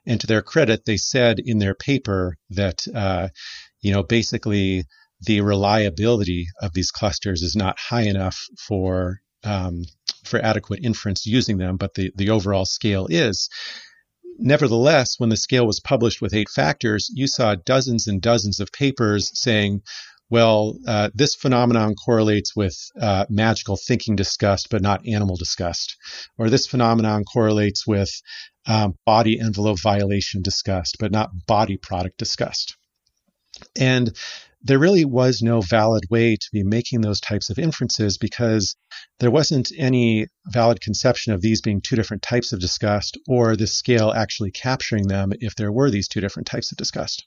And 0.07 0.21
to 0.21 0.27
their 0.27 0.43
credit, 0.43 0.85
they 0.85 0.97
said 0.97 1.39
in 1.39 1.59
their 1.59 1.75
paper 1.75 2.37
that, 2.51 2.87
uh, 2.95 3.29
you 3.81 3.93
know, 3.93 4.03
basically 4.03 4.85
the 5.23 5.41
reliability 5.41 6.47
of 6.61 6.73
these 6.73 6.91
clusters 6.91 7.43
is 7.43 7.57
not 7.57 7.79
high 7.79 8.03
enough 8.03 8.39
for 8.59 9.21
um, 9.43 9.85
for 10.25 10.39
adequate 10.45 10.81
inference 10.85 11.27
using 11.27 11.57
them, 11.57 11.77
but 11.77 11.95
the, 11.95 12.13
the 12.15 12.31
overall 12.31 12.67
scale 12.67 13.07
is. 13.09 13.49
Nevertheless, 14.39 15.19
when 15.19 15.31
the 15.31 15.37
scale 15.37 15.67
was 15.67 15.81
published 15.81 16.21
with 16.21 16.35
eight 16.35 16.49
factors, 16.49 17.11
you 17.13 17.27
saw 17.27 17.55
dozens 17.55 18.07
and 18.07 18.21
dozens 18.21 18.61
of 18.61 18.73
papers 18.73 19.31
saying, 19.35 19.83
well, 20.31 20.79
uh, 20.87 21.11
this 21.15 21.35
phenomenon 21.35 21.95
correlates 21.97 22.55
with 22.55 22.77
uh, 23.01 23.27
magical 23.29 23.77
thinking 23.77 24.15
disgust, 24.15 24.69
but 24.71 24.81
not 24.81 25.07
animal 25.07 25.37
disgust. 25.37 25.97
Or 26.39 26.49
this 26.49 26.67
phenomenon 26.67 27.25
correlates 27.25 27.87
with 27.87 28.11
um, 28.67 28.95
body 29.05 29.41
envelope 29.41 29.81
violation 29.81 30.43
disgust, 30.43 30.97
but 31.01 31.11
not 31.11 31.31
body 31.47 31.77
product 31.77 32.17
disgust. 32.19 32.77
And 33.77 34.17
there 34.63 34.79
really 34.79 35.05
was 35.05 35.43
no 35.43 35.63
valid 35.63 36.05
way 36.11 36.37
to 36.37 36.49
be 36.53 36.63
making 36.63 37.01
those 37.01 37.21
types 37.21 37.51
of 37.51 37.59
inferences 37.59 38.19
because 38.19 38.77
there 39.19 39.31
wasn't 39.31 39.73
any 39.77 40.27
valid 40.47 40.81
conception 40.81 41.33
of 41.33 41.41
these 41.41 41.63
being 41.63 41.81
two 41.81 41.97
different 41.97 42.23
types 42.23 42.53
of 42.53 42.61
disgust 42.61 43.19
or 43.27 43.57
the 43.57 43.67
scale 43.67 44.13
actually 44.13 44.51
capturing 44.51 45.09
them 45.09 45.33
if 45.41 45.57
there 45.57 45.73
were 45.73 45.91
these 45.91 46.09
two 46.09 46.21
different 46.21 46.47
types 46.47 46.71
of 46.73 46.79
disgust. 46.79 47.27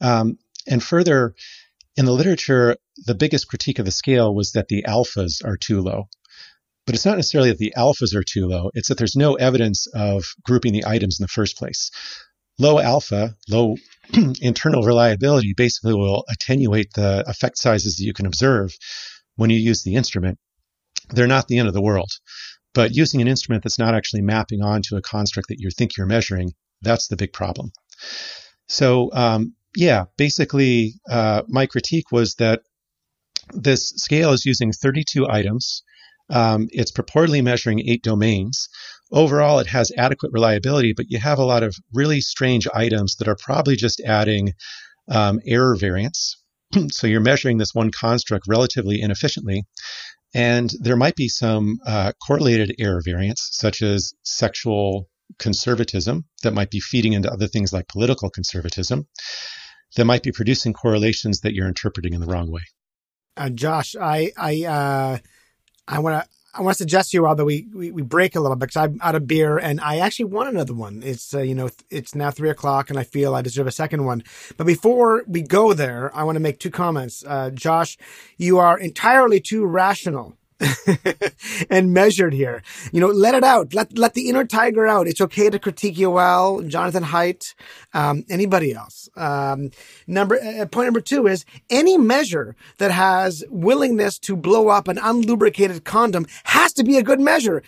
Um, 0.00 0.38
and 0.66 0.82
further, 0.82 1.34
in 1.96 2.04
the 2.04 2.12
literature, 2.12 2.76
the 3.06 3.14
biggest 3.14 3.48
critique 3.48 3.78
of 3.78 3.84
the 3.84 3.90
scale 3.90 4.34
was 4.34 4.52
that 4.52 4.68
the 4.68 4.84
alphas 4.86 5.44
are 5.44 5.56
too 5.56 5.80
low. 5.80 6.08
But 6.86 6.94
it's 6.94 7.06
not 7.06 7.16
necessarily 7.16 7.50
that 7.50 7.58
the 7.58 7.74
alphas 7.76 8.14
are 8.14 8.24
too 8.24 8.46
low, 8.46 8.70
it's 8.74 8.88
that 8.88 8.98
there's 8.98 9.14
no 9.14 9.34
evidence 9.34 9.86
of 9.94 10.24
grouping 10.42 10.72
the 10.72 10.84
items 10.86 11.20
in 11.20 11.24
the 11.24 11.28
first 11.28 11.56
place. 11.56 11.90
Low 12.58 12.78
alpha, 12.78 13.36
low 13.48 13.76
internal 14.40 14.82
reliability 14.82 15.54
basically 15.56 15.94
will 15.94 16.24
attenuate 16.28 16.92
the 16.94 17.24
effect 17.28 17.58
sizes 17.58 17.96
that 17.96 18.04
you 18.04 18.12
can 18.12 18.26
observe 18.26 18.74
when 19.36 19.50
you 19.50 19.58
use 19.58 19.84
the 19.84 19.94
instrument. 19.94 20.38
They're 21.10 21.26
not 21.26 21.48
the 21.48 21.58
end 21.58 21.68
of 21.68 21.74
the 21.74 21.82
world. 21.82 22.10
But 22.74 22.94
using 22.94 23.20
an 23.20 23.28
instrument 23.28 23.62
that's 23.62 23.78
not 23.78 23.94
actually 23.94 24.22
mapping 24.22 24.62
onto 24.62 24.96
a 24.96 25.02
construct 25.02 25.48
that 25.48 25.60
you 25.60 25.70
think 25.70 25.96
you're 25.96 26.06
measuring, 26.06 26.54
that's 26.80 27.08
the 27.08 27.16
big 27.16 27.32
problem. 27.32 27.72
So, 28.68 29.10
um, 29.12 29.54
yeah, 29.76 30.04
basically, 30.16 30.94
uh, 31.08 31.42
my 31.48 31.66
critique 31.66 32.10
was 32.12 32.34
that 32.36 32.62
this 33.52 33.90
scale 33.96 34.32
is 34.32 34.44
using 34.44 34.72
32 34.72 35.26
items. 35.28 35.82
Um, 36.30 36.68
it's 36.70 36.92
purportedly 36.92 37.42
measuring 37.42 37.80
eight 37.88 38.02
domains. 38.02 38.68
Overall, 39.10 39.58
it 39.58 39.66
has 39.66 39.92
adequate 39.96 40.32
reliability, 40.32 40.94
but 40.96 41.06
you 41.08 41.18
have 41.18 41.38
a 41.38 41.44
lot 41.44 41.62
of 41.62 41.74
really 41.92 42.20
strange 42.20 42.66
items 42.72 43.16
that 43.16 43.28
are 43.28 43.36
probably 43.36 43.76
just 43.76 44.00
adding 44.00 44.52
um, 45.10 45.40
error 45.46 45.76
variance. 45.76 46.36
so 46.90 47.06
you're 47.06 47.20
measuring 47.20 47.58
this 47.58 47.74
one 47.74 47.90
construct 47.90 48.46
relatively 48.48 49.00
inefficiently. 49.00 49.64
And 50.34 50.72
there 50.80 50.96
might 50.96 51.16
be 51.16 51.28
some 51.28 51.78
uh, 51.86 52.12
correlated 52.26 52.74
error 52.78 53.02
variance, 53.04 53.50
such 53.52 53.82
as 53.82 54.14
sexual 54.22 55.10
conservatism, 55.38 56.24
that 56.42 56.54
might 56.54 56.70
be 56.70 56.80
feeding 56.80 57.12
into 57.12 57.30
other 57.30 57.46
things 57.46 57.72
like 57.72 57.88
political 57.88 58.30
conservatism, 58.30 59.06
that 59.96 60.04
might 60.04 60.22
be 60.22 60.32
producing 60.32 60.72
correlations 60.72 61.40
that 61.40 61.54
you're 61.54 61.68
interpreting 61.68 62.12
in 62.12 62.20
the 62.20 62.26
wrong 62.26 62.50
way. 62.50 62.62
Uh, 63.36 63.50
Josh, 63.50 63.96
I 63.96 64.32
I 64.36 64.64
uh, 64.64 65.18
I 65.88 65.98
want 65.98 66.24
to 66.24 66.28
I 66.54 66.60
want 66.60 66.76
to 66.76 66.78
suggest 66.78 67.10
to 67.10 67.16
you, 67.16 67.26
although 67.26 67.46
we, 67.46 67.66
we, 67.74 67.90
we 67.90 68.02
break 68.02 68.36
a 68.36 68.40
little 68.40 68.56
bit 68.56 68.68
because 68.68 68.76
I'm 68.76 68.98
out 69.00 69.14
of 69.14 69.26
beer 69.26 69.56
and 69.56 69.80
I 69.80 69.98
actually 69.98 70.26
want 70.26 70.50
another 70.50 70.74
one. 70.74 71.02
It's, 71.02 71.32
uh, 71.32 71.40
you 71.40 71.54
know, 71.54 71.70
it's 71.88 72.14
now 72.14 72.30
three 72.30 72.50
o'clock 72.50 72.90
and 72.90 72.98
I 72.98 73.04
feel 73.04 73.34
I 73.34 73.40
deserve 73.40 73.66
a 73.66 73.72
second 73.72 74.04
one. 74.04 74.22
But 74.58 74.66
before 74.66 75.24
we 75.26 75.40
go 75.40 75.72
there, 75.72 76.14
I 76.14 76.24
want 76.24 76.36
to 76.36 76.40
make 76.40 76.60
two 76.60 76.70
comments. 76.70 77.24
Uh, 77.26 77.50
Josh, 77.50 77.96
you 78.36 78.58
are 78.58 78.78
entirely 78.78 79.40
too 79.40 79.64
rational 79.64 80.36
and 81.70 81.92
measured 81.92 82.32
here. 82.32 82.62
You 82.92 83.00
know, 83.00 83.08
let 83.08 83.34
it 83.34 83.44
out. 83.44 83.74
Let 83.74 83.96
let 83.98 84.14
the 84.14 84.28
inner 84.28 84.44
tiger 84.44 84.86
out. 84.86 85.06
It's 85.08 85.20
okay 85.20 85.50
to 85.50 85.58
critique 85.58 85.98
you, 85.98 86.10
Yoel, 86.10 86.66
Jonathan 86.68 87.04
Haidt, 87.04 87.54
um, 87.94 88.24
anybody 88.28 88.74
else. 88.74 89.08
Um, 89.16 89.70
number 90.06 90.36
uh, 90.36 90.66
point 90.66 90.86
number 90.86 91.00
two 91.00 91.26
is 91.26 91.44
any 91.70 91.98
measure 91.98 92.56
that 92.78 92.90
has 92.90 93.44
willingness 93.50 94.18
to 94.20 94.36
blow 94.36 94.68
up 94.68 94.88
an 94.88 94.96
unlubricated 94.96 95.84
condom 95.84 96.26
has 96.44 96.72
to 96.74 96.84
be 96.84 96.96
a 96.96 97.02
good 97.02 97.20
measure. 97.20 97.62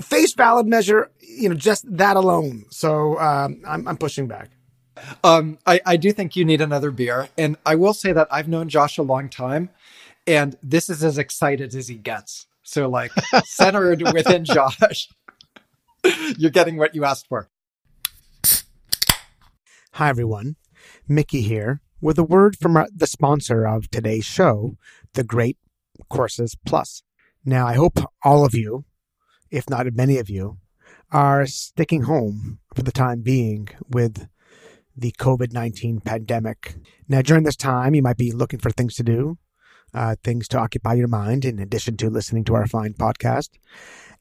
Face 0.00 0.34
valid 0.34 0.66
measure, 0.66 1.10
you 1.20 1.48
know, 1.48 1.54
just 1.54 1.84
that 1.96 2.16
alone. 2.16 2.64
So 2.70 3.18
um, 3.18 3.62
I'm, 3.66 3.86
I'm 3.88 3.96
pushing 3.96 4.26
back. 4.26 4.50
Um, 5.22 5.58
I, 5.64 5.80
I 5.86 5.96
do 5.96 6.12
think 6.12 6.34
you 6.34 6.44
need 6.44 6.60
another 6.60 6.90
beer, 6.90 7.28
and 7.38 7.56
I 7.64 7.76
will 7.76 7.94
say 7.94 8.12
that 8.12 8.26
I've 8.32 8.48
known 8.48 8.68
Josh 8.68 8.98
a 8.98 9.02
long 9.02 9.28
time 9.28 9.70
and 10.28 10.56
this 10.62 10.90
is 10.90 11.02
as 11.02 11.16
excited 11.16 11.74
as 11.74 11.88
he 11.88 11.96
gets. 11.96 12.46
So 12.62 12.88
like 12.88 13.10
centered 13.44 14.02
within 14.12 14.44
Josh, 14.44 15.08
you're 16.36 16.50
getting 16.50 16.76
what 16.76 16.94
you 16.94 17.04
asked 17.04 17.26
for. 17.28 17.48
Hi 19.92 20.10
everyone, 20.10 20.56
Mickey 21.08 21.40
here 21.40 21.80
with 22.00 22.18
a 22.18 22.24
word 22.24 22.56
from 22.60 22.84
the 22.94 23.06
sponsor 23.06 23.66
of 23.66 23.90
today's 23.90 24.26
show, 24.26 24.76
the 25.14 25.24
Great 25.24 25.56
Courses 26.10 26.54
Plus. 26.66 27.02
Now 27.44 27.66
I 27.66 27.74
hope 27.74 27.98
all 28.22 28.44
of 28.44 28.54
you, 28.54 28.84
if 29.50 29.68
not 29.70 29.86
many 29.94 30.18
of 30.18 30.28
you, 30.28 30.58
are 31.10 31.46
sticking 31.46 32.02
home 32.02 32.58
for 32.74 32.82
the 32.82 32.92
time 32.92 33.22
being 33.22 33.68
with 33.88 34.28
the 34.94 35.12
COVID 35.12 35.54
19 35.54 36.00
pandemic. 36.00 36.74
Now, 37.08 37.22
during 37.22 37.44
this 37.44 37.56
time, 37.56 37.94
you 37.94 38.02
might 38.02 38.16
be 38.16 38.32
looking 38.32 38.58
for 38.58 38.70
things 38.70 38.94
to 38.96 39.02
do, 39.02 39.38
uh, 39.94 40.16
things 40.22 40.48
to 40.48 40.58
occupy 40.58 40.94
your 40.94 41.08
mind 41.08 41.44
in 41.44 41.58
addition 41.58 41.96
to 41.98 42.10
listening 42.10 42.44
to 42.44 42.54
our 42.54 42.66
fine 42.66 42.94
podcast. 42.94 43.50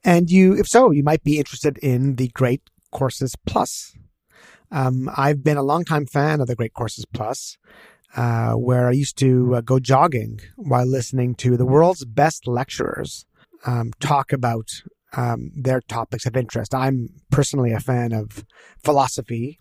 And 0.04 0.30
you, 0.30 0.58
if 0.58 0.68
so, 0.68 0.92
you 0.92 1.04
might 1.04 1.24
be 1.24 1.38
interested 1.38 1.78
in 1.80 2.16
the 2.16 2.30
Great 2.30 2.62
Courses 2.92 3.36
Plus. 3.46 3.96
Um, 4.72 5.10
I've 5.16 5.44
been 5.44 5.58
a 5.58 5.64
longtime 5.64 6.06
fan 6.06 6.42
of 6.42 6.48
the 6.48 6.56
Great 6.56 6.74
Courses 6.74 7.06
Plus, 7.14 7.58
uh, 8.16 8.54
where 8.54 8.88
I 8.88 8.92
used 8.92 9.18
to 9.20 9.56
uh, 9.56 9.62
go 9.62 9.80
jogging 9.80 10.40
while 10.56 10.86
listening 10.86 11.36
to 11.36 11.58
the 11.58 11.66
world's 11.66 12.06
best 12.06 12.48
lecturers 12.48 13.26
um, 13.66 13.92
talk 14.00 14.32
about 14.32 14.70
um, 15.14 15.52
their 15.56 15.82
topics 15.82 16.26
of 16.26 16.36
interest. 16.36 16.74
I'm 16.74 17.10
personally 17.32 17.72
a 17.72 17.80
fan 17.80 18.14
of 18.14 18.46
philosophy 18.84 19.60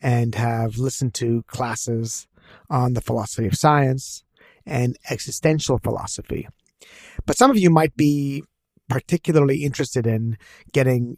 and 0.00 0.34
have 0.34 0.78
listened 0.78 1.14
to 1.14 1.44
classes 1.46 2.26
on 2.68 2.94
the 2.94 3.00
philosophy 3.00 3.46
of 3.46 3.54
science, 3.54 4.24
and 4.66 4.96
existential 5.08 5.78
philosophy. 5.78 6.48
But 7.26 7.36
some 7.36 7.50
of 7.50 7.58
you 7.58 7.70
might 7.70 7.96
be 7.96 8.44
particularly 8.88 9.64
interested 9.64 10.06
in 10.06 10.36
getting 10.72 11.16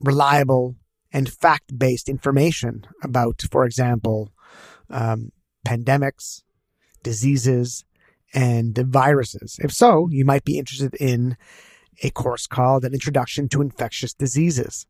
reliable 0.00 0.76
and 1.12 1.28
fact 1.28 1.78
based 1.78 2.08
information 2.08 2.84
about, 3.02 3.42
for 3.50 3.64
example, 3.64 4.30
um, 4.90 5.30
pandemics, 5.66 6.42
diseases, 7.02 7.84
and 8.34 8.76
viruses. 8.76 9.58
If 9.62 9.72
so, 9.72 10.08
you 10.10 10.24
might 10.24 10.44
be 10.44 10.58
interested 10.58 10.94
in 10.94 11.36
a 12.02 12.10
course 12.10 12.46
called 12.46 12.84
An 12.84 12.94
Introduction 12.94 13.48
to 13.50 13.60
Infectious 13.60 14.14
Diseases. 14.14 14.86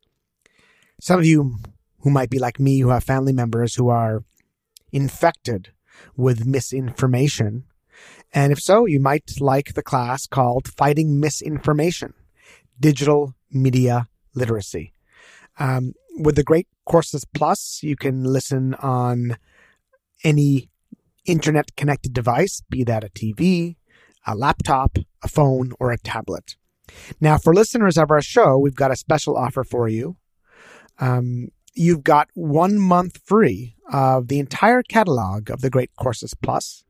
Some 1.00 1.18
of 1.18 1.26
you 1.26 1.56
who 2.00 2.10
might 2.10 2.30
be 2.30 2.38
like 2.38 2.60
me, 2.60 2.78
who 2.78 2.90
have 2.90 3.04
family 3.04 3.32
members 3.32 3.74
who 3.74 3.88
are 3.88 4.24
infected 4.92 5.72
with 6.16 6.46
misinformation? 6.46 7.64
And 8.32 8.52
if 8.52 8.60
so, 8.60 8.86
you 8.86 9.00
might 9.00 9.40
like 9.40 9.74
the 9.74 9.82
class 9.82 10.26
called 10.26 10.68
Fighting 10.68 11.20
Misinformation 11.20 12.14
Digital 12.80 13.34
Media 13.50 14.08
Literacy. 14.34 14.92
Um, 15.58 15.94
with 16.18 16.36
the 16.36 16.42
Great 16.42 16.68
Courses 16.84 17.24
Plus, 17.24 17.80
you 17.82 17.96
can 17.96 18.24
listen 18.24 18.74
on 18.74 19.36
any 20.24 20.70
internet 21.24 21.76
connected 21.76 22.12
device, 22.12 22.62
be 22.68 22.84
that 22.84 23.04
a 23.04 23.08
TV, 23.08 23.76
a 24.26 24.34
laptop, 24.34 24.96
a 25.22 25.28
phone, 25.28 25.72
or 25.78 25.90
a 25.90 25.98
tablet. 25.98 26.56
Now, 27.20 27.38
for 27.38 27.54
listeners 27.54 27.96
of 27.96 28.10
our 28.10 28.22
show, 28.22 28.58
we've 28.58 28.74
got 28.74 28.90
a 28.90 28.96
special 28.96 29.36
offer 29.36 29.64
for 29.64 29.88
you. 29.88 30.16
Um, 30.98 31.48
you've 31.74 32.04
got 32.04 32.28
one 32.34 32.78
month 32.78 33.20
free 33.24 33.76
of 33.92 34.28
the 34.28 34.38
entire 34.38 34.82
catalog 34.82 35.50
of 35.50 35.60
the 35.60 35.70
Great 35.70 35.90
Courses 35.96 36.34
Plus 36.34 36.84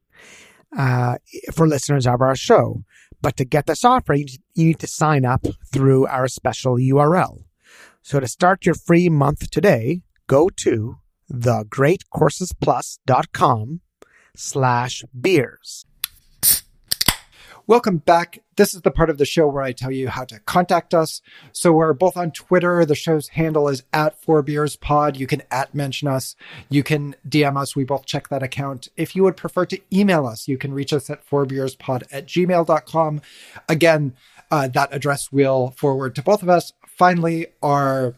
uh, 0.76 1.16
for 1.52 1.66
listeners 1.66 2.06
of 2.06 2.20
our 2.20 2.36
show. 2.36 2.84
But 3.20 3.36
to 3.36 3.44
get 3.44 3.66
this 3.66 3.84
offer, 3.84 4.14
you 4.14 4.26
need 4.56 4.78
to 4.80 4.86
sign 4.86 5.24
up 5.24 5.44
through 5.72 6.06
our 6.06 6.28
special 6.28 6.76
URL. 6.76 7.44
So 8.02 8.18
to 8.18 8.26
start 8.26 8.66
your 8.66 8.74
free 8.74 9.08
month 9.08 9.50
today, 9.50 10.02
go 10.26 10.48
to 10.48 10.96
thegreatcoursesplus.com 11.32 13.80
slash 14.36 15.04
beers. 15.18 15.86
Welcome 17.68 17.98
back. 17.98 18.42
This 18.56 18.74
is 18.74 18.80
the 18.80 18.90
part 18.90 19.08
of 19.08 19.18
the 19.18 19.24
show 19.24 19.46
where 19.46 19.62
I 19.62 19.70
tell 19.70 19.92
you 19.92 20.08
how 20.08 20.24
to 20.24 20.40
contact 20.40 20.92
us. 20.94 21.22
So 21.52 21.72
we're 21.72 21.92
both 21.92 22.16
on 22.16 22.32
Twitter. 22.32 22.84
The 22.84 22.96
show's 22.96 23.28
handle 23.28 23.68
is 23.68 23.84
at 23.92 24.20
Four 24.20 24.42
Beers 24.42 24.74
Pod. 24.74 25.16
You 25.16 25.28
can 25.28 25.44
at 25.48 25.72
mention 25.72 26.08
us. 26.08 26.34
You 26.68 26.82
can 26.82 27.14
DM 27.28 27.56
us. 27.56 27.76
We 27.76 27.84
both 27.84 28.04
check 28.04 28.28
that 28.28 28.42
account. 28.42 28.88
If 28.96 29.14
you 29.14 29.22
would 29.22 29.36
prefer 29.36 29.64
to 29.66 29.78
email 29.92 30.26
us, 30.26 30.48
you 30.48 30.58
can 30.58 30.74
reach 30.74 30.92
us 30.92 31.08
at 31.08 31.24
fourbeerspod 31.24 32.02
at 32.10 32.26
gmail.com. 32.26 33.20
Again, 33.68 34.16
uh, 34.50 34.66
that 34.68 34.92
address 34.92 35.30
will 35.30 35.70
forward 35.76 36.16
to 36.16 36.22
both 36.22 36.42
of 36.42 36.48
us. 36.48 36.72
Finally, 36.84 37.46
our 37.62 38.16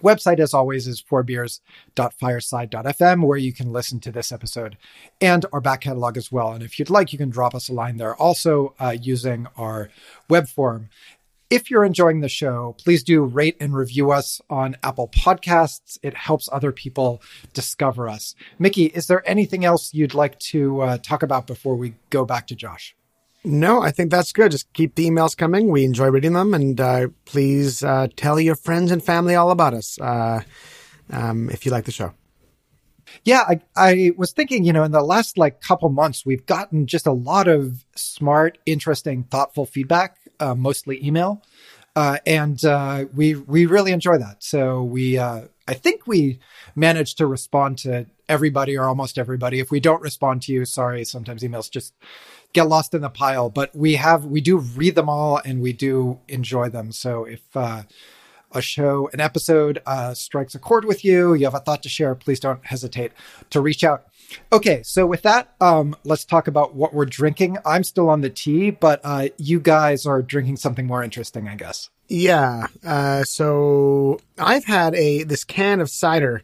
Website, 0.00 0.38
as 0.38 0.54
always, 0.54 0.86
is 0.86 1.02
fourbeers.fireside.fm, 1.02 3.26
where 3.26 3.38
you 3.38 3.52
can 3.52 3.72
listen 3.72 3.98
to 4.00 4.12
this 4.12 4.32
episode 4.32 4.76
and 5.20 5.44
our 5.52 5.60
back 5.60 5.82
catalog 5.82 6.16
as 6.16 6.32
well. 6.32 6.52
And 6.52 6.62
if 6.62 6.78
you'd 6.78 6.90
like, 6.90 7.12
you 7.12 7.18
can 7.18 7.30
drop 7.30 7.54
us 7.54 7.68
a 7.68 7.72
line 7.72 7.96
there 7.96 8.14
also 8.16 8.74
uh, 8.78 8.96
using 9.00 9.46
our 9.56 9.90
web 10.28 10.48
form. 10.48 10.88
If 11.50 11.70
you're 11.70 11.84
enjoying 11.84 12.20
the 12.20 12.28
show, 12.28 12.76
please 12.78 13.02
do 13.02 13.22
rate 13.22 13.56
and 13.58 13.74
review 13.74 14.10
us 14.10 14.38
on 14.50 14.76
Apple 14.82 15.08
Podcasts. 15.08 15.98
It 16.02 16.14
helps 16.14 16.46
other 16.52 16.72
people 16.72 17.22
discover 17.54 18.06
us. 18.06 18.34
Mickey, 18.58 18.86
is 18.86 19.06
there 19.06 19.26
anything 19.26 19.64
else 19.64 19.94
you'd 19.94 20.12
like 20.12 20.38
to 20.40 20.82
uh, 20.82 20.98
talk 20.98 21.22
about 21.22 21.46
before 21.46 21.74
we 21.74 21.94
go 22.10 22.26
back 22.26 22.48
to 22.48 22.54
Josh? 22.54 22.94
No, 23.44 23.80
I 23.80 23.90
think 23.90 24.10
that's 24.10 24.32
good. 24.32 24.50
Just 24.50 24.72
keep 24.72 24.94
the 24.94 25.06
emails 25.08 25.36
coming. 25.36 25.68
We 25.70 25.84
enjoy 25.84 26.08
reading 26.08 26.32
them, 26.32 26.54
and 26.54 26.80
uh, 26.80 27.08
please 27.24 27.82
uh, 27.82 28.08
tell 28.16 28.38
your 28.40 28.56
friends 28.56 28.90
and 28.90 29.02
family 29.02 29.34
all 29.36 29.50
about 29.50 29.74
us 29.74 29.98
uh, 30.00 30.42
um, 31.10 31.48
if 31.50 31.64
you 31.64 31.72
like 31.72 31.84
the 31.84 31.92
show. 31.92 32.12
Yeah, 33.24 33.44
I, 33.48 33.60
I 33.74 34.12
was 34.16 34.32
thinking, 34.32 34.64
you 34.64 34.72
know, 34.72 34.82
in 34.82 34.92
the 34.92 35.02
last 35.02 35.38
like 35.38 35.60
couple 35.62 35.88
months, 35.88 36.26
we've 36.26 36.44
gotten 36.44 36.86
just 36.86 37.06
a 37.06 37.12
lot 37.12 37.48
of 37.48 37.84
smart, 37.96 38.58
interesting, 38.66 39.22
thoughtful 39.24 39.64
feedback, 39.64 40.18
uh, 40.40 40.54
mostly 40.54 41.04
email, 41.04 41.42
uh, 41.96 42.18
and 42.26 42.62
uh, 42.64 43.06
we 43.14 43.34
we 43.34 43.66
really 43.66 43.92
enjoy 43.92 44.18
that. 44.18 44.42
So 44.44 44.82
we, 44.82 45.18
I 45.18 45.48
think 45.74 46.06
we 46.06 46.38
managed 46.74 47.18
to 47.18 47.26
respond 47.26 47.78
to 47.78 48.06
everybody 48.28 48.76
or 48.76 48.84
almost 48.84 49.18
everybody. 49.18 49.58
If 49.58 49.70
we 49.70 49.80
don't 49.80 50.02
respond 50.02 50.42
to 50.42 50.52
you, 50.52 50.64
sorry. 50.64 51.04
Sometimes 51.04 51.42
emails 51.42 51.70
just 51.70 51.94
get 52.52 52.68
lost 52.68 52.94
in 52.94 53.02
the 53.02 53.10
pile, 53.10 53.50
but 53.50 53.74
we 53.74 53.96
have 53.96 54.24
we 54.24 54.40
do 54.40 54.58
read 54.58 54.94
them 54.94 55.08
all 55.08 55.40
and 55.44 55.60
we 55.60 55.72
do 55.72 56.18
enjoy 56.28 56.68
them. 56.68 56.92
So 56.92 57.24
if 57.24 57.40
uh, 57.54 57.82
a 58.52 58.62
show, 58.62 59.10
an 59.12 59.20
episode 59.20 59.80
uh, 59.86 60.14
strikes 60.14 60.54
a 60.54 60.58
chord 60.58 60.84
with 60.84 61.04
you, 61.04 61.34
you 61.34 61.44
have 61.44 61.54
a 61.54 61.60
thought 61.60 61.82
to 61.82 61.88
share, 61.88 62.14
please 62.14 62.40
don't 62.40 62.64
hesitate 62.64 63.12
to 63.50 63.60
reach 63.60 63.84
out. 63.84 64.06
Okay, 64.52 64.82
so 64.82 65.06
with 65.06 65.22
that, 65.22 65.54
um, 65.60 65.96
let's 66.04 66.24
talk 66.24 66.48
about 66.48 66.74
what 66.74 66.92
we're 66.92 67.06
drinking. 67.06 67.58
I'm 67.64 67.84
still 67.84 68.10
on 68.10 68.20
the 68.20 68.30
tea, 68.30 68.70
but 68.70 69.00
uh, 69.02 69.28
you 69.38 69.58
guys 69.58 70.04
are 70.06 70.22
drinking 70.22 70.56
something 70.56 70.86
more 70.86 71.02
interesting, 71.02 71.48
I 71.48 71.54
guess. 71.54 71.88
Yeah. 72.08 72.66
Uh, 72.84 73.24
so 73.24 74.18
I've 74.38 74.64
had 74.64 74.94
a 74.94 75.24
this 75.24 75.44
can 75.44 75.80
of 75.80 75.90
cider 75.90 76.42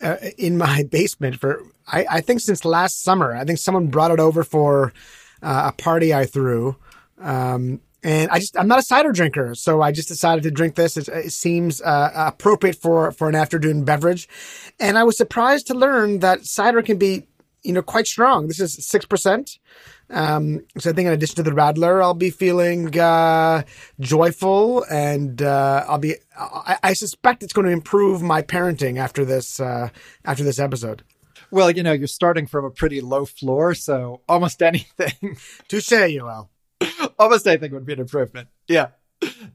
uh, 0.00 0.16
in 0.36 0.58
my 0.58 0.82
basement 0.90 1.36
for 1.40 1.62
I, 1.86 2.06
I, 2.10 2.20
think 2.20 2.40
since 2.40 2.64
last 2.64 3.02
summer. 3.02 3.34
I 3.34 3.44
think 3.44 3.58
someone 3.58 3.86
brought 3.86 4.10
it 4.10 4.18
over 4.18 4.42
for 4.42 4.92
uh, 5.42 5.70
a 5.72 5.82
party 5.82 6.14
I 6.14 6.26
threw. 6.26 6.76
Um, 7.20 7.80
and 8.02 8.30
I 8.30 8.38
just 8.38 8.56
I'm 8.56 8.68
not 8.68 8.78
a 8.78 8.82
cider 8.82 9.10
drinker, 9.10 9.54
so 9.56 9.82
I 9.82 9.90
just 9.90 10.08
decided 10.08 10.44
to 10.44 10.50
drink 10.50 10.76
this. 10.76 10.96
It, 10.96 11.08
it 11.08 11.32
seems 11.32 11.82
uh, 11.82 12.12
appropriate 12.14 12.76
for 12.76 13.10
for 13.10 13.28
an 13.28 13.34
afternoon 13.34 13.84
beverage, 13.84 14.28
and 14.78 14.96
I 14.96 15.02
was 15.02 15.16
surprised 15.16 15.66
to 15.68 15.74
learn 15.74 16.20
that 16.20 16.46
cider 16.46 16.82
can 16.82 16.98
be 16.98 17.26
you 17.64 17.72
know 17.72 17.82
quite 17.82 18.06
strong. 18.06 18.46
This 18.46 18.60
is 18.60 18.86
six 18.86 19.04
percent. 19.04 19.58
Um, 20.08 20.64
so 20.78 20.90
I 20.90 20.92
think 20.92 21.08
in 21.08 21.12
addition 21.12 21.34
to 21.36 21.42
the 21.42 21.50
Radler, 21.50 22.00
I'll 22.00 22.14
be 22.14 22.30
feeling 22.30 22.96
uh, 22.96 23.64
joyful, 23.98 24.84
and 24.84 25.42
uh, 25.42 25.84
I'll 25.88 25.98
be. 25.98 26.14
I, 26.38 26.78
I, 26.84 26.92
suspect 26.92 27.42
it's 27.42 27.52
going 27.52 27.66
to 27.66 27.72
improve 27.72 28.22
my 28.22 28.40
parenting 28.40 28.98
after 28.98 29.24
this 29.24 29.58
uh, 29.58 29.88
after 30.24 30.44
this 30.44 30.60
episode. 30.60 31.02
Well, 31.50 31.70
you 31.70 31.82
know, 31.82 31.92
you're 31.92 32.06
starting 32.06 32.46
from 32.46 32.64
a 32.64 32.70
pretty 32.70 33.00
low 33.00 33.24
floor, 33.24 33.74
so 33.74 34.22
almost 34.28 34.62
anything. 34.70 35.36
Touche, 35.68 35.90
Yoel. 35.90 36.48
almost 37.18 37.46
anything 37.46 37.72
would 37.72 37.86
be 37.86 37.94
an 37.94 38.00
improvement. 38.00 38.48
Yeah. 38.68 38.88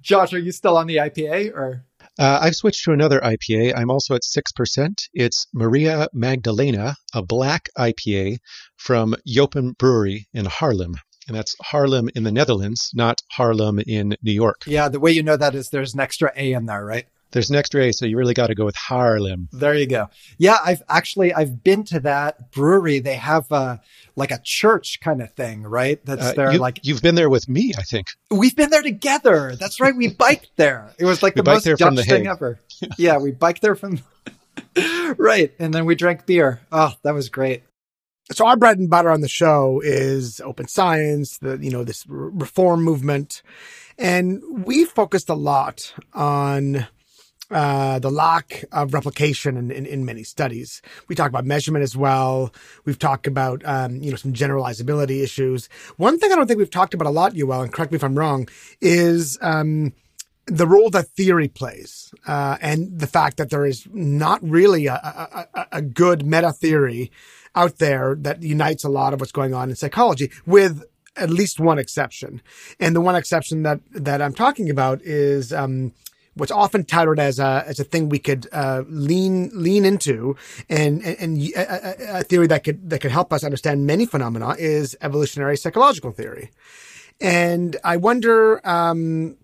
Josh, 0.01 0.33
are 0.33 0.39
you 0.39 0.51
still 0.51 0.77
on 0.77 0.87
the 0.87 0.97
IPA 0.97 1.53
or? 1.53 1.85
Uh, 2.19 2.39
I've 2.41 2.55
switched 2.55 2.83
to 2.85 2.91
another 2.91 3.19
IPA. 3.19 3.73
I'm 3.75 3.89
also 3.89 4.15
at 4.15 4.21
6%. 4.23 5.07
It's 5.13 5.47
Maria 5.53 6.07
Magdalena, 6.13 6.95
a 7.13 7.21
black 7.21 7.69
IPA 7.77 8.37
from 8.77 9.15
Jopen 9.27 9.77
Brewery 9.77 10.27
in 10.33 10.45
Haarlem. 10.45 10.95
And 11.27 11.37
that's 11.37 11.55
Haarlem 11.63 12.09
in 12.15 12.23
the 12.23 12.31
Netherlands, 12.31 12.91
not 12.93 13.21
Harlem 13.31 13.79
in 13.79 14.17
New 14.21 14.33
York. 14.33 14.63
Yeah, 14.65 14.89
the 14.89 14.99
way 14.99 15.11
you 15.11 15.23
know 15.23 15.37
that 15.37 15.55
is 15.55 15.69
there's 15.69 15.93
an 15.93 15.99
extra 15.99 16.33
A 16.35 16.53
in 16.53 16.65
there, 16.65 16.83
right? 16.83 17.05
There's 17.31 17.49
an 17.49 17.55
extra 17.55 17.83
A, 17.85 17.93
so 17.93 18.05
you 18.05 18.17
really 18.17 18.33
got 18.33 18.47
to 18.47 18.55
go 18.55 18.65
with 18.65 18.75
Haarlem. 18.75 19.47
There 19.51 19.73
you 19.73 19.87
go. 19.87 20.09
Yeah, 20.37 20.57
I've 20.63 20.83
actually 20.89 21.33
I've 21.33 21.63
been 21.63 21.83
to 21.85 21.99
that 22.01 22.51
brewery. 22.51 22.99
They 22.99 23.15
have 23.15 23.51
uh, 23.51 23.77
like 24.15 24.31
a 24.31 24.39
church 24.43 24.99
kind 25.01 25.21
of 25.21 25.31
thing, 25.33 25.63
right? 25.63 26.03
That's 26.05 26.21
uh, 26.21 26.33
there. 26.33 26.53
You, 26.53 26.59
like 26.59 26.79
you've 26.83 27.01
been 27.01 27.15
there 27.15 27.29
with 27.29 27.47
me, 27.47 27.73
I 27.77 27.83
think. 27.83 28.07
We've 28.29 28.55
been 28.55 28.69
there 28.69 28.83
together. 28.83 29.55
That's 29.55 29.79
right. 29.79 29.95
We 29.95 30.09
biked 30.09 30.51
there. 30.57 30.91
It 30.97 31.05
was 31.05 31.23
like 31.23 31.35
the 31.35 31.43
most 31.43 31.65
Dutch 31.65 31.95
the 31.95 32.03
thing 32.03 32.27
ever. 32.27 32.59
yeah, 32.97 33.17
we 33.17 33.31
biked 33.31 33.61
there 33.61 33.75
from. 33.75 33.99
right, 35.17 35.53
and 35.59 35.73
then 35.73 35.85
we 35.85 35.95
drank 35.95 36.25
beer. 36.25 36.61
Oh, 36.71 36.93
that 37.03 37.13
was 37.13 37.29
great. 37.29 37.63
So 38.31 38.45
our 38.45 38.55
bread 38.55 38.79
and 38.79 38.89
butter 38.89 39.09
on 39.09 39.21
the 39.21 39.27
show 39.27 39.81
is 39.83 40.39
open 40.41 40.67
science, 40.67 41.37
the 41.39 41.57
you 41.57 41.71
know 41.71 41.83
this 41.83 42.05
reform 42.07 42.83
movement, 42.83 43.41
and 43.97 44.41
we 44.65 44.85
focused 44.85 45.29
a 45.29 45.33
lot 45.33 45.93
on 46.13 46.87
uh, 47.51 47.99
the 47.99 48.09
lack 48.09 48.63
of 48.71 48.93
replication 48.93 49.57
in, 49.57 49.71
in, 49.71 49.85
in, 49.85 50.05
many 50.05 50.23
studies. 50.23 50.81
We 51.07 51.15
talk 51.15 51.29
about 51.29 51.45
measurement 51.45 51.83
as 51.83 51.97
well. 51.97 52.53
We've 52.85 52.97
talked 52.97 53.27
about, 53.27 53.61
um, 53.65 53.97
you 54.01 54.09
know, 54.09 54.15
some 54.15 54.33
generalizability 54.33 55.21
issues. 55.21 55.67
One 55.97 56.17
thing 56.17 56.31
I 56.31 56.35
don't 56.35 56.47
think 56.47 56.59
we've 56.59 56.69
talked 56.69 56.93
about 56.93 57.07
a 57.07 57.11
lot, 57.11 57.33
Yoel, 57.33 57.63
and 57.63 57.73
correct 57.73 57.91
me 57.91 57.97
if 57.97 58.03
I'm 58.03 58.17
wrong, 58.17 58.47
is, 58.79 59.37
um, 59.41 59.93
the 60.45 60.67
role 60.67 60.89
that 60.89 61.09
theory 61.09 61.47
plays, 61.47 62.13
uh, 62.27 62.57
and 62.61 62.99
the 62.99 63.07
fact 63.07 63.37
that 63.37 63.49
there 63.49 63.65
is 63.65 63.87
not 63.93 64.41
really 64.41 64.87
a, 64.87 64.95
a, 65.53 65.67
a 65.73 65.81
good 65.81 66.25
meta 66.25 66.51
theory 66.51 67.11
out 67.55 67.77
there 67.77 68.15
that 68.19 68.41
unites 68.41 68.83
a 68.83 68.89
lot 68.89 69.13
of 69.13 69.19
what's 69.19 69.31
going 69.31 69.53
on 69.53 69.69
in 69.69 69.75
psychology 69.75 70.31
with 70.45 70.83
at 71.15 71.29
least 71.29 71.59
one 71.59 71.77
exception. 71.77 72.41
And 72.79 72.95
the 72.95 73.01
one 73.01 73.15
exception 73.15 73.63
that, 73.63 73.81
that 73.91 74.21
I'm 74.21 74.33
talking 74.33 74.69
about 74.69 75.01
is, 75.01 75.53
um, 75.53 75.93
what's 76.35 76.51
often 76.51 76.83
touted 76.83 77.19
as 77.19 77.39
a 77.39 77.63
as 77.67 77.79
a 77.79 77.83
thing 77.83 78.09
we 78.09 78.19
could 78.19 78.47
uh, 78.51 78.83
lean 78.87 79.51
lean 79.53 79.85
into, 79.85 80.35
and 80.69 81.03
and, 81.03 81.37
a, 81.55 82.19
a, 82.19 82.23
theory 82.23 82.47
that 82.47 82.63
could 82.63 82.89
that 82.89 82.99
could 82.99 83.11
help 83.11 83.33
us 83.33 83.43
understand 83.43 83.85
many 83.85 84.05
phenomena 84.05 84.55
is 84.57 84.95
evolutionary 85.01 85.57
psychological 85.57 86.11
theory. 86.11 86.51
And 87.19 87.77
I 87.83 87.97
wonder, 87.97 88.67
um, 88.67 89.37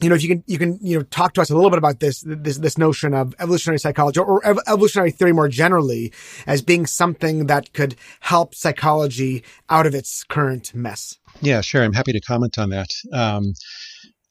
you 0.00 0.08
know, 0.08 0.14
if 0.14 0.22
you 0.22 0.28
can 0.28 0.44
you 0.46 0.58
can 0.58 0.78
you 0.80 0.98
know 0.98 1.04
talk 1.04 1.34
to 1.34 1.40
us 1.40 1.50
a 1.50 1.54
little 1.54 1.70
bit 1.70 1.78
about 1.78 2.00
this 2.00 2.22
this 2.26 2.58
this 2.58 2.78
notion 2.78 3.12
of 3.12 3.34
evolutionary 3.40 3.78
psychology 3.78 4.20
or 4.20 4.40
evolutionary 4.46 5.10
theory 5.10 5.32
more 5.32 5.48
generally 5.48 6.12
as 6.46 6.62
being 6.62 6.86
something 6.86 7.46
that 7.46 7.72
could 7.72 7.96
help 8.20 8.54
psychology 8.54 9.42
out 9.68 9.86
of 9.86 9.94
its 9.94 10.24
current 10.24 10.74
mess. 10.74 11.18
Yeah, 11.40 11.60
sure. 11.60 11.82
I'm 11.82 11.92
happy 11.92 12.12
to 12.12 12.20
comment 12.20 12.58
on 12.58 12.70
that. 12.70 12.90
Um, 13.12 13.52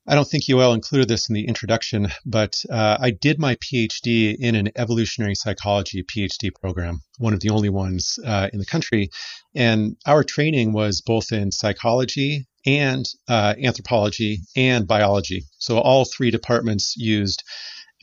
I 0.09 0.15
don't 0.15 0.27
think 0.27 0.45
Yoel 0.45 0.73
included 0.73 1.09
this 1.09 1.27
in 1.27 1.35
the 1.35 1.47
introduction, 1.47 2.07
but 2.25 2.55
uh, 2.69 2.97
I 2.99 3.11
did 3.11 3.39
my 3.39 3.55
PhD 3.55 4.37
in 4.39 4.55
an 4.55 4.69
evolutionary 4.77 5.35
psychology 5.35 6.01
PhD 6.03 6.49
program, 6.53 7.01
one 7.17 7.33
of 7.33 7.41
the 7.41 7.49
only 7.49 7.69
ones 7.69 8.17
uh, 8.25 8.49
in 8.53 8.59
the 8.59 8.65
country. 8.65 9.09
And 9.53 9.97
our 10.05 10.23
training 10.23 10.71
was 10.71 11.01
both 11.01 11.33
in 11.33 11.51
psychology 11.51 12.47
and 12.65 13.05
uh, 13.27 13.55
anthropology 13.61 14.39
and 14.55 14.87
biology. 14.87 15.43
So 15.57 15.77
all 15.77 16.05
three 16.05 16.31
departments 16.31 16.95
used 16.95 17.43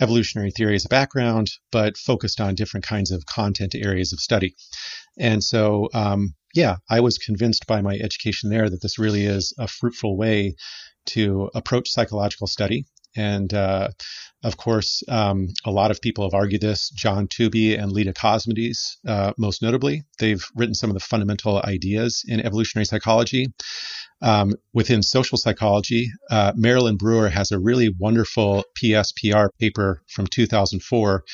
evolutionary 0.01 0.51
theory 0.51 0.75
as 0.75 0.85
a 0.85 0.89
background, 0.89 1.49
but 1.73 1.97
focused 1.97 2.41
on 2.41 2.55
different 2.55 2.85
kinds 2.85 3.13
of 3.13 3.25
content 3.25 3.75
areas 3.75 4.13
of 4.13 4.21
study. 4.21 4.57
And 5.19 5.43
so, 5.43 5.89
um, 5.95 6.35
yeah, 6.55 6.77
I 6.91 7.01
was 7.01 7.17
convinced 7.17 7.67
by 7.67 7.81
my 7.81 7.95
education 7.95 8.51
there 8.51 8.69
that 8.69 8.83
this 8.83 8.99
really 8.99 9.25
is 9.25 9.55
a 9.59 9.69
fruitful 9.69 10.17
way 10.17 10.55
to 11.07 11.51
approach 11.55 11.91
psychological 11.91 12.47
study. 12.47 12.85
And 13.17 13.53
uh, 13.55 13.89
of 14.43 14.57
course, 14.57 15.03
um, 15.09 15.49
a 15.65 15.71
lot 15.71 15.91
of 15.91 16.01
people 16.01 16.25
have 16.25 16.35
argued 16.35 16.61
this. 16.61 16.91
John 16.91 17.29
Tooby 17.29 17.81
and 17.81 17.93
Leda 17.93 18.13
Cosmides, 18.13 18.97
uh, 19.07 19.33
most 19.39 19.63
notably, 19.63 20.03
they've 20.19 20.45
written 20.55 20.75
some 20.75 20.91
of 20.91 20.95
the 20.95 21.01
fundamental 21.01 21.63
ideas 21.63 22.25
in 22.27 22.41
evolutionary 22.41 22.85
psychology. 22.85 23.53
Um, 24.21 24.55
within 24.73 25.03
social 25.03 25.39
psychology, 25.39 26.11
uh, 26.31 26.53
Marilyn 26.57 26.97
Brewer 26.97 27.29
has 27.29 27.53
a 27.53 27.59
really 27.59 27.91
wonderful 27.99 28.65
PSPR 28.83 29.49
paper 29.59 30.03
from 30.09 30.27
2004 30.27 31.25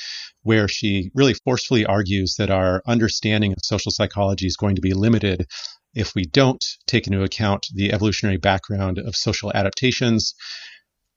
where 0.43 0.69
she 0.69 1.11
really 1.15 1.35
forcefully 1.35 1.85
argues 1.85 2.37
that 2.39 2.51
our 2.51 2.83
understanding 2.87 3.53
of 3.53 3.59
social 3.63 3.93
psychology 3.93 4.47
is 4.47 4.57
going 4.57 4.77
to 4.77 4.81
be 4.81 4.95
limited 4.95 5.47
if 5.95 6.15
we 6.15 6.25
don't 6.25 6.65
take 6.87 7.07
into 7.07 7.23
account 7.23 7.67
the 7.75 7.93
evolutionary 7.93 8.37
background 8.37 8.99
of 8.99 9.17
social 9.17 9.53
adaptations. 9.53 10.35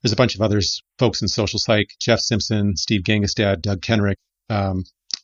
There's 0.01 0.13
a 0.13 0.17
bunch 0.17 0.35
of 0.35 0.41
others, 0.41 0.81
folks 0.99 1.21
in 1.21 1.27
social 1.27 1.59
psych, 1.59 1.87
Jeff 1.99 2.19
Simpson, 2.19 2.75
Steve 2.75 3.03
Gangestad, 3.03 3.61
Doug 3.61 3.81
Kenrick, 3.81 4.17
um, 4.49 4.83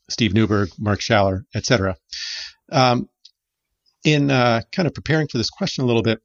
Steve 0.09 0.31
Neuberg, 0.31 0.71
Mark 0.79 0.99
Schaller, 0.99 1.43
etc. 1.53 1.95
Um, 2.71 3.09
in 4.03 4.31
uh, 4.31 4.61
kind 4.71 4.87
of 4.87 4.93
preparing 4.93 5.27
for 5.27 5.37
this 5.37 5.49
question 5.49 5.83
a 5.83 5.87
little 5.87 6.03
bit, 6.03 6.21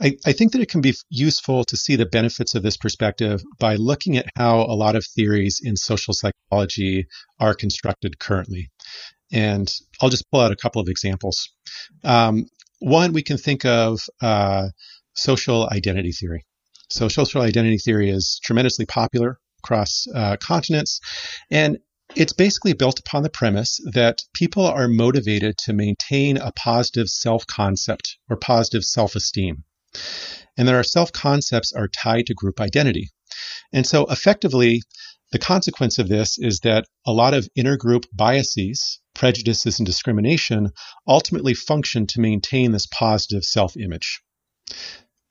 I, 0.00 0.16
I, 0.24 0.32
think 0.32 0.52
that 0.52 0.60
it 0.60 0.70
can 0.70 0.80
be 0.80 0.94
useful 1.08 1.64
to 1.64 1.76
see 1.76 1.96
the 1.96 2.06
benefits 2.06 2.54
of 2.54 2.62
this 2.62 2.76
perspective 2.76 3.42
by 3.58 3.76
looking 3.76 4.16
at 4.16 4.26
how 4.36 4.60
a 4.60 4.76
lot 4.76 4.96
of 4.96 5.04
theories 5.04 5.60
in 5.62 5.76
social 5.76 6.14
psychology 6.14 7.06
are 7.40 7.54
constructed 7.54 8.18
currently. 8.18 8.70
And 9.32 9.72
I'll 10.00 10.08
just 10.08 10.30
pull 10.30 10.40
out 10.40 10.52
a 10.52 10.56
couple 10.56 10.80
of 10.80 10.88
examples. 10.88 11.50
Um, 12.04 12.46
one, 12.78 13.12
we 13.12 13.22
can 13.22 13.38
think 13.38 13.64
of 13.64 14.00
uh, 14.20 14.68
social 15.14 15.68
identity 15.70 16.12
theory. 16.12 16.44
So, 16.88 17.08
social 17.08 17.42
identity 17.42 17.78
theory 17.78 18.10
is 18.10 18.40
tremendously 18.44 18.86
popular 18.86 19.38
across 19.64 20.06
uh, 20.14 20.36
continents. 20.36 21.00
And 21.50 21.78
it's 22.14 22.32
basically 22.32 22.72
built 22.72 23.00
upon 23.00 23.24
the 23.24 23.30
premise 23.30 23.80
that 23.92 24.22
people 24.32 24.64
are 24.64 24.86
motivated 24.86 25.58
to 25.58 25.72
maintain 25.72 26.36
a 26.36 26.52
positive 26.52 27.08
self 27.08 27.46
concept 27.46 28.18
or 28.30 28.36
positive 28.36 28.84
self 28.84 29.16
esteem, 29.16 29.64
and 30.56 30.68
that 30.68 30.74
our 30.74 30.84
self 30.84 31.10
concepts 31.10 31.72
are 31.72 31.88
tied 31.88 32.26
to 32.26 32.34
group 32.34 32.60
identity. 32.60 33.10
And 33.72 33.84
so, 33.86 34.06
effectively, 34.06 34.82
the 35.32 35.38
consequence 35.40 35.98
of 35.98 36.08
this 36.08 36.38
is 36.38 36.60
that 36.60 36.86
a 37.04 37.12
lot 37.12 37.34
of 37.34 37.48
intergroup 37.58 38.04
biases, 38.12 39.00
prejudices, 39.16 39.78
and 39.78 39.86
discrimination 39.86 40.70
ultimately 41.08 41.54
function 41.54 42.06
to 42.06 42.20
maintain 42.20 42.72
this 42.72 42.86
positive 42.86 43.44
self 43.44 43.76
image. 43.76 44.22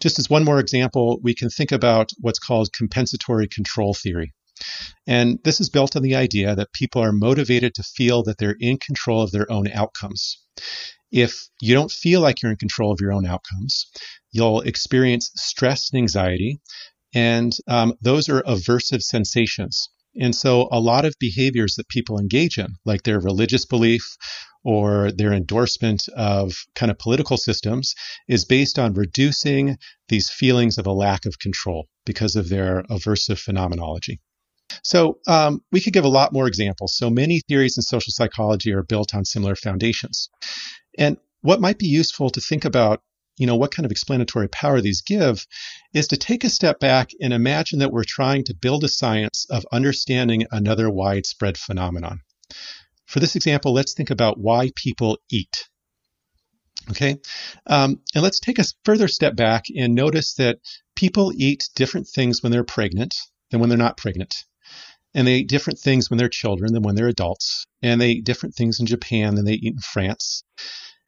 Just 0.02 0.20
as 0.20 0.30
one 0.30 0.44
more 0.44 0.60
example, 0.60 1.20
we 1.22 1.34
can 1.34 1.50
think 1.50 1.72
about 1.72 2.12
what's 2.20 2.40
called 2.40 2.74
compensatory 2.74 3.48
control 3.48 3.94
theory. 3.94 4.34
And 5.08 5.40
this 5.44 5.62
is 5.62 5.70
built 5.70 5.96
on 5.96 6.02
the 6.02 6.16
idea 6.16 6.56
that 6.56 6.74
people 6.74 7.02
are 7.02 7.12
motivated 7.12 7.76
to 7.76 7.84
feel 7.84 8.24
that 8.24 8.38
they're 8.38 8.58
in 8.60 8.78
control 8.78 9.22
of 9.22 9.32
their 9.32 9.50
own 9.52 9.70
outcomes. 9.72 10.38
If 11.12 11.48
you 11.62 11.74
don't 11.74 11.92
feel 11.92 12.22
like 12.22 12.42
you're 12.42 12.52
in 12.52 12.58
control 12.58 12.92
of 12.92 13.00
your 13.00 13.14
own 13.14 13.26
outcomes, 13.26 13.88
you'll 14.32 14.62
experience 14.62 15.32
stress 15.36 15.92
and 15.92 16.00
anxiety, 16.00 16.60
and 17.14 17.56
um, 17.68 17.94
those 18.02 18.28
are 18.30 18.42
aversive 18.44 19.02
sensations. 19.02 19.90
And 20.20 20.36
so, 20.36 20.68
a 20.72 20.80
lot 20.80 21.06
of 21.06 21.14
behaviors 21.20 21.76
that 21.76 21.90
people 21.90 22.20
engage 22.20 22.58
in, 22.58 22.68
like 22.86 23.04
their 23.04 23.20
religious 23.20 23.66
belief 23.66 24.18
or 24.64 25.12
their 25.12 25.34
endorsement 25.34 26.04
of 26.16 26.54
kind 26.74 26.92
of 26.92 26.98
political 26.98 27.38
systems, 27.38 27.94
is 28.28 28.46
based 28.46 28.80
on 28.80 28.94
reducing 28.94 29.78
these 30.10 30.30
feelings 30.30 30.78
of 30.78 30.88
a 30.88 30.92
lack 30.92 31.26
of 31.26 31.40
control 31.40 31.88
because 32.06 32.36
of 32.36 32.50
their 32.50 32.84
aversive 32.90 33.40
phenomenology. 33.40 34.20
So 34.84 35.20
um, 35.28 35.62
we 35.72 35.82
could 35.82 35.94
give 35.94 36.06
a 36.06 36.10
lot 36.10 36.34
more 36.34 36.48
examples. 36.48 36.98
So 36.98 37.10
many 37.10 37.42
theories 37.48 37.78
in 37.78 37.84
social 37.84 38.12
psychology 38.12 38.74
are 38.74 38.84
built 38.84 39.14
on 39.14 39.26
similar 39.26 39.56
foundations. 39.56 40.30
And 40.98 41.18
what 41.42 41.62
might 41.62 41.78
be 41.78 41.88
useful 41.88 42.30
to 42.32 42.42
think 42.42 42.66
about, 42.66 43.02
you 43.38 43.48
know, 43.48 43.56
what 43.56 43.72
kind 43.72 43.86
of 43.86 43.92
explanatory 43.92 44.48
power 44.48 44.82
these 44.82 45.02
give 45.02 45.46
is 45.94 46.08
to 46.08 46.18
take 46.18 46.44
a 46.44 46.50
step 46.50 46.80
back 46.80 47.10
and 47.22 47.34
imagine 47.34 47.80
that 47.80 47.92
we're 47.92 48.04
trying 48.06 48.44
to 48.46 48.54
build 48.54 48.84
a 48.84 48.90
science 48.90 49.46
of 49.50 49.66
understanding 49.72 50.46
another 50.52 50.90
widespread 50.90 51.58
phenomenon. 51.58 52.22
For 53.06 53.20
this 53.20 53.36
example, 53.36 53.74
let's 53.74 53.94
think 53.94 54.10
about 54.10 54.40
why 54.40 54.72
people 54.76 55.18
eat. 55.32 55.68
Okay, 56.92 57.18
um, 57.66 58.00
and 58.14 58.24
let's 58.24 58.40
take 58.40 58.60
a 58.60 58.66
further 58.84 59.08
step 59.08 59.36
back 59.36 59.66
and 59.76 59.96
notice 59.96 60.36
that 60.36 60.60
people 60.96 61.34
eat 61.36 61.70
different 61.76 62.08
things 62.08 62.44
when 62.44 62.52
they're 62.52 62.64
pregnant 62.64 63.16
than 63.50 63.60
when 63.60 63.70
they're 63.70 63.78
not 63.78 63.98
pregnant 63.98 64.46
and 65.16 65.26
they 65.26 65.38
eat 65.38 65.50
different 65.50 65.80
things 65.80 66.10
when 66.10 66.18
they're 66.18 66.28
children 66.28 66.74
than 66.74 66.84
when 66.84 66.96
they're 66.96 67.08
adults. 67.08 67.66
And 67.82 68.00
they 68.00 68.12
eat 68.12 68.26
different 68.26 68.54
things 68.54 68.82
in 68.82 68.86
Japan 68.86 69.36
than 69.36 69.46
they 69.46 69.54
eat 69.54 69.74
in 69.74 69.80
France. 69.80 70.44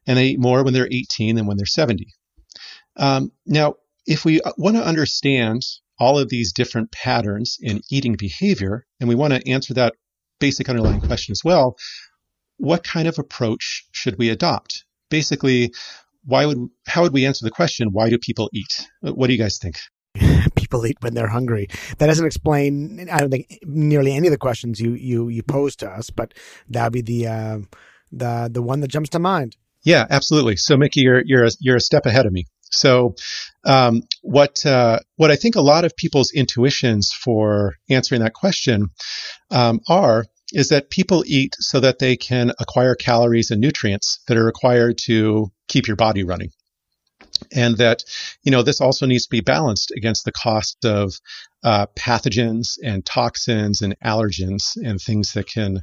And 0.06 0.16
they 0.16 0.28
eat 0.28 0.40
more 0.40 0.64
when 0.64 0.72
they're 0.72 0.88
18 0.90 1.36
than 1.36 1.46
when 1.46 1.58
they're 1.58 1.66
70. 1.66 2.06
Um, 2.98 3.32
now, 3.46 3.74
if 4.06 4.24
we 4.24 4.40
uh, 4.40 4.52
want 4.56 4.76
to 4.76 4.84
understand 4.84 5.62
all 5.98 6.18
of 6.18 6.28
these 6.28 6.52
different 6.52 6.92
patterns 6.92 7.58
in 7.60 7.80
eating 7.90 8.16
behavior, 8.18 8.86
and 9.00 9.08
we 9.08 9.14
want 9.14 9.34
to 9.34 9.50
answer 9.50 9.74
that 9.74 9.94
basic 10.38 10.68
underlying 10.68 11.00
question 11.00 11.32
as 11.32 11.42
well, 11.44 11.76
what 12.56 12.84
kind 12.84 13.08
of 13.08 13.18
approach 13.18 13.86
should 13.92 14.18
we 14.18 14.30
adopt? 14.30 14.84
Basically, 15.10 15.72
why 16.24 16.46
would 16.46 16.58
how 16.86 17.02
would 17.02 17.12
we 17.12 17.24
answer 17.24 17.44
the 17.44 17.50
question 17.50 17.88
why 17.92 18.10
do 18.10 18.18
people 18.18 18.50
eat? 18.52 18.86
What 19.00 19.28
do 19.28 19.32
you 19.32 19.38
guys 19.38 19.58
think? 19.58 19.76
people 20.56 20.86
eat 20.86 20.96
when 21.00 21.14
they're 21.14 21.28
hungry. 21.28 21.68
That 21.98 22.06
doesn't 22.06 22.26
explain, 22.26 23.08
I 23.10 23.18
don't 23.18 23.30
think, 23.30 23.58
nearly 23.64 24.12
any 24.12 24.26
of 24.26 24.32
the 24.32 24.38
questions 24.38 24.80
you 24.80 24.94
you 24.94 25.28
you 25.28 25.42
pose 25.42 25.76
to 25.76 25.88
us, 25.88 26.10
but 26.10 26.34
that'd 26.68 26.92
be 26.92 27.02
the 27.02 27.28
uh, 27.28 27.58
the 28.12 28.50
the 28.52 28.62
one 28.62 28.80
that 28.80 28.88
jumps 28.88 29.10
to 29.10 29.18
mind. 29.18 29.56
Yeah, 29.84 30.06
absolutely. 30.10 30.56
So, 30.56 30.76
Mickey, 30.76 31.00
you're 31.00 31.22
you're 31.24 31.44
a, 31.44 31.50
you're 31.60 31.76
a 31.76 31.80
step 31.80 32.04
ahead 32.04 32.26
of 32.26 32.32
me. 32.32 32.46
So, 32.70 33.14
um, 33.64 34.02
what 34.22 34.64
uh, 34.64 35.00
what 35.16 35.30
I 35.30 35.36
think 35.36 35.56
a 35.56 35.60
lot 35.60 35.84
of 35.84 35.96
people's 35.96 36.32
intuitions 36.32 37.12
for 37.12 37.74
answering 37.88 38.22
that 38.22 38.34
question 38.34 38.88
um, 39.50 39.80
are 39.88 40.26
is 40.52 40.68
that 40.70 40.90
people 40.90 41.24
eat 41.26 41.54
so 41.58 41.80
that 41.80 41.98
they 41.98 42.16
can 42.16 42.52
acquire 42.58 42.94
calories 42.94 43.50
and 43.50 43.60
nutrients 43.60 44.20
that 44.28 44.36
are 44.36 44.44
required 44.44 44.96
to 44.96 45.50
keep 45.68 45.86
your 45.86 45.96
body 45.96 46.24
running. 46.24 46.50
And 47.52 47.76
that 47.76 48.02
you 48.42 48.50
know 48.50 48.62
this 48.62 48.80
also 48.80 49.06
needs 49.06 49.24
to 49.24 49.30
be 49.30 49.40
balanced 49.40 49.92
against 49.96 50.24
the 50.24 50.32
cost 50.32 50.84
of 50.84 51.14
uh, 51.62 51.86
pathogens 51.96 52.78
and 52.82 53.04
toxins 53.04 53.80
and 53.80 53.96
allergens 54.04 54.76
and 54.82 55.00
things 55.00 55.32
that 55.32 55.46
can 55.46 55.82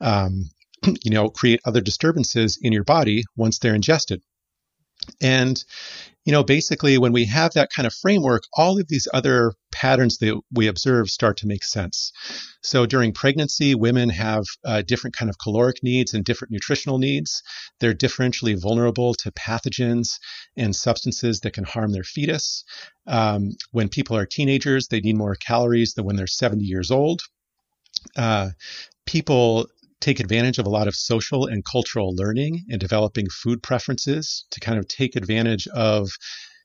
um, 0.00 0.50
you 1.02 1.10
know 1.10 1.28
create 1.28 1.60
other 1.64 1.80
disturbances 1.80 2.58
in 2.60 2.72
your 2.72 2.84
body 2.84 3.24
once 3.36 3.58
they're 3.58 3.74
ingested 3.74 4.22
and 5.20 5.62
you 6.24 6.32
know, 6.32 6.44
basically, 6.44 6.98
when 6.98 7.12
we 7.12 7.24
have 7.24 7.54
that 7.54 7.70
kind 7.74 7.86
of 7.86 7.92
framework, 7.94 8.44
all 8.56 8.78
of 8.78 8.86
these 8.88 9.08
other 9.12 9.54
patterns 9.72 10.18
that 10.18 10.40
we 10.52 10.68
observe 10.68 11.08
start 11.08 11.38
to 11.38 11.48
make 11.48 11.64
sense. 11.64 12.12
So 12.62 12.86
during 12.86 13.12
pregnancy, 13.12 13.74
women 13.74 14.08
have 14.10 14.44
uh, 14.64 14.82
different 14.82 15.16
kind 15.16 15.28
of 15.28 15.38
caloric 15.38 15.82
needs 15.82 16.14
and 16.14 16.24
different 16.24 16.52
nutritional 16.52 16.98
needs. 16.98 17.42
They're 17.80 17.94
differentially 17.94 18.60
vulnerable 18.60 19.14
to 19.14 19.32
pathogens 19.32 20.20
and 20.56 20.76
substances 20.76 21.40
that 21.40 21.54
can 21.54 21.64
harm 21.64 21.90
their 21.90 22.04
fetus. 22.04 22.64
Um, 23.08 23.50
when 23.72 23.88
people 23.88 24.16
are 24.16 24.26
teenagers, 24.26 24.86
they 24.86 25.00
need 25.00 25.16
more 25.16 25.34
calories 25.34 25.94
than 25.94 26.04
when 26.04 26.14
they're 26.14 26.28
70 26.28 26.64
years 26.64 26.92
old. 26.92 27.22
Uh, 28.16 28.50
people 29.06 29.66
take 30.02 30.20
advantage 30.20 30.58
of 30.58 30.66
a 30.66 30.70
lot 30.70 30.88
of 30.88 30.94
social 30.94 31.46
and 31.46 31.64
cultural 31.64 32.14
learning 32.14 32.64
and 32.68 32.80
developing 32.80 33.28
food 33.30 33.62
preferences 33.62 34.44
to 34.50 34.60
kind 34.60 34.78
of 34.78 34.86
take 34.88 35.16
advantage 35.16 35.66
of 35.68 36.10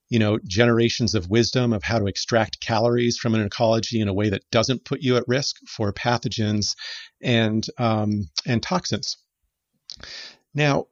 you 0.09 0.19
know 0.19 0.39
generations 0.45 1.13
of 1.13 1.29
wisdom 1.29 1.71
of 1.71 1.83
how 1.83 1.99
to 1.99 2.07
extract 2.07 2.59
calories 2.59 3.17
from 3.17 3.35
an 3.35 3.41
ecology 3.41 4.01
in 4.01 4.07
a 4.07 4.13
way 4.13 4.29
that 4.29 4.49
doesn't 4.51 4.85
put 4.85 5.01
you 5.01 5.15
at 5.15 5.27
risk 5.27 5.55
for 5.67 5.93
pathogens 5.93 6.75
and 7.21 7.67
um, 7.77 8.27
and 8.45 8.63
toxins. 8.63 9.17
Now 10.53 10.87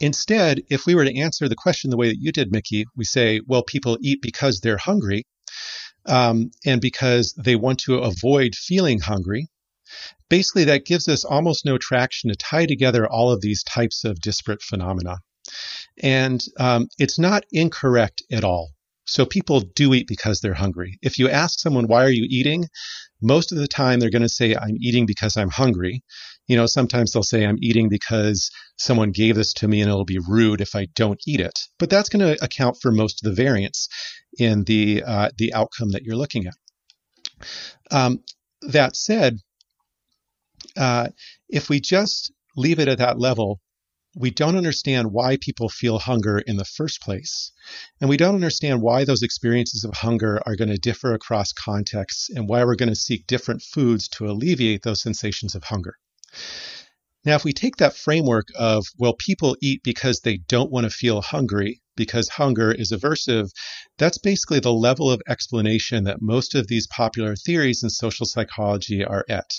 instead 0.00 0.62
if 0.68 0.86
we 0.86 0.94
were 0.94 1.04
to 1.04 1.16
answer 1.16 1.48
the 1.48 1.54
question 1.54 1.90
the 1.90 1.96
way 1.96 2.08
that 2.08 2.20
you 2.20 2.30
did 2.30 2.52
mickey 2.52 2.84
we 2.96 3.04
say 3.04 3.40
well 3.46 3.62
people 3.62 3.96
eat 4.02 4.20
because 4.20 4.60
they're 4.60 4.76
hungry 4.76 5.24
um, 6.04 6.50
and 6.66 6.80
because 6.82 7.32
they 7.32 7.56
want 7.56 7.78
to 7.78 7.96
avoid 7.98 8.54
feeling 8.54 9.00
hungry 9.00 9.48
basically 10.28 10.64
that 10.64 10.86
gives 10.86 11.08
us 11.08 11.24
almost 11.24 11.64
no 11.64 11.78
traction 11.78 12.30
to 12.30 12.36
tie 12.36 12.66
together 12.66 13.06
all 13.06 13.30
of 13.30 13.40
these 13.40 13.62
types 13.62 14.04
of 14.04 14.20
disparate 14.20 14.62
phenomena. 14.62 15.18
And 16.02 16.42
um, 16.58 16.88
it's 16.98 17.18
not 17.18 17.44
incorrect 17.52 18.22
at 18.30 18.44
all. 18.44 18.70
So 19.06 19.24
people 19.24 19.60
do 19.60 19.94
eat 19.94 20.08
because 20.08 20.40
they're 20.40 20.54
hungry. 20.54 20.98
If 21.00 21.18
you 21.18 21.30
ask 21.30 21.60
someone, 21.60 21.86
why 21.86 22.04
are 22.04 22.10
you 22.10 22.26
eating? 22.28 22.64
Most 23.22 23.52
of 23.52 23.58
the 23.58 23.68
time 23.68 24.00
they're 24.00 24.10
going 24.10 24.22
to 24.22 24.28
say, 24.28 24.56
I'm 24.56 24.76
eating 24.80 25.06
because 25.06 25.36
I'm 25.36 25.48
hungry. 25.48 26.02
You 26.48 26.56
know, 26.56 26.66
sometimes 26.66 27.12
they'll 27.12 27.22
say, 27.22 27.46
I'm 27.46 27.58
eating 27.60 27.88
because 27.88 28.50
someone 28.78 29.12
gave 29.12 29.36
this 29.36 29.52
to 29.54 29.68
me 29.68 29.80
and 29.80 29.88
it'll 29.88 30.04
be 30.04 30.18
rude 30.18 30.60
if 30.60 30.74
I 30.74 30.88
don't 30.96 31.20
eat 31.26 31.40
it. 31.40 31.56
But 31.78 31.88
that's 31.88 32.08
going 32.08 32.26
to 32.26 32.44
account 32.44 32.78
for 32.82 32.90
most 32.90 33.24
of 33.24 33.30
the 33.30 33.42
variance 33.42 33.88
in 34.38 34.64
the, 34.64 35.04
uh, 35.04 35.30
the 35.38 35.54
outcome 35.54 35.92
that 35.92 36.02
you're 36.02 36.16
looking 36.16 36.46
at. 36.46 36.54
Um, 37.92 38.24
that 38.62 38.96
said, 38.96 39.38
uh, 40.76 41.08
if 41.48 41.68
we 41.68 41.80
just 41.80 42.32
leave 42.56 42.78
it 42.78 42.88
at 42.88 42.98
that 42.98 43.18
level, 43.18 43.60
we 44.16 44.30
don't 44.30 44.56
understand 44.56 45.12
why 45.12 45.36
people 45.36 45.68
feel 45.68 45.98
hunger 45.98 46.38
in 46.38 46.56
the 46.56 46.64
first 46.64 47.02
place. 47.02 47.52
And 48.00 48.08
we 48.08 48.16
don't 48.16 48.34
understand 48.34 48.80
why 48.80 49.04
those 49.04 49.22
experiences 49.22 49.84
of 49.84 49.92
hunger 49.92 50.40
are 50.46 50.56
going 50.56 50.70
to 50.70 50.78
differ 50.78 51.12
across 51.12 51.52
contexts 51.52 52.30
and 52.30 52.48
why 52.48 52.64
we're 52.64 52.76
going 52.76 52.88
to 52.88 52.96
seek 52.96 53.26
different 53.26 53.62
foods 53.62 54.08
to 54.08 54.26
alleviate 54.26 54.82
those 54.82 55.02
sensations 55.02 55.54
of 55.54 55.64
hunger. 55.64 55.96
Now, 57.26 57.34
if 57.34 57.44
we 57.44 57.52
take 57.52 57.76
that 57.76 57.96
framework 57.96 58.48
of, 58.54 58.86
well, 58.98 59.14
people 59.18 59.56
eat 59.60 59.82
because 59.82 60.20
they 60.20 60.38
don't 60.38 60.70
want 60.70 60.84
to 60.84 60.90
feel 60.90 61.20
hungry, 61.20 61.82
because 61.96 62.28
hunger 62.28 62.70
is 62.72 62.92
aversive, 62.92 63.50
that's 63.98 64.18
basically 64.18 64.60
the 64.60 64.72
level 64.72 65.10
of 65.10 65.22
explanation 65.28 66.04
that 66.04 66.22
most 66.22 66.54
of 66.54 66.68
these 66.68 66.86
popular 66.86 67.34
theories 67.34 67.82
in 67.82 67.90
social 67.90 68.26
psychology 68.26 69.04
are 69.04 69.24
at. 69.28 69.50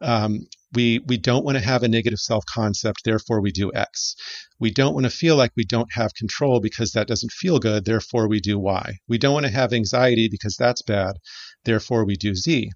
Um, 0.00 0.46
we, 0.74 1.00
we 1.06 1.16
don't 1.16 1.44
want 1.44 1.56
to 1.56 1.64
have 1.64 1.82
a 1.82 1.88
negative 1.88 2.18
self 2.18 2.44
concept, 2.46 3.02
therefore 3.04 3.40
we 3.40 3.52
do 3.52 3.72
X. 3.74 4.14
We 4.58 4.70
don't 4.70 4.94
want 4.94 5.04
to 5.04 5.10
feel 5.10 5.36
like 5.36 5.52
we 5.56 5.64
don't 5.64 5.92
have 5.92 6.14
control 6.14 6.60
because 6.60 6.92
that 6.92 7.06
doesn't 7.06 7.32
feel 7.32 7.58
good, 7.58 7.84
therefore 7.84 8.28
we 8.28 8.40
do 8.40 8.58
Y. 8.58 8.98
We 9.08 9.18
don't 9.18 9.34
want 9.34 9.46
to 9.46 9.52
have 9.52 9.72
anxiety 9.72 10.28
because 10.28 10.56
that's 10.56 10.82
bad, 10.82 11.16
therefore 11.64 12.04
we 12.04 12.16
do 12.16 12.34
Z. 12.34 12.70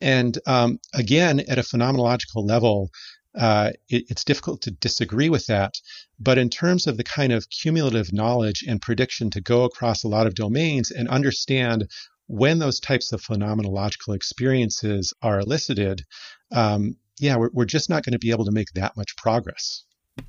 And 0.00 0.38
um, 0.46 0.78
again, 0.94 1.40
at 1.40 1.58
a 1.58 1.62
phenomenological 1.62 2.46
level, 2.46 2.90
uh, 3.36 3.70
it, 3.88 4.04
it's 4.08 4.24
difficult 4.24 4.62
to 4.62 4.70
disagree 4.70 5.28
with 5.28 5.46
that. 5.46 5.74
But 6.18 6.38
in 6.38 6.50
terms 6.50 6.86
of 6.86 6.96
the 6.96 7.04
kind 7.04 7.32
of 7.32 7.48
cumulative 7.50 8.12
knowledge 8.12 8.64
and 8.66 8.80
prediction 8.80 9.30
to 9.30 9.40
go 9.40 9.64
across 9.64 10.04
a 10.04 10.08
lot 10.08 10.26
of 10.26 10.34
domains 10.34 10.90
and 10.90 11.08
understand 11.08 11.88
when 12.26 12.58
those 12.58 12.80
types 12.80 13.12
of 13.12 13.22
phenomenological 13.22 14.14
experiences 14.14 15.12
are 15.22 15.40
elicited, 15.40 16.02
um, 16.52 16.96
yeah, 17.18 17.36
we're, 17.36 17.50
we're 17.52 17.64
just 17.64 17.90
not 17.90 18.04
going 18.04 18.12
to 18.12 18.18
be 18.18 18.30
able 18.30 18.44
to 18.44 18.52
make 18.52 18.72
that 18.74 18.96
much 18.96 19.16
progress. 19.16 19.84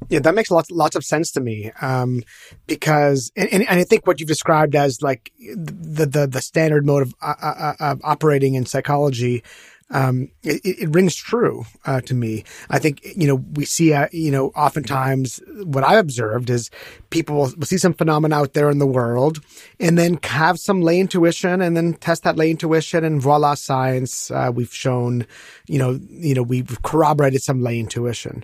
Yeah, 0.09 0.19
that 0.19 0.33
makes 0.33 0.49
lots 0.49 0.71
lots 0.71 0.95
of 0.95 1.03
sense 1.03 1.31
to 1.33 1.41
me. 1.41 1.71
Um, 1.79 2.23
because 2.65 3.31
and, 3.35 3.51
and, 3.51 3.67
I 3.67 3.83
think 3.83 4.07
what 4.07 4.19
you've 4.19 4.27
described 4.27 4.75
as 4.75 5.03
like 5.03 5.31
the 5.37 6.07
the, 6.07 6.25
the 6.25 6.41
standard 6.41 6.85
mode 6.87 7.03
of, 7.03 7.13
uh, 7.21 7.33
uh, 7.39 7.45
uh, 7.45 7.73
of 7.79 8.01
operating 8.03 8.55
in 8.55 8.65
psychology, 8.65 9.43
um, 9.91 10.29
it, 10.41 10.61
it, 10.63 10.89
rings 10.89 11.15
true 11.15 11.65
uh, 11.85 12.01
to 12.01 12.15
me. 12.15 12.43
I 12.69 12.79
think 12.79 13.01
you 13.03 13.27
know 13.27 13.35
we 13.35 13.65
see 13.65 13.93
uh, 13.93 14.07
you 14.11 14.31
know 14.31 14.47
oftentimes 14.49 15.39
what 15.63 15.83
I've 15.83 15.99
observed 15.99 16.49
is 16.49 16.71
people 17.11 17.35
will, 17.35 17.53
will 17.57 17.67
see 17.67 17.77
some 17.77 17.93
phenomena 17.93 18.35
out 18.35 18.53
there 18.53 18.71
in 18.71 18.79
the 18.79 18.87
world 18.87 19.41
and 19.79 19.97
then 19.97 20.17
have 20.23 20.59
some 20.59 20.81
lay 20.81 20.99
intuition 20.99 21.61
and 21.61 21.77
then 21.77 21.93
test 21.93 22.23
that 22.23 22.35
lay 22.35 22.49
intuition 22.49 23.03
and 23.03 23.21
voila 23.21 23.53
science 23.53 24.31
uh, 24.31 24.51
we've 24.53 24.73
shown 24.73 25.27
you 25.67 25.77
know 25.77 25.99
you 26.09 26.33
know 26.33 26.43
we've 26.43 26.81
corroborated 26.81 27.43
some 27.43 27.61
lay 27.61 27.79
intuition. 27.79 28.43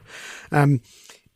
Um, 0.52 0.82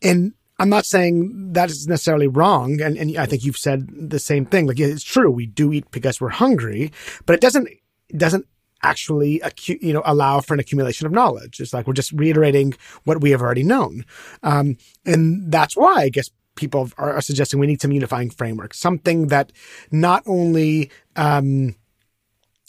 and 0.04 0.34
I'm 0.60 0.70
not 0.70 0.86
saying 0.86 1.54
that 1.54 1.70
is 1.70 1.88
necessarily 1.88 2.28
wrong. 2.28 2.80
And, 2.80 2.96
and 2.96 3.18
I 3.18 3.26
think 3.26 3.44
you've 3.44 3.58
said 3.58 3.90
the 4.10 4.20
same 4.20 4.46
thing. 4.46 4.68
Like, 4.68 4.80
it's 4.80 5.04
true. 5.04 5.30
We 5.30 5.48
do 5.48 5.74
eat 5.74 5.90
because 5.92 6.22
we're 6.22 6.30
hungry, 6.30 6.92
but 7.26 7.34
it 7.34 7.42
doesn't, 7.42 7.68
it 7.68 8.18
doesn't 8.18 8.48
actually, 8.84 9.40
acu- 9.40 9.82
you 9.82 9.94
know, 9.94 10.02
allow 10.06 10.42
for 10.42 10.54
an 10.54 10.60
accumulation 10.60 11.06
of 11.08 11.14
knowledge. 11.14 11.60
It's 11.60 11.74
like 11.74 11.88
we're 11.88 11.94
just 11.94 12.12
reiterating 12.12 12.76
what 13.04 13.22
we 13.22 13.32
have 13.32 13.42
already 13.42 13.64
known. 13.64 14.06
Um, 14.44 14.78
and 15.06 15.52
that's 15.52 15.76
why 15.76 15.96
I 15.96 16.10
guess 16.10 16.30
people 16.56 16.90
are, 16.98 17.14
are, 17.14 17.22
suggesting 17.22 17.60
we 17.60 17.68
need 17.68 17.82
some 17.82 17.92
unifying 17.92 18.30
framework, 18.30 18.74
something 18.74 19.28
that 19.28 19.52
not 19.92 20.24
only, 20.26 20.90
um, 21.16 21.76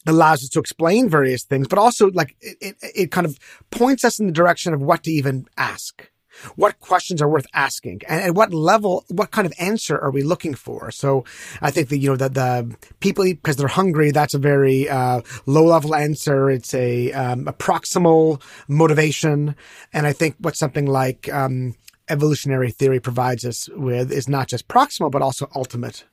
allows 0.07 0.42
us 0.42 0.48
to 0.50 0.61
explain 0.61 1.09
various 1.09 1.44
things, 1.44 1.66
but 1.68 1.78
also 1.78 2.11
like 2.12 2.36
it, 2.40 2.57
it, 2.61 2.76
it 2.94 3.11
kind 3.11 3.26
of 3.26 3.38
points 3.70 4.04
us 4.04 4.18
in 4.18 4.26
the 4.26 4.32
direction 4.32 4.72
of 4.72 4.80
what 4.80 5.02
to 5.02 5.11
even 5.11 5.46
ask 5.57 6.11
what 6.57 6.78
questions 6.80 7.20
are 7.22 7.28
worth 7.28 7.47
asking 7.55 8.03
and 8.09 8.22
at 8.22 8.34
what 8.34 8.53
level, 8.53 9.05
what 9.09 9.30
kind 9.30 9.47
of 9.47 9.53
answer 9.59 9.99
are 9.99 10.11
we 10.11 10.22
looking 10.22 10.55
for? 10.55 10.91
So 10.91 11.24
I 11.61 11.70
think 11.70 11.89
that, 11.89 11.99
you 11.99 12.11
know, 12.11 12.16
that 12.16 12.34
the 12.34 12.76
people 13.01 13.24
because 13.24 13.57
they're 13.57 13.68
hungry, 13.68 14.11
that's 14.11 14.34
a 14.34 14.39
very, 14.39 14.89
uh, 14.89 15.22
low 15.47 15.64
level 15.64 15.95
answer. 15.95 16.51
It's 16.51 16.74
a, 16.74 17.12
um, 17.12 17.49
a 17.49 17.53
proximal 17.53 18.41
motivation. 18.68 19.57
And 19.93 20.07
I 20.07 20.12
think 20.12 20.37
what 20.39 20.57
something 20.57 20.87
like, 20.87 21.32
um, 21.32 21.74
evolutionary 22.09 22.70
theory 22.70 23.01
provides 23.01 23.45
us 23.45 23.68
with 23.74 24.12
is 24.12 24.28
not 24.28 24.49
just 24.49 24.68
proximal, 24.68 25.11
but 25.11 25.22
also 25.22 25.51
ultimate 25.55 26.05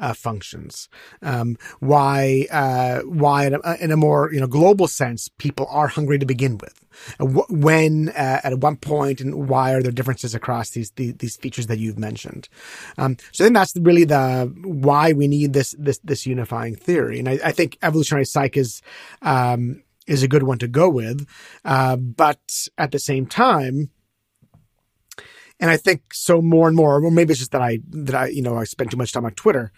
uh, 0.00 0.14
functions. 0.14 0.88
Um, 1.22 1.56
why 1.78 2.46
uh, 2.50 3.00
why 3.00 3.46
in 3.46 3.54
a, 3.54 3.76
in 3.76 3.92
a, 3.92 3.96
more 3.96 4.32
you 4.32 4.40
know 4.40 4.46
global 4.46 4.88
sense 4.88 5.28
people 5.38 5.66
are 5.70 5.88
hungry 5.88 6.18
to 6.18 6.26
begin 6.26 6.58
with. 6.58 6.84
Uh, 7.20 7.26
when 7.48 8.08
uh, 8.10 8.40
at 8.42 8.58
one 8.58 8.76
point 8.76 9.20
and 9.20 9.48
why 9.48 9.72
are 9.72 9.82
there 9.82 9.92
differences 9.92 10.34
across 10.34 10.70
these 10.70 10.90
these, 10.92 11.14
these 11.16 11.36
features 11.36 11.66
that 11.66 11.78
you've 11.78 11.98
mentioned? 11.98 12.48
Um, 12.98 13.16
so 13.30 13.44
I 13.44 13.46
think 13.46 13.56
that's 13.56 13.76
really 13.76 14.04
the 14.04 14.52
why 14.64 15.12
we 15.12 15.28
need 15.28 15.52
this 15.52 15.74
this 15.78 15.98
this 16.02 16.26
unifying 16.26 16.74
theory, 16.74 17.18
and 17.18 17.28
I, 17.28 17.38
I 17.44 17.52
think 17.52 17.78
evolutionary 17.82 18.24
psych 18.24 18.56
is. 18.56 18.82
Um, 19.22 19.82
is 20.06 20.24
a 20.24 20.28
good 20.28 20.42
one 20.42 20.58
to 20.58 20.66
go 20.66 20.88
with, 20.88 21.24
uh, 21.64 21.94
but 21.94 22.66
at 22.76 22.90
the 22.90 22.98
same 22.98 23.26
time, 23.26 23.90
and 25.60 25.70
I 25.70 25.76
think 25.76 26.14
so 26.14 26.40
more 26.40 26.66
and 26.66 26.76
more, 26.76 27.04
or 27.04 27.10
maybe 27.10 27.32
it's 27.32 27.40
just 27.40 27.52
that 27.52 27.62
I, 27.62 27.80
that 27.90 28.14
I, 28.14 28.26
you 28.28 28.42
know, 28.42 28.56
I 28.56 28.64
spend 28.64 28.90
too 28.90 28.96
much 28.96 29.12
time 29.12 29.26
on 29.26 29.32
Twitter. 29.32 29.72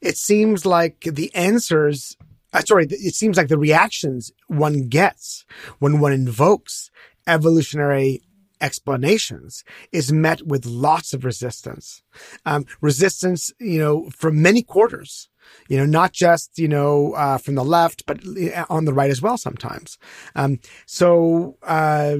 It 0.00 0.16
seems 0.16 0.66
like 0.66 1.00
the 1.02 1.34
answers, 1.34 2.16
uh, 2.52 2.60
sorry, 2.60 2.86
it 2.90 3.14
seems 3.14 3.36
like 3.36 3.48
the 3.48 3.58
reactions 3.58 4.32
one 4.48 4.88
gets 4.88 5.46
when 5.78 6.00
one 6.00 6.12
invokes 6.12 6.90
evolutionary 7.26 8.22
explanations 8.60 9.62
is 9.92 10.12
met 10.12 10.44
with 10.44 10.66
lots 10.66 11.14
of 11.14 11.24
resistance. 11.24 12.02
Um, 12.44 12.66
resistance, 12.80 13.52
you 13.60 13.78
know, 13.78 14.10
from 14.10 14.42
many 14.42 14.62
quarters 14.62 15.28
you 15.68 15.76
know, 15.76 15.86
not 15.86 16.12
just, 16.12 16.58
you 16.58 16.68
know, 16.68 17.12
uh, 17.12 17.38
from 17.38 17.54
the 17.54 17.64
left, 17.64 18.04
but 18.06 18.20
uh, 18.26 18.66
on 18.68 18.84
the 18.84 18.92
right 18.92 19.10
as 19.10 19.22
well 19.22 19.36
sometimes. 19.36 19.98
Um, 20.34 20.60
so, 20.86 21.56
uh, 21.62 22.18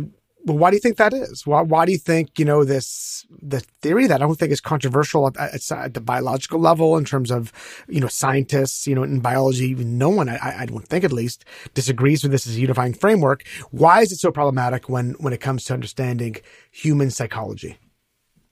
well, 0.48 0.58
why 0.58 0.70
do 0.70 0.76
you 0.76 0.80
think 0.80 0.96
that 0.96 1.12
is? 1.12 1.46
Why, 1.46 1.60
why 1.62 1.84
do 1.84 1.92
you 1.92 1.98
think, 1.98 2.38
you 2.38 2.44
know, 2.44 2.64
this, 2.64 3.26
the 3.42 3.60
theory 3.82 4.06
that 4.06 4.22
I 4.22 4.26
don't 4.26 4.38
think 4.38 4.50
is 4.50 4.60
controversial 4.60 5.26
at, 5.26 5.36
at, 5.36 5.70
at, 5.70 5.94
the 5.94 6.00
biological 6.00 6.58
level 6.58 6.96
in 6.96 7.04
terms 7.04 7.30
of, 7.30 7.52
you 7.88 8.00
know, 8.00 8.08
scientists, 8.08 8.86
you 8.86 8.94
know, 8.94 9.02
in 9.02 9.20
biology, 9.20 9.74
no 9.74 10.08
one, 10.08 10.28
I, 10.28 10.60
I 10.60 10.66
don't 10.66 10.86
think 10.86 11.04
at 11.04 11.12
least, 11.12 11.44
disagrees 11.74 12.22
with 12.22 12.32
this 12.32 12.46
as 12.46 12.56
a 12.56 12.60
unifying 12.60 12.94
framework. 12.94 13.44
Why 13.70 14.00
is 14.00 14.10
it 14.10 14.16
so 14.16 14.32
problematic 14.32 14.88
when, 14.88 15.14
when 15.18 15.32
it 15.32 15.40
comes 15.40 15.64
to 15.64 15.74
understanding 15.74 16.36
human 16.70 17.10
psychology? 17.10 17.78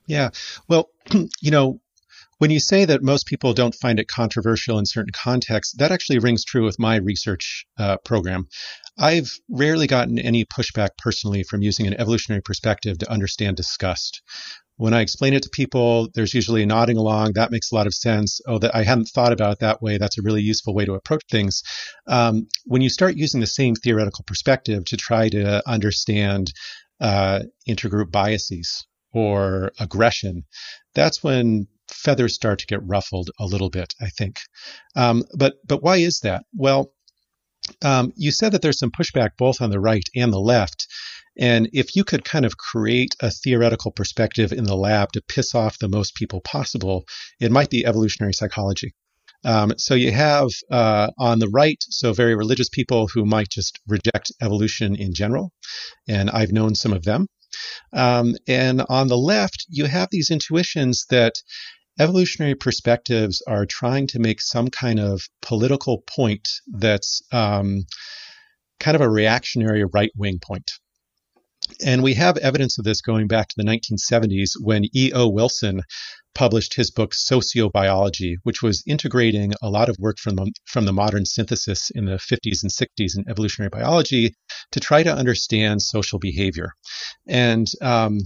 Yeah. 0.05 0.29
Well, 0.67 0.89
you 1.41 1.51
know, 1.51 1.81
when 2.37 2.51
you 2.51 2.59
say 2.59 2.85
that 2.85 3.01
most 3.01 3.25
people 3.25 3.53
don't 3.53 3.75
find 3.75 3.99
it 3.99 4.07
controversial 4.07 4.77
in 4.77 4.85
certain 4.85 5.11
contexts, 5.13 5.75
that 5.77 5.91
actually 5.91 6.19
rings 6.19 6.43
true 6.43 6.63
with 6.63 6.79
my 6.79 6.97
research 6.97 7.65
uh, 7.79 7.97
program. 8.05 8.47
I've 8.97 9.31
rarely 9.49 9.87
gotten 9.87 10.19
any 10.19 10.45
pushback 10.45 10.89
personally 10.97 11.43
from 11.43 11.61
using 11.61 11.87
an 11.87 11.95
evolutionary 11.99 12.41
perspective 12.41 12.97
to 12.99 13.11
understand 13.11 13.57
disgust. 13.57 14.21
When 14.75 14.93
I 14.93 15.01
explain 15.01 15.33
it 15.33 15.41
to 15.43 15.49
people, 15.49 16.09
there's 16.13 16.35
usually 16.35 16.63
nodding 16.63 16.97
along. 16.97 17.33
That 17.33 17.49
makes 17.49 17.71
a 17.71 17.75
lot 17.75 17.87
of 17.87 17.95
sense. 17.95 18.39
Oh, 18.45 18.59
that 18.59 18.75
I 18.75 18.83
hadn't 18.83 19.05
thought 19.05 19.33
about 19.33 19.53
it 19.53 19.59
that 19.59 19.81
way. 19.81 19.97
That's 19.97 20.19
a 20.19 20.21
really 20.21 20.43
useful 20.43 20.75
way 20.75 20.85
to 20.85 20.93
approach 20.93 21.23
things. 21.31 21.63
Um, 22.05 22.47
when 22.65 22.83
you 22.83 22.89
start 22.89 23.17
using 23.17 23.41
the 23.41 23.47
same 23.47 23.73
theoretical 23.73 24.23
perspective 24.27 24.85
to 24.85 24.97
try 24.97 25.29
to 25.29 25.67
understand 25.67 26.53
uh, 27.01 27.39
intergroup 27.67 28.11
biases 28.11 28.85
or 29.13 29.71
aggression, 29.79 30.43
that's 30.93 31.23
when 31.23 31.67
feathers 31.97 32.35
start 32.35 32.59
to 32.59 32.67
get 32.67 32.85
ruffled 32.85 33.29
a 33.39 33.45
little 33.45 33.69
bit, 33.69 33.93
I 34.01 34.09
think. 34.09 34.37
Um, 34.95 35.23
but 35.37 35.55
but 35.65 35.83
why 35.83 35.97
is 35.97 36.19
that? 36.21 36.45
Well, 36.55 36.91
um, 37.81 38.13
you 38.15 38.31
said 38.31 38.51
that 38.53 38.61
there's 38.61 38.79
some 38.79 38.91
pushback 38.91 39.31
both 39.37 39.61
on 39.61 39.69
the 39.69 39.79
right 39.79 40.07
and 40.15 40.31
the 40.31 40.39
left. 40.39 40.87
And 41.39 41.69
if 41.73 41.95
you 41.95 42.03
could 42.03 42.23
kind 42.23 42.45
of 42.45 42.57
create 42.57 43.15
a 43.19 43.29
theoretical 43.29 43.91
perspective 43.91 44.51
in 44.51 44.63
the 44.63 44.75
lab 44.75 45.11
to 45.11 45.21
piss 45.21 45.53
off 45.53 45.77
the 45.77 45.89
most 45.89 46.15
people 46.15 46.41
possible, 46.41 47.05
it 47.39 47.51
might 47.51 47.69
be 47.69 47.85
evolutionary 47.85 48.33
psychology. 48.33 48.93
Um, 49.45 49.73
so 49.77 49.93
you 49.93 50.11
have 50.11 50.47
uh, 50.71 51.11
on 51.19 51.39
the 51.39 51.49
right, 51.49 51.77
so 51.89 52.11
very 52.11 52.35
religious 52.35 52.69
people 52.69 53.07
who 53.13 53.23
might 53.23 53.49
just 53.49 53.79
reject 53.87 54.31
evolution 54.41 54.95
in 54.95 55.13
general, 55.13 55.51
and 56.07 56.29
I've 56.31 56.51
known 56.51 56.73
some 56.73 56.91
of 56.91 57.03
them. 57.03 57.27
Um, 57.93 58.35
and 58.47 58.83
on 58.89 59.07
the 59.07 59.17
left, 59.17 59.65
you 59.69 59.85
have 59.85 60.09
these 60.11 60.31
intuitions 60.31 61.05
that 61.09 61.35
evolutionary 61.99 62.55
perspectives 62.55 63.41
are 63.47 63.65
trying 63.65 64.07
to 64.07 64.19
make 64.19 64.41
some 64.41 64.69
kind 64.69 64.99
of 64.99 65.27
political 65.41 65.99
point 65.99 66.47
that's 66.67 67.21
um, 67.31 67.85
kind 68.79 68.95
of 68.95 69.01
a 69.01 69.09
reactionary 69.09 69.83
right 69.83 70.11
wing 70.15 70.39
point. 70.41 70.71
And 71.83 72.01
we 72.01 72.13
have 72.13 72.37
evidence 72.37 72.77
of 72.77 72.85
this 72.85 73.01
going 73.01 73.27
back 73.27 73.49
to 73.49 73.55
the 73.57 73.63
1970s 73.63 74.51
when 74.59 74.85
E.O. 74.95 75.27
Wilson 75.27 75.81
published 76.33 76.75
his 76.75 76.91
book 76.91 77.13
Sociobiology, 77.13 78.35
which 78.43 78.61
was 78.61 78.83
integrating 78.85 79.53
a 79.61 79.69
lot 79.69 79.89
of 79.89 79.97
work 79.99 80.19
from 80.19 80.35
the, 80.35 80.51
from 80.65 80.85
the 80.85 80.93
modern 80.93 81.25
synthesis 81.25 81.89
in 81.89 82.05
the 82.05 82.17
50s 82.17 82.61
and 82.61 82.71
60s 82.71 83.17
in 83.17 83.25
evolutionary 83.27 83.69
biology 83.69 84.35
to 84.71 84.79
try 84.79 85.01
to 85.01 85.13
understand 85.13 85.81
social 85.81 86.19
behavior. 86.19 86.73
And 87.27 87.67
um, 87.81 88.19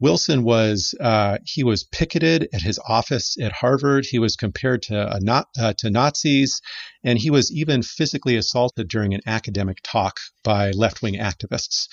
Wilson 0.00 0.42
was 0.44 0.94
uh, 0.98 1.38
he 1.44 1.62
was 1.62 1.84
picketed 1.84 2.48
at 2.54 2.62
his 2.62 2.80
office 2.88 3.36
at 3.40 3.52
Harvard. 3.52 4.06
He 4.06 4.18
was 4.18 4.34
compared 4.34 4.82
to 4.84 5.18
not, 5.20 5.48
uh, 5.58 5.74
to 5.78 5.90
Nazis, 5.90 6.60
and 7.04 7.18
he 7.18 7.30
was 7.30 7.52
even 7.52 7.82
physically 7.82 8.36
assaulted 8.36 8.88
during 8.88 9.12
an 9.12 9.20
academic 9.26 9.78
talk 9.82 10.18
by 10.42 10.70
left 10.70 11.02
wing 11.02 11.14
activists. 11.14 11.86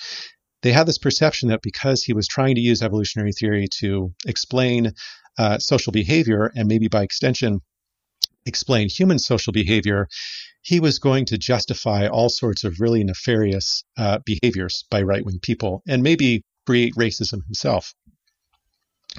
They 0.62 0.72
had 0.72 0.88
this 0.88 0.98
perception 0.98 1.50
that 1.50 1.62
because 1.62 2.02
he 2.02 2.14
was 2.14 2.26
trying 2.26 2.54
to 2.56 2.60
use 2.60 2.82
evolutionary 2.82 3.32
theory 3.32 3.68
to 3.80 4.12
explain 4.26 4.92
uh, 5.38 5.58
social 5.58 5.92
behavior 5.92 6.50
and 6.56 6.66
maybe 6.66 6.88
by 6.88 7.02
extension 7.02 7.60
explain 8.46 8.88
human 8.88 9.18
social 9.18 9.52
behavior, 9.52 10.08
he 10.62 10.80
was 10.80 10.98
going 10.98 11.26
to 11.26 11.38
justify 11.38 12.08
all 12.08 12.28
sorts 12.28 12.64
of 12.64 12.80
really 12.80 13.04
nefarious 13.04 13.84
uh, 13.96 14.18
behaviors 14.24 14.84
by 14.90 15.02
right 15.02 15.24
wing 15.24 15.38
people 15.40 15.82
and 15.86 16.02
maybe 16.02 16.42
create 16.68 16.94
racism 16.96 17.40
himself. 17.46 17.94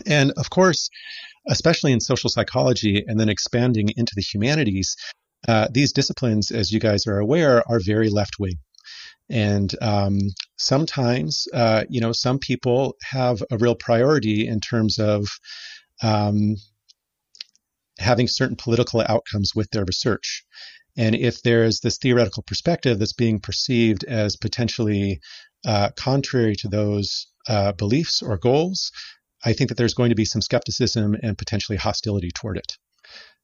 And 0.05 0.31
of 0.37 0.51
course, 0.51 0.89
especially 1.47 1.91
in 1.93 1.99
social 1.99 2.29
psychology 2.29 3.03
and 3.07 3.19
then 3.19 3.29
expanding 3.29 3.89
into 3.97 4.13
the 4.15 4.21
humanities, 4.21 4.95
uh, 5.47 5.67
these 5.71 5.91
disciplines, 5.91 6.51
as 6.51 6.71
you 6.71 6.79
guys 6.79 7.07
are 7.07 7.17
aware, 7.17 7.63
are 7.67 7.79
very 7.93 8.09
left 8.09 8.35
wing. 8.39 8.59
And 9.31 9.73
um, 9.81 10.19
sometimes, 10.57 11.47
uh, 11.51 11.85
you 11.89 12.01
know, 12.01 12.13
some 12.13 12.37
people 12.37 12.95
have 13.03 13.41
a 13.49 13.57
real 13.57 13.75
priority 13.75 14.47
in 14.47 14.59
terms 14.59 14.99
of 14.99 15.27
um, 16.03 16.55
having 17.97 18.27
certain 18.27 18.57
political 18.57 19.01
outcomes 19.01 19.55
with 19.55 19.69
their 19.71 19.85
research. 19.85 20.45
And 20.97 21.15
if 21.15 21.41
there's 21.41 21.79
this 21.79 21.97
theoretical 21.97 22.43
perspective 22.43 22.99
that's 22.99 23.13
being 23.13 23.39
perceived 23.39 24.03
as 24.03 24.35
potentially 24.35 25.19
uh, 25.65 25.89
contrary 25.95 26.55
to 26.57 26.67
those 26.67 27.27
uh, 27.47 27.71
beliefs 27.73 28.21
or 28.21 28.37
goals, 28.37 28.91
I 29.43 29.53
think 29.53 29.69
that 29.69 29.75
there's 29.75 29.93
going 29.93 30.09
to 30.09 30.15
be 30.15 30.25
some 30.25 30.41
skepticism 30.41 31.15
and 31.21 31.37
potentially 31.37 31.77
hostility 31.77 32.31
toward 32.31 32.57
it. 32.57 32.77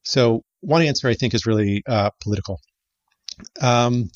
So, 0.04 0.42
one 0.60 0.82
answer 0.82 1.08
I 1.08 1.14
think 1.14 1.34
is 1.34 1.46
really 1.46 1.82
uh, 1.86 2.10
political. 2.20 2.60
Um, 3.60 4.10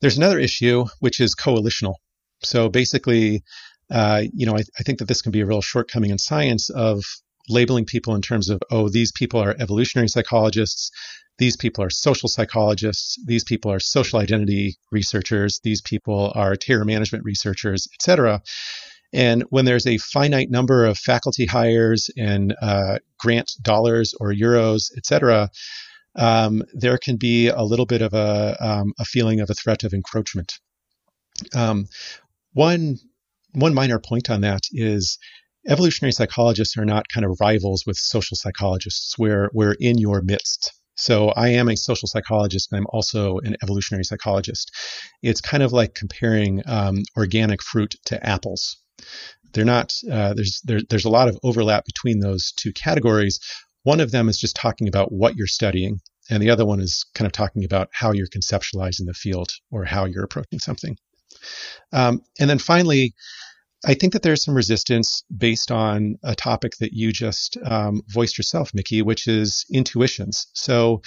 there's 0.00 0.16
another 0.16 0.38
issue, 0.38 0.86
which 1.00 1.20
is 1.20 1.34
coalitional. 1.34 1.94
So, 2.42 2.68
basically, 2.68 3.42
uh, 3.90 4.22
you 4.32 4.46
know, 4.46 4.54
I, 4.54 4.62
I, 4.78 4.82
think 4.82 5.00
that 5.00 5.06
this 5.06 5.20
can 5.20 5.32
be 5.32 5.40
a 5.40 5.46
real 5.46 5.60
shortcoming 5.60 6.10
in 6.10 6.18
science 6.18 6.70
of 6.70 7.02
labeling 7.48 7.84
people 7.84 8.14
in 8.14 8.22
terms 8.22 8.48
of, 8.48 8.60
oh, 8.70 8.88
these 8.88 9.12
people 9.12 9.40
are 9.40 9.56
evolutionary 9.58 10.08
psychologists, 10.08 10.90
these 11.40 11.56
people 11.56 11.82
are 11.82 11.90
social 11.90 12.28
psychologists, 12.28 13.18
these 13.24 13.44
people 13.44 13.72
are 13.72 13.80
social 13.80 14.18
identity 14.18 14.76
researchers, 14.92 15.58
these 15.64 15.80
people 15.80 16.30
are 16.34 16.54
terror 16.54 16.84
management 16.84 17.24
researchers, 17.24 17.88
etc. 17.94 18.42
And 19.14 19.44
when 19.48 19.64
there's 19.64 19.86
a 19.86 19.96
finite 19.96 20.50
number 20.50 20.84
of 20.84 20.98
faculty 20.98 21.46
hires 21.46 22.10
and 22.16 22.54
uh, 22.60 22.98
grant 23.18 23.50
dollars 23.62 24.12
or 24.20 24.34
euros, 24.34 24.90
et 24.98 25.06
cetera, 25.06 25.48
um, 26.14 26.62
there 26.74 26.98
can 26.98 27.16
be 27.16 27.48
a 27.48 27.62
little 27.62 27.86
bit 27.86 28.02
of 28.02 28.12
a, 28.12 28.56
um, 28.60 28.92
a 28.98 29.06
feeling 29.06 29.40
of 29.40 29.48
a 29.48 29.54
threat 29.54 29.82
of 29.82 29.94
encroachment. 29.94 30.52
Um, 31.54 31.86
one 32.52 32.98
one 33.52 33.74
minor 33.74 33.98
point 33.98 34.28
on 34.28 34.42
that 34.42 34.60
is 34.72 35.18
evolutionary 35.66 36.12
psychologists 36.12 36.76
are 36.76 36.84
not 36.84 37.08
kind 37.08 37.24
of 37.24 37.38
rivals 37.40 37.84
with 37.86 37.96
social 37.96 38.36
psychologists. 38.36 39.16
We're 39.18 39.48
we're 39.54 39.76
in 39.80 39.96
your 39.96 40.20
midst. 40.20 40.72
So 41.00 41.30
I 41.30 41.48
am 41.48 41.68
a 41.68 41.76
social 41.76 42.08
psychologist, 42.08 42.70
and 42.70 42.78
I'm 42.78 42.86
also 42.90 43.38
an 43.38 43.56
evolutionary 43.62 44.04
psychologist. 44.04 44.70
It's 45.22 45.40
kind 45.40 45.62
of 45.62 45.72
like 45.72 45.94
comparing 45.94 46.62
um, 46.66 47.02
organic 47.16 47.62
fruit 47.62 47.96
to 48.06 48.24
apples. 48.24 48.76
They're 49.52 49.64
not 49.64 49.92
uh, 50.10 50.34
there's 50.34 50.60
there, 50.64 50.80
there's 50.88 51.06
a 51.06 51.10
lot 51.10 51.28
of 51.28 51.38
overlap 51.42 51.84
between 51.84 52.20
those 52.20 52.52
two 52.52 52.72
categories. 52.72 53.40
One 53.82 54.00
of 54.00 54.10
them 54.10 54.28
is 54.28 54.38
just 54.38 54.56
talking 54.56 54.88
about 54.88 55.10
what 55.10 55.36
you're 55.36 55.46
studying 55.46 56.00
and 56.30 56.42
the 56.42 56.50
other 56.50 56.64
one 56.64 56.80
is 56.80 57.04
kind 57.14 57.26
of 57.26 57.32
talking 57.32 57.64
about 57.64 57.88
how 57.92 58.12
you're 58.12 58.28
conceptualizing 58.28 59.06
the 59.06 59.14
field 59.14 59.50
or 59.70 59.84
how 59.84 60.04
you're 60.04 60.24
approaching 60.24 60.60
something. 60.60 60.96
Um, 61.92 62.22
and 62.38 62.48
then 62.48 62.58
finally 62.58 63.14
I 63.84 63.94
think 63.94 64.12
that 64.12 64.22
there's 64.22 64.44
some 64.44 64.54
resistance 64.54 65.24
based 65.34 65.70
on 65.70 66.16
a 66.22 66.34
topic 66.34 66.72
that 66.80 66.92
you 66.92 67.12
just 67.12 67.56
um, 67.64 68.02
voiced 68.08 68.36
yourself, 68.36 68.72
Mickey, 68.74 69.00
which 69.02 69.26
is 69.26 69.64
intuitions. 69.72 70.48
So 70.52 71.00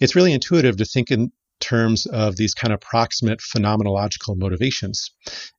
it's 0.00 0.14
really 0.14 0.32
intuitive 0.32 0.76
to 0.76 0.84
think 0.84 1.10
in 1.10 1.32
terms 1.60 2.06
of 2.06 2.36
these 2.36 2.54
kind 2.54 2.72
of 2.72 2.80
proximate 2.80 3.40
phenomenological 3.40 4.36
motivations. 4.36 5.10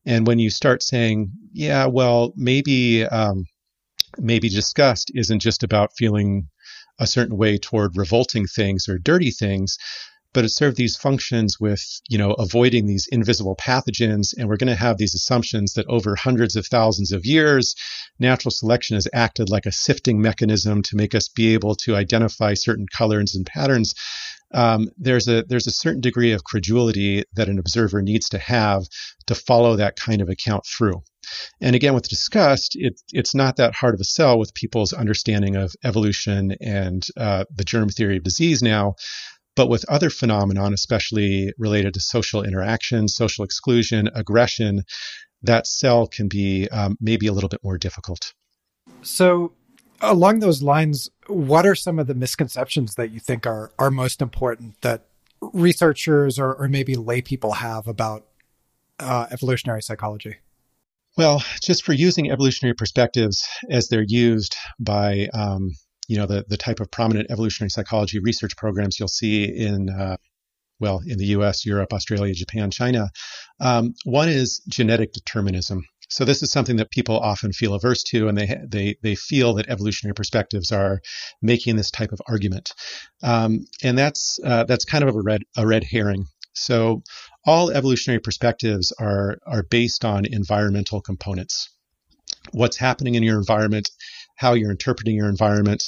And 0.04 0.26
when 0.26 0.38
you 0.38 0.50
start 0.50 0.82
saying, 0.82 1.32
yeah, 1.52 1.86
well, 1.86 2.32
maybe 2.36 3.04
um, 3.04 3.44
maybe 4.18 4.48
disgust 4.48 5.10
isn't 5.14 5.40
just 5.40 5.62
about 5.62 5.92
feeling 5.96 6.48
a 6.98 7.06
certain 7.06 7.36
way 7.36 7.58
toward 7.58 7.96
revolting 7.96 8.46
things 8.46 8.88
or 8.88 8.98
dirty 8.98 9.30
things, 9.30 9.78
but 10.32 10.44
it 10.44 10.50
served 10.50 10.76
these 10.76 10.96
functions 10.96 11.58
with, 11.60 11.82
you 12.08 12.18
know, 12.18 12.32
avoiding 12.32 12.86
these 12.86 13.06
invisible 13.10 13.56
pathogens. 13.56 14.34
And 14.36 14.48
we're 14.48 14.56
going 14.56 14.68
to 14.68 14.74
have 14.74 14.98
these 14.98 15.14
assumptions 15.14 15.74
that 15.74 15.86
over 15.88 16.16
hundreds 16.16 16.56
of 16.56 16.66
thousands 16.66 17.12
of 17.12 17.26
years, 17.26 17.74
natural 18.18 18.50
selection 18.50 18.94
has 18.96 19.08
acted 19.12 19.50
like 19.50 19.66
a 19.66 19.72
sifting 19.72 20.20
mechanism 20.20 20.82
to 20.82 20.96
make 20.96 21.14
us 21.14 21.28
be 21.28 21.54
able 21.54 21.74
to 21.76 21.96
identify 21.96 22.54
certain 22.54 22.86
colors 22.96 23.34
and 23.34 23.46
patterns 23.46 23.94
um, 24.54 24.90
there's 24.98 25.28
a 25.28 25.44
there's 25.48 25.66
a 25.66 25.72
certain 25.72 26.00
degree 26.00 26.32
of 26.32 26.44
credulity 26.44 27.24
that 27.34 27.48
an 27.48 27.58
observer 27.58 28.02
needs 28.02 28.28
to 28.30 28.38
have 28.38 28.84
to 29.26 29.34
follow 29.34 29.76
that 29.76 29.96
kind 29.96 30.20
of 30.20 30.28
account 30.28 30.64
through. 30.66 31.02
And 31.60 31.74
again, 31.74 31.94
with 31.94 32.08
disgust, 32.08 32.72
it, 32.74 33.00
it's 33.12 33.34
not 33.34 33.56
that 33.56 33.74
hard 33.74 33.94
of 33.94 34.00
a 34.00 34.04
sell 34.04 34.38
with 34.38 34.54
people's 34.54 34.92
understanding 34.92 35.56
of 35.56 35.72
evolution 35.84 36.54
and 36.60 37.06
uh, 37.16 37.44
the 37.54 37.64
germ 37.64 37.88
theory 37.88 38.18
of 38.18 38.24
disease 38.24 38.62
now. 38.62 38.96
But 39.54 39.68
with 39.68 39.84
other 39.88 40.10
phenomenon, 40.10 40.72
especially 40.72 41.52
related 41.58 41.94
to 41.94 42.00
social 42.00 42.42
interaction, 42.42 43.08
social 43.08 43.44
exclusion, 43.44 44.08
aggression, 44.14 44.82
that 45.42 45.66
cell 45.66 46.06
can 46.06 46.28
be 46.28 46.68
um, 46.70 46.96
maybe 47.00 47.26
a 47.26 47.32
little 47.32 47.48
bit 47.48 47.60
more 47.62 47.76
difficult. 47.76 48.32
So, 49.02 49.52
along 50.00 50.40
those 50.40 50.62
lines, 50.62 51.10
what 51.26 51.66
are 51.66 51.74
some 51.74 51.98
of 51.98 52.06
the 52.06 52.14
misconceptions 52.14 52.94
that 52.94 53.10
you 53.10 53.20
think 53.20 53.46
are 53.46 53.72
are 53.78 53.90
most 53.90 54.22
important 54.22 54.80
that 54.80 55.06
researchers 55.40 56.38
or, 56.38 56.54
or 56.54 56.68
maybe 56.68 56.94
lay 56.94 57.20
people 57.20 57.52
have 57.52 57.86
about 57.86 58.26
uh, 58.98 59.26
evolutionary 59.30 59.82
psychology? 59.82 60.36
Well, 61.16 61.42
just 61.62 61.84
for 61.84 61.92
using 61.92 62.30
evolutionary 62.30 62.74
perspectives 62.74 63.46
as 63.68 63.88
they're 63.88 64.04
used 64.06 64.56
by 64.78 65.28
um, 65.34 65.72
you 66.12 66.18
know 66.18 66.26
the 66.26 66.44
the 66.46 66.58
type 66.58 66.78
of 66.80 66.90
prominent 66.90 67.30
evolutionary 67.30 67.70
psychology 67.70 68.18
research 68.18 68.54
programs 68.54 68.98
you'll 68.98 69.08
see 69.08 69.44
in 69.44 69.88
uh, 69.88 70.18
well 70.78 71.00
in 71.06 71.16
the 71.16 71.28
U.S., 71.36 71.64
Europe, 71.64 71.94
Australia, 71.94 72.34
Japan, 72.34 72.70
China. 72.70 73.08
Um, 73.60 73.94
one 74.04 74.28
is 74.28 74.60
genetic 74.68 75.14
determinism. 75.14 75.84
So 76.10 76.26
this 76.26 76.42
is 76.42 76.52
something 76.52 76.76
that 76.76 76.90
people 76.90 77.18
often 77.18 77.52
feel 77.52 77.72
averse 77.72 78.02
to, 78.10 78.28
and 78.28 78.36
they 78.36 78.58
they 78.68 78.96
they 79.02 79.14
feel 79.14 79.54
that 79.54 79.70
evolutionary 79.70 80.12
perspectives 80.12 80.70
are 80.70 81.00
making 81.40 81.76
this 81.76 81.90
type 81.90 82.12
of 82.12 82.20
argument, 82.28 82.74
um, 83.22 83.64
and 83.82 83.96
that's 83.96 84.38
uh, 84.44 84.64
that's 84.64 84.84
kind 84.84 85.02
of 85.02 85.16
a 85.16 85.22
red 85.22 85.44
a 85.56 85.66
red 85.66 85.84
herring. 85.84 86.26
So 86.52 87.02
all 87.46 87.70
evolutionary 87.70 88.20
perspectives 88.20 88.92
are 89.00 89.38
are 89.46 89.62
based 89.62 90.04
on 90.04 90.26
environmental 90.26 91.00
components. 91.00 91.70
What's 92.50 92.76
happening 92.76 93.14
in 93.14 93.22
your 93.22 93.38
environment, 93.38 93.88
how 94.36 94.54
you're 94.54 94.70
interpreting 94.70 95.16
your 95.16 95.28
environment, 95.28 95.84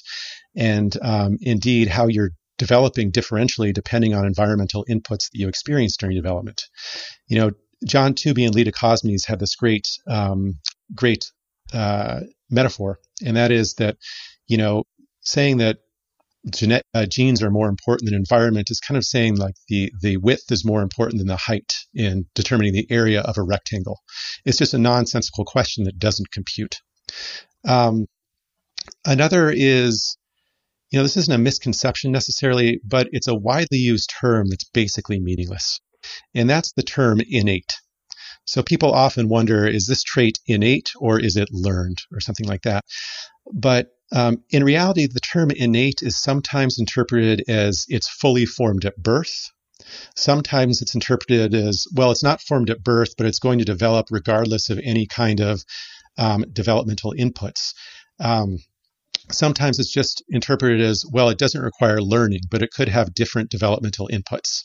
and 0.57 0.97
um, 1.03 1.37
indeed 1.41 1.89
how 1.89 2.07
you're 2.07 2.31
developing 2.59 3.11
differentially 3.11 3.73
depending 3.73 4.15
on 4.15 4.25
environmental 4.25 4.85
inputs 4.89 5.31
that 5.31 5.35
you 5.35 5.49
experience 5.49 5.97
during 5.97 6.17
development. 6.17 6.63
You 7.27 7.39
know, 7.39 7.51
John 7.85 8.15
Tooby 8.15 8.47
and 8.47 8.55
Leda 8.55 8.73
Cosmides 8.73 9.27
had 9.27 9.41
this 9.41 9.57
great, 9.57 9.89
um, 10.09 10.55
great 10.95 11.25
uh, 11.73 12.21
metaphor, 12.51 12.99
and 13.25 13.37
that 13.37 13.51
is 13.51 13.75
that, 13.75 13.97
you 14.47 14.57
know, 14.57 14.85
saying 15.21 15.59
that 15.59 15.79
gene- 16.51 16.81
uh, 16.95 17.07
genes 17.07 17.43
are 17.43 17.51
more 17.51 17.69
important 17.69 18.09
than 18.09 18.15
environment 18.19 18.71
is 18.71 18.81
kind 18.81 18.99
of 18.99 19.05
saying 19.05 19.37
like 19.37 19.55
the 19.69 19.91
the 20.03 20.17
width 20.19 20.51
is 20.51 20.65
more 20.65 20.83
important 20.83 21.19
than 21.19 21.27
the 21.27 21.37
height 21.37 21.75
in 21.95 22.27
determining 22.35 22.73
the 22.73 22.87
area 22.91 23.21
of 23.23 23.39
a 23.39 23.43
rectangle. 23.43 24.01
It's 24.45 24.59
just 24.59 24.75
a 24.75 24.79
nonsensical 24.79 25.45
question 25.45 25.85
that 25.85 25.99
doesn't 25.99 26.31
compute. 26.31 26.77
Um, 27.67 28.07
another 29.05 29.51
is, 29.51 30.17
you 30.91 30.99
know, 30.99 31.03
this 31.03 31.17
isn't 31.17 31.35
a 31.35 31.39
misconception 31.39 32.13
necessarily, 32.13 32.81
but 32.85 33.09
it's 33.13 33.29
a 33.29 33.35
widely 33.35 33.79
used 33.79 34.13
term 34.21 34.49
that's 34.49 34.65
basically 34.65 35.21
meaningless 35.21 35.81
and 36.35 36.49
that's 36.49 36.73
the 36.73 36.83
term 36.83 37.21
innate. 37.29 37.73
So 38.47 38.63
people 38.63 38.93
often 38.93 39.29
wonder, 39.29 39.67
is 39.67 39.87
this 39.87 40.03
trait 40.03 40.39
innate 40.47 40.91
or 40.99 41.19
is 41.19 41.37
it 41.37 41.49
learned 41.51 41.99
or 42.13 42.21
something 42.21 42.47
like 42.47 42.63
that? 42.63 42.85
But 43.53 43.89
um, 44.13 44.43
in 44.51 44.65
reality, 44.65 45.07
the 45.07 45.21
term 45.21 45.51
innate 45.51 46.03
is 46.03 46.21
sometimes 46.21 46.79
interpreted 46.79 47.45
as 47.49 47.87
it's 47.89 48.09
fully 48.09 48.45
formed 48.45 48.85
at 48.85 49.03
birth. 49.03 49.51
Sometimes 50.15 50.83
it's 50.83 50.95
interpreted 50.95 51.55
as, 51.55 51.87
well, 51.95 52.11
it's 52.11 52.23
not 52.23 52.41
formed 52.41 52.71
at 52.71 52.83
birth, 52.83 53.17
but 53.17 53.27
it's 53.27 53.39
going 53.39 53.59
to 53.59 53.65
develop 53.65 54.07
regardless 54.11 54.71
of 54.71 54.79
any 54.83 55.07
kind 55.07 55.41
of 55.41 55.65
um, 56.19 56.45
developmental 56.53 57.15
inputs. 57.19 57.73
Um, 58.21 58.59
sometimes 59.31 59.79
it's 59.79 59.93
just 59.93 60.23
interpreted 60.29 60.81
as, 60.81 61.05
well, 61.11 61.29
it 61.29 61.39
doesn't 61.39 61.63
require 61.63 62.01
learning, 62.01 62.43
but 62.51 62.63
it 62.63 62.71
could 62.71 62.89
have 62.89 63.15
different 63.15 63.51
developmental 63.51 64.09
inputs. 64.13 64.65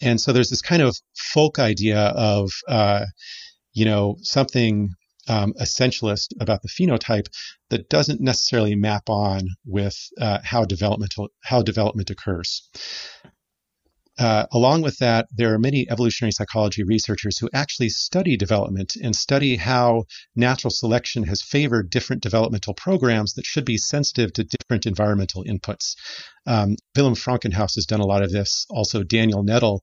And 0.00 0.20
so 0.20 0.32
there's 0.32 0.50
this 0.50 0.62
kind 0.62 0.82
of 0.82 0.96
folk 1.32 1.58
idea 1.58 1.98
of, 1.98 2.50
uh, 2.68 3.06
you 3.72 3.84
know, 3.84 4.16
something 4.20 4.90
um, 5.28 5.54
essentialist 5.60 6.28
about 6.40 6.62
the 6.62 6.68
phenotype 6.68 7.26
that 7.70 7.88
doesn't 7.88 8.20
necessarily 8.20 8.74
map 8.76 9.08
on 9.08 9.40
with 9.64 9.96
uh, 10.20 10.38
how 10.44 10.64
developmental 10.64 11.28
how 11.42 11.62
development 11.62 12.10
occurs. 12.10 12.68
Uh, 14.18 14.46
along 14.52 14.80
with 14.82 14.98
that, 14.98 15.28
there 15.30 15.52
are 15.52 15.58
many 15.58 15.86
evolutionary 15.90 16.32
psychology 16.32 16.82
researchers 16.82 17.38
who 17.38 17.50
actually 17.52 17.90
study 17.90 18.36
development 18.36 18.94
and 19.02 19.14
study 19.14 19.56
how 19.56 20.04
natural 20.34 20.70
selection 20.70 21.24
has 21.24 21.42
favored 21.42 21.90
different 21.90 22.22
developmental 22.22 22.72
programs 22.72 23.34
that 23.34 23.44
should 23.44 23.64
be 23.64 23.76
sensitive 23.76 24.32
to 24.32 24.44
different 24.44 24.86
environmental 24.86 25.44
inputs. 25.44 25.94
Um, 26.46 26.76
Willem 26.96 27.14
Frankenhuis 27.14 27.74
has 27.74 27.86
done 27.86 28.00
a 28.00 28.06
lot 28.06 28.22
of 28.22 28.32
this. 28.32 28.64
Also, 28.70 29.02
Daniel 29.02 29.42
Nettle, 29.42 29.82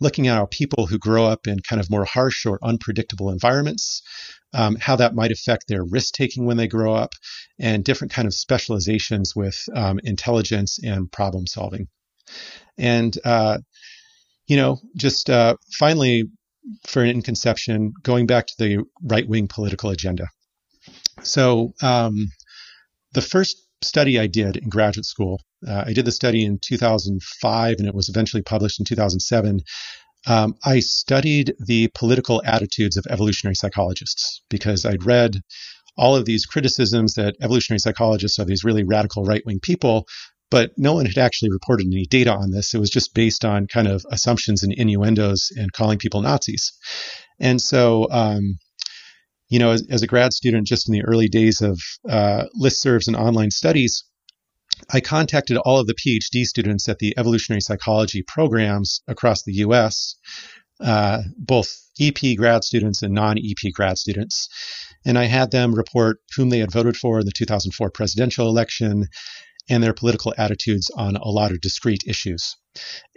looking 0.00 0.28
at 0.28 0.36
how 0.36 0.46
people 0.46 0.86
who 0.86 0.98
grow 0.98 1.26
up 1.26 1.46
in 1.46 1.58
kind 1.60 1.80
of 1.80 1.90
more 1.90 2.04
harsh 2.06 2.46
or 2.46 2.58
unpredictable 2.62 3.30
environments, 3.30 4.02
um, 4.54 4.76
how 4.80 4.96
that 4.96 5.14
might 5.14 5.32
affect 5.32 5.68
their 5.68 5.84
risk 5.84 6.14
taking 6.14 6.46
when 6.46 6.56
they 6.56 6.68
grow 6.68 6.94
up, 6.94 7.12
and 7.58 7.84
different 7.84 8.12
kind 8.12 8.26
of 8.26 8.34
specializations 8.34 9.34
with 9.36 9.62
um, 9.74 10.00
intelligence 10.04 10.78
and 10.82 11.12
problem 11.12 11.46
solving. 11.46 11.88
And 12.78 13.16
uh, 13.24 13.58
you 14.46 14.56
know, 14.56 14.78
just 14.96 15.30
uh, 15.30 15.56
finally, 15.78 16.24
for 16.86 17.02
an 17.02 17.10
inconception, 17.10 17.92
going 18.02 18.26
back 18.26 18.46
to 18.46 18.54
the 18.58 18.84
right 19.02 19.28
wing 19.28 19.48
political 19.48 19.90
agenda. 19.90 20.28
So, 21.22 21.74
um, 21.82 22.30
the 23.12 23.22
first 23.22 23.62
study 23.82 24.18
I 24.18 24.26
did 24.26 24.56
in 24.56 24.68
graduate 24.68 25.06
school, 25.06 25.40
uh, 25.66 25.84
I 25.86 25.92
did 25.92 26.04
the 26.04 26.12
study 26.12 26.44
in 26.44 26.58
2005 26.58 27.76
and 27.78 27.86
it 27.86 27.94
was 27.94 28.08
eventually 28.08 28.42
published 28.42 28.80
in 28.80 28.86
2007. 28.86 29.60
Um, 30.26 30.54
I 30.64 30.80
studied 30.80 31.54
the 31.58 31.88
political 31.94 32.42
attitudes 32.44 32.96
of 32.96 33.06
evolutionary 33.08 33.54
psychologists 33.54 34.42
because 34.48 34.84
I'd 34.84 35.04
read 35.04 35.42
all 35.96 36.16
of 36.16 36.24
these 36.24 36.46
criticisms 36.46 37.14
that 37.14 37.36
evolutionary 37.40 37.78
psychologists 37.78 38.38
are 38.38 38.44
these 38.44 38.64
really 38.64 38.84
radical 38.84 39.24
right 39.24 39.42
wing 39.46 39.60
people, 39.60 40.06
but 40.50 40.72
no 40.76 40.94
one 40.94 41.06
had 41.06 41.18
actually 41.18 41.50
reported 41.50 41.86
any 41.86 42.06
data 42.06 42.32
on 42.32 42.50
this. 42.50 42.74
It 42.74 42.78
was 42.78 42.90
just 42.90 43.14
based 43.14 43.44
on 43.44 43.66
kind 43.66 43.88
of 43.88 44.04
assumptions 44.10 44.62
and 44.62 44.72
innuendos 44.72 45.50
and 45.56 45.72
calling 45.72 45.98
people 45.98 46.20
Nazis. 46.20 46.72
And 47.40 47.60
so, 47.60 48.08
um, 48.10 48.58
you 49.48 49.58
know, 49.58 49.70
as, 49.70 49.86
as, 49.90 50.02
a 50.02 50.06
grad 50.06 50.32
student, 50.32 50.66
just 50.66 50.88
in 50.88 50.92
the 50.92 51.04
early 51.04 51.28
days 51.28 51.60
of 51.60 51.80
uh, 52.08 52.44
listservs 52.60 53.06
and 53.06 53.16
online 53.16 53.50
studies, 53.50 54.04
I 54.92 55.00
contacted 55.00 55.56
all 55.58 55.78
of 55.78 55.86
the 55.86 55.94
PhD 55.94 56.44
students 56.44 56.88
at 56.88 56.98
the 56.98 57.14
evolutionary 57.16 57.60
psychology 57.60 58.22
programs 58.22 59.02
across 59.06 59.42
the 59.42 59.54
US, 59.54 60.16
uh, 60.80 61.22
both 61.36 61.72
EP 62.00 62.36
grad 62.36 62.64
students 62.64 63.02
and 63.02 63.14
non 63.14 63.38
EP 63.38 63.72
grad 63.72 63.98
students. 63.98 64.48
And 65.04 65.18
I 65.18 65.24
had 65.24 65.50
them 65.50 65.74
report 65.74 66.18
whom 66.36 66.50
they 66.50 66.58
had 66.58 66.72
voted 66.72 66.96
for 66.96 67.20
in 67.20 67.26
the 67.26 67.32
2004 67.32 67.90
presidential 67.90 68.48
election 68.48 69.06
and 69.68 69.82
their 69.82 69.94
political 69.94 70.34
attitudes 70.36 70.90
on 70.96 71.16
a 71.16 71.28
lot 71.28 71.50
of 71.50 71.60
discrete 71.60 72.04
issues. 72.06 72.56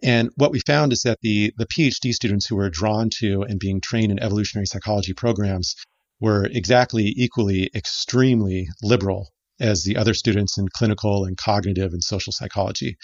And 0.04 0.30
what 0.36 0.52
we 0.52 0.60
found 0.60 0.94
is 0.94 1.02
that 1.02 1.20
the, 1.22 1.54
the 1.58 1.66
PhD 1.66 2.14
students 2.14 2.46
who 2.46 2.56
were 2.56 2.70
drawn 2.70 3.10
to 3.20 3.44
and 3.44 3.60
being 3.60 3.82
trained 3.82 4.12
in 4.12 4.20
evolutionary 4.22 4.68
psychology 4.68 5.14
programs 5.14 5.76
were 6.20 6.46
exactly 6.46 7.14
equally 7.16 7.70
extremely 7.76 8.68
liberal 8.82 9.30
as 9.60 9.84
the 9.84 9.98
other 9.98 10.14
students 10.14 10.58
in 10.58 10.68
clinical 10.70 11.26
and 11.26 11.38
cognitive 11.38 11.94
and 11.94 12.04
social 12.04 12.32
psychology. 12.32 12.98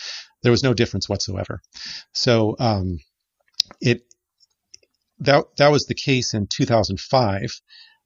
There 0.43 0.51
was 0.51 0.63
no 0.63 0.73
difference 0.73 1.09
whatsoever. 1.09 1.61
So 2.13 2.55
um, 2.59 2.99
it 3.81 4.03
that 5.19 5.45
that 5.57 5.71
was 5.71 5.85
the 5.85 5.95
case 5.95 6.33
in 6.33 6.47
2005. 6.47 7.49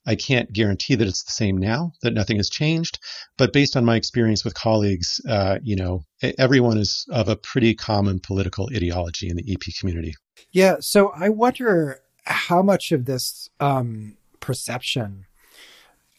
I 0.08 0.16
can't 0.16 0.52
guarantee 0.52 0.96
that 0.96 1.08
it's 1.08 1.24
the 1.24 1.32
same 1.32 1.58
now, 1.58 1.92
that 2.02 2.14
nothing 2.14 2.38
has 2.38 2.50
changed. 2.50 2.98
But 3.38 3.52
based 3.52 3.76
on 3.76 3.84
my 3.84 3.98
experience 3.98 4.46
with 4.46 4.54
colleagues, 4.54 5.20
uh, 5.28 5.60
you 5.62 5.76
know, 5.76 6.04
everyone 6.40 6.78
is 6.78 7.06
of 7.12 7.28
a 7.28 7.36
pretty 7.36 7.76
common 7.76 8.20
political 8.20 8.70
ideology 8.74 9.30
in 9.30 9.36
the 9.36 9.52
EP 9.52 9.74
community. 9.78 10.14
Yeah. 10.52 10.78
So 10.80 11.10
I 11.10 11.30
wonder 11.30 12.00
how 12.26 12.62
much 12.62 12.92
of 12.94 13.06
this 13.06 13.50
um, 13.60 14.16
perception 14.40 15.26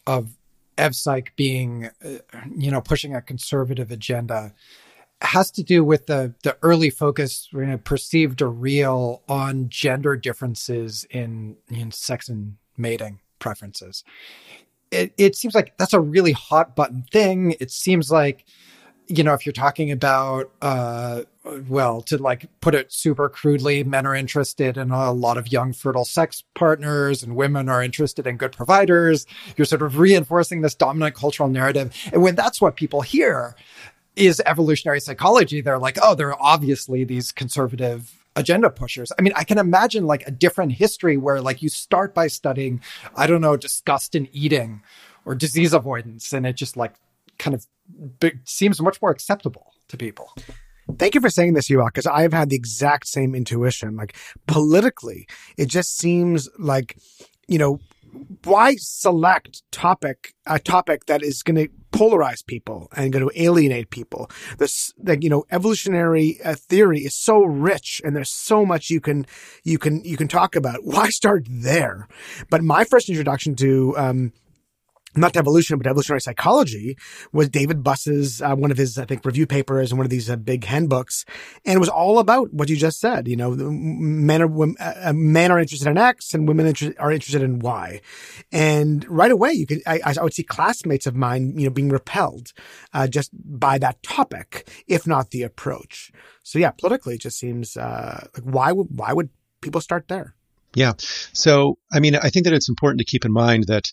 of 0.05 0.37
EvPsych 0.77 1.29
being, 1.35 1.89
uh, 2.05 2.19
you 2.55 2.69
know, 2.69 2.81
pushing 2.81 3.15
a 3.15 3.21
conservative 3.21 3.91
agenda 3.91 4.53
has 5.21 5.51
to 5.51 5.63
do 5.63 5.83
with 5.83 6.05
the 6.05 6.33
the 6.43 6.57
early 6.61 6.89
focus 6.89 7.49
you 7.51 7.65
know, 7.65 7.77
perceived 7.77 8.41
or 8.41 8.49
real 8.49 9.21
on 9.27 9.67
gender 9.67 10.15
differences 10.15 11.05
in 11.09 11.57
in 11.69 11.91
sex 11.91 12.29
and 12.29 12.55
mating 12.77 13.19
preferences. 13.39 14.03
It, 14.91 15.13
it 15.17 15.35
seems 15.35 15.55
like 15.55 15.77
that's 15.77 15.93
a 15.93 15.99
really 15.99 16.31
hot 16.31 16.75
button 16.75 17.05
thing. 17.11 17.55
It 17.59 17.71
seems 17.71 18.11
like, 18.11 18.45
you 19.07 19.23
know, 19.23 19.33
if 19.33 19.45
you're 19.45 19.53
talking 19.53 19.91
about, 19.91 20.51
uh, 20.61 21.23
well, 21.67 22.01
to 22.03 22.17
like 22.17 22.47
put 22.61 22.75
it 22.75 22.91
super 22.91 23.29
crudely, 23.29 23.83
men 23.83 24.05
are 24.05 24.13
interested 24.15 24.77
in 24.77 24.91
a 24.91 25.11
lot 25.11 25.37
of 25.37 25.51
young 25.51 25.73
fertile 25.73 26.05
sex 26.05 26.43
partners 26.53 27.23
and 27.23 27.35
women 27.35 27.69
are 27.69 27.83
interested 27.83 28.27
in 28.27 28.37
good 28.37 28.51
providers. 28.51 29.25
You're 29.57 29.65
sort 29.65 29.81
of 29.81 29.97
reinforcing 29.97 30.61
this 30.61 30.75
dominant 30.75 31.15
cultural 31.15 31.49
narrative. 31.49 31.95
And 32.13 32.21
when 32.21 32.35
that's 32.35 32.61
what 32.61 32.75
people 32.75 33.01
hear, 33.01 33.55
is 34.15 34.41
evolutionary 34.45 34.99
psychology. 34.99 35.61
They're 35.61 35.79
like, 35.79 35.97
oh, 36.01 36.13
there 36.13 36.29
are 36.29 36.41
obviously 36.41 37.03
these 37.03 37.31
conservative 37.31 38.18
agenda 38.39 38.69
pushers. 38.69 39.11
I 39.17 39.21
mean, 39.21 39.33
I 39.35 39.43
can 39.43 39.57
imagine 39.57 40.05
like 40.05 40.27
a 40.27 40.31
different 40.31 40.71
history 40.73 41.17
where 41.17 41.41
like 41.41 41.61
you 41.61 41.69
start 41.69 42.13
by 42.13 42.27
studying, 42.27 42.81
I 43.15 43.27
don't 43.27 43.41
know, 43.41 43.57
disgust 43.57 44.15
in 44.15 44.27
eating 44.31 44.81
or 45.25 45.35
disease 45.35 45.73
avoidance, 45.73 46.33
and 46.33 46.45
it 46.45 46.53
just 46.53 46.77
like 46.77 46.95
kind 47.37 47.53
of 47.53 47.67
seems 48.45 48.81
much 48.81 49.01
more 49.01 49.11
acceptable 49.11 49.73
to 49.89 49.97
people. 49.97 50.33
Thank 50.97 51.13
you 51.13 51.21
for 51.21 51.29
saying 51.29 51.53
this, 51.53 51.69
Yoel, 51.69 51.87
because 51.87 52.07
I've 52.07 52.33
had 52.33 52.49
the 52.49 52.55
exact 52.55 53.07
same 53.07 53.35
intuition. 53.35 53.95
Like 53.95 54.15
politically, 54.47 55.27
it 55.57 55.67
just 55.67 55.97
seems 55.97 56.49
like, 56.57 56.97
you 57.47 57.59
know, 57.59 57.79
why 58.43 58.75
select 58.77 59.63
topic 59.71 60.33
a 60.45 60.59
topic 60.59 61.05
that 61.05 61.21
is 61.23 61.43
going 61.43 61.55
to 61.55 61.69
polarize 61.91 62.45
people 62.45 62.87
and 62.95 63.11
going 63.11 63.27
to 63.27 63.41
alienate 63.41 63.89
people? 63.89 64.29
This, 64.57 64.93
like 65.03 65.23
you 65.23 65.29
know, 65.29 65.45
evolutionary 65.51 66.39
uh, 66.43 66.55
theory 66.55 66.99
is 66.99 67.15
so 67.15 67.43
rich, 67.43 68.01
and 68.03 68.15
there's 68.15 68.31
so 68.31 68.65
much 68.65 68.89
you 68.89 69.01
can 69.01 69.25
you 69.63 69.77
can 69.77 70.03
you 70.03 70.17
can 70.17 70.27
talk 70.27 70.55
about. 70.55 70.83
Why 70.83 71.09
start 71.09 71.45
there? 71.49 72.07
But 72.49 72.63
my 72.63 72.83
first 72.83 73.09
introduction 73.09 73.55
to 73.57 73.97
um, 73.97 74.33
not 75.15 75.35
evolution, 75.35 75.77
but 75.77 75.87
evolutionary 75.87 76.21
psychology 76.21 76.97
was 77.31 77.49
David 77.49 77.83
Buss's, 77.83 78.41
uh, 78.41 78.55
one 78.55 78.71
of 78.71 78.77
his, 78.77 78.97
I 78.97 79.05
think, 79.05 79.25
review 79.25 79.47
papers 79.47 79.91
and 79.91 79.97
one 79.97 80.05
of 80.05 80.11
these 80.11 80.29
uh, 80.29 80.35
big 80.35 80.65
handbooks. 80.65 81.25
And 81.65 81.75
it 81.75 81.79
was 81.79 81.89
all 81.89 82.19
about 82.19 82.53
what 82.53 82.69
you 82.69 82.75
just 82.75 82.99
said. 82.99 83.27
You 83.27 83.35
know, 83.35 83.51
men 83.51 84.41
are, 84.41 84.63
uh, 84.63 84.93
uh, 85.09 85.13
men 85.13 85.51
are 85.51 85.59
interested 85.59 85.87
in 85.87 85.97
X 85.97 86.33
and 86.33 86.47
women 86.47 86.67
inter- 86.67 86.93
are 86.99 87.11
interested 87.11 87.41
in 87.41 87.59
Y. 87.59 88.01
And 88.51 89.07
right 89.09 89.31
away, 89.31 89.53
you 89.53 89.65
could, 89.65 89.81
I, 89.87 90.01
I 90.05 90.23
would 90.23 90.33
see 90.33 90.43
classmates 90.43 91.07
of 91.07 91.15
mine, 91.15 91.53
you 91.57 91.65
know, 91.65 91.73
being 91.73 91.89
repelled, 91.89 92.53
uh, 92.93 93.07
just 93.07 93.31
by 93.33 93.77
that 93.79 94.01
topic, 94.03 94.69
if 94.87 95.07
not 95.07 95.31
the 95.31 95.43
approach. 95.43 96.11
So 96.43 96.59
yeah, 96.59 96.71
politically, 96.71 97.15
it 97.15 97.21
just 97.21 97.39
seems, 97.39 97.77
uh, 97.77 98.27
like 98.35 98.43
why 98.43 98.71
would, 98.71 98.87
why 98.91 99.13
would 99.13 99.29
people 99.61 99.81
start 99.81 100.07
there? 100.07 100.35
Yeah. 100.75 100.93
So, 101.33 101.77
I 101.91 101.99
mean, 101.99 102.15
I 102.15 102.29
think 102.29 102.45
that 102.45 102.53
it's 102.53 102.69
important 102.69 102.99
to 102.99 103.05
keep 103.05 103.25
in 103.25 103.31
mind 103.31 103.65
that 103.67 103.91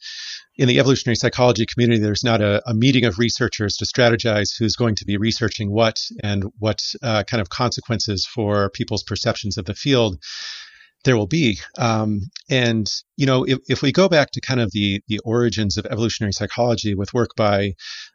in 0.56 0.68
the 0.68 0.78
evolutionary 0.78 1.16
psychology 1.16 1.64
community, 1.66 2.00
there's 2.00 2.24
not 2.24 2.42
a, 2.42 2.62
a 2.68 2.74
meeting 2.74 3.04
of 3.04 3.18
researchers 3.18 3.76
to 3.76 3.86
strategize 3.86 4.50
who's 4.58 4.76
going 4.76 4.94
to 4.96 5.06
be 5.06 5.16
researching 5.16 5.70
what 5.70 6.02
and 6.22 6.44
what 6.58 6.82
uh, 7.02 7.24
kind 7.24 7.40
of 7.40 7.48
consequences 7.48 8.26
for 8.26 8.68
people's 8.70 9.02
perceptions 9.02 9.56
of 9.56 9.64
the 9.64 9.74
field 9.74 10.18
there 11.04 11.16
will 11.16 11.26
be. 11.26 11.58
Um, 11.78 12.22
and, 12.50 12.90
you 13.16 13.26
know, 13.26 13.44
if, 13.44 13.58
if, 13.68 13.80
we 13.80 13.92
go 13.92 14.08
back 14.08 14.32
to 14.32 14.40
kind 14.40 14.60
of 14.60 14.72
the, 14.72 15.00
the 15.06 15.20
origins 15.20 15.78
of 15.78 15.86
evolutionary 15.86 16.32
psychology 16.32 16.94
with 16.94 17.14
work 17.14 17.30
by 17.36 17.74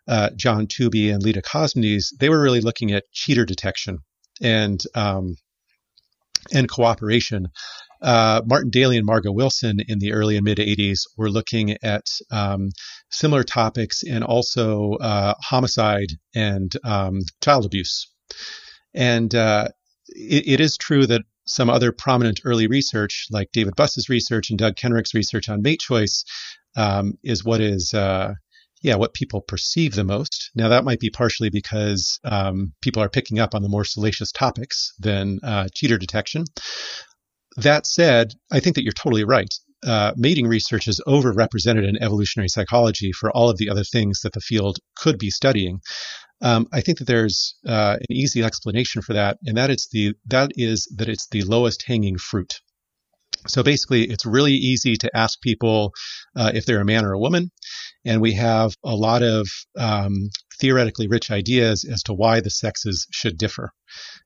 uh, 0.10 0.32
John 0.36 0.68
Tooby 0.68 1.12
and 1.12 1.24
Leda 1.24 1.42
Cosmides, 1.42 2.14
they 2.20 2.30
were 2.30 2.42
really 2.42 2.60
looking 2.60 2.92
at 2.92 3.10
cheater 3.14 3.46
detection 3.46 4.00
and, 4.42 4.84
um, 4.94 5.38
and 6.54 6.70
cooperation 6.70 7.48
uh, 8.02 8.42
Martin 8.46 8.70
Daly 8.70 8.98
and 8.98 9.06
Margo 9.06 9.32
Wilson 9.32 9.78
in 9.88 10.00
the 10.00 10.14
early 10.14 10.36
and 10.36 10.44
mid 10.44 10.58
80s 10.58 11.02
were 11.18 11.30
looking 11.30 11.78
at 11.84 12.06
um, 12.32 12.70
similar 13.10 13.44
topics 13.44 14.04
and 14.04 14.24
also 14.24 14.94
uh, 14.94 15.34
homicide 15.42 16.12
and 16.34 16.72
um, 16.84 17.20
child 17.44 17.66
abuse. 17.66 18.10
And 18.94 19.34
uh, 19.36 19.68
it, 20.08 20.48
it 20.48 20.60
is 20.60 20.78
true 20.78 21.06
that 21.08 21.22
some 21.46 21.70
other 21.70 21.92
prominent 21.92 22.42
early 22.46 22.68
research, 22.68 23.28
like 23.32 23.52
David 23.52 23.76
Buss's 23.76 24.10
research 24.10 24.50
and 24.50 24.60
Doug 24.60 24.76
Kenrick's 24.76 25.14
research 25.14 25.50
on 25.50 25.62
mate 25.62 25.80
choice, 25.80 26.24
um, 26.76 27.18
is 27.24 27.44
what 27.44 27.62
is 27.62 27.94
uh, 27.94 28.34
yeah, 28.82 28.96
what 28.96 29.14
people 29.14 29.42
perceive 29.42 29.94
the 29.94 30.04
most. 30.04 30.50
Now, 30.56 30.70
that 30.70 30.84
might 30.84 31.00
be 31.00 31.12
partially 31.12 31.50
because 31.50 32.20
um, 32.24 32.74
people 32.82 33.04
are 33.04 33.10
picking 33.10 33.40
up 33.40 33.54
on 33.54 33.62
the 33.62 33.70
more 33.70 33.86
salacious 33.86 34.32
topics 34.32 34.94
than 35.00 35.40
uh, 35.44 35.68
cheater 35.74 35.98
detection. 35.98 36.46
That 37.58 37.86
said, 37.86 38.34
I 38.52 38.60
think 38.60 38.76
that 38.76 38.84
you're 38.84 38.94
totally 38.94 39.24
right. 39.24 39.54
Uh, 39.86 40.14
mating 40.16 40.48
research 40.48 40.88
is 40.88 41.02
overrepresented 41.08 41.88
in 41.88 42.02
evolutionary 42.02 42.48
psychology 42.48 43.12
for 43.12 43.32
all 43.32 43.50
of 43.50 43.58
the 43.58 43.70
other 43.70 43.84
things 43.84 44.22
that 44.22 44.34
the 44.34 44.40
field 44.40 44.78
could 44.96 45.18
be 45.18 45.32
studying. 45.32 45.82
Um, 46.42 46.68
I 46.72 46.82
think 46.82 47.00
that 47.00 47.08
there's 47.08 47.56
uh, 47.68 47.98
an 48.00 48.16
easy 48.16 48.44
explanation 48.44 49.02
for 49.02 49.14
that, 49.14 49.38
and 49.46 49.58
that 49.58 49.70
it's 49.70 49.88
the 49.90 50.14
that 50.28 50.52
is 50.56 50.92
that 50.98 51.10
it's 51.10 51.28
the 51.28 51.44
lowest 51.44 51.84
hanging 51.84 52.18
fruit. 52.18 52.62
So 53.48 53.64
basically, 53.64 54.04
it's 54.04 54.26
really 54.26 54.54
easy 54.54 54.96
to 54.98 55.18
ask 55.18 55.42
people 55.42 55.94
uh, 56.36 56.52
if 56.54 56.66
they're 56.66 56.82
a 56.82 56.86
man 56.86 57.06
or 57.06 57.14
a 57.14 57.20
woman, 57.20 57.52
and 58.06 58.22
we 58.22 58.34
have 58.34 58.76
a 58.84 58.96
lot 58.96 59.24
of 59.24 59.48
um, 59.78 60.30
theoretically 60.60 61.08
rich 61.08 61.32
ideas 61.32 61.84
as 61.84 62.04
to 62.04 62.14
why 62.14 62.40
the 62.40 62.50
sexes 62.50 63.08
should 63.12 63.38
differ. 63.38 63.72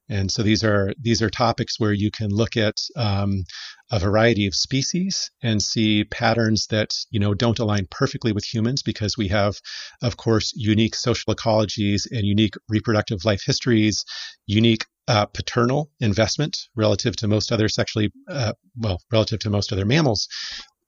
And 0.07 0.31
so 0.31 0.43
these 0.43 0.63
are 0.63 0.93
these 1.01 1.21
are 1.21 1.29
topics 1.29 1.79
where 1.79 1.93
you 1.93 2.11
can 2.11 2.29
look 2.29 2.55
at 2.57 2.75
um, 2.95 3.43
a 3.91 3.99
variety 3.99 4.45
of 4.45 4.53
species 4.53 5.31
and 5.41 5.61
see 5.61 6.03
patterns 6.03 6.67
that 6.67 6.93
you 7.09 7.19
know 7.19 7.33
don't 7.33 7.59
align 7.59 7.87
perfectly 7.89 8.31
with 8.31 8.45
humans 8.45 8.83
because 8.83 9.17
we 9.17 9.29
have, 9.29 9.55
of 10.03 10.17
course, 10.17 10.53
unique 10.55 10.95
social 10.95 11.33
ecologies 11.33 12.03
and 12.11 12.25
unique 12.25 12.53
reproductive 12.69 13.25
life 13.25 13.41
histories, 13.43 14.05
unique 14.45 14.85
uh, 15.07 15.25
paternal 15.25 15.89
investment 15.99 16.57
relative 16.75 17.15
to 17.15 17.27
most 17.27 17.51
other 17.51 17.69
sexually, 17.69 18.11
uh, 18.29 18.53
well, 18.77 18.99
relative 19.11 19.39
to 19.39 19.49
most 19.49 19.71
other 19.71 19.85
mammals. 19.85 20.27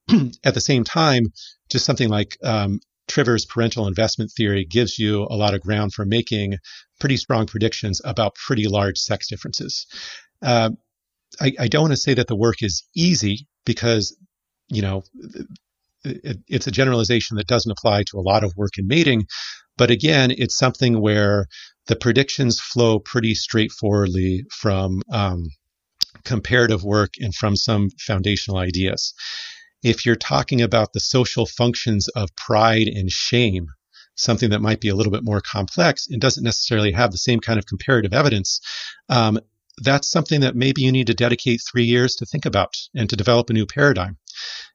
At 0.43 0.53
the 0.53 0.61
same 0.61 0.83
time, 0.83 1.25
just 1.69 1.85
something 1.85 2.09
like 2.09 2.37
um, 2.43 2.79
Trivers' 3.07 3.45
parental 3.45 3.87
investment 3.87 4.31
theory 4.31 4.65
gives 4.65 4.99
you 4.99 5.23
a 5.23 5.35
lot 5.35 5.53
of 5.53 5.61
ground 5.61 5.93
for 5.93 6.05
making 6.05 6.57
pretty 6.99 7.17
strong 7.17 7.45
predictions 7.45 8.01
about 8.03 8.35
pretty 8.35 8.67
large 8.67 8.97
sex 8.97 9.27
differences. 9.27 9.85
Uh, 10.41 10.71
I, 11.39 11.53
I, 11.59 11.67
don't 11.67 11.83
want 11.83 11.93
to 11.93 11.97
say 11.97 12.13
that 12.13 12.27
the 12.27 12.35
work 12.35 12.61
is 12.61 12.83
easy 12.95 13.47
because, 13.65 14.15
you 14.69 14.81
know, 14.81 15.03
it, 16.03 16.39
it's 16.47 16.67
a 16.67 16.71
generalization 16.71 17.37
that 17.37 17.47
doesn't 17.47 17.71
apply 17.71 18.03
to 18.03 18.17
a 18.17 18.21
lot 18.21 18.43
of 18.43 18.53
work 18.55 18.77
in 18.77 18.87
mating. 18.87 19.25
But 19.77 19.91
again, 19.91 20.31
it's 20.31 20.57
something 20.57 21.01
where 21.01 21.47
the 21.87 21.95
predictions 21.95 22.59
flow 22.59 22.99
pretty 22.99 23.35
straightforwardly 23.35 24.45
from 24.51 25.01
um, 25.11 25.43
comparative 26.23 26.83
work 26.83 27.11
and 27.19 27.33
from 27.33 27.55
some 27.55 27.89
foundational 27.99 28.59
ideas. 28.59 29.13
If 29.83 30.05
you're 30.05 30.15
talking 30.15 30.61
about 30.61 30.93
the 30.93 30.99
social 30.99 31.45
functions 31.45 32.07
of 32.09 32.35
pride 32.35 32.87
and 32.87 33.11
shame, 33.11 33.67
something 34.15 34.49
that 34.49 34.61
might 34.61 34.81
be 34.81 34.89
a 34.89 34.95
little 34.95 35.11
bit 35.11 35.23
more 35.23 35.41
complex 35.41 36.07
and 36.09 36.19
doesn't 36.19 36.43
necessarily 36.43 36.91
have 36.91 37.11
the 37.11 37.17
same 37.17 37.39
kind 37.39 37.59
of 37.59 37.65
comparative 37.65 38.13
evidence, 38.13 38.59
um, 39.09 39.39
that's 39.83 40.09
something 40.09 40.41
that 40.41 40.55
maybe 40.55 40.81
you 40.81 40.91
need 40.91 41.07
to 41.07 41.13
dedicate 41.13 41.61
three 41.61 41.83
years 41.83 42.15
to 42.15 42.25
think 42.25 42.45
about 42.45 42.73
and 42.95 43.09
to 43.09 43.15
develop 43.15 43.49
a 43.49 43.53
new 43.53 43.65
paradigm. 43.65 44.17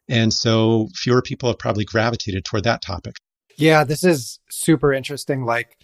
And 0.08 0.32
so 0.32 0.88
fewer 0.94 1.22
people 1.22 1.48
have 1.48 1.58
probably 1.58 1.84
gravitated 1.84 2.44
toward 2.44 2.64
that 2.64 2.82
topic. 2.82 3.16
Yeah, 3.56 3.84
this 3.84 4.04
is 4.04 4.38
super 4.50 4.92
interesting. 4.92 5.44
Like, 5.44 5.76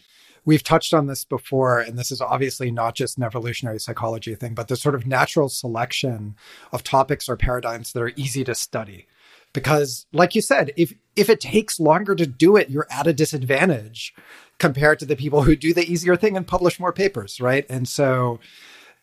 we've 0.49 0.65
touched 0.65 0.95
on 0.95 1.07
this 1.07 1.27
before, 1.27 1.79
and 1.79 1.99
this 1.99 2.11
is 2.11 2.23
obviously 2.23 2.71
not 2.71 2.95
just 2.95 3.19
an 3.19 3.23
evolutionary 3.23 3.79
psychology 3.79 4.35
thing, 4.35 4.55
but 4.55 4.69
the 4.69 4.77
sort 4.77 4.95
of 4.95 5.07
natural 5.07 5.51
selection 5.51 6.35
of 6.73 6.83
topics 6.83 7.29
or 7.29 7.37
paradigms 7.37 7.93
that 7.93 8.03
are 8.03 8.13
easy 8.17 8.43
to 8.45 8.55
study. 8.55 9.07
Because, 9.53 10.07
like 10.11 10.35
you 10.35 10.41
said, 10.41 10.73
if 10.75 10.95
if 11.17 11.29
it 11.29 11.43
takes 11.43 11.79
longer 11.79 12.15
to 12.15 12.27
do 12.27 12.57
it, 12.57 12.71
you're 12.71 12.87
at 12.91 13.07
a 13.07 13.13
disadvantage 13.13 14.15
compared 14.59 14.99
to 15.01 15.05
the 15.05 15.17
people 15.17 15.43
who 15.43 15.55
do 15.55 15.75
the 15.75 15.85
easier 15.85 16.17
thing 16.17 16.35
and 16.35 16.47
publish 16.47 16.81
more 16.81 16.95
papers, 16.95 17.43
right? 17.43 17.67
And 17.69 17.87
so 17.87 18.41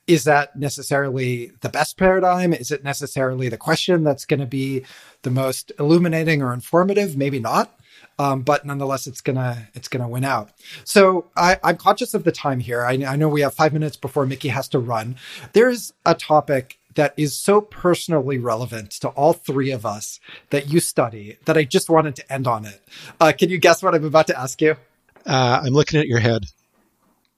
is 0.08 0.24
that 0.24 0.56
necessarily 0.56 1.52
the 1.62 1.70
best 1.70 1.96
paradigm? 1.96 2.54
Is 2.54 2.72
it 2.72 2.84
necessarily 2.84 3.50
the 3.50 3.58
question 3.58 4.04
that's 4.04 4.26
going 4.26 4.40
to 4.40 4.48
be 4.48 4.84
the 5.22 5.32
most 5.32 5.72
illuminating 5.78 6.42
or 6.42 6.54
informative? 6.54 7.16
Maybe 7.16 7.40
not. 7.40 7.80
Um, 8.18 8.44
but 8.44 8.66
nonetheless, 8.66 9.08
it's 9.08 9.22
gonna 9.22 9.68
it's 9.74 9.88
gonna 9.88 10.08
win 10.08 10.24
out. 10.24 10.52
So 10.84 11.26
I, 11.36 11.58
am 11.64 11.78
conscious 11.78 12.14
of 12.14 12.24
the 12.24 12.32
time 12.32 12.60
here. 12.60 12.84
I, 12.84 12.94
I 13.06 13.16
know 13.16 13.28
we 13.28 13.42
have 13.42 13.54
five 13.54 13.74
minutes 13.74 13.98
before 13.98 14.26
Mickey 14.26 14.50
has 14.50 14.68
to 14.70 14.80
run. 14.80 15.18
There's 15.54 15.94
a 16.06 16.16
topic 16.16 16.80
that 16.96 17.14
is 17.18 17.36
so 17.36 17.62
personally 17.62 18.38
relevant 18.38 18.92
to 18.92 19.10
all 19.10 19.34
three 19.34 19.72
of 19.72 19.86
us 19.86 20.20
that 20.50 20.70
you 20.70 20.80
study 20.80 21.38
that 21.46 21.58
I 21.58 21.66
just 21.66 21.90
wanted 21.90 22.16
to 22.16 22.34
end 22.34 22.48
on 22.48 22.66
it. 22.66 22.82
Uh, 23.20 23.34
can 23.38 23.50
you 23.50 23.58
guess 23.58 23.84
what 23.84 23.94
I'm 23.94 24.06
about 24.06 24.28
to 24.28 24.40
ask 24.40 24.62
you? 24.62 24.78
Uh, 25.26 25.62
I'm 25.64 25.74
looking 25.74 26.00
at 26.00 26.08
your 26.08 26.20
head. 26.20 26.46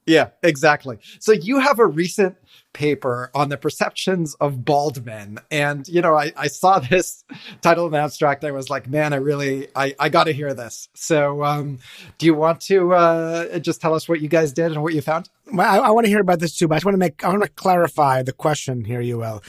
Yeah, 0.07 0.29
exactly. 0.41 0.99
So 1.19 1.33
you 1.33 1.59
have 1.59 1.79
a 1.79 1.85
recent 1.85 2.37
paper 2.71 3.29
on 3.35 3.49
the 3.49 3.57
perceptions 3.57 4.35
of 4.35 4.63
bald 4.63 5.05
men. 5.05 5.39
And, 5.51 5.85
you 5.87 6.01
know, 6.01 6.15
I, 6.15 6.31
I 6.37 6.47
saw 6.47 6.79
this 6.91 7.25
title 7.61 7.87
and 7.87 7.95
abstract. 7.95 8.45
I 8.45 8.51
was 8.51 8.69
like, 8.69 8.87
man, 8.87 9.11
I 9.11 9.17
really, 9.17 9.67
I, 9.75 9.95
I 9.99 10.07
got 10.07 10.23
to 10.23 10.31
hear 10.31 10.53
this. 10.53 10.87
So 10.95 11.43
um, 11.43 11.79
do 12.17 12.25
you 12.25 12.33
want 12.33 12.61
to 12.61 12.93
uh, 12.93 13.59
just 13.59 13.81
tell 13.81 13.93
us 13.93 14.07
what 14.07 14.21
you 14.21 14.29
guys 14.29 14.53
did 14.53 14.71
and 14.71 14.81
what 14.81 14.93
you 14.93 15.01
found? 15.01 15.29
Well, 15.51 15.67
I, 15.67 15.87
I 15.87 15.91
want 15.91 16.05
to 16.05 16.09
hear 16.09 16.21
about 16.21 16.39
this 16.39 16.55
too, 16.57 16.69
but 16.69 16.75
I 16.75 16.77
just 16.77 16.85
want 16.85 16.93
to 16.93 16.99
make, 16.99 17.25
I 17.25 17.29
want 17.29 17.43
to 17.43 17.49
clarify 17.49 18.23
the 18.23 18.33
question 18.33 18.85
here, 18.85 19.01
Yoel. 19.01 19.43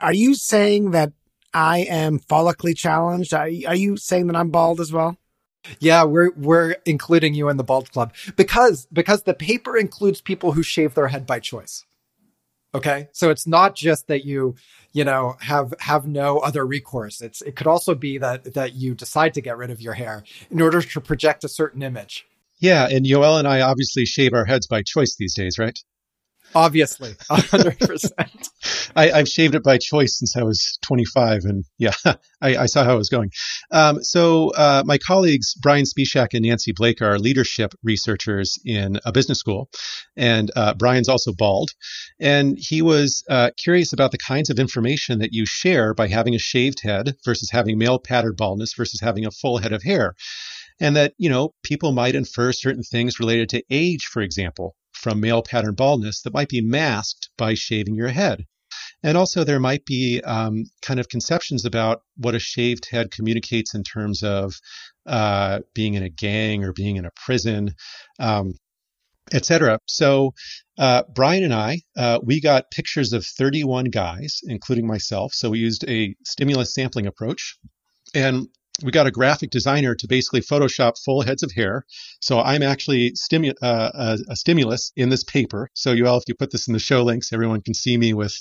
Are 0.00 0.12
you 0.12 0.34
saying 0.34 0.90
that 0.90 1.12
I 1.54 1.78
am 1.78 2.18
follically 2.18 2.76
challenged? 2.76 3.32
Are, 3.32 3.48
are 3.66 3.74
you 3.74 3.96
saying 3.96 4.26
that 4.26 4.36
I'm 4.36 4.50
bald 4.50 4.80
as 4.80 4.92
well? 4.92 5.16
Yeah, 5.78 6.04
we're 6.04 6.30
we're 6.32 6.76
including 6.84 7.34
you 7.34 7.48
in 7.48 7.56
the 7.56 7.64
bald 7.64 7.90
club 7.92 8.12
because 8.36 8.86
because 8.92 9.22
the 9.22 9.34
paper 9.34 9.76
includes 9.76 10.20
people 10.20 10.52
who 10.52 10.62
shave 10.62 10.94
their 10.94 11.08
head 11.08 11.26
by 11.26 11.40
choice. 11.40 11.84
Okay, 12.74 13.08
so 13.12 13.30
it's 13.30 13.46
not 13.46 13.76
just 13.76 14.08
that 14.08 14.24
you 14.24 14.56
you 14.92 15.04
know 15.04 15.36
have 15.40 15.74
have 15.80 16.06
no 16.06 16.38
other 16.38 16.66
recourse. 16.66 17.20
It's 17.20 17.40
it 17.42 17.56
could 17.56 17.66
also 17.66 17.94
be 17.94 18.18
that 18.18 18.54
that 18.54 18.74
you 18.74 18.94
decide 18.94 19.34
to 19.34 19.40
get 19.40 19.56
rid 19.56 19.70
of 19.70 19.80
your 19.80 19.94
hair 19.94 20.24
in 20.50 20.60
order 20.60 20.82
to 20.82 21.00
project 21.00 21.44
a 21.44 21.48
certain 21.48 21.82
image. 21.82 22.26
Yeah, 22.58 22.88
and 22.90 23.04
Yoel 23.04 23.38
and 23.38 23.46
I 23.46 23.60
obviously 23.60 24.06
shave 24.06 24.32
our 24.32 24.44
heads 24.44 24.66
by 24.66 24.82
choice 24.82 25.16
these 25.18 25.34
days, 25.34 25.58
right? 25.58 25.78
Obviously, 26.54 27.14
100%. 27.30 28.48
I, 28.96 29.18
have 29.18 29.28
shaved 29.28 29.54
it 29.54 29.62
by 29.62 29.78
choice 29.78 30.18
since 30.18 30.36
I 30.36 30.42
was 30.42 30.78
25, 30.82 31.44
and 31.44 31.64
yeah, 31.78 31.92
I, 32.04 32.56
I 32.56 32.66
saw 32.66 32.84
how 32.84 32.94
it 32.94 32.98
was 32.98 33.08
going. 33.08 33.30
Um, 33.70 34.02
so, 34.02 34.50
uh, 34.50 34.82
my 34.86 34.98
colleagues, 34.98 35.54
Brian 35.60 35.84
Spisak 35.84 36.28
and 36.32 36.44
Nancy 36.44 36.72
Blake, 36.72 37.02
are 37.02 37.18
leadership 37.18 37.74
researchers 37.82 38.58
in 38.64 38.98
a 39.04 39.12
business 39.12 39.38
school. 39.38 39.68
And 40.16 40.50
uh, 40.56 40.74
Brian's 40.74 41.08
also 41.08 41.32
bald. 41.36 41.70
And 42.20 42.56
he 42.58 42.82
was 42.82 43.22
uh, 43.28 43.50
curious 43.62 43.92
about 43.92 44.12
the 44.12 44.18
kinds 44.18 44.50
of 44.50 44.58
information 44.58 45.18
that 45.18 45.32
you 45.32 45.44
share 45.46 45.94
by 45.94 46.08
having 46.08 46.34
a 46.34 46.38
shaved 46.38 46.80
head 46.82 47.14
versus 47.24 47.50
having 47.50 47.78
male 47.78 47.98
pattern 47.98 48.34
baldness 48.36 48.74
versus 48.74 49.00
having 49.00 49.26
a 49.26 49.30
full 49.30 49.58
head 49.58 49.72
of 49.72 49.82
hair 49.82 50.14
and 50.80 50.96
that 50.96 51.14
you 51.18 51.30
know 51.30 51.54
people 51.62 51.92
might 51.92 52.16
infer 52.16 52.52
certain 52.52 52.82
things 52.82 53.20
related 53.20 53.48
to 53.48 53.62
age 53.70 54.06
for 54.06 54.22
example 54.22 54.74
from 55.04 55.20
male 55.20 55.42
pattern 55.42 55.74
baldness 55.74 56.22
that 56.22 56.32
might 56.32 56.48
be 56.48 56.62
masked 56.62 57.28
by 57.36 57.52
shaving 57.52 57.94
your 57.94 58.08
head. 58.08 58.46
And 59.04 59.18
also, 59.18 59.44
there 59.44 59.60
might 59.60 59.84
be 59.84 60.22
um, 60.22 60.64
kind 60.80 60.98
of 60.98 61.10
conceptions 61.10 61.66
about 61.66 62.00
what 62.16 62.34
a 62.34 62.38
shaved 62.38 62.88
head 62.90 63.10
communicates 63.10 63.74
in 63.74 63.84
terms 63.84 64.22
of 64.22 64.54
uh, 65.06 65.60
being 65.74 65.92
in 65.92 66.02
a 66.02 66.08
gang 66.08 66.64
or 66.64 66.72
being 66.72 66.96
in 66.96 67.04
a 67.04 67.10
prison, 67.26 67.74
um, 68.18 68.54
etc. 69.30 69.78
So, 69.86 70.32
uh, 70.78 71.02
Brian 71.14 71.44
and 71.44 71.52
I, 71.52 71.82
uh, 71.94 72.20
we 72.22 72.40
got 72.40 72.70
pictures 72.70 73.12
of 73.12 73.26
31 73.26 73.86
guys, 73.86 74.40
including 74.44 74.86
myself. 74.86 75.34
So, 75.34 75.50
we 75.50 75.58
used 75.58 75.84
a 75.86 76.14
stimulus 76.24 76.72
sampling 76.72 77.06
approach. 77.06 77.58
And 78.14 78.48
we 78.82 78.90
got 78.90 79.06
a 79.06 79.10
graphic 79.10 79.50
designer 79.50 79.94
to 79.94 80.08
basically 80.08 80.40
Photoshop 80.40 81.02
full 81.02 81.22
heads 81.22 81.42
of 81.42 81.52
hair. 81.52 81.84
So 82.20 82.40
I'm 82.40 82.62
actually 82.62 83.12
stimu- 83.12 83.54
uh, 83.62 83.90
a, 83.94 84.18
a, 84.30 84.36
stimulus 84.36 84.92
in 84.96 85.10
this 85.10 85.22
paper. 85.22 85.70
So 85.74 85.94
Yoel, 85.94 86.18
if 86.18 86.24
you 86.26 86.34
put 86.34 86.50
this 86.50 86.66
in 86.66 86.72
the 86.72 86.80
show 86.80 87.04
links, 87.04 87.32
everyone 87.32 87.60
can 87.60 87.74
see 87.74 87.96
me 87.96 88.14
with 88.14 88.36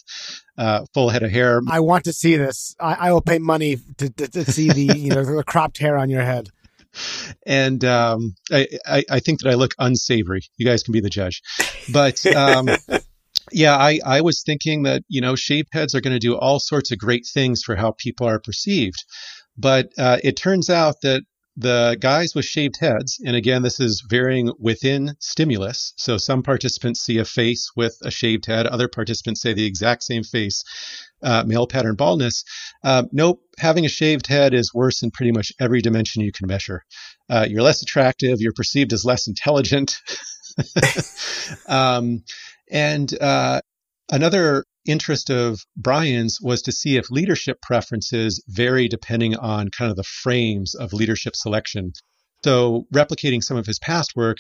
uh, 0.57 0.85
full 0.93 1.09
head 1.09 1.23
of 1.23 1.31
hair. 1.31 1.61
I 1.69 1.81
want 1.81 2.05
to 2.05 2.13
see 2.13 2.35
this. 2.35 2.75
I, 2.79 2.93
I 2.93 3.11
will 3.11 3.21
pay 3.21 3.37
money 3.37 3.77
to, 3.97 4.09
to, 4.09 4.27
to 4.27 4.51
see 4.51 4.69
the 4.69 4.97
you 4.97 5.09
know 5.09 5.23
the 5.23 5.43
cropped 5.43 5.77
hair 5.77 5.97
on 5.97 6.09
your 6.09 6.23
head. 6.23 6.49
And 7.45 7.83
um, 7.85 8.35
I, 8.51 8.67
I, 8.85 9.03
I 9.09 9.19
think 9.19 9.41
that 9.41 9.49
I 9.49 9.55
look 9.55 9.73
unsavory. 9.79 10.41
You 10.57 10.65
guys 10.65 10.83
can 10.83 10.91
be 10.93 11.01
the 11.01 11.09
judge, 11.09 11.41
but. 11.91 12.25
Um, 12.25 12.69
yeah, 13.51 13.75
I, 13.75 13.99
I 14.05 14.21
was 14.21 14.41
thinking 14.43 14.83
that, 14.83 15.03
you 15.07 15.21
know, 15.21 15.35
shaved 15.35 15.69
heads 15.73 15.93
are 15.93 16.01
going 16.01 16.13
to 16.13 16.19
do 16.19 16.37
all 16.37 16.59
sorts 16.59 16.91
of 16.91 16.97
great 16.97 17.25
things 17.31 17.61
for 17.61 17.75
how 17.75 17.91
people 17.91 18.27
are 18.27 18.39
perceived. 18.39 19.03
But 19.57 19.89
uh, 19.97 20.17
it 20.23 20.35
turns 20.35 20.69
out 20.69 21.01
that 21.01 21.23
the 21.55 21.97
guys 21.99 22.33
with 22.33 22.45
shaved 22.45 22.77
heads, 22.79 23.19
and 23.23 23.35
again, 23.35 23.61
this 23.61 23.79
is 23.79 24.03
varying 24.09 24.51
within 24.59 25.15
stimulus. 25.19 25.93
So 25.97 26.17
some 26.17 26.41
participants 26.41 27.01
see 27.01 27.19
a 27.19 27.25
face 27.25 27.69
with 27.75 27.95
a 28.03 28.09
shaved 28.09 28.47
head, 28.47 28.65
other 28.65 28.87
participants 28.87 29.41
say 29.41 29.53
the 29.53 29.65
exact 29.65 30.03
same 30.03 30.23
face, 30.23 30.63
uh, 31.21 31.43
male 31.45 31.67
pattern 31.67 31.95
baldness. 31.95 32.43
Uh, 32.83 33.03
nope, 33.11 33.41
having 33.59 33.85
a 33.85 33.89
shaved 33.89 34.27
head 34.27 34.53
is 34.53 34.73
worse 34.73 35.03
in 35.03 35.11
pretty 35.11 35.31
much 35.31 35.51
every 35.59 35.81
dimension 35.81 36.23
you 36.23 36.31
can 36.31 36.47
measure. 36.47 36.83
Uh, 37.29 37.45
you're 37.47 37.61
less 37.61 37.81
attractive, 37.83 38.41
you're 38.41 38.53
perceived 38.53 38.91
as 38.91 39.05
less 39.05 39.27
intelligent. 39.27 39.97
um, 41.67 42.23
and 42.71 43.13
uh, 43.21 43.61
another 44.11 44.65
interest 44.85 45.29
of 45.29 45.65
Brian's 45.75 46.39
was 46.41 46.61
to 46.63 46.71
see 46.71 46.97
if 46.97 47.09
leadership 47.09 47.61
preferences 47.61 48.43
vary 48.47 48.87
depending 48.87 49.35
on 49.35 49.69
kind 49.69 49.91
of 49.91 49.97
the 49.97 50.03
frames 50.03 50.75
of 50.75 50.93
leadership 50.93 51.35
selection. 51.35 51.93
So, 52.43 52.85
replicating 52.93 53.43
some 53.43 53.57
of 53.57 53.65
his 53.65 53.79
past 53.79 54.15
work, 54.15 54.37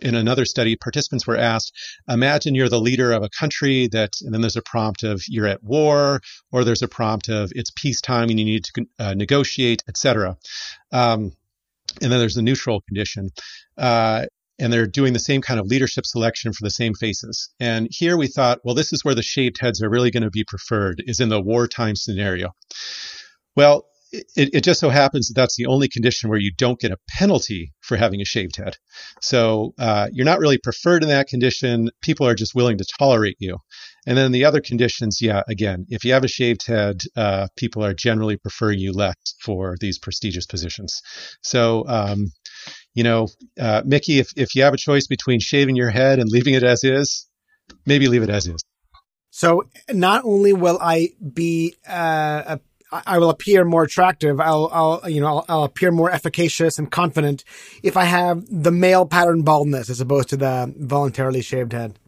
in 0.00 0.14
another 0.14 0.44
study, 0.44 0.76
participants 0.76 1.26
were 1.26 1.36
asked, 1.36 1.72
imagine 2.08 2.54
you're 2.54 2.68
the 2.68 2.80
leader 2.80 3.12
of 3.12 3.22
a 3.22 3.28
country 3.28 3.88
that, 3.88 4.12
and 4.22 4.32
then 4.32 4.40
there's 4.40 4.56
a 4.56 4.62
prompt 4.62 5.02
of 5.02 5.22
you're 5.28 5.46
at 5.46 5.62
war, 5.62 6.20
or 6.52 6.64
there's 6.64 6.82
a 6.82 6.88
prompt 6.88 7.28
of 7.28 7.50
it's 7.54 7.70
peacetime 7.70 8.30
and 8.30 8.38
you 8.38 8.44
need 8.44 8.64
to 8.64 8.86
uh, 8.98 9.14
negotiate, 9.14 9.82
etc. 9.88 10.36
Um, 10.92 11.32
and 12.00 12.12
then 12.12 12.18
there's 12.18 12.34
the 12.34 12.42
neutral 12.42 12.80
condition. 12.82 13.30
Uh, 13.76 14.26
and 14.58 14.72
they're 14.72 14.86
doing 14.86 15.12
the 15.12 15.18
same 15.18 15.40
kind 15.40 15.60
of 15.60 15.66
leadership 15.66 16.06
selection 16.06 16.52
for 16.52 16.64
the 16.64 16.70
same 16.70 16.94
faces. 16.94 17.50
And 17.60 17.88
here 17.90 18.16
we 18.16 18.26
thought, 18.26 18.58
well, 18.64 18.74
this 18.74 18.92
is 18.92 19.04
where 19.04 19.14
the 19.14 19.22
shaved 19.22 19.58
heads 19.60 19.82
are 19.82 19.90
really 19.90 20.10
going 20.10 20.22
to 20.22 20.30
be 20.30 20.44
preferred, 20.44 21.02
is 21.06 21.20
in 21.20 21.28
the 21.28 21.40
wartime 21.40 21.96
scenario. 21.96 22.50
Well, 23.56 23.86
it, 24.10 24.50
it 24.54 24.64
just 24.64 24.80
so 24.80 24.88
happens 24.88 25.28
that 25.28 25.34
that's 25.34 25.56
the 25.56 25.66
only 25.66 25.88
condition 25.88 26.30
where 26.30 26.38
you 26.38 26.50
don't 26.56 26.80
get 26.80 26.92
a 26.92 26.98
penalty 27.08 27.72
for 27.80 27.96
having 27.96 28.20
a 28.20 28.24
shaved 28.24 28.56
head. 28.56 28.76
So 29.20 29.74
uh, 29.78 30.08
you're 30.12 30.24
not 30.24 30.38
really 30.38 30.58
preferred 30.58 31.02
in 31.02 31.08
that 31.10 31.28
condition. 31.28 31.90
People 32.02 32.26
are 32.26 32.34
just 32.34 32.54
willing 32.54 32.78
to 32.78 32.86
tolerate 32.98 33.36
you. 33.38 33.58
And 34.06 34.16
then 34.16 34.32
the 34.32 34.44
other 34.44 34.60
conditions, 34.60 35.20
yeah, 35.20 35.42
again, 35.48 35.84
if 35.88 36.04
you 36.04 36.12
have 36.12 36.24
a 36.24 36.28
shaved 36.28 36.66
head, 36.66 37.02
uh, 37.16 37.48
people 37.56 37.84
are 37.84 37.92
generally 37.92 38.38
preferring 38.38 38.78
you 38.78 38.92
less 38.92 39.16
for 39.42 39.76
these 39.80 39.98
prestigious 39.98 40.46
positions. 40.46 41.02
So, 41.42 41.84
um, 41.86 42.28
you 42.94 43.04
know, 43.04 43.28
uh, 43.60 43.82
Mickey, 43.84 44.18
if, 44.18 44.28
if 44.36 44.54
you 44.54 44.62
have 44.62 44.74
a 44.74 44.78
choice 44.78 45.06
between 45.06 45.40
shaving 45.40 45.76
your 45.76 45.90
head 45.90 46.18
and 46.18 46.30
leaving 46.30 46.54
it 46.54 46.62
as 46.62 46.84
is, 46.84 47.26
maybe 47.86 48.08
leave 48.08 48.22
it 48.22 48.30
as 48.30 48.46
is. 48.46 48.62
So 49.30 49.64
not 49.90 50.24
only 50.24 50.52
will 50.52 50.78
I 50.80 51.10
be 51.34 51.76
uh, 51.86 52.56
I 52.90 53.18
will 53.18 53.30
appear 53.30 53.64
more 53.64 53.82
attractive. 53.82 54.40
I'll, 54.40 54.70
I'll 54.72 55.10
you 55.10 55.20
know, 55.20 55.26
I'll, 55.26 55.44
I'll, 55.48 55.64
appear 55.64 55.90
more 55.90 56.10
efficacious 56.10 56.78
and 56.78 56.90
confident 56.90 57.44
if 57.82 57.96
I 57.96 58.04
have 58.04 58.44
the 58.50 58.70
male 58.70 59.04
pattern 59.04 59.42
baldness 59.42 59.90
as 59.90 60.00
opposed 60.00 60.30
to 60.30 60.36
the 60.36 60.72
voluntarily 60.78 61.42
shaved 61.42 61.72
head. 61.72 61.98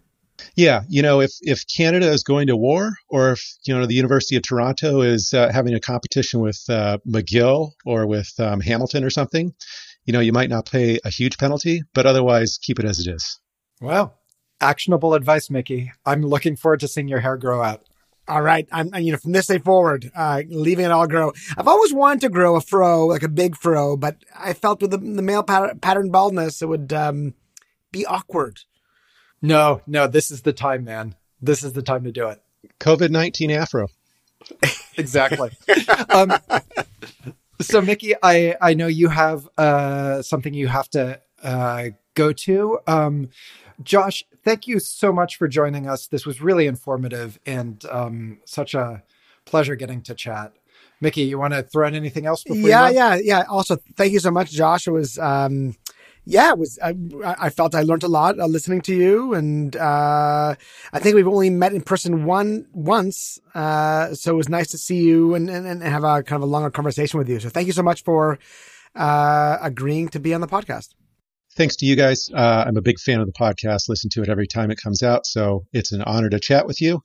Yeah, 0.57 0.83
you 0.89 1.03
know, 1.03 1.21
if 1.21 1.33
if 1.43 1.65
Canada 1.67 2.11
is 2.11 2.23
going 2.23 2.47
to 2.47 2.57
war, 2.57 2.93
or 3.11 3.33
if 3.33 3.43
you 3.67 3.79
know 3.79 3.85
the 3.85 3.95
University 3.95 4.37
of 4.37 4.43
Toronto 4.43 5.03
is 5.03 5.35
uh, 5.35 5.53
having 5.53 5.75
a 5.75 5.81
competition 5.81 6.41
with 6.41 6.59
uh, 6.71 6.97
McGill 7.07 7.73
or 7.85 8.07
with 8.07 8.33
um, 8.39 8.63
Hamilton 8.63 9.05
or 9.05 9.11
something, 9.11 9.53
you 10.11 10.13
know, 10.13 10.21
you 10.21 10.33
might 10.33 10.51
not 10.51 10.69
pay 10.69 10.99
a 11.05 11.09
huge 11.09 11.39
penalty, 11.39 11.85
but 11.95 12.05
otherwise 12.05 12.59
keep 12.61 12.81
it 12.81 12.85
as 12.85 12.99
it 12.99 13.15
is. 13.15 13.39
Well, 13.81 14.19
actionable 14.61 15.15
advice, 15.15 15.49
Mickey. 15.49 15.93
I'm 16.05 16.23
looking 16.23 16.57
forward 16.57 16.81
to 16.81 16.89
seeing 16.89 17.07
your 17.07 17.21
hair 17.21 17.37
grow 17.37 17.63
out 17.63 17.85
all 18.31 18.43
right, 18.43 18.69
I'm, 18.71 18.95
you 18.95 19.11
know, 19.11 19.19
from 19.19 19.33
this 19.33 19.49
day 19.49 19.59
forward, 19.59 20.11
uh, 20.15 20.43
leaving 20.49 20.85
it 20.85 20.93
all 20.93 21.09
grow. 21.09 21.33
I've 21.59 21.67
always 21.67 21.93
wanted 21.93 22.21
to 22.21 22.29
grow 22.29 22.55
a 22.55 22.61
fro, 22.61 23.07
like 23.07 23.25
a 23.25 23.29
big 23.29 23.57
fro, 23.57 23.97
but 23.97 24.25
I 24.39 24.53
felt 24.53 24.81
with 24.81 24.93
the, 24.93 24.99
the 24.99 25.23
male 25.23 25.43
pat- 25.43 25.81
pattern 25.81 26.11
baldness, 26.11 26.63
it 26.63 26.69
would 26.69 26.93
um, 26.93 27.35
be 27.91 28.07
awkward. 28.07 28.61
No, 29.43 29.83
no, 29.87 30.07
this 30.07 30.31
is 30.31 30.43
the 30.43 30.53
time, 30.53 30.85
man. 30.85 31.17
This 31.43 31.65
is 31.65 31.73
the 31.73 31.83
time 31.83 32.05
to 32.05 32.13
do 32.13 32.29
it. 32.29 32.41
COVID 32.79 33.11
19 33.11 33.51
afro. 33.51 33.89
exactly. 34.97 35.51
um, 36.11 36.33
so, 37.61 37.81
Mickey, 37.81 38.15
I, 38.23 38.57
I 38.61 38.75
know 38.75 38.87
you 38.87 39.09
have 39.09 39.49
uh, 39.57 40.23
something 40.23 40.55
you 40.55 40.69
have 40.69 40.89
to 40.91 41.21
uh, 41.43 41.91
go 42.15 42.33
to. 42.33 42.79
Um, 42.87 43.31
Josh, 43.83 44.25
thank 44.45 44.67
you 44.67 44.79
so 44.79 45.13
much 45.13 45.37
for 45.37 45.49
joining 45.49 45.89
us. 45.89 46.07
This 46.07 46.27
was 46.27 46.41
really 46.41 46.67
informative 46.67 47.39
and 47.47 47.85
um, 47.87 48.39
such 48.45 48.75
a 48.75 49.03
pleasure 49.45 49.75
getting 49.75 50.03
to 50.03 50.15
chat. 50.15 50.53
Mickey, 51.01 51.23
you 51.23 51.39
want 51.39 51.55
to 51.55 51.63
throw 51.63 51.89
in 51.89 51.95
anything 51.95 52.27
else? 52.27 52.45
Before? 52.45 52.69
Yeah, 52.69 52.91
yeah, 52.91 53.15
yeah. 53.15 53.45
Also, 53.49 53.77
thank 53.97 54.13
you 54.13 54.21
so 54.21 54.31
much, 54.31 54.51
Josh. 54.51 54.87
It 54.87 54.91
was, 54.91 55.19
um, 55.19 55.77
yeah, 56.25 56.51
it 56.51 56.59
was. 56.59 56.79
I, 56.83 56.95
I, 57.25 57.51
felt 57.51 57.75
I 57.75 57.83
learned 57.83 58.03
a 58.03 58.09
lot 58.09 58.39
uh, 58.39 58.47
listening 58.47 58.83
to 58.83 58.95
you, 58.95 59.35
and 59.35 59.75
uh, 59.77 60.55
I 60.93 60.99
think 60.99 61.15
we've 61.15 61.27
only 61.27 61.51
met 61.51 61.73
in 61.73 61.81
person 61.83 62.25
one 62.25 62.67
once, 62.73 63.41
uh, 63.55 64.15
so 64.15 64.33
it 64.33 64.37
was 64.37 64.49
nice 64.49 64.69
to 64.69 64.79
see 64.79 65.03
you 65.03 65.35
and, 65.35 65.49
and, 65.49 65.67
and 65.67 65.83
have 65.83 66.05
a 66.05 66.23
kind 66.23 66.43
of 66.43 66.49
a 66.49 66.51
longer 66.51 66.71
conversation 66.71 67.19
with 67.19 67.29
you. 67.29 67.41
So, 67.41 67.49
thank 67.49 67.67
you 67.67 67.73
so 67.73 67.83
much 67.83 68.05
for 68.05 68.39
uh, 68.95 69.59
agreeing 69.61 70.09
to 70.11 70.21
be 70.21 70.35
on 70.35 70.41
the 70.41 70.49
podcast 70.49 70.95
thanks 71.57 71.75
to 71.77 71.85
you 71.85 71.97
guys. 71.97 72.31
Uh, 72.33 72.65
I'm 72.67 72.77
a 72.77 72.81
big 72.81 72.99
fan 72.99 73.21
of 73.21 73.27
the 73.27 73.33
podcast, 73.33 73.89
listen 73.89 74.09
to 74.13 74.23
it 74.23 74.31
every 74.31 74.47
time 74.47 74.71
it 74.71 74.79
comes 74.83 75.03
out. 75.03 75.27
So 75.27 75.67
it's 75.75 75.93
an 75.93 76.01
honor 76.01 76.31
to 76.31 76.39
chat 76.39 76.65
with 76.65 76.81
you. 76.81 77.03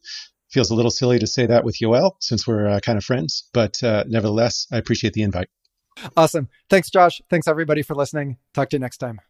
Feels 0.49 0.69
a 0.69 0.75
little 0.75 0.91
silly 0.91 1.19
to 1.19 1.27
say 1.27 1.47
that 1.47 1.65
with 1.65 1.77
Yoel 1.81 2.11
since 2.21 2.47
we're 2.47 2.67
uh, 2.67 2.79
kind 2.79 2.97
of 2.97 3.03
friends, 3.03 3.49
but 3.53 3.79
nevertheless, 3.81 4.67
I 4.71 4.77
appreciate 4.77 5.13
the 5.13 5.23
invite. 5.23 5.49
Awesome. 6.17 6.49
Thanks, 6.69 6.89
Josh. 6.89 7.21
Thanks, 7.29 7.47
everybody, 7.47 7.81
for 7.81 7.95
listening. 7.95 8.37
Talk 8.53 8.69
to 8.69 8.75
you 8.75 8.79
next 8.79 8.97
time. 8.97 9.21